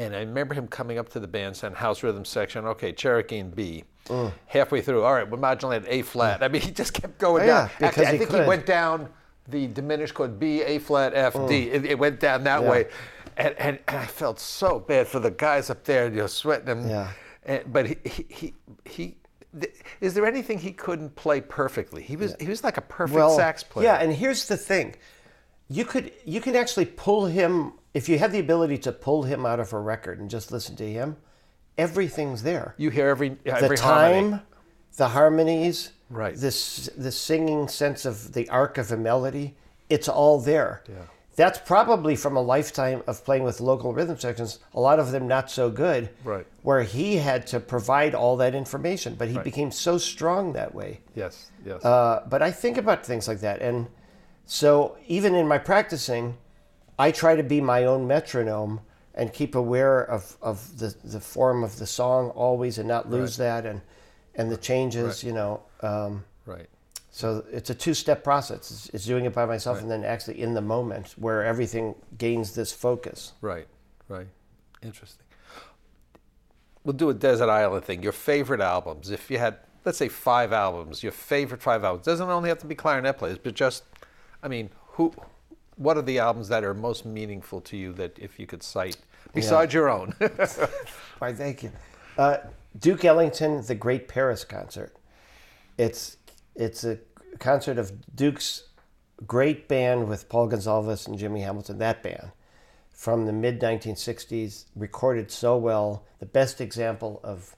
And 0.00 0.16
I 0.16 0.20
remember 0.20 0.54
him 0.54 0.66
coming 0.66 0.98
up 0.98 1.10
to 1.10 1.20
the 1.20 1.26
band 1.26 1.56
saying, 1.56 1.74
House 1.74 2.02
Rhythm 2.02 2.24
section, 2.24 2.64
okay, 2.66 2.90
Cherokee 2.92 3.36
in 3.38 3.50
B. 3.50 3.84
Mm. 4.06 4.32
Halfway 4.46 4.80
through, 4.80 5.02
all 5.04 5.12
right, 5.12 5.28
we'll 5.28 5.38
modulate 5.40 5.82
A 5.88 6.00
flat. 6.02 6.42
I 6.42 6.48
mean, 6.48 6.62
he 6.62 6.70
just 6.70 6.94
kept 6.94 7.18
going 7.18 7.42
Oh, 7.42 7.46
yeah, 7.46 7.52
down. 7.58 7.70
because 7.78 7.88
Actually, 7.98 8.06
I 8.06 8.18
think 8.18 8.30
could. 8.30 8.42
he 8.42 8.48
went 8.48 8.64
down 8.66 9.08
the 9.48 9.66
diminished 9.66 10.14
chord 10.14 10.38
B, 10.40 10.62
A 10.62 10.78
flat, 10.78 11.12
F, 11.14 11.34
D. 11.34 11.38
Mm. 11.66 11.74
It, 11.74 11.84
it 11.84 11.98
went 11.98 12.18
down 12.18 12.44
that 12.44 12.62
Yeah. 12.62 12.70
way. 12.70 12.86
And, 13.36 13.54
and, 13.58 13.78
and 13.88 13.96
I 13.98 14.06
felt 14.06 14.40
so 14.40 14.78
bad 14.80 15.06
for 15.06 15.20
the 15.20 15.30
guys 15.30 15.68
up 15.70 15.84
there, 15.84 16.08
you 16.08 16.16
know, 16.16 16.26
sweating 16.26 16.64
them. 16.66 16.88
Yeah. 16.88 17.10
And, 17.44 17.70
but 17.72 17.86
he, 17.86 17.96
he, 18.04 18.26
he, 18.28 18.54
he 18.86 19.16
th- 19.60 19.74
is 20.00 20.14
there 20.14 20.24
anything 20.26 20.58
he 20.58 20.72
couldn't 20.72 21.14
play 21.14 21.40
perfectly? 21.42 22.02
He 22.02 22.16
was, 22.16 22.34
he 22.40 22.46
was 22.48 22.64
like 22.64 22.78
a 22.78 22.82
perfect 22.82 23.32
sax 23.32 23.62
player. 23.62 23.84
Yeah, 23.86 23.96
and 23.96 24.12
here's 24.12 24.46
the 24.48 24.56
thing: 24.56 24.94
you 25.68 25.84
could 25.84 26.12
you 26.24 26.40
can 26.40 26.54
actually 26.56 26.84
pull 26.86 27.26
him 27.26 27.72
if 27.94 28.08
you 28.08 28.18
have 28.18 28.32
the 28.32 28.38
ability 28.38 28.78
to 28.78 28.92
pull 28.92 29.24
him 29.24 29.44
out 29.46 29.60
of 29.60 29.72
a 29.72 29.78
record 29.78 30.20
and 30.20 30.30
just 30.30 30.52
listen 30.52 30.76
to 30.76 30.90
him. 30.90 31.16
Everything's 31.78 32.42
there. 32.42 32.74
you 32.76 32.90
hear 32.90 33.08
every, 33.08 33.30
the 33.44 33.74
time, 33.76 34.30
harmony. 34.32 34.42
the 34.96 35.08
harmonies, 35.08 35.92
Right. 36.10 36.34
This 36.36 36.90
the 36.96 37.12
singing 37.12 37.68
sense 37.68 38.04
of 38.04 38.32
the 38.32 38.48
arc 38.48 38.78
of 38.78 38.90
a 38.90 38.96
melody. 38.96 39.54
It's 39.88 40.08
all 40.08 40.40
there. 40.40 40.82
Yeah. 40.88 40.94
that's 41.36 41.58
probably 41.60 42.16
from 42.16 42.36
a 42.36 42.40
lifetime 42.42 43.02
of 43.06 43.24
playing 43.24 43.44
with 43.44 43.60
local 43.60 43.94
rhythm 43.94 44.18
sections, 44.18 44.58
a 44.74 44.80
lot 44.80 44.98
of 44.98 45.10
them 45.12 45.26
not 45.28 45.50
so 45.50 45.70
good, 45.70 46.10
Right. 46.24 46.44
where 46.62 46.82
he 46.82 47.16
had 47.16 47.46
to 47.46 47.60
provide 47.60 48.14
all 48.14 48.36
that 48.38 48.54
information, 48.54 49.14
but 49.14 49.28
he 49.28 49.38
became 49.38 49.70
so 49.70 49.96
strong 49.96 50.52
that 50.54 50.74
way. 50.74 51.00
Yes. 51.14 51.50
Yes. 51.64 51.82
Uh, 51.84 52.24
but 52.28 52.42
I 52.42 52.50
think 52.50 52.76
about 52.76 53.06
things 53.06 53.26
like 53.28 53.40
that. 53.40 53.62
And 53.62 53.86
so 54.44 54.96
even 55.06 55.34
in 55.36 55.46
my 55.48 55.58
practicing, 55.58 56.36
I 57.00 57.10
try 57.12 57.34
to 57.34 57.42
be 57.42 57.62
my 57.62 57.84
own 57.84 58.06
metronome 58.06 58.80
and 59.14 59.32
keep 59.32 59.54
aware 59.54 60.02
of, 60.02 60.36
of 60.42 60.78
the, 60.78 60.94
the 61.02 61.18
form 61.18 61.64
of 61.64 61.78
the 61.78 61.86
song 61.86 62.28
always 62.30 62.76
and 62.76 62.86
not 62.86 63.08
lose 63.08 63.38
that 63.38 63.64
and, 63.64 63.80
and 64.34 64.50
the 64.50 64.56
changes, 64.58 65.24
you 65.24 65.32
know. 65.32 65.62
Um, 65.80 66.24
right. 66.44 66.68
so 67.10 67.42
it's 67.50 67.70
a 67.70 67.74
two 67.74 67.94
step 67.94 68.22
process. 68.22 68.70
It's, 68.70 68.88
it's 68.90 69.06
doing 69.06 69.24
it 69.24 69.32
by 69.32 69.46
myself 69.46 69.80
and 69.80 69.90
then 69.90 70.04
actually 70.04 70.42
in 70.42 70.52
the 70.52 70.60
moment 70.60 71.14
where 71.16 71.42
everything 71.42 71.94
gains 72.18 72.54
this 72.54 72.70
focus. 72.70 73.32
Right. 73.40 73.66
Right. 74.06 74.28
Interesting. 74.82 75.24
We'll 76.84 76.96
do 76.96 77.08
a 77.08 77.14
desert 77.14 77.48
island 77.48 77.84
thing. 77.86 78.02
Your 78.02 78.12
favorite 78.12 78.60
albums. 78.60 79.10
If 79.10 79.30
you 79.30 79.38
had, 79.38 79.56
let's 79.86 79.96
say, 79.96 80.08
five 80.08 80.52
albums, 80.52 81.02
your 81.02 81.12
favorite 81.12 81.62
five 81.62 81.82
albums 81.82 82.04
doesn't 82.04 82.28
only 82.28 82.50
have 82.50 82.58
to 82.58 82.66
be 82.66 82.74
clarinet 82.74 83.16
players, 83.16 83.38
but 83.38 83.54
just, 83.54 83.84
I 84.42 84.48
mean, 84.48 84.68
who, 84.92 85.14
what 85.80 85.96
are 85.96 86.02
the 86.02 86.18
albums 86.18 86.48
that 86.48 86.62
are 86.62 86.74
most 86.74 87.06
meaningful 87.06 87.58
to 87.62 87.76
you 87.76 87.94
that 87.94 88.18
if 88.18 88.38
you 88.38 88.46
could 88.46 88.62
cite 88.62 88.98
besides 89.32 89.72
your 89.72 89.88
own? 89.88 90.14
Why, 91.18 91.32
thank 91.32 91.62
you. 91.62 91.72
Uh, 92.18 92.36
Duke 92.78 93.02
Ellington, 93.02 93.64
the 93.66 93.74
Great 93.74 94.06
Paris 94.06 94.44
Concert. 94.44 94.94
It's 95.78 96.18
it's 96.54 96.84
a 96.84 96.98
concert 97.38 97.78
of 97.78 97.92
Duke's 98.14 98.64
great 99.26 99.68
band 99.68 100.06
with 100.06 100.28
Paul 100.28 100.50
Gonsalves 100.50 101.08
and 101.08 101.18
Jimmy 101.18 101.40
Hamilton. 101.40 101.78
That 101.78 102.02
band 102.02 102.32
from 102.90 103.24
the 103.24 103.32
mid 103.32 103.58
1960s, 103.58 104.66
recorded 104.76 105.30
so 105.30 105.56
well. 105.56 106.04
The 106.18 106.26
best 106.26 106.60
example 106.60 107.20
of 107.24 107.56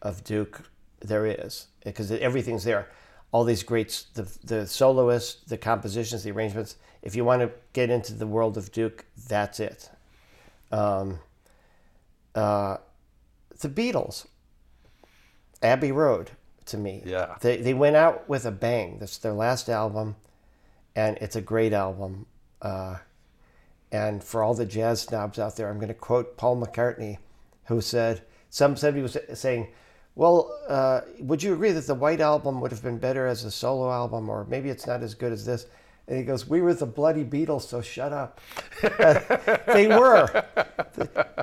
of 0.00 0.22
Duke 0.22 0.70
there 1.00 1.26
is 1.26 1.66
because 1.84 2.12
everything's 2.12 2.62
there. 2.62 2.88
All 3.34 3.42
these 3.42 3.64
greats, 3.64 4.04
the 4.14 4.22
the 4.44 4.64
soloists, 4.64 5.42
the 5.48 5.58
compositions, 5.58 6.22
the 6.22 6.30
arrangements. 6.30 6.76
If 7.02 7.16
you 7.16 7.24
want 7.24 7.42
to 7.42 7.50
get 7.72 7.90
into 7.90 8.14
the 8.14 8.28
world 8.28 8.56
of 8.56 8.70
Duke, 8.70 9.04
that's 9.28 9.58
it. 9.58 9.90
Um, 10.70 11.18
uh, 12.32 12.76
the 13.58 13.68
Beatles, 13.68 14.26
Abbey 15.64 15.90
Road, 15.90 16.30
to 16.66 16.76
me. 16.76 17.02
Yeah. 17.04 17.34
They, 17.40 17.56
they 17.56 17.74
went 17.74 17.96
out 17.96 18.28
with 18.28 18.46
a 18.46 18.52
bang. 18.52 18.98
That's 19.00 19.18
their 19.18 19.32
last 19.32 19.68
album, 19.68 20.14
and 20.94 21.18
it's 21.20 21.34
a 21.34 21.42
great 21.42 21.72
album. 21.72 22.26
Uh, 22.62 22.98
and 23.90 24.22
for 24.22 24.44
all 24.44 24.54
the 24.54 24.64
jazz 24.64 25.02
snobs 25.02 25.40
out 25.40 25.56
there, 25.56 25.68
I'm 25.68 25.78
going 25.78 25.88
to 25.88 25.94
quote 25.94 26.36
Paul 26.36 26.56
McCartney, 26.56 27.18
who 27.64 27.80
said, 27.80 28.22
some 28.48 28.76
said 28.76 28.94
he 28.94 29.02
was 29.02 29.18
saying, 29.34 29.68
well, 30.16 30.56
uh, 30.68 31.00
would 31.20 31.42
you 31.42 31.52
agree 31.54 31.72
that 31.72 31.86
the 31.86 31.94
White 31.94 32.20
Album 32.20 32.60
would 32.60 32.70
have 32.70 32.82
been 32.82 32.98
better 32.98 33.26
as 33.26 33.44
a 33.44 33.50
solo 33.50 33.90
album, 33.90 34.28
or 34.28 34.44
maybe 34.48 34.70
it's 34.70 34.86
not 34.86 35.02
as 35.02 35.14
good 35.14 35.32
as 35.32 35.44
this? 35.44 35.66
And 36.06 36.18
he 36.18 36.24
goes, 36.24 36.46
"We 36.46 36.60
were 36.60 36.74
the 36.74 36.86
bloody 36.86 37.24
Beatles, 37.24 37.62
so 37.62 37.80
shut 37.80 38.12
up." 38.12 38.40
they 39.66 39.88
were. 39.88 40.44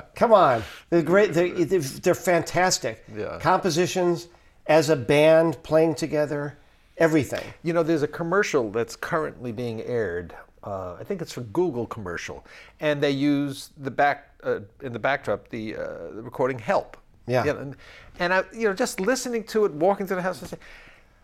Come 0.14 0.32
on, 0.32 0.62
they're 0.88 1.02
great. 1.02 1.34
They're, 1.34 1.48
they're 1.50 2.14
fantastic. 2.14 3.04
Yeah. 3.14 3.38
Compositions 3.40 4.28
as 4.66 4.88
a 4.88 4.96
band 4.96 5.62
playing 5.62 5.96
together, 5.96 6.56
everything. 6.96 7.44
You 7.62 7.72
know, 7.72 7.82
there's 7.82 8.02
a 8.02 8.08
commercial 8.08 8.70
that's 8.70 8.96
currently 8.96 9.52
being 9.52 9.82
aired. 9.82 10.34
Uh, 10.64 10.94
I 10.98 11.04
think 11.04 11.20
it's 11.20 11.32
for 11.32 11.40
Google 11.40 11.86
commercial, 11.86 12.46
and 12.80 13.02
they 13.02 13.10
use 13.10 13.70
the 13.76 13.90
back 13.90 14.30
uh, 14.44 14.60
in 14.80 14.92
the 14.92 14.98
backdrop 14.98 15.48
the, 15.48 15.76
uh, 15.76 15.80
the 16.14 16.22
recording 16.22 16.58
"Help." 16.58 16.96
Yeah. 17.26 17.46
and, 17.46 17.76
and 18.18 18.32
I, 18.32 18.44
you 18.52 18.68
know, 18.68 18.74
just 18.74 19.00
listening 19.00 19.44
to 19.44 19.64
it, 19.64 19.72
walking 19.72 20.06
through 20.06 20.16
the 20.16 20.22
house, 20.22 20.40
and 20.40 20.50
saying, 20.50 20.62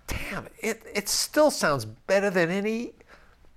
"Damn, 0.07 0.47
it 0.61 0.83
it 0.95 1.09
still 1.09 1.51
sounds 1.51 1.85
better 1.85 2.31
than 2.31 2.51
any." 2.51 2.93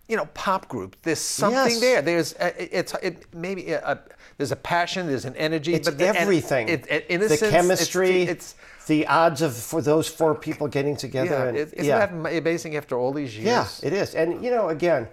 You 0.07 0.17
know, 0.17 0.25
pop 0.33 0.67
group. 0.67 0.97
There's 1.03 1.19
something 1.21 1.71
Yes. 1.71 1.79
there. 1.79 2.01
There's 2.01 2.33
uh, 2.33 2.51
it- 2.57 2.69
it's 2.73 2.93
it 3.01 3.33
maybe 3.33 3.71
a, 3.71 3.79
a, 3.81 3.99
there's 4.37 4.51
a 4.51 4.57
passion. 4.57 5.07
There's 5.07 5.23
an 5.23 5.35
energy. 5.37 5.73
It's 5.73 5.87
but 5.87 5.97
the, 5.97 6.07
everything. 6.07 6.67
It, 6.67 6.85
it, 6.89 7.07
the 7.07 7.13
innocence, 7.13 7.41
it's- 7.43 7.51
chemistry. 7.51 8.23
It's, 8.23 8.55
the 8.87 9.07
odds 9.07 9.41
of 9.41 9.55
for 9.55 9.81
those 9.81 10.09
four 10.09 10.35
people 10.35 10.67
getting 10.67 10.97
together. 10.97 11.29
yeah. 11.29 11.43
and, 11.45 11.57
it- 11.57 11.73
isn't 11.73 11.85
yeah. 11.85 12.05
that 12.07 12.37
amazing 12.37 12.75
after 12.75 12.97
all 12.97 13.13
these 13.13 13.37
years? 13.37 13.79
Yeah, 13.81 13.87
it 13.87 13.93
is. 13.93 14.13
And 14.15 14.43
you 14.43 14.51
know, 14.51 14.67
again, 14.67 15.07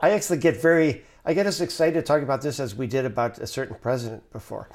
I 0.00 0.10
actually 0.10 0.38
get 0.38 0.60
very, 0.60 1.04
I 1.24 1.34
get 1.34 1.46
as 1.46 1.60
excited 1.60 2.04
talking 2.04 2.24
about 2.24 2.42
this 2.42 2.58
as 2.58 2.74
we 2.74 2.88
did 2.88 3.04
about 3.04 3.38
a 3.38 3.46
certain 3.46 3.76
president 3.80 4.28
before. 4.32 4.68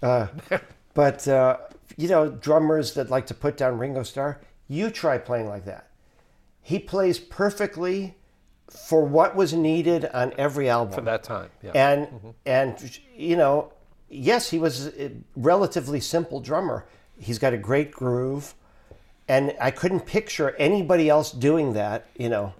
Uh, 0.00 0.28
but 0.94 1.26
uh, 1.26 1.56
you 1.98 2.08
know, 2.08 2.30
drummers 2.30 2.94
that 2.94 3.10
like 3.10 3.26
to 3.26 3.34
put 3.34 3.56
down 3.56 3.76
Ringo 3.76 4.04
Starr, 4.04 4.40
you 4.68 4.88
try 4.88 5.18
playing 5.18 5.48
like 5.48 5.64
that. 5.64 5.90
He 6.62 6.78
plays 6.78 7.18
perfectly 7.18 8.14
for 8.70 9.04
what 9.04 9.34
was 9.34 9.52
needed 9.52 10.06
on 10.14 10.32
every 10.38 10.68
album 10.68 10.94
For 10.94 11.00
that 11.00 11.24
time. 11.24 11.50
Yeah. 11.62 11.72
and 11.74 12.06
mm-hmm. 12.06 12.30
and 12.46 12.98
you 13.16 13.36
know 13.36 13.72
yes 14.08 14.50
he 14.50 14.58
was 14.58 14.88
a 14.88 15.10
relatively 15.36 16.00
simple 16.00 16.40
drummer 16.40 16.86
he's 17.18 17.38
got 17.38 17.54
a 17.54 17.56
great 17.56 17.90
groove 17.90 18.54
and 19.26 19.54
i 19.58 19.70
couldn't 19.70 20.00
picture 20.00 20.54
anybody 20.56 21.08
else 21.08 21.32
doing 21.32 21.72
that 21.72 22.08
you 22.18 22.28
know 22.28 22.52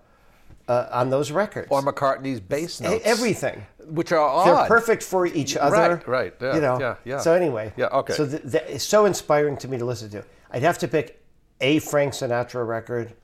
uh, 0.69 0.89
on 0.93 1.11
those 1.11 1.31
records 1.33 1.67
or 1.71 1.83
McCartney's 1.83 2.41
bass 2.41 2.81
notes. 2.81 3.03
everything 3.05 3.65
Which 3.87 4.13
are 4.13 4.19
odd. 4.21 4.47
they're 4.47 4.67
perfect 4.69 5.03
for 5.03 5.27
each 5.27 5.57
other 5.57 5.77
Right, 5.77 6.07
right, 6.09 6.35
yeah, 6.41 6.55
you 6.55 6.61
know 6.61 6.79
yeah, 6.79 6.95
yeah. 7.05 7.19
so 7.21 7.33
anyway 7.33 7.73
Yeah, 7.77 7.87
okay. 7.87 8.13
so 8.15 8.27
th- 8.29 8.43
it's 8.69 8.85
so 8.85 9.07
inspiring 9.07 9.57
to 9.59 9.69
me 9.69 9.79
to 9.79 9.85
listen 9.85 10.11
to 10.11 10.23
i'd 10.53 10.63
have 10.63 10.79
to 10.79 10.89
pick 10.89 11.23
a 11.61 11.79
frank 11.81 12.13
sinatra 12.13 12.67
record 12.67 13.15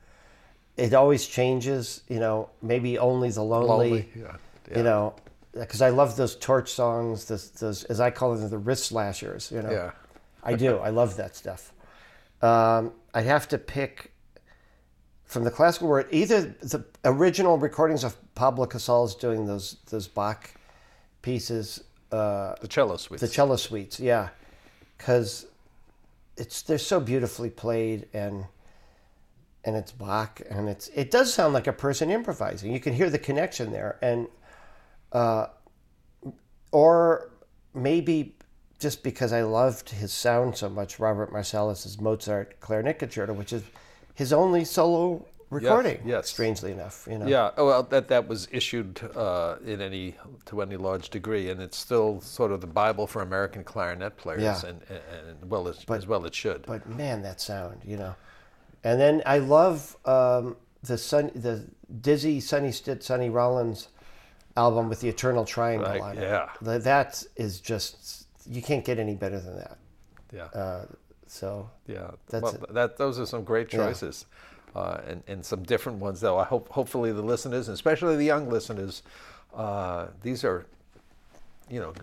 it 0.75 0.93
always 0.93 1.25
changes 1.27 2.01
you 2.09 2.19
know 2.19 2.49
maybe 2.61 2.97
only 2.97 3.29
the 3.29 3.43
lonely, 3.43 3.67
Lonely, 3.67 4.09
yeah, 4.15 4.35
yeah. 4.71 4.77
you 4.77 4.83
know 4.83 5.13
because 5.53 5.81
i 5.81 5.89
love 5.89 6.17
those 6.17 6.35
torch 6.35 6.71
songs 6.71 7.25
those, 7.25 7.51
those 7.51 7.83
as 7.85 7.99
i 8.01 8.09
call 8.09 8.35
them 8.35 8.49
the 8.49 8.57
wrist 8.57 8.85
slashers 8.85 9.51
you 9.51 9.61
know 9.61 9.69
Yeah. 9.71 9.91
i 10.43 10.55
do 10.55 10.77
i 10.77 10.89
love 10.89 11.15
that 11.17 11.35
stuff 11.35 11.71
um, 12.41 12.91
i'd 13.13 13.25
have 13.25 13.47
to 13.49 13.57
pick 13.57 14.11
from 15.25 15.43
the 15.43 15.51
classical 15.51 15.87
world 15.87 16.05
either 16.11 16.41
the 16.61 16.83
original 17.03 17.57
recordings 17.57 18.03
of 18.03 18.15
pablo 18.35 18.65
casals 18.65 19.15
doing 19.15 19.45
those 19.45 19.77
those 19.89 20.07
bach 20.07 20.53
pieces 21.21 21.83
uh, 22.11 22.55
The 22.61 22.67
cello 22.67 22.97
suites. 22.97 23.21
the 23.21 23.27
cello 23.27 23.55
suites 23.55 23.99
yeah 23.99 24.29
because 24.97 25.47
it's 26.37 26.61
they're 26.61 26.77
so 26.77 26.99
beautifully 26.99 27.49
played 27.49 28.07
and 28.13 28.45
and 29.63 29.75
it's 29.75 29.91
Bach 29.91 30.41
and 30.49 30.69
it's 30.69 30.89
it 30.89 31.09
does 31.11 31.33
sound 31.33 31.53
like 31.53 31.67
a 31.67 31.73
person 31.73 32.11
improvising. 32.11 32.71
You 32.71 32.79
can 32.79 32.93
hear 32.93 33.09
the 33.09 33.17
connection 33.19 33.71
there 33.71 33.97
and 34.01 34.27
uh, 35.11 35.47
or 36.71 37.31
maybe 37.73 38.35
just 38.79 39.01
because 39.01 39.33
I 39.33 39.41
loved 39.41 39.89
his 39.89 40.11
sound 40.13 40.55
so 40.57 40.69
much, 40.69 40.99
Robert 40.99 41.31
Marcellus' 41.31 41.99
Mozart 41.99 42.59
Clarinet 42.59 42.99
Concerto, 42.99 43.33
which 43.33 43.53
is 43.53 43.63
his 44.15 44.33
only 44.33 44.65
solo 44.65 45.25
recording. 45.51 46.01
yes. 46.05 46.27
strangely 46.29 46.71
enough, 46.71 47.07
you 47.09 47.17
know. 47.19 47.27
yeah, 47.27 47.51
oh, 47.57 47.65
well, 47.67 47.83
that 47.83 48.07
that 48.07 48.27
was 48.27 48.47
issued 48.51 48.99
uh, 49.15 49.57
in 49.65 49.79
any 49.81 50.15
to 50.45 50.61
any 50.61 50.75
large 50.77 51.09
degree, 51.09 51.49
and 51.49 51.61
it's 51.61 51.77
still 51.77 52.19
sort 52.21 52.51
of 52.51 52.59
the 52.61 52.67
bible 52.67 53.05
for 53.07 53.21
American 53.21 53.63
clarinet 53.63 54.17
players, 54.17 54.41
Yeah. 54.41 54.69
and, 54.69 54.81
and, 54.89 55.27
and 55.41 55.49
well 55.49 55.67
as, 55.67 55.85
as 55.89 56.07
well 56.07 56.25
it 56.25 56.33
should. 56.33 56.65
But 56.65 56.89
man, 56.89 57.21
that 57.21 57.39
sound, 57.39 57.81
you 57.85 57.97
know. 57.97 58.15
And 58.83 58.99
then 58.99 59.21
I 59.25 59.37
love 59.39 59.95
um, 60.05 60.57
the 60.83 60.97
sun, 60.97 61.31
the 61.35 61.65
Dizzy 62.01 62.39
Sonny 62.39 62.71
Stitt 62.71 63.03
Sonny 63.03 63.29
Rollins 63.29 63.87
album 64.57 64.89
with 64.89 65.01
the 65.01 65.09
Eternal 65.09 65.43
Triangle 65.45 65.87
Right, 65.89 66.01
on 66.01 66.17
it. 66.17 66.21
yeah. 66.21 66.49
That 66.61 67.23
is 67.35 67.59
just 67.59 68.27
you 68.49 68.61
can't 68.61 68.85
get 68.85 68.99
any 68.99 69.15
better 69.15 69.39
than 69.39 69.55
that. 69.57 69.77
yeah, 70.33 70.45
Uh, 70.59 70.85
so 71.35 71.69
yeah. 71.87 72.11
that's 72.29 72.43
well, 72.43 72.65
that 72.69 72.97
those 72.97 73.19
are 73.19 73.25
some 73.25 73.43
great 73.43 73.67
choices, 73.67 74.25
uh, 74.75 75.01
and 75.07 75.23
and 75.27 75.45
some 75.45 75.63
different 75.63 75.99
ones. 75.99 76.21
Though 76.21 76.37
I 76.37 76.45
hope 76.45 76.69
hopefully 76.69 77.11
the 77.11 77.21
listeners, 77.21 77.67
and 77.67 77.75
especially 77.75 78.15
the 78.15 78.23
young 78.23 78.49
listeners, 78.49 79.03
uh, 79.53 80.07
these 80.21 80.43
are, 80.45 80.65
you 81.69 81.79
know, 81.81 81.93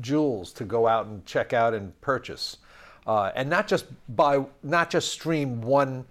jewels 0.00 0.52
to 0.52 0.64
go 0.64 0.86
out 0.86 1.06
and 1.06 1.26
check 1.26 1.52
out 1.52 1.74
and 1.74 2.00
purchase, 2.00 2.58
uh, 3.06 3.32
and 3.34 3.50
not 3.50 3.66
just 3.66 3.86
buy, 4.14 4.44
not 4.62 4.90
just 4.90 5.08
stream 5.10 5.60
one 5.60 6.04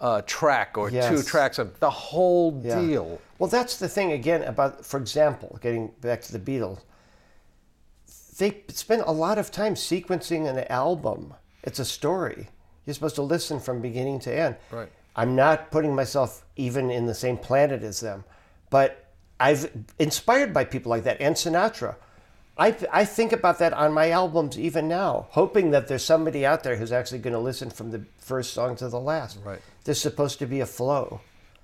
uh, 0.00 0.22
track 0.26 0.78
or 0.78 0.90
two 0.90 1.22
tracks 1.22 1.58
of 1.58 1.78
the 1.80 1.90
whole 1.90 2.60
Yeah. 2.64 2.80
deal. 2.80 3.20
Well, 3.38 3.48
that's 3.50 3.78
the 3.78 3.88
thing 3.88 4.12
again 4.12 4.42
about, 4.42 4.84
for 4.84 4.98
example, 4.98 5.58
getting 5.60 5.88
back 6.00 6.22
to 6.22 6.32
the 6.32 6.38
Beatles. 6.38 6.80
They 8.38 8.62
spend 8.68 9.02
a 9.06 9.12
lot 9.12 9.38
of 9.38 9.50
time 9.50 9.74
sequencing 9.74 10.46
an 10.46 10.58
album. 10.70 11.34
It's 11.66 11.78
a 11.78 11.84
story. 11.84 12.48
You're 12.86 12.94
supposed 12.94 13.16
to 13.16 13.22
listen 13.22 13.58
from 13.60 13.82
beginning 13.82 14.20
to 14.20 14.34
end. 14.34 14.56
Right. 14.70 14.88
I'm 15.16 15.34
not 15.34 15.70
putting 15.70 15.94
myself 15.94 16.44
even 16.56 16.90
in 16.90 17.06
the 17.06 17.14
same 17.14 17.36
planet 17.36 17.82
as 17.82 18.00
them, 18.00 18.24
but 18.70 19.12
I've 19.40 19.70
inspired 19.98 20.54
by 20.54 20.64
people 20.64 20.90
like 20.90 21.04
that 21.04 21.20
and 21.20 21.34
Sinatra. 21.34 21.96
I, 22.58 22.74
I 22.90 23.04
think 23.04 23.32
about 23.32 23.58
that 23.58 23.72
on 23.74 23.92
my 23.92 24.10
albums 24.10 24.58
even 24.58 24.88
now, 24.88 25.26
hoping 25.30 25.72
that 25.72 25.88
there's 25.88 26.04
somebody 26.04 26.46
out 26.46 26.62
there 26.62 26.76
who's 26.76 26.92
actually 26.92 27.18
going 27.18 27.34
to 27.34 27.38
listen 27.40 27.68
from 27.68 27.90
the 27.90 28.02
first 28.18 28.54
song 28.54 28.76
to 28.76 28.88
the 28.88 29.00
last. 29.00 29.38
Right. 29.44 29.60
There's 29.84 30.00
supposed 30.00 30.38
to 30.38 30.46
be 30.46 30.60
a 30.60 30.66
flow, 30.66 31.20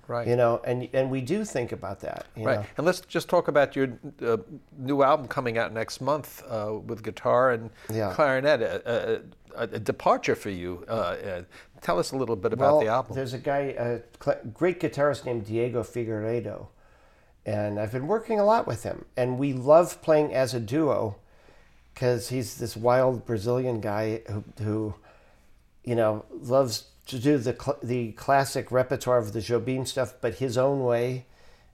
Right. 0.07 0.27
you 0.27 0.35
know, 0.35 0.61
and 0.65 0.87
and 0.93 1.09
we 1.09 1.21
do 1.21 1.45
think 1.45 1.71
about 1.71 2.01
that. 2.01 2.25
You 2.35 2.45
Right. 2.45 2.59
Know? 2.59 2.65
And 2.77 2.85
let's 2.85 2.99
just 3.01 3.27
talk 3.29 3.47
about 3.47 3.75
your 3.75 3.87
uh, 4.23 4.37
new 4.77 5.01
album 5.01 5.27
coming 5.27 5.57
out 5.57 5.73
next 5.73 5.99
month 6.01 6.43
uh, 6.47 6.73
with 6.85 7.01
guitar 7.01 7.51
and 7.51 7.69
Yeah. 7.91 8.13
clarinet. 8.13 8.61
A, 8.61 9.21
a, 9.55 9.63
a 9.63 9.79
departure 9.79 10.35
for 10.35 10.49
you. 10.49 10.85
Uh, 10.87 10.91
uh, 10.91 11.41
tell 11.81 11.99
us 11.99 12.11
a 12.11 12.17
little 12.17 12.35
bit 12.35 12.53
about 12.53 12.73
well, 12.73 12.79
the 12.81 12.87
album. 12.87 13.15
There's 13.15 13.33
a 13.33 13.39
guy, 13.39 13.75
a 13.77 13.99
great 14.53 14.79
guitarist 14.79 15.25
named 15.25 15.45
Diego 15.45 15.83
Figueiredo, 15.83 16.67
and 17.45 17.79
I've 17.79 17.91
been 17.91 18.07
working 18.07 18.39
a 18.39 18.45
lot 18.45 18.67
with 18.67 18.83
him. 18.83 19.05
And 19.17 19.37
we 19.37 19.53
love 19.53 20.01
playing 20.01 20.33
as 20.33 20.53
a 20.53 20.59
duo 20.59 21.17
because 21.93 22.29
he's 22.29 22.57
this 22.57 22.75
wild 22.75 23.25
Brazilian 23.25 23.79
guy 23.81 24.21
who, 24.27 24.43
who, 24.59 24.95
you 25.83 25.95
know, 25.95 26.25
loves 26.31 26.85
to 27.07 27.19
do 27.19 27.37
the 27.37 27.55
cl- 27.59 27.79
the 27.83 28.13
classic 28.13 28.71
repertoire 28.71 29.17
of 29.17 29.33
the 29.33 29.39
Jobim 29.39 29.87
stuff, 29.87 30.13
but 30.21 30.35
his 30.35 30.57
own 30.57 30.83
way. 30.83 31.25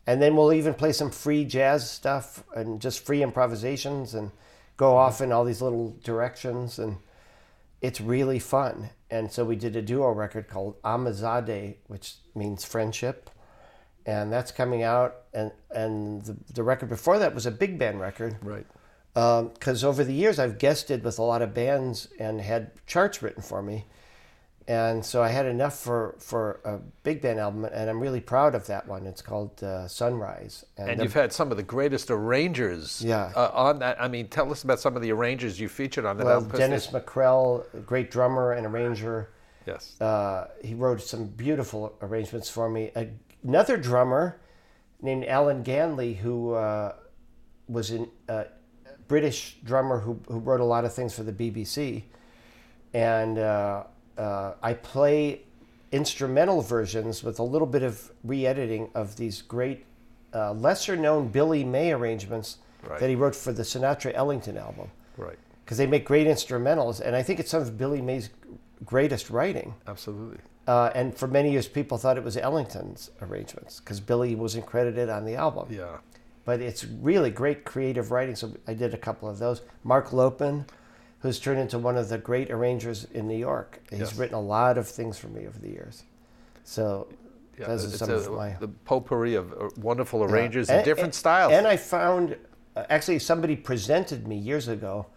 And 0.08 0.22
then 0.22 0.36
we'll 0.36 0.54
even 0.54 0.74
play 0.74 0.92
some 0.92 1.12
free 1.12 1.46
jazz 1.46 1.90
stuff 1.90 2.44
and 2.56 2.82
just 2.82 3.06
free 3.06 3.22
improvisations 3.22 4.16
and 4.16 4.32
go 4.76 4.96
off 4.96 5.22
in 5.22 5.32
all 5.32 5.46
these 5.46 5.62
little 5.62 5.96
directions 6.04 6.80
and 6.80 6.98
it's 7.82 8.02
really 8.02 8.40
fun. 8.40 8.90
And 9.10 9.32
so 9.32 9.44
we 9.44 9.56
did 9.56 9.76
a 9.76 9.82
duo 9.82 10.12
record 10.12 10.48
called 10.48 10.82
Amizade, 10.84 11.78
which 11.88 12.16
means 12.36 12.64
friendship. 12.64 13.30
And 14.06 14.32
that's 14.32 14.52
coming 14.52 14.84
out. 14.84 15.16
And, 15.34 15.52
and 15.72 16.24
the, 16.24 16.38
the 16.54 16.64
record 16.64 16.90
before 16.90 17.20
that 17.20 17.34
was 17.34 17.46
a 17.46 17.52
big 17.52 17.78
band 17.78 18.00
record. 18.00 18.38
right. 18.42 18.66
Um, 19.16 19.50
because 19.50 19.84
over 19.84 20.04
the 20.04 20.14
years, 20.14 20.38
I've 20.38 20.60
guested 20.60 21.04
with 21.04 21.18
a 21.18 21.24
lot 21.24 21.42
of 21.42 21.54
bands 21.54 22.08
and 22.20 22.40
had 22.40 22.72
charts 22.86 23.22
written 23.22 23.42
for 23.42 23.62
me. 23.62 23.86
And 24.70 25.04
so 25.04 25.24
I 25.24 25.30
had 25.30 25.48
enough 25.48 25.80
for, 25.80 26.16
for 26.20 26.60
a 26.64 26.78
big 27.02 27.24
band 27.24 27.40
album. 27.40 27.66
And 27.66 27.90
I'm 27.90 28.00
really 28.00 28.22
proud 28.22 28.54
of 28.54 28.68
that 28.68 28.88
one. 28.88 29.08
It's 29.08 29.22
called 29.22 29.64
uh, 29.64 29.88
Sunrise. 29.88 30.64
And 30.78 31.00
the- 31.00 31.04
you've 31.04 31.16
had 31.16 31.34
some 31.34 31.50
of 31.50 31.58
the 31.58 31.64
greatest 31.64 32.12
arrangers 32.12 33.02
Yeah. 33.04 33.32
uh, 33.36 33.50
on 33.52 33.80
that. 33.80 34.00
I 34.00 34.08
mean, 34.08 34.28
tell 34.28 34.52
us 34.52 34.64
about 34.64 34.80
some 34.80 34.96
of 34.96 35.02
the 35.02 35.12
arrangers 35.12 35.60
you 35.60 35.70
featured 35.70 36.06
on 36.06 36.18
that 36.18 36.26
well, 36.28 36.36
album. 36.44 36.56
Dennis 36.56 36.86
Mackrel, 36.86 37.66
great 37.88 38.12
drummer 38.12 38.52
and 38.52 38.68
arranger. 38.68 39.32
Yes. 39.66 40.00
Uh, 40.00 40.50
he 40.64 40.76
wrote 40.76 41.02
some 41.02 41.26
beautiful 41.26 41.98
arrangements 42.04 42.48
for 42.48 42.70
me. 42.70 42.92
A, 42.96 43.10
another 43.44 43.76
drummer 43.76 44.40
named 45.02 45.26
Allan 45.26 45.64
Ganley, 45.64 46.16
who 46.16 46.54
uh, 46.54 46.94
was 47.68 47.92
a 47.92 48.06
uh, 48.28 48.44
British 49.08 49.58
drummer 49.64 50.02
who, 50.02 50.22
who 50.28 50.38
wrote 50.38 50.62
a 50.62 50.66
lot 50.66 50.86
of 50.86 50.94
things 50.94 51.16
for 51.16 51.24
the 51.24 51.34
BBC. 51.34 52.04
And 52.94 53.40
uh, 54.20 54.54
I 54.62 54.74
play 54.74 55.42
instrumental 55.92 56.62
versions 56.62 57.24
with 57.24 57.40
a 57.40 57.44
little 57.44 57.68
bit 57.68 57.82
of 57.84 58.12
re 58.24 58.46
editing 58.46 58.90
of 58.94 59.16
these 59.16 59.42
great, 59.42 59.86
uh, 60.36 60.54
lesser 60.54 60.96
known 60.96 61.30
Billy 61.30 61.64
May 61.64 61.92
arrangements 61.92 62.58
Right. 62.88 63.00
that 63.00 63.10
he 63.10 63.16
wrote 63.16 63.36
for 63.36 63.52
the 63.52 63.64
Sinatra 63.64 64.14
Ellington 64.14 64.56
album 64.58 64.90
Right. 65.18 65.38
because 65.66 65.78
they 65.78 65.88
make 65.88 66.06
great 66.06 66.28
instrumentals, 66.28 67.02
and 67.02 67.14
I 67.16 67.22
think 67.24 67.40
it's 67.40 67.52
some 67.52 67.62
of 67.62 67.78
Billy 67.78 68.02
May's 68.02 68.30
greatest 68.86 69.30
writing. 69.30 69.74
Absolutely. 69.88 70.38
Uh, 70.68 70.90
and 70.96 71.14
for 71.18 71.28
many 71.28 71.52
years, 71.52 71.68
people 71.68 71.98
thought 71.98 72.16
it 72.18 72.24
was 72.24 72.38
Ellington's 72.38 73.10
arrangements 73.22 73.80
because 73.80 74.00
Billy 74.00 74.36
wasn't 74.36 74.66
credited 74.66 75.10
on 75.10 75.26
the 75.26 75.36
album. 75.36 75.68
Yeah. 75.72 75.98
But 76.46 76.62
it's 76.62 76.86
really 76.86 77.32
great 77.32 77.66
creative 77.66 78.12
writing. 78.12 78.36
So 78.36 78.54
I 78.68 78.74
did 78.76 78.94
a 78.94 78.98
couple 78.98 79.28
of 79.28 79.40
those. 79.40 79.62
Mark 79.84 80.14
Lopin, 80.14 80.66
who's 81.20 81.40
turned 81.40 81.60
into 81.60 81.78
one 81.78 81.98
of 81.98 82.10
the 82.10 82.18
great 82.18 82.50
arrangers 82.50 83.06
in 83.14 83.28
New 83.28 83.38
York. 83.38 83.82
He's 83.90 84.00
Yes. 84.00 84.16
written 84.16 84.36
a 84.36 84.42
lot 84.42 84.78
of 84.78 84.88
things 84.88 85.18
for 85.18 85.28
me 85.28 85.46
over 85.48 85.60
the 85.60 85.70
years. 85.70 86.04
So 86.64 87.08
Yeah, 87.58 87.68
those 87.68 87.94
are 87.94 87.98
some 87.98 88.10
a- 88.12 88.14
of 88.14 88.32
my 88.32 88.56
the 88.60 88.70
potpourri 88.70 89.36
of 89.36 89.52
uh, 89.54 89.70
wonderful 89.78 90.24
arrangers 90.24 90.70
Yeah. 90.70 90.80
in 90.80 90.86
different 90.86 91.08
and, 91.08 91.16
styles. 91.16 91.52
And 91.52 91.68
I 91.68 91.76
found, 91.76 92.38
uh, 92.76 92.86
actually, 92.90 93.20
somebody 93.20 93.56
presented 93.58 94.28
me 94.28 94.38
years 94.38 94.68
ago 94.70 95.08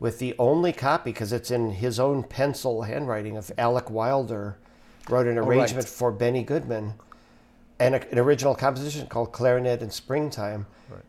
with 0.00 0.18
the 0.18 0.34
only 0.38 0.72
copy, 0.72 1.10
because 1.12 1.32
it's 1.32 1.50
in 1.50 1.70
his 1.72 1.98
own 2.00 2.22
pencil 2.22 2.82
handwriting, 2.82 3.36
of 3.36 3.50
Alec 3.58 3.90
Wilder 3.90 4.56
wrote 5.08 5.26
an 5.26 5.38
Oh, 5.38 5.42
right. 5.42 5.58
arrangement 5.58 5.86
for 5.88 6.10
Benny 6.12 6.42
Goodman 6.44 6.94
and 7.78 7.94
a, 7.94 8.10
an 8.10 8.18
original 8.18 8.54
composition 8.54 9.06
called 9.06 9.32
Clarinet 9.32 9.82
in 9.82 9.90
Springtime. 9.90 10.66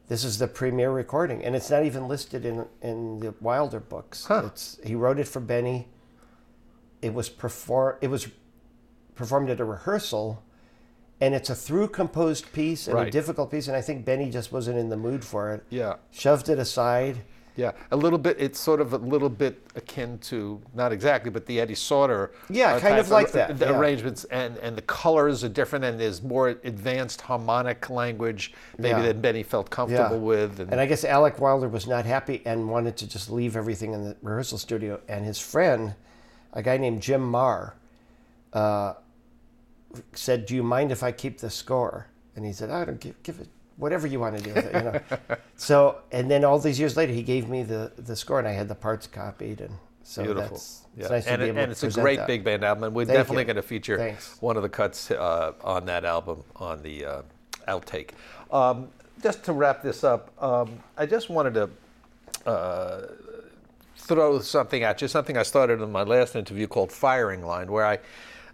This 0.08 0.24
is 0.24 0.40
the 0.40 0.48
premiere 0.48 0.90
recording, 0.92 1.44
and 1.44 1.56
it's 1.56 1.70
not 1.70 1.86
even 1.86 2.08
listed 2.08 2.46
in, 2.46 2.66
in 2.82 3.20
the 3.20 3.34
Wilder 3.42 3.80
books. 3.80 4.26
Huh. 4.26 4.44
It's, 4.48 4.80
he 4.84 4.96
wrote 4.96 5.20
it 5.20 5.28
for 5.28 5.40
Benny. 5.40 5.88
It 7.02 7.14
was 7.14 7.30
perform. 7.30 7.98
It 8.02 8.08
was 8.08 8.28
performed 9.16 9.50
at 9.52 9.60
a 9.60 9.66
rehearsal, 9.66 10.44
and 11.22 11.36
it's 11.36 11.50
a 11.52 11.56
through 11.56 11.90
composed 11.90 12.52
piece 12.54 12.88
and 12.88 12.96
Right. 12.96 13.08
a 13.08 13.12
difficult 13.12 13.52
piece. 13.52 13.68
And 13.68 13.78
I 13.78 13.82
think 13.82 14.04
Benny 14.04 14.32
just 14.32 14.52
wasn't 14.52 14.80
in 14.80 14.90
the 14.90 14.98
mood 14.98 15.24
for 15.24 15.54
it. 15.54 15.64
yeah. 15.70 15.96
Shoved 16.12 16.50
it 16.50 16.58
aside. 16.58 17.20
Yeah, 17.58 17.72
a 17.92 17.98
little 17.98 18.20
bit. 18.20 18.38
It's 18.40 18.60
sort 18.60 18.80
of 18.80 18.94
a 18.94 18.98
little 18.98 19.30
bit 19.30 19.60
akin 19.76 20.20
to 20.20 20.62
not 20.76 20.92
exactly, 20.92 21.32
but 21.32 21.46
the 21.48 21.60
Eddie 21.60 21.74
Sauter. 21.76 22.32
Yeah, 22.50 22.76
uh, 22.76 22.80
kind 22.80 23.00
of 23.00 23.10
like 23.10 23.32
that, 23.32 23.58
The 23.58 23.66
yeah. 23.66 23.78
arrangements 23.78 24.24
and 24.26 24.58
and 24.60 24.78
the 24.78 24.84
colors 24.84 25.44
are 25.44 25.50
different, 25.50 25.84
and 25.84 26.00
there's 26.00 26.22
more 26.22 26.50
advanced 26.50 27.20
harmonic 27.22 27.90
language 27.90 28.54
maybe 28.78 29.00
Yeah. 29.02 29.08
than 29.08 29.22
Benny 29.22 29.42
felt 29.44 29.70
comfortable 29.72 30.20
with. 30.20 30.60
And, 30.60 30.72
And 30.72 30.80
I 30.80 30.86
guess 30.86 31.04
Alec 31.04 31.40
Wilder 31.40 31.68
was 31.68 31.88
not 31.88 32.06
happy 32.06 32.44
and 32.46 32.70
wanted 32.70 32.96
to 32.98 33.08
just 33.08 33.30
leave 33.30 33.58
everything 33.58 33.92
in 33.94 34.04
the 34.06 34.16
rehearsal 34.22 34.60
studio. 34.60 35.00
And 35.10 35.26
his 35.26 35.40
friend, 35.40 35.96
a 36.54 36.62
guy 36.62 36.78
named 36.78 37.02
Jim 37.02 37.22
Marr, 37.28 37.74
uh, 38.54 38.94
said, 40.14 40.46
"Do 40.46 40.54
you 40.56 40.64
mind 40.64 40.92
if 40.92 41.02
I 41.02 41.12
keep 41.12 41.40
the 41.40 41.50
score?" 41.50 42.06
And 42.36 42.46
he 42.46 42.54
said, 42.54 42.70
"I 42.70 42.86
don't 42.86 43.00
give, 43.00 43.22
give 43.24 43.40
it 43.40 43.48
whatever 43.78 44.08
you 44.08 44.20
want 44.20 44.38
to 44.38 44.44
do 44.44 44.54
with 44.54 44.66
it." 44.66 44.76
You 44.76 44.92
know. 44.92 45.38
so, 45.56 46.00
and 46.12 46.30
then 46.30 46.44
all 46.44 46.60
these 46.60 46.80
years 46.80 46.98
later, 46.98 47.14
he 47.14 47.24
gave 47.24 47.48
me 47.50 47.64
the 47.64 47.92
the 47.98 48.16
score, 48.16 48.40
and 48.40 48.48
I 48.48 48.52
had 48.52 48.68
the 48.68 48.76
parts 48.76 49.08
copied, 49.08 49.62
and 49.62 49.74
so 50.04 50.24
Beautiful. 50.24 50.50
that's 50.50 50.82
yeah. 50.96 51.04
it's 51.04 51.12
nice 51.12 51.28
and 51.28 51.40
to 51.40 51.46
be 51.46 51.50
it- 51.50 51.52
able 51.52 51.60
and 51.64 51.72
it's 51.72 51.84
a 51.84 51.92
great 51.92 52.20
that. 52.20 52.28
big 52.28 52.44
band 52.44 52.64
album, 52.64 52.86
and 52.86 52.96
we're 52.96 53.06
Thank 53.06 53.18
definitely 53.18 53.44
you. 53.44 53.48
going 53.48 53.56
to 53.58 53.62
feature 53.62 53.98
Thanks. 53.98 54.38
one 54.42 54.56
of 54.56 54.64
the 54.64 54.70
cuts 54.70 55.12
uh, 55.12 55.54
on 55.64 55.86
that 55.86 56.06
album 56.06 56.44
on 56.56 56.82
the 56.82 57.06
uh, 57.06 57.22
outtake. 57.68 58.12
Um, 58.52 58.90
just 59.22 59.44
to 59.46 59.54
wrap 59.54 59.82
this 59.82 60.04
up, 60.04 60.32
um, 60.42 60.80
I 60.98 61.06
just 61.06 61.30
wanted 61.30 61.54
to 61.56 62.50
uh, 62.50 63.08
throw 63.98 64.40
something 64.40 64.84
at 64.84 65.02
you, 65.02 65.08
something 65.08 65.38
I 65.38 65.44
started 65.44 65.82
in 65.82 65.92
my 65.92 66.04
last 66.04 66.36
interview 66.36 66.68
called 66.68 66.92
Firing 66.92 67.44
Line, 67.46 67.72
where 67.72 67.86
I 67.86 68.00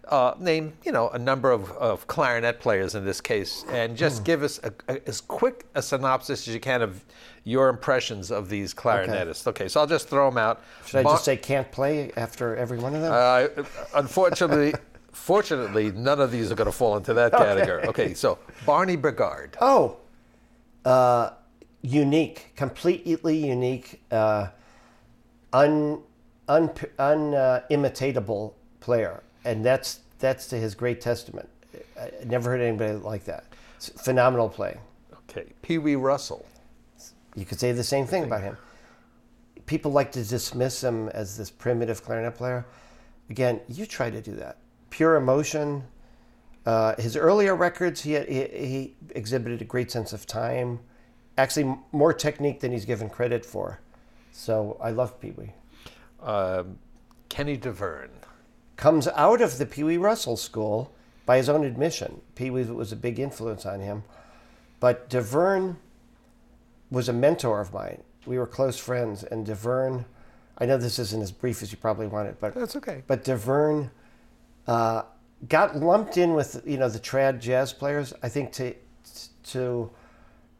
uh, 0.09 0.33
name, 0.39 0.73
you 0.83 0.91
know, 0.91 1.09
a 1.09 1.19
number 1.19 1.51
of, 1.51 1.71
of 1.71 2.07
clarinet 2.07 2.59
players 2.59 2.95
in 2.95 3.05
this 3.05 3.21
case, 3.21 3.63
and 3.71 3.95
just 3.95 4.19
Hmm. 4.19 4.23
give 4.25 4.43
us 4.43 4.59
a, 4.63 4.73
a- 4.91 5.07
as 5.07 5.21
quick 5.21 5.65
a 5.75 5.81
synopsis 5.81 6.47
as 6.47 6.53
you 6.53 6.59
can 6.59 6.81
of 6.81 7.03
your 7.45 7.69
impressions 7.69 8.31
of 8.31 8.49
these 8.49 8.73
clarinetists. 8.73 9.47
Okay, 9.47 9.67
so 9.67 9.79
I'll 9.79 9.87
just 9.87 10.07
throw 10.09 10.29
them 10.29 10.37
out. 10.37 10.61
Should 10.85 10.99
I 10.99 11.03
just 11.03 11.25
say 11.25 11.35
can't 11.37 11.69
play 11.71 12.11
after 12.17 12.55
every 12.55 12.77
one 12.79 12.95
of 12.95 13.01
them? 13.01 13.11
uh, 13.13 13.47
unfortunately, 13.95 14.73
fortunately, 15.11 15.91
none 15.91 16.19
of 16.21 16.31
these 16.31 16.51
are 16.51 16.55
going 16.55 16.65
to 16.67 16.71
fall 16.71 16.95
into 16.97 17.13
that 17.13 17.31
category. 17.31 17.85
Okay, 17.87 18.13
so 18.13 18.39
Barney 18.65 18.97
Bigard. 18.97 19.55
Oh, 19.61 19.97
uh, 20.85 21.31
unique, 21.81 22.53
completely 22.55 23.37
unique, 23.37 24.01
uh, 24.11 24.47
un, 25.53 26.01
un, 26.47 26.69
unimitatable 26.97 28.53
player, 28.79 29.21
and 29.45 29.65
that's 29.65 29.99
that's 30.19 30.47
to 30.47 30.57
his 30.57 30.75
great 30.75 31.01
testament. 31.01 31.49
I 31.99 32.11
never 32.25 32.51
heard 32.51 32.61
anybody 32.61 32.93
like 32.93 33.25
that. 33.25 33.45
It's 33.77 33.89
phenomenal 33.89 34.49
playing. 34.49 34.79
Okay, 35.29 35.51
Pee 35.61 35.77
Wee 35.77 35.95
Russell. 35.95 36.45
You 37.35 37.45
could 37.45 37.59
say 37.59 37.71
the 37.71 37.83
same 37.83 38.05
thing 38.05 38.23
about 38.23 38.41
him. 38.41 38.57
People 39.65 39.91
like 39.91 40.11
to 40.13 40.23
dismiss 40.23 40.83
him 40.83 41.09
as 41.09 41.37
this 41.37 41.49
primitive 41.49 42.03
clarinet 42.03 42.35
player. 42.35 42.65
Again, 43.29 43.61
you 43.67 43.85
try 43.85 44.09
to 44.09 44.21
do 44.21 44.35
that. 44.35 44.57
Pure 44.89 45.15
emotion. 45.15 45.83
Uh, 46.65 46.95
his 47.01 47.17
earlier 47.17 47.55
records, 47.55 48.01
he, 48.01 48.17
he, 48.19 48.43
he 48.43 48.95
exhibited 49.15 49.61
a 49.61 49.65
great 49.65 49.91
sense 49.91 50.13
of 50.13 50.25
time. 50.27 50.79
Actually, 51.37 51.75
more 51.91 52.13
technique 52.13 52.59
than 52.59 52.71
he's 52.71 52.85
given 52.85 53.09
credit 53.09 53.45
for. 53.45 53.79
So 54.31 54.77
I 54.81 54.91
love 54.91 55.19
Pee 55.19 55.31
Wee. 55.31 55.51
Um, 56.21 56.77
Kenny 57.29 57.57
Davern. 57.57 58.09
Comes 58.83 59.07
out 59.15 59.39
of 59.39 59.59
the 59.59 59.65
Pee 59.65 59.85
Wee 59.85 59.95
Russell 59.95 60.35
School 60.35 60.93
by 61.25 61.37
his 61.37 61.47
own 61.47 61.63
admission. 61.63 62.19
Pee 62.35 62.49
Wee 62.49 62.63
was 62.63 62.91
a 62.91 62.97
big 62.97 63.17
influence 63.17 63.65
on 63.65 63.79
him. 63.79 64.03
But 64.81 65.09
Davern 65.09 65.77
was 66.91 67.07
a 67.07 67.13
mentor 67.13 67.61
of 67.61 67.73
mine. 67.73 68.03
We 68.25 68.37
were 68.37 68.45
close 68.45 68.77
friends, 68.77 69.23
and 69.23 69.47
Davern, 69.47 70.03
I 70.57 70.65
know 70.65 70.75
this 70.75 70.99
isn't 70.99 71.21
as 71.21 71.31
brief 71.31 71.61
as 71.61 71.71
you 71.71 71.77
probably 71.77 72.07
wanted, 72.07 72.41
but 72.41 72.55
That's 72.55 72.75
okay. 72.75 73.03
but 73.07 73.23
Davern 73.23 73.89
uh, 74.67 75.03
got 75.47 75.77
lumped 75.77 76.17
in 76.17 76.33
with 76.33 76.61
you 76.65 76.75
know 76.75 76.89
the 76.89 76.99
trad 76.99 77.39
jazz 77.39 77.71
players. 77.71 78.13
I 78.21 78.27
think 78.27 78.51
to 78.51 78.75
to 79.43 79.91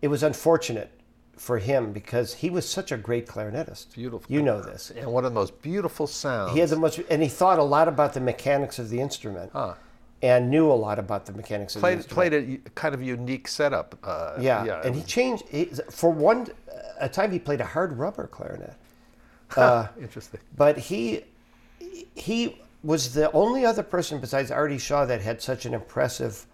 it 0.02 0.08
was 0.08 0.24
unfortunate 0.24 0.98
for 1.36 1.58
him 1.58 1.92
because 1.92 2.36
he 2.36 2.50
was 2.50 2.68
such 2.68 2.92
a 2.92 2.98
great 2.98 3.28
clarinetist. 3.28 3.94
Beautiful. 3.94 4.26
You 4.34 4.42
know 4.42 4.62
this. 4.62 4.92
And 4.92 5.12
one 5.12 5.26
of 5.26 5.32
the 5.34 5.40
most 5.40 5.62
beautiful 5.62 6.08
sounds. 6.08 6.54
He 6.54 6.60
had 6.60 6.70
the 6.70 6.76
most, 6.78 7.00
and 7.10 7.22
he 7.22 7.28
thought 7.28 7.60
a 7.60 7.64
lot 7.64 7.88
about 7.88 8.14
the 8.14 8.20
mechanics 8.20 8.80
of 8.80 8.90
the 8.90 9.00
instrument, 9.02 9.52
Huh. 9.54 9.74
and 10.22 10.50
knew 10.50 10.72
a 10.72 10.74
lot 10.74 11.00
about 11.00 11.26
the 11.26 11.34
mechanics 11.34 11.76
of 11.76 11.82
the 11.82 11.84
played 11.86 11.98
instrument. 11.98 12.32
played 12.32 12.62
a 12.66 12.70
kind 12.72 12.94
of 12.96 13.02
unique 13.02 13.48
setup. 13.48 13.98
Uh, 14.04 14.36
Yeah, 14.40 14.82
and 14.84 14.96
he 14.96 15.02
changed 15.04 15.48
he, 15.50 15.66
for 15.90 16.12
one 16.12 16.48
a 17.00 17.10
time. 17.10 17.32
He 17.32 17.40
played 17.40 17.62
a 17.62 17.66
hard 17.66 17.98
rubber 17.98 18.28
clarinet, 18.28 18.76
uh, 19.58 19.88
interesting. 20.00 20.40
but 20.56 20.78
he 20.78 21.26
he 22.16 22.62
was 22.84 23.14
the 23.14 23.32
only 23.32 23.66
other 23.66 23.84
person 23.84 24.20
besides 24.20 24.52
Artie 24.52 24.78
Shaw 24.78 25.06
that 25.06 25.22
had 25.22 25.42
such 25.42 25.66
an 25.66 25.74
impressive 25.74 26.46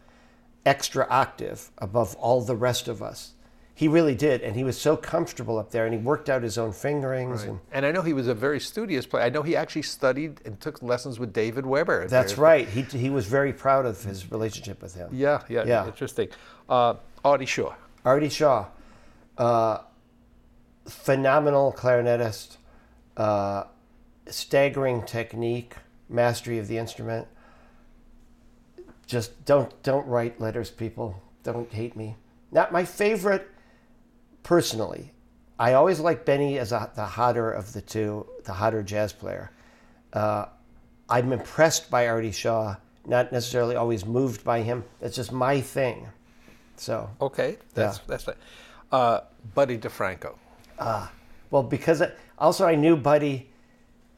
extra 0.66 1.06
octave 1.10 1.72
above 1.80 2.16
all 2.16 2.42
the 2.42 2.56
rest 2.56 2.88
of 2.88 3.02
us. 3.02 3.34
He 3.80 3.88
really 3.88 4.14
did, 4.14 4.42
and 4.42 4.58
he 4.58 4.66
was 4.66 4.78
so 4.78 4.98
comfortable 4.98 5.58
up 5.58 5.72
there, 5.72 5.86
and 5.86 5.94
he 5.94 6.02
worked 6.02 6.30
out 6.30 6.44
his 6.44 6.58
own 6.58 6.74
fingerings, 6.74 7.44
and 7.44 7.62
And 7.72 7.86
I 7.86 7.94
know 7.94 8.02
he 8.02 8.12
was 8.12 8.28
a 8.28 8.34
very 8.34 8.60
studious 8.60 9.06
player. 9.06 9.24
I 9.24 9.30
know 9.30 9.42
he 9.42 9.56
actually 9.56 9.84
studied 9.84 10.42
and 10.44 10.60
took 10.60 10.84
lessons 10.84 11.18
with 11.18 11.32
David 11.32 11.66
Weber. 11.66 12.06
that's 12.10 12.38
right. 12.38 12.68
He 12.68 12.82
he 12.82 13.10
was 13.10 13.26
very 13.26 13.54
proud 13.54 13.86
of 13.86 14.04
his 14.04 14.30
relationship 14.30 14.82
with 14.82 14.96
him. 14.96 15.08
Yeah, 15.14 15.44
yeah, 15.48 15.64
Yeah. 15.66 15.86
interesting. 15.88 16.28
Uh, 16.68 16.96
Artie 17.24 17.46
Shaw. 17.46 17.74
Artie 18.04 18.28
Shaw, 18.28 18.66
uh, 19.38 19.78
phenomenal 20.86 21.72
clarinetist, 21.72 22.58
uh, 23.16 23.64
staggering 24.28 25.04
technique, 25.06 25.76
mastery 26.10 26.60
of 26.60 26.68
the 26.68 26.78
instrument. 26.78 27.30
Just 29.08 29.46
don't 29.46 29.72
don't 29.84 30.06
write 30.06 30.42
letters, 30.42 30.70
people. 30.70 31.24
Don't 31.44 31.72
hate 31.72 31.96
me. 31.96 32.18
Not 32.52 32.74
my 32.74 32.84
favorite, 32.84 33.48
personally. 34.44 35.12
I 35.58 35.74
always 35.74 36.00
like 36.00 36.26
Benny 36.26 36.58
as 36.58 36.72
a, 36.72 36.90
the 36.96 37.06
hotter 37.06 37.52
of 37.52 37.74
the 37.74 37.82
two, 37.82 38.26
the 38.46 38.54
hotter 38.54 38.82
jazz 38.82 39.12
player. 39.12 39.52
Uh, 40.14 40.46
I'm 41.10 41.34
impressed 41.34 41.90
by 41.92 42.08
Artie 42.08 42.32
Shaw, 42.32 42.76
not 43.06 43.32
necessarily 43.32 43.76
always 43.76 44.06
moved 44.06 44.44
by 44.44 44.62
him. 44.62 44.84
That's 45.02 45.16
just 45.16 45.32
my 45.32 45.60
thing. 45.60 46.08
So. 46.78 47.10
Okay, 47.20 47.58
that's 47.74 47.98
Yeah. 47.98 48.04
that's 48.08 48.24
that. 48.26 48.38
Uh, 48.92 49.22
Buddy 49.54 49.78
DeFranco. 49.78 50.36
Ah, 50.80 51.12
Well, 51.52 51.64
because 51.64 52.02
I, 52.02 52.12
also 52.38 52.66
I 52.66 52.76
knew 52.76 52.96
Buddy, 52.96 53.50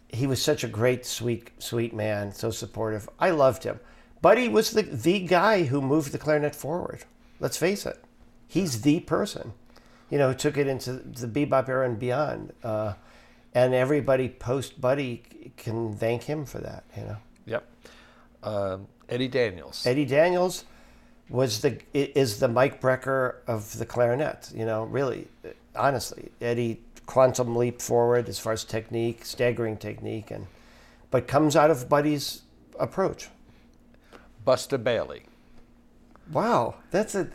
he 0.10 0.28
was 0.28 0.42
such 0.42 0.64
a 0.64 0.68
great, 0.68 1.06
sweet, 1.06 1.50
sweet 1.60 1.94
man, 1.94 2.34
so 2.34 2.52
supportive. 2.52 3.10
I 3.20 3.32
loved 3.32 3.64
him. 3.64 3.80
Buddy 4.22 4.48
was 4.48 4.72
the 4.72 4.84
the 4.84 5.20
guy 5.22 5.64
who 5.64 5.82
moved 5.82 6.12
the 6.12 6.20
clarinet 6.20 6.54
forward. 6.56 7.06
Let's 7.40 7.58
face 7.58 7.86
it, 7.88 7.98
he's 8.48 8.82
the 8.82 9.00
person, 9.00 9.54
you 10.12 10.18
know, 10.18 10.30
who 10.30 10.36
took 10.36 10.58
it 10.58 10.68
into 10.68 10.94
the 10.94 11.28
bebop 11.28 11.68
era 11.70 11.86
and 11.86 11.98
beyond. 11.98 12.54
Uh, 12.64 12.94
and 13.54 13.74
everybody 13.74 14.30
post 14.30 14.80
Buddy 14.80 15.24
can 15.58 15.94
thank 15.96 16.24
him 16.24 16.46
for 16.46 16.60
that. 16.60 16.84
You 16.96 17.04
know, 17.04 17.18
Yep. 17.46 17.68
Um, 18.44 18.88
Eddie 19.10 19.28
Daniels. 19.28 19.86
Eddie 19.86 20.06
Daniels 20.06 20.66
was 21.30 21.62
the 21.62 21.80
is 21.94 22.40
the 22.40 22.48
Mike 22.48 22.82
Brecker 22.82 23.36
of 23.48 23.78
the 23.78 23.86
clarinet. 23.86 24.52
You 24.54 24.66
know, 24.66 24.84
really, 24.84 25.28
honestly, 25.76 26.32
Eddie 26.42 26.82
quantum 27.06 27.56
leap 27.56 27.82
forward 27.82 28.30
as 28.30 28.40
far 28.40 28.54
as 28.54 28.64
technique, 28.64 29.26
staggering 29.26 29.78
technique, 29.78 30.32
and 30.32 30.48
but 31.10 31.28
comes 31.28 31.56
out 31.56 31.72
of 31.72 31.90
Buddy's 31.90 32.44
approach. 32.80 33.30
Buster 34.44 34.78
Bailey. 34.78 35.24
Wow, 36.32 36.76
that's 36.90 37.16
a. 37.16 37.28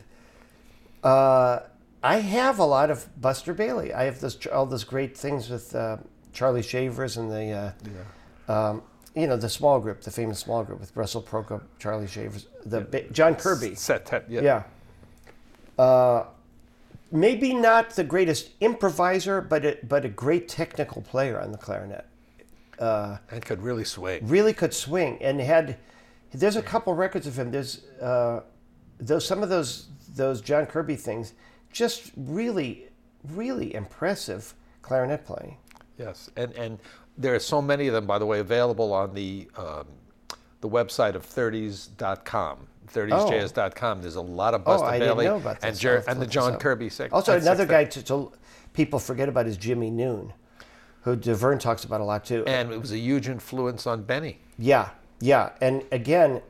Uh, 1.04 1.60
I 2.06 2.20
have 2.20 2.60
a 2.60 2.64
lot 2.64 2.92
of 2.92 3.20
Buster 3.20 3.52
Bailey. 3.52 3.92
I 3.92 4.04
have 4.04 4.20
this 4.20 4.38
all 4.46 4.64
those 4.64 4.84
great 4.84 5.16
things 5.16 5.50
with 5.50 5.74
uh, 5.74 5.96
Charlie 6.32 6.62
Shavers 6.62 7.16
and 7.16 7.32
the, 7.32 7.74
uh, 8.48 8.52
um, 8.52 8.82
you 9.16 9.26
know, 9.26 9.36
the 9.36 9.48
small 9.48 9.80
group, 9.80 10.02
the 10.02 10.12
famous 10.12 10.38
small 10.38 10.62
group 10.62 10.78
with 10.78 10.94
Russell 10.94 11.20
Procope, 11.20 11.64
Charlie 11.80 12.06
Shavers, 12.06 12.46
the 12.64 12.82
ba- 12.82 13.10
John 13.10 13.34
Kirby. 13.34 13.74
Set, 13.74 14.24
yeah. 14.28 14.40
Yeah. 14.40 15.84
Uh, 15.84 16.26
maybe 17.10 17.52
not 17.52 17.90
the 17.90 18.04
greatest 18.04 18.50
improviser, 18.60 19.40
but 19.40 19.64
a, 19.64 19.78
but 19.82 20.04
a 20.04 20.08
great 20.08 20.48
technical 20.48 21.02
player 21.02 21.40
on 21.40 21.50
the 21.50 21.58
clarinet. 21.58 22.06
And 23.32 23.44
could 23.44 23.62
really 23.62 23.84
swing. 23.84 24.24
Really 24.28 24.52
could 24.52 24.74
swing 24.74 25.18
and 25.20 25.40
had. 25.40 25.76
There's 26.30 26.56
a 26.56 26.62
couple 26.62 26.94
records 26.94 27.26
of 27.26 27.36
him. 27.36 27.50
There's 27.50 27.84
uh, 28.00 28.42
those 28.98 29.26
some 29.26 29.42
of 29.42 29.48
those 29.48 29.88
those 30.14 30.40
John 30.40 30.66
Kirby 30.66 30.96
things, 30.96 31.32
just 31.76 32.10
really, 32.16 32.88
really 33.32 33.74
impressive 33.74 34.54
clarinet 34.80 35.24
playing. 35.26 35.58
Yes, 35.98 36.30
and 36.36 36.52
and 36.54 36.78
there 37.18 37.34
are 37.34 37.38
so 37.40 37.60
many 37.60 37.86
of 37.86 37.94
them, 37.94 38.06
by 38.06 38.18
the 38.18 38.26
way, 38.26 38.40
available 38.40 38.92
on 38.92 39.14
the 39.14 39.48
um, 39.56 39.86
the 40.60 40.68
website 40.68 41.14
of 41.14 41.24
30s.com, 41.26 42.66
30sjazz.com. 42.92 44.00
There's 44.02 44.16
a 44.16 44.20
lot 44.20 44.54
of 44.54 44.64
Buster 44.64 44.86
oh, 44.86 44.88
I 44.88 44.98
Bailey 44.98 45.24
didn't 45.24 45.42
know 45.42 45.50
about 45.50 45.58
and, 45.62 45.78
Jer- 45.78 45.90
I'll 45.90 45.96
have 45.96 46.04
to 46.04 46.10
and 46.12 46.22
the 46.22 46.26
John. 46.26 46.56
Kirby 46.56 46.88
sec- 46.88 47.12
Also, 47.12 47.32
that's 47.32 47.44
another 47.44 47.66
sextet. 47.66 48.06
guy 48.06 48.16
to, 48.18 48.30
to 48.30 48.38
people 48.72 48.98
forget 48.98 49.28
about 49.28 49.46
is 49.46 49.56
Jimmie 49.56 49.90
Noone, 49.90 50.32
who 51.02 51.16
Davern 51.16 51.60
talks 51.60 51.84
about 51.84 52.00
a 52.00 52.04
lot 52.04 52.24
too. 52.24 52.42
And 52.46 52.72
it 52.72 52.80
was 52.80 52.92
a 52.92 52.98
huge 52.98 53.28
influence 53.28 53.86
on 53.86 54.02
Benny. 54.02 54.38
Yeah, 54.58 54.90
yeah, 55.20 55.50
and 55.60 55.84
again, 55.92 56.40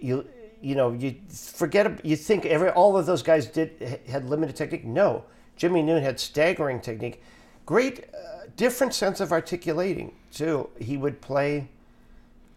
you 0.00 0.26
you 0.64 0.74
know 0.74 0.92
you 0.92 1.16
forget 1.28 2.04
you 2.04 2.16
think 2.16 2.46
every 2.46 2.70
all 2.70 2.96
of 2.96 3.06
those 3.06 3.22
guys 3.22 3.46
did 3.46 4.00
had 4.08 4.24
limited 4.24 4.56
technique. 4.56 4.84
No, 4.84 5.24
Jimmie 5.56 5.82
Noone 5.82 6.02
had 6.02 6.18
staggering 6.18 6.80
technique, 6.80 7.22
great, 7.66 8.06
uh, 8.14 8.46
different 8.56 8.94
sense 8.94 9.20
of 9.20 9.30
articulating 9.30 10.12
too. 10.32 10.70
He 10.78 10.96
would 10.96 11.20
play 11.20 11.68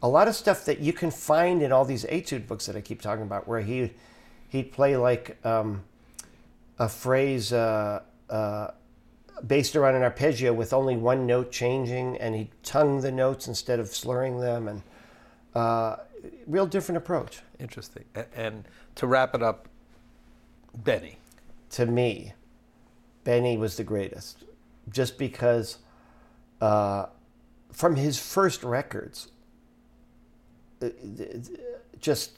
a 0.02 0.08
lot 0.08 0.28
of 0.28 0.36
stuff 0.36 0.64
that 0.66 0.80
you 0.80 0.94
can 0.94 1.12
find 1.12 1.62
in 1.62 1.72
all 1.72 1.84
these 1.84 2.06
etude 2.06 2.48
books 2.48 2.66
that 2.68 2.76
I 2.76 2.82
keep 2.82 3.02
talking 3.02 3.24
about, 3.24 3.48
where 3.48 3.62
he 3.62 3.92
he'd 4.50 4.72
play 4.72 4.96
like 4.96 5.38
um, 5.46 5.84
a 6.80 6.88
phrase. 6.88 7.52
Uh, 7.52 8.02
uh, 8.30 8.72
based 9.46 9.76
around 9.76 9.94
an 9.94 10.02
arpeggio 10.02 10.52
with 10.52 10.74
only 10.74 10.98
one 10.98 11.28
note 11.28 11.52
changing, 11.52 12.18
and 12.18 12.34
he 12.34 12.50
tongue 12.64 13.02
the 13.02 13.12
notes 13.12 13.48
instead 13.48 13.80
of 13.80 13.88
slurring 13.90 14.40
them, 14.40 14.68
and 14.68 14.82
uh, 15.54 15.98
real 16.46 16.66
different 16.66 16.98
approach 16.98 17.42
Interesting. 17.60 18.06
And 18.36 18.66
to 18.96 19.08
wrap 19.08 19.34
it 19.34 19.42
up, 19.42 19.68
Benny. 20.76 21.18
to 21.72 21.86
me. 21.86 22.34
Benny 23.24 23.58
was 23.58 23.76
the 23.78 23.84
greatest, 23.84 24.44
just 24.90 25.18
because 25.18 25.80
uh, 26.62 27.08
from 27.74 27.96
his 27.96 28.18
first 28.20 28.64
records, 28.64 29.30
uh, 30.82 30.90
just 32.00 32.38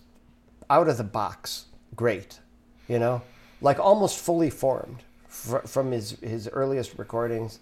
out 0.70 0.88
of 0.88 0.98
the 0.98 1.04
box, 1.04 1.66
great, 1.96 2.40
you 2.88 2.98
know, 2.98 3.22
like 3.62 3.78
almost 3.78 4.18
fully 4.18 4.50
formed 4.50 5.04
from 5.28 5.92
his 5.92 6.12
his 6.22 6.48
earliest 6.48 6.98
recordings. 6.98 7.60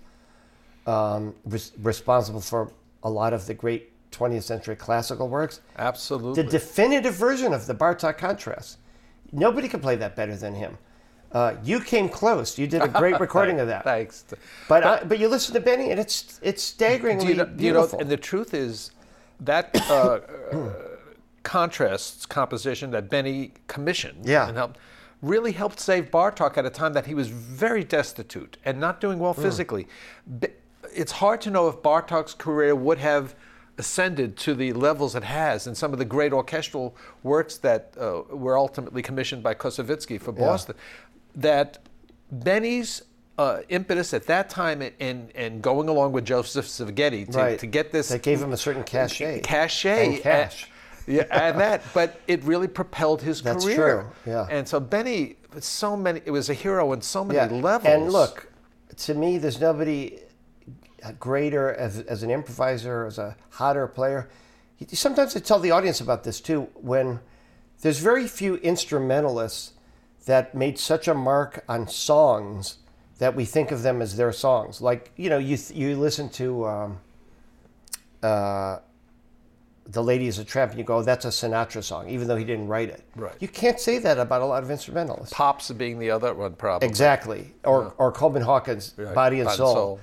Um, 0.86 1.36
res- 1.44 1.74
responsible 1.82 2.40
for 2.40 2.72
a 3.04 3.10
lot 3.10 3.34
of 3.34 3.46
the 3.46 3.54
great 3.54 3.92
20th 4.12 4.44
century 4.44 4.76
classical 4.76 5.28
works. 5.28 5.62
Absolutely. 5.78 6.42
The 6.44 6.50
definitive 6.50 7.14
version 7.16 7.54
of 7.54 7.66
the 7.68 7.76
Bartok 7.76 8.18
contrast. 8.18 8.78
Nobody 9.32 9.68
could 9.68 9.82
play 9.82 9.96
that 9.98 10.16
better 10.16 10.36
than 10.36 10.56
him. 10.56 10.78
Uh, 11.32 11.56
you 11.62 11.82
came 11.82 12.08
close. 12.08 12.58
You 12.58 12.68
did 12.68 12.82
a 12.82 12.88
great 12.88 13.20
recording 13.20 13.60
of 13.60 13.68
that. 13.68 13.84
Thanks. 13.84 14.24
But 14.70 14.84
I, 14.86 15.04
but 15.04 15.20
you 15.20 15.28
listen 15.28 15.54
to 15.56 15.60
Benny, 15.60 15.92
and 15.92 16.00
it's 16.00 16.40
it's 16.42 16.64
staggeringly 16.64 17.28
you 17.28 17.36
know, 17.36 17.46
do 17.46 17.66
you 17.66 17.74
know, 17.74 17.90
and 18.00 18.10
the 18.10 18.16
truth 18.16 18.54
is 18.54 18.92
that 19.42 19.76
uh, 19.92 20.20
uh, 20.54 20.70
contrasts 21.44 22.26
composition 22.26 22.92
that 22.92 23.10
Benny 23.10 23.52
commissioned 23.68 24.26
Yeah. 24.26 24.48
and 24.48 24.58
helped 24.58 24.80
really 25.22 25.52
helped 25.52 25.80
save 25.80 26.12
Bartok 26.12 26.58
at 26.58 26.66
a 26.66 26.70
time 26.70 26.94
that 26.94 27.08
he 27.08 27.14
was 27.16 27.28
very 27.28 27.84
destitute 27.84 28.56
and 28.64 28.80
not 28.80 29.02
doing 29.02 29.18
Hmm. 29.18 29.24
well 29.24 29.34
physically. 29.34 29.88
B- 30.40 30.48
It's 30.94 31.12
hard 31.14 31.42
to 31.42 31.50
know 31.52 31.68
if 31.68 31.76
Bartok's 31.78 32.34
career 32.34 32.74
would 32.76 33.00
have 33.00 33.36
ascended 33.78 34.36
to 34.38 34.54
the 34.56 34.74
levels 34.74 35.16
it 35.16 35.24
has 35.24 35.68
in 35.68 35.76
some 35.76 35.94
of 35.94 36.00
the 36.00 36.06
great 36.06 36.34
orchestral 36.34 36.96
works 37.24 37.58
that 37.58 37.94
uh, 38.00 38.22
were 38.30 38.58
ultimately 38.58 39.02
commissioned 39.02 39.44
by 39.44 39.54
Koussevitzky 39.54 40.20
for 40.20 40.32
Boston. 40.32 40.76
That 41.36 41.78
Benny's 42.32 43.04
uh, 43.38 43.60
impetus 43.70 44.14
at 44.14 44.26
that 44.26 44.50
time 44.50 44.82
and, 45.00 45.30
in 45.32 45.62
going 45.62 45.90
along 45.90 46.12
with 46.12 46.26
Joseph 46.26 46.66
Szigeti 46.66 47.32
to, 47.32 47.38
right. 47.38 47.60
to 47.60 47.68
get 47.68 47.92
this 47.92 48.10
that 48.10 48.24
gave 48.24 48.42
him 48.42 48.52
a 48.52 48.58
certain 48.58 48.84
cachet. 48.84 49.42
cachet 49.42 50.14
And 50.16 50.24
cash. 50.24 50.70
yeah, 51.06 51.24
and 51.30 51.60
that, 51.60 51.84
but 51.94 52.20
it 52.28 52.44
really 52.44 52.68
propelled 52.68 53.22
his 53.22 53.42
That's 53.44 53.64
career. 53.64 53.76
true, 54.24 54.34
yeah. 54.34 54.48
And 54.50 54.68
so 54.68 54.80
Benny, 54.80 55.36
so 55.60 55.96
many, 55.96 56.22
it 56.26 56.32
was 56.32 56.50
a 56.50 56.54
hero 56.56 56.94
in 56.94 57.02
so 57.02 57.24
many 57.24 57.38
Yeah. 57.38 57.62
levels. 57.62 57.94
And 57.94 58.12
look, 58.12 58.52
to 58.98 59.14
me, 59.14 59.38
there's 59.38 59.62
nobody 59.62 60.20
greater 61.20 61.74
as, 61.74 62.00
as 62.02 62.24
an 62.24 62.30
improviser, 62.32 63.06
as 63.06 63.18
a 63.18 63.36
hotter 63.52 63.88
player. 63.88 64.30
Sometimes 64.92 65.36
I 65.36 65.40
tell 65.40 65.60
the 65.60 65.72
audience 65.72 66.02
about 66.02 66.24
this 66.24 66.40
too. 66.40 66.68
When 66.76 67.20
there's 67.82 68.00
very 68.00 68.28
few 68.28 68.56
instrumentalists 68.58 69.74
that 70.26 70.54
made 70.54 70.78
such 70.78 71.08
a 71.08 71.14
mark 71.14 71.64
on 71.68 71.88
songs 71.88 72.78
that 73.20 73.36
we 73.36 73.46
think 73.46 73.72
of 73.72 73.82
them 73.82 74.02
as 74.02 74.16
their 74.16 74.32
songs. 74.32 74.82
Like 74.82 75.12
you 75.16 75.30
know, 75.30 75.38
you 75.38 75.58
you 75.74 75.96
listen 75.96 76.30
to 76.30 76.68
um, 76.68 77.00
uh, 78.22 78.80
"The 79.86 80.04
Lady 80.04 80.28
Is 80.28 80.38
a 80.38 80.46
Tramp" 80.46 80.72
and 80.72 80.80
you 80.80 80.86
go, 80.86 81.02
"That's 81.02 81.26
a 81.26 81.30
Sinatra 81.30 81.84
song," 81.84 82.10
even 82.10 82.28
though 82.28 82.36
he 82.36 82.46
didn't 82.46 82.68
write 82.68 82.90
it. 82.90 83.04
Right. 83.16 83.34
You 83.40 83.48
can't 83.48 83.80
say 83.80 83.98
that 84.00 84.20
about 84.20 84.42
a 84.42 84.46
lot 84.46 84.64
of 84.64 84.70
instrumentalists. 84.70 85.34
Pops 85.34 85.72
being 85.72 85.98
the 85.98 86.12
other 86.12 86.34
one, 86.34 86.54
probably. 86.54 86.88
Exactly. 86.88 87.54
Or 87.64 87.94
or 87.98 88.12
Coleman 88.12 88.44
Hawkins, 88.44 88.94
Right. 88.98 89.16
"Body 89.16 89.40
and 89.40 89.46
Body 89.46 89.50
and 89.50 89.52
Soul." 89.52 89.74
Soul, 89.74 90.00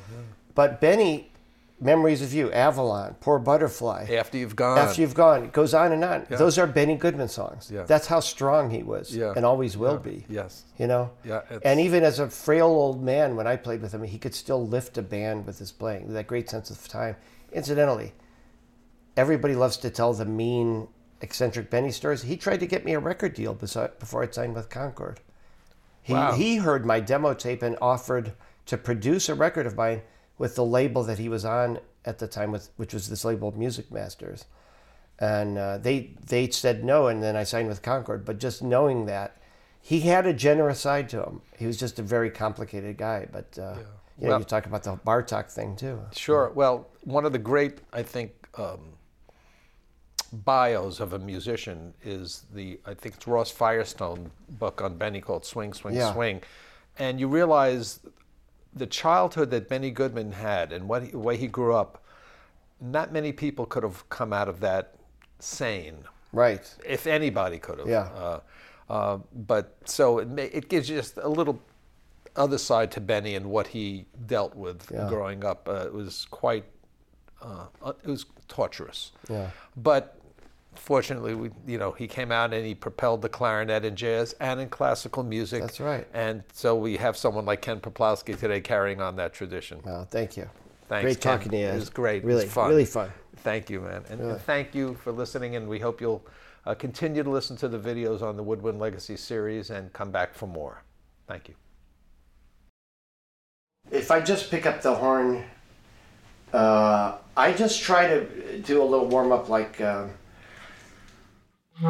But 0.54 0.80
Benny, 0.80 1.32
"Memories 1.80 2.22
of 2.22 2.32
You," 2.32 2.50
"Avalon," 2.52 3.16
"Poor 3.20 3.38
Butterfly." 3.38 4.06
After 4.16 4.38
you've 4.38 4.54
gone. 4.56 4.78
After 4.78 5.00
you've 5.00 5.14
gone, 5.14 5.44
it 5.44 5.52
goes 5.52 5.74
on 5.74 5.92
and 5.92 6.04
on. 6.04 6.26
Those 6.30 6.58
are 6.58 6.66
Benny 6.66 6.94
Goodman 6.96 7.28
songs. 7.28 7.70
Yeah. 7.72 7.82
That's 7.82 8.06
how 8.06 8.20
strong 8.20 8.70
he 8.70 8.82
was, 8.82 9.14
Yeah. 9.14 9.32
and 9.36 9.44
always 9.44 9.76
will 9.76 9.98
be. 9.98 10.24
Yes. 10.28 10.64
You 10.78 10.86
know. 10.86 11.10
Yeah, 11.24 11.40
And 11.64 11.80
even 11.80 12.04
as 12.04 12.18
a 12.20 12.28
frail 12.30 12.66
old 12.66 13.02
man, 13.02 13.34
when 13.36 13.46
I 13.46 13.56
played 13.56 13.82
with 13.82 13.92
him, 13.92 14.04
he 14.04 14.18
could 14.18 14.34
still 14.34 14.64
lift 14.66 14.96
a 14.98 15.02
band 15.02 15.46
with 15.46 15.58
his 15.58 15.72
playing. 15.72 16.12
That 16.12 16.26
great 16.28 16.48
sense 16.48 16.70
of 16.70 16.86
time. 16.88 17.16
Incidentally, 17.52 18.12
everybody 19.16 19.54
loves 19.54 19.76
to 19.78 19.90
tell 19.90 20.12
the 20.12 20.24
mean, 20.24 20.88
eccentric 21.20 21.70
Benny 21.70 21.90
stories. 21.90 22.22
He 22.22 22.36
tried 22.36 22.60
to 22.60 22.66
get 22.66 22.84
me 22.84 22.92
a 22.94 22.98
record 22.98 23.34
deal 23.34 23.54
before 23.54 24.22
I 24.22 24.30
signed 24.30 24.54
with 24.54 24.68
Concord. 24.70 25.20
He 26.02 26.12
Wow. 26.12 26.32
he 26.32 26.56
heard 26.56 26.84
my 26.84 27.00
demo 27.00 27.32
tape 27.34 27.62
and 27.62 27.78
offered 27.80 28.32
to 28.66 28.76
produce 28.76 29.28
a 29.28 29.34
record 29.34 29.66
of 29.66 29.76
mine 29.76 30.02
with 30.38 30.54
the 30.56 30.64
label 30.64 31.02
that 31.04 31.18
he 31.18 31.28
was 31.28 31.44
on 31.44 31.78
at 32.04 32.18
the 32.18 32.26
time, 32.28 32.50
with 32.52 32.70
which 32.76 32.92
was 32.92 33.08
this 33.08 33.24
label 33.24 33.52
Music 33.56 33.90
Masters 33.90 34.44
and 35.20 35.56
uh, 35.58 35.78
they 35.78 36.10
they 36.26 36.50
said 36.50 36.82
no, 36.84 37.06
and 37.06 37.22
then 37.22 37.36
I 37.36 37.44
signed 37.44 37.68
with 37.68 37.82
Concord. 37.82 38.24
But 38.24 38.38
just 38.38 38.62
knowing 38.62 39.06
that, 39.06 39.36
he 39.80 40.00
had 40.00 40.26
a 40.26 40.32
generous 40.32 40.80
side 40.80 41.08
to 41.10 41.22
him. 41.22 41.40
He 41.56 41.66
was 41.66 41.78
just 41.78 41.98
a 42.00 42.02
very 42.02 42.30
complicated 42.30 42.96
guy. 42.96 43.28
But 43.30 43.56
uh, 43.56 43.76
you 44.18 44.24
know, 44.24 44.30
Well- 44.30 44.38
you 44.40 44.44
talk 44.44 44.66
about 44.66 44.82
the 44.82 44.96
Bartok 44.96 45.50
thing 45.52 45.76
too. 45.76 46.00
Sure. 46.12 46.50
Well, 46.50 46.88
one 47.02 47.24
of 47.24 47.32
the 47.32 47.38
great, 47.38 47.78
I 47.92 48.02
think, 48.02 48.32
um, 48.58 48.94
bios 50.32 50.98
of 51.00 51.12
a 51.12 51.18
musician 51.18 51.94
is 52.02 52.44
the, 52.52 52.80
I 52.84 52.94
think 52.94 53.14
it's 53.16 53.26
Ross 53.26 53.50
Firestone 53.50 54.30
book 54.48 54.82
on 54.82 54.96
Benny 54.96 55.20
called 55.20 55.44
Swing, 55.44 55.72
Swing, 55.72 55.94
Yeah. 55.94 56.12
Swing. 56.12 56.42
And 56.98 57.20
you 57.20 57.28
realize 57.28 58.00
the 58.74 58.86
childhood 58.86 59.50
that 59.50 59.68
Benny 59.68 59.90
Goodman 59.90 60.32
had 60.32 60.72
and 60.72 60.88
what 60.88 61.02
he, 61.04 61.10
the 61.10 61.18
way 61.18 61.36
he 61.36 61.46
grew 61.46 61.74
up, 61.74 62.02
not 62.80 63.12
many 63.12 63.32
people 63.32 63.66
could 63.66 63.82
have 63.82 64.08
come 64.08 64.32
out 64.32 64.48
of 64.48 64.60
that 64.60 64.94
sane. 65.38 65.98
Right. 66.32 66.74
if 66.84 67.06
anybody 67.06 67.58
could 67.58 67.78
have. 67.78 67.86
Yeah. 67.88 68.08
Uh, 68.12 68.40
uh, 68.90 69.18
but 69.32 69.76
so 69.84 70.18
it, 70.18 70.28
ma- 70.28 70.42
it 70.42 70.68
gives 70.68 70.90
you 70.90 70.96
just 70.96 71.16
a 71.16 71.28
little 71.28 71.60
other 72.34 72.58
side 72.58 72.90
to 72.92 73.00
Benny 73.00 73.36
and 73.36 73.46
what 73.46 73.68
he 73.68 74.06
dealt 74.26 74.56
with 74.56 74.90
Yeah. 74.92 75.08
growing 75.08 75.44
up. 75.44 75.68
Uh, 75.68 75.86
it 75.86 75.92
was 75.94 76.26
quite, 76.30 76.64
uh, 77.40 77.66
uh, 77.82 77.92
it 78.02 78.08
was 78.10 78.26
torturous. 78.48 79.12
Yeah. 79.30 79.50
But 79.76 80.13
fortunately, 80.78 81.34
we, 81.34 81.50
you 81.66 81.78
know, 81.78 81.92
he 81.92 82.06
came 82.06 82.30
out 82.32 82.52
and 82.54 82.64
he 82.66 82.74
propelled 82.74 83.22
the 83.22 83.28
clarinet 83.28 83.84
in 83.84 83.96
jazz 83.96 84.34
and 84.40 84.60
in 84.60 84.68
classical 84.68 85.22
music. 85.22 85.62
That's 85.62 85.80
right. 85.80 86.06
And 86.14 86.42
so 86.52 86.74
we 86.76 86.96
have 86.96 87.16
someone 87.16 87.44
like 87.44 87.62
Ken 87.62 87.80
Peplowski 87.80 88.38
today 88.38 88.60
carrying 88.60 89.00
on 89.00 89.16
that 89.16 89.32
tradition. 89.32 89.80
Well, 89.84 90.06
thank 90.10 90.36
you. 90.36 90.48
Thanks, 90.88 91.02
Great 91.04 91.20
Ken. 91.20 91.38
talking 91.38 91.50
to 91.52 91.58
you. 91.58 91.66
It 91.68 91.74
was 91.74 91.90
great. 91.90 92.22
It 92.22 92.26
Really, 92.26 92.44
was 92.44 92.52
fun. 92.52 92.68
really 92.68 92.84
fun. 92.84 93.10
Thank 93.38 93.70
you, 93.70 93.80
man. 93.80 94.04
And, 94.10 94.20
and 94.20 94.40
thank 94.42 94.74
you 94.74 94.94
for 94.94 95.12
listening. 95.12 95.56
And 95.56 95.68
we 95.68 95.78
hope 95.78 96.00
you'll 96.00 96.24
uh, 96.66 96.74
continue 96.74 97.22
to 97.22 97.30
listen 97.30 97.56
to 97.56 97.68
the 97.68 97.78
videos 97.78 98.22
on 98.22 98.36
the 98.36 98.42
Woodwind 98.42 98.78
Legacy 98.78 99.16
series 99.16 99.70
and 99.70 99.92
come 99.92 100.10
back 100.10 100.34
for 100.34 100.46
more. 100.46 100.82
Thank 101.26 101.48
you. 101.48 101.54
If 103.90 104.10
I 104.10 104.20
just 104.20 104.50
pick 104.50 104.64
up 104.66 104.80
the 104.82 104.94
horn, 104.94 105.44
uh, 106.52 107.16
I 107.36 107.52
just 107.52 107.82
try 107.82 108.06
to 108.06 108.58
do 108.60 108.82
a 108.82 108.84
little 108.84 109.06
warm 109.08 109.32
up 109.32 109.48
like. 109.48 109.80
Uh, 109.80 110.06
and 111.82 111.88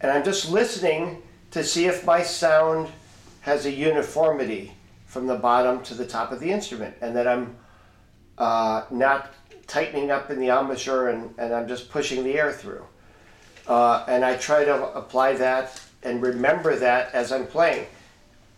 I'm 0.00 0.22
just 0.24 0.48
listening 0.48 1.22
to 1.50 1.64
see 1.64 1.86
if 1.86 2.06
my 2.06 2.22
sound 2.22 2.88
has 3.40 3.66
a 3.66 3.72
uniformity 3.72 4.74
from 5.06 5.26
the 5.26 5.34
bottom 5.34 5.82
to 5.82 5.94
the 5.94 6.06
top 6.06 6.30
of 6.30 6.38
the 6.38 6.52
instrument, 6.52 6.94
and 7.00 7.16
that 7.16 7.26
I'm 7.26 7.56
uh, 8.38 8.84
not 8.90 9.32
tightening 9.66 10.10
up 10.10 10.30
in 10.30 10.38
the 10.38 10.48
embouchure 10.48 11.08
and, 11.08 11.34
and 11.38 11.54
I'm 11.54 11.68
just 11.68 11.90
pushing 11.90 12.24
the 12.24 12.34
air 12.34 12.52
through. 12.52 12.84
Uh, 13.66 14.04
and 14.08 14.24
I 14.24 14.36
try 14.36 14.64
to 14.64 14.92
apply 14.94 15.34
that 15.34 15.80
and 16.02 16.20
remember 16.20 16.76
that 16.76 17.14
as 17.14 17.32
I'm 17.32 17.46
playing. 17.46 17.86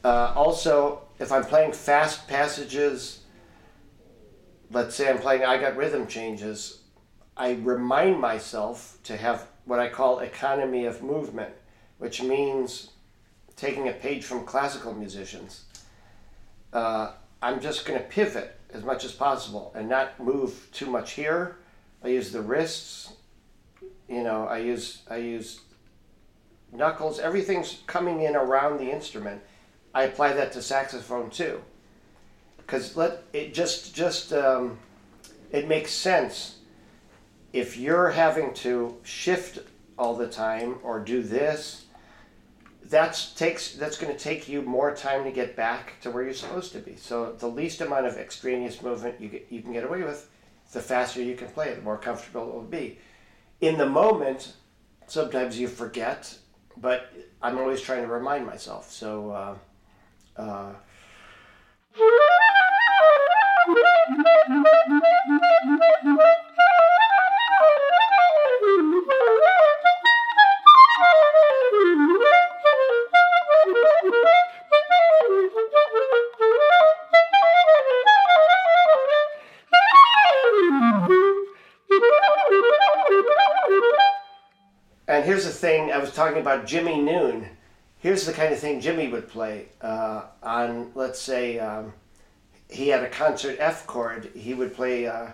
Uh, 0.03 0.33
also, 0.35 1.03
if 1.19 1.31
I'm 1.31 1.45
playing 1.45 1.73
fast 1.73 2.27
passages, 2.27 3.21
let's 4.71 4.95
say 4.95 5.11
I'm 5.11 5.19
playing 5.19 5.45
I 5.45 5.59
Got 5.59 5.77
Rhythm 5.77 6.07
Changes, 6.07 6.81
I 7.37 7.53
remind 7.55 8.21
myself 8.21 8.99
to 9.05 9.17
have 9.17 9.47
what 9.65 9.79
I 9.79 9.89
call 9.89 10.21
economy 10.21 10.85
of 10.85 11.03
movement, 11.03 11.55
which 11.99 12.23
means 12.23 12.91
taking 13.57 13.89
a 13.89 13.93
page 13.93 14.25
from 14.25 14.45
classical 14.45 14.93
musicians. 14.93 15.65
Uh, 16.73 17.13
I'm 17.41 17.61
just 17.61 17.87
going 17.87 17.99
to 17.99 18.05
pivot 18.07 18.59
as 18.75 18.83
much 18.83 19.05
as 19.05 19.13
possible 19.13 19.73
and 19.75 19.89
not 19.89 20.21
move 20.21 20.69
too 20.73 20.87
much 20.87 21.13
here. 21.13 21.57
I 22.03 22.09
use 22.09 22.33
the 22.33 22.43
wrists, 22.43 23.15
you 24.09 24.23
know, 24.23 24.47
I 24.47 24.59
use 24.59 25.03
I 25.09 25.17
use 25.17 25.61
knuckles. 26.73 27.19
Everything's 27.19 27.83
coming 27.87 28.23
in 28.23 28.37
around 28.37 28.79
the 28.79 28.91
instrument. 28.91 29.41
I 29.95 30.05
apply 30.05 30.35
that 30.35 30.53
to 30.53 30.61
saxophone 30.61 31.31
too, 31.31 31.63
because 32.59 32.97
let 32.97 33.23
it 33.33 33.55
just 33.55 33.95
just 33.95 34.33
um, 34.33 34.79
it 35.51 35.69
makes 35.69 35.93
sense 35.93 36.59
if 37.53 37.77
you're 37.77 38.11
having 38.11 38.53
to 38.55 38.99
shift 39.05 39.61
all 39.97 40.17
the 40.17 40.27
time 40.27 40.79
or 40.83 40.99
do 40.99 41.23
this 41.23 41.84
that's 42.89 43.33
takes 43.33 43.75
that's 43.75 43.97
going 43.97 44.13
to 44.13 44.19
take 44.19 44.49
you 44.49 44.63
more 44.63 44.95
time 44.95 45.25
to 45.25 45.31
get 45.31 45.57
back 45.57 45.95
to 46.03 46.11
where 46.11 46.23
you're 46.23 46.35
supposed 46.35 46.73
to 46.73 46.79
be. 46.79 46.97
So 46.97 47.33
the 47.33 47.49
least 47.49 47.81
amount 47.81 48.07
of 48.07 48.17
extraneous 48.17 48.83
movement 48.83 49.21
you, 49.21 49.29
get, 49.29 49.47
you 49.51 49.63
can 49.63 49.73
get 49.73 49.85
away 49.85 50.03
with 50.03 50.29
the 50.73 50.81
faster 50.81 51.23
you 51.23 51.37
can 51.37 51.49
play 51.49 51.75
the 51.75 51.83
more 51.83 51.99
comfortable 51.99 52.49
it 52.49 52.55
will 52.55 52.63
be. 52.63 52.99
In 53.61 53.79
the 53.79 53.89
moment 53.89 54.55
sometimes 55.07 55.59
you 55.59 55.69
forget 55.69 56.39
but 56.77 57.13
i'm 57.43 57.59
always 57.59 57.81
trying 57.81 58.03
to 58.03 58.09
remind 58.09 58.45
myself. 58.47 58.91
So 58.91 59.31
uh, 59.31 59.57
uh, 60.37 60.73
thing 85.65 85.91
I 85.91 85.97
was 85.97 86.13
talking 86.13 86.43
about 86.43 86.67
Jimmie 86.67 87.01
Noone. 87.01 87.49
Here's 88.01 88.27
the 88.27 88.35
kind 88.35 88.53
of 88.53 88.59
thing 88.59 88.83
Jimmy 88.83 89.09
would 89.09 89.29
play 89.29 89.69
uh, 89.81 90.25
on, 90.43 90.93
let's 90.95 91.19
say, 91.19 91.59
um, 91.59 91.95
he 92.69 92.89
had 92.89 93.03
a 93.03 93.09
concert 93.09 93.57
F 93.59 93.87
chord. 93.87 94.31
He 94.35 94.53
would 94.53 94.75
play. 94.75 95.07
Uh, 95.07 95.29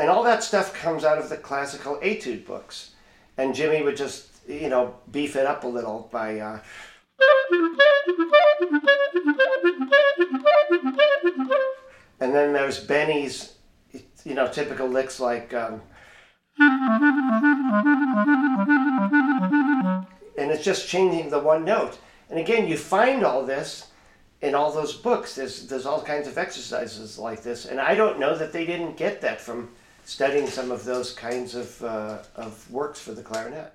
and 0.00 0.10
all 0.10 0.24
that 0.24 0.42
stuff 0.42 0.74
comes 0.74 1.04
out 1.04 1.18
of 1.18 1.28
the 1.28 1.36
classical 1.36 2.00
etude 2.02 2.44
books. 2.44 2.90
And 3.36 3.54
Jimmy 3.54 3.82
would 3.82 3.96
just, 3.96 4.30
you 4.48 4.68
know, 4.68 4.96
beef 5.12 5.36
it 5.36 5.46
up 5.46 5.62
a 5.62 5.68
little 5.68 6.08
by. 6.10 6.40
Uh, 6.40 6.58
and 12.20 12.34
then 12.34 12.52
there's 12.52 12.78
Benny's, 12.80 13.54
you 14.24 14.34
know, 14.34 14.48
typical 14.48 14.88
licks 14.88 15.20
like. 15.20 15.54
Um, 15.54 15.80
and 20.36 20.50
it's 20.50 20.64
just 20.64 20.88
changing 20.88 21.30
the 21.30 21.38
one 21.38 21.64
note. 21.64 21.98
And 22.30 22.38
again, 22.38 22.68
you 22.68 22.76
find 22.76 23.24
all 23.24 23.44
this 23.44 23.88
in 24.40 24.54
all 24.54 24.70
those 24.72 24.94
books, 24.94 25.34
there's 25.34 25.66
there's 25.66 25.86
all 25.86 26.00
kinds 26.02 26.28
of 26.28 26.38
exercises 26.38 27.18
like 27.18 27.42
this, 27.42 27.66
and 27.66 27.80
I 27.80 27.94
don't 27.94 28.20
know 28.20 28.36
that 28.36 28.52
they 28.52 28.64
didn't 28.64 28.96
get 28.96 29.20
that 29.22 29.40
from 29.40 29.70
studying 30.04 30.46
some 30.46 30.70
of 30.70 30.84
those 30.84 31.12
kinds 31.12 31.54
of 31.54 31.82
uh, 31.82 32.18
of 32.36 32.70
works 32.70 33.00
for 33.00 33.12
the 33.12 33.22
clarinet. 33.22 33.74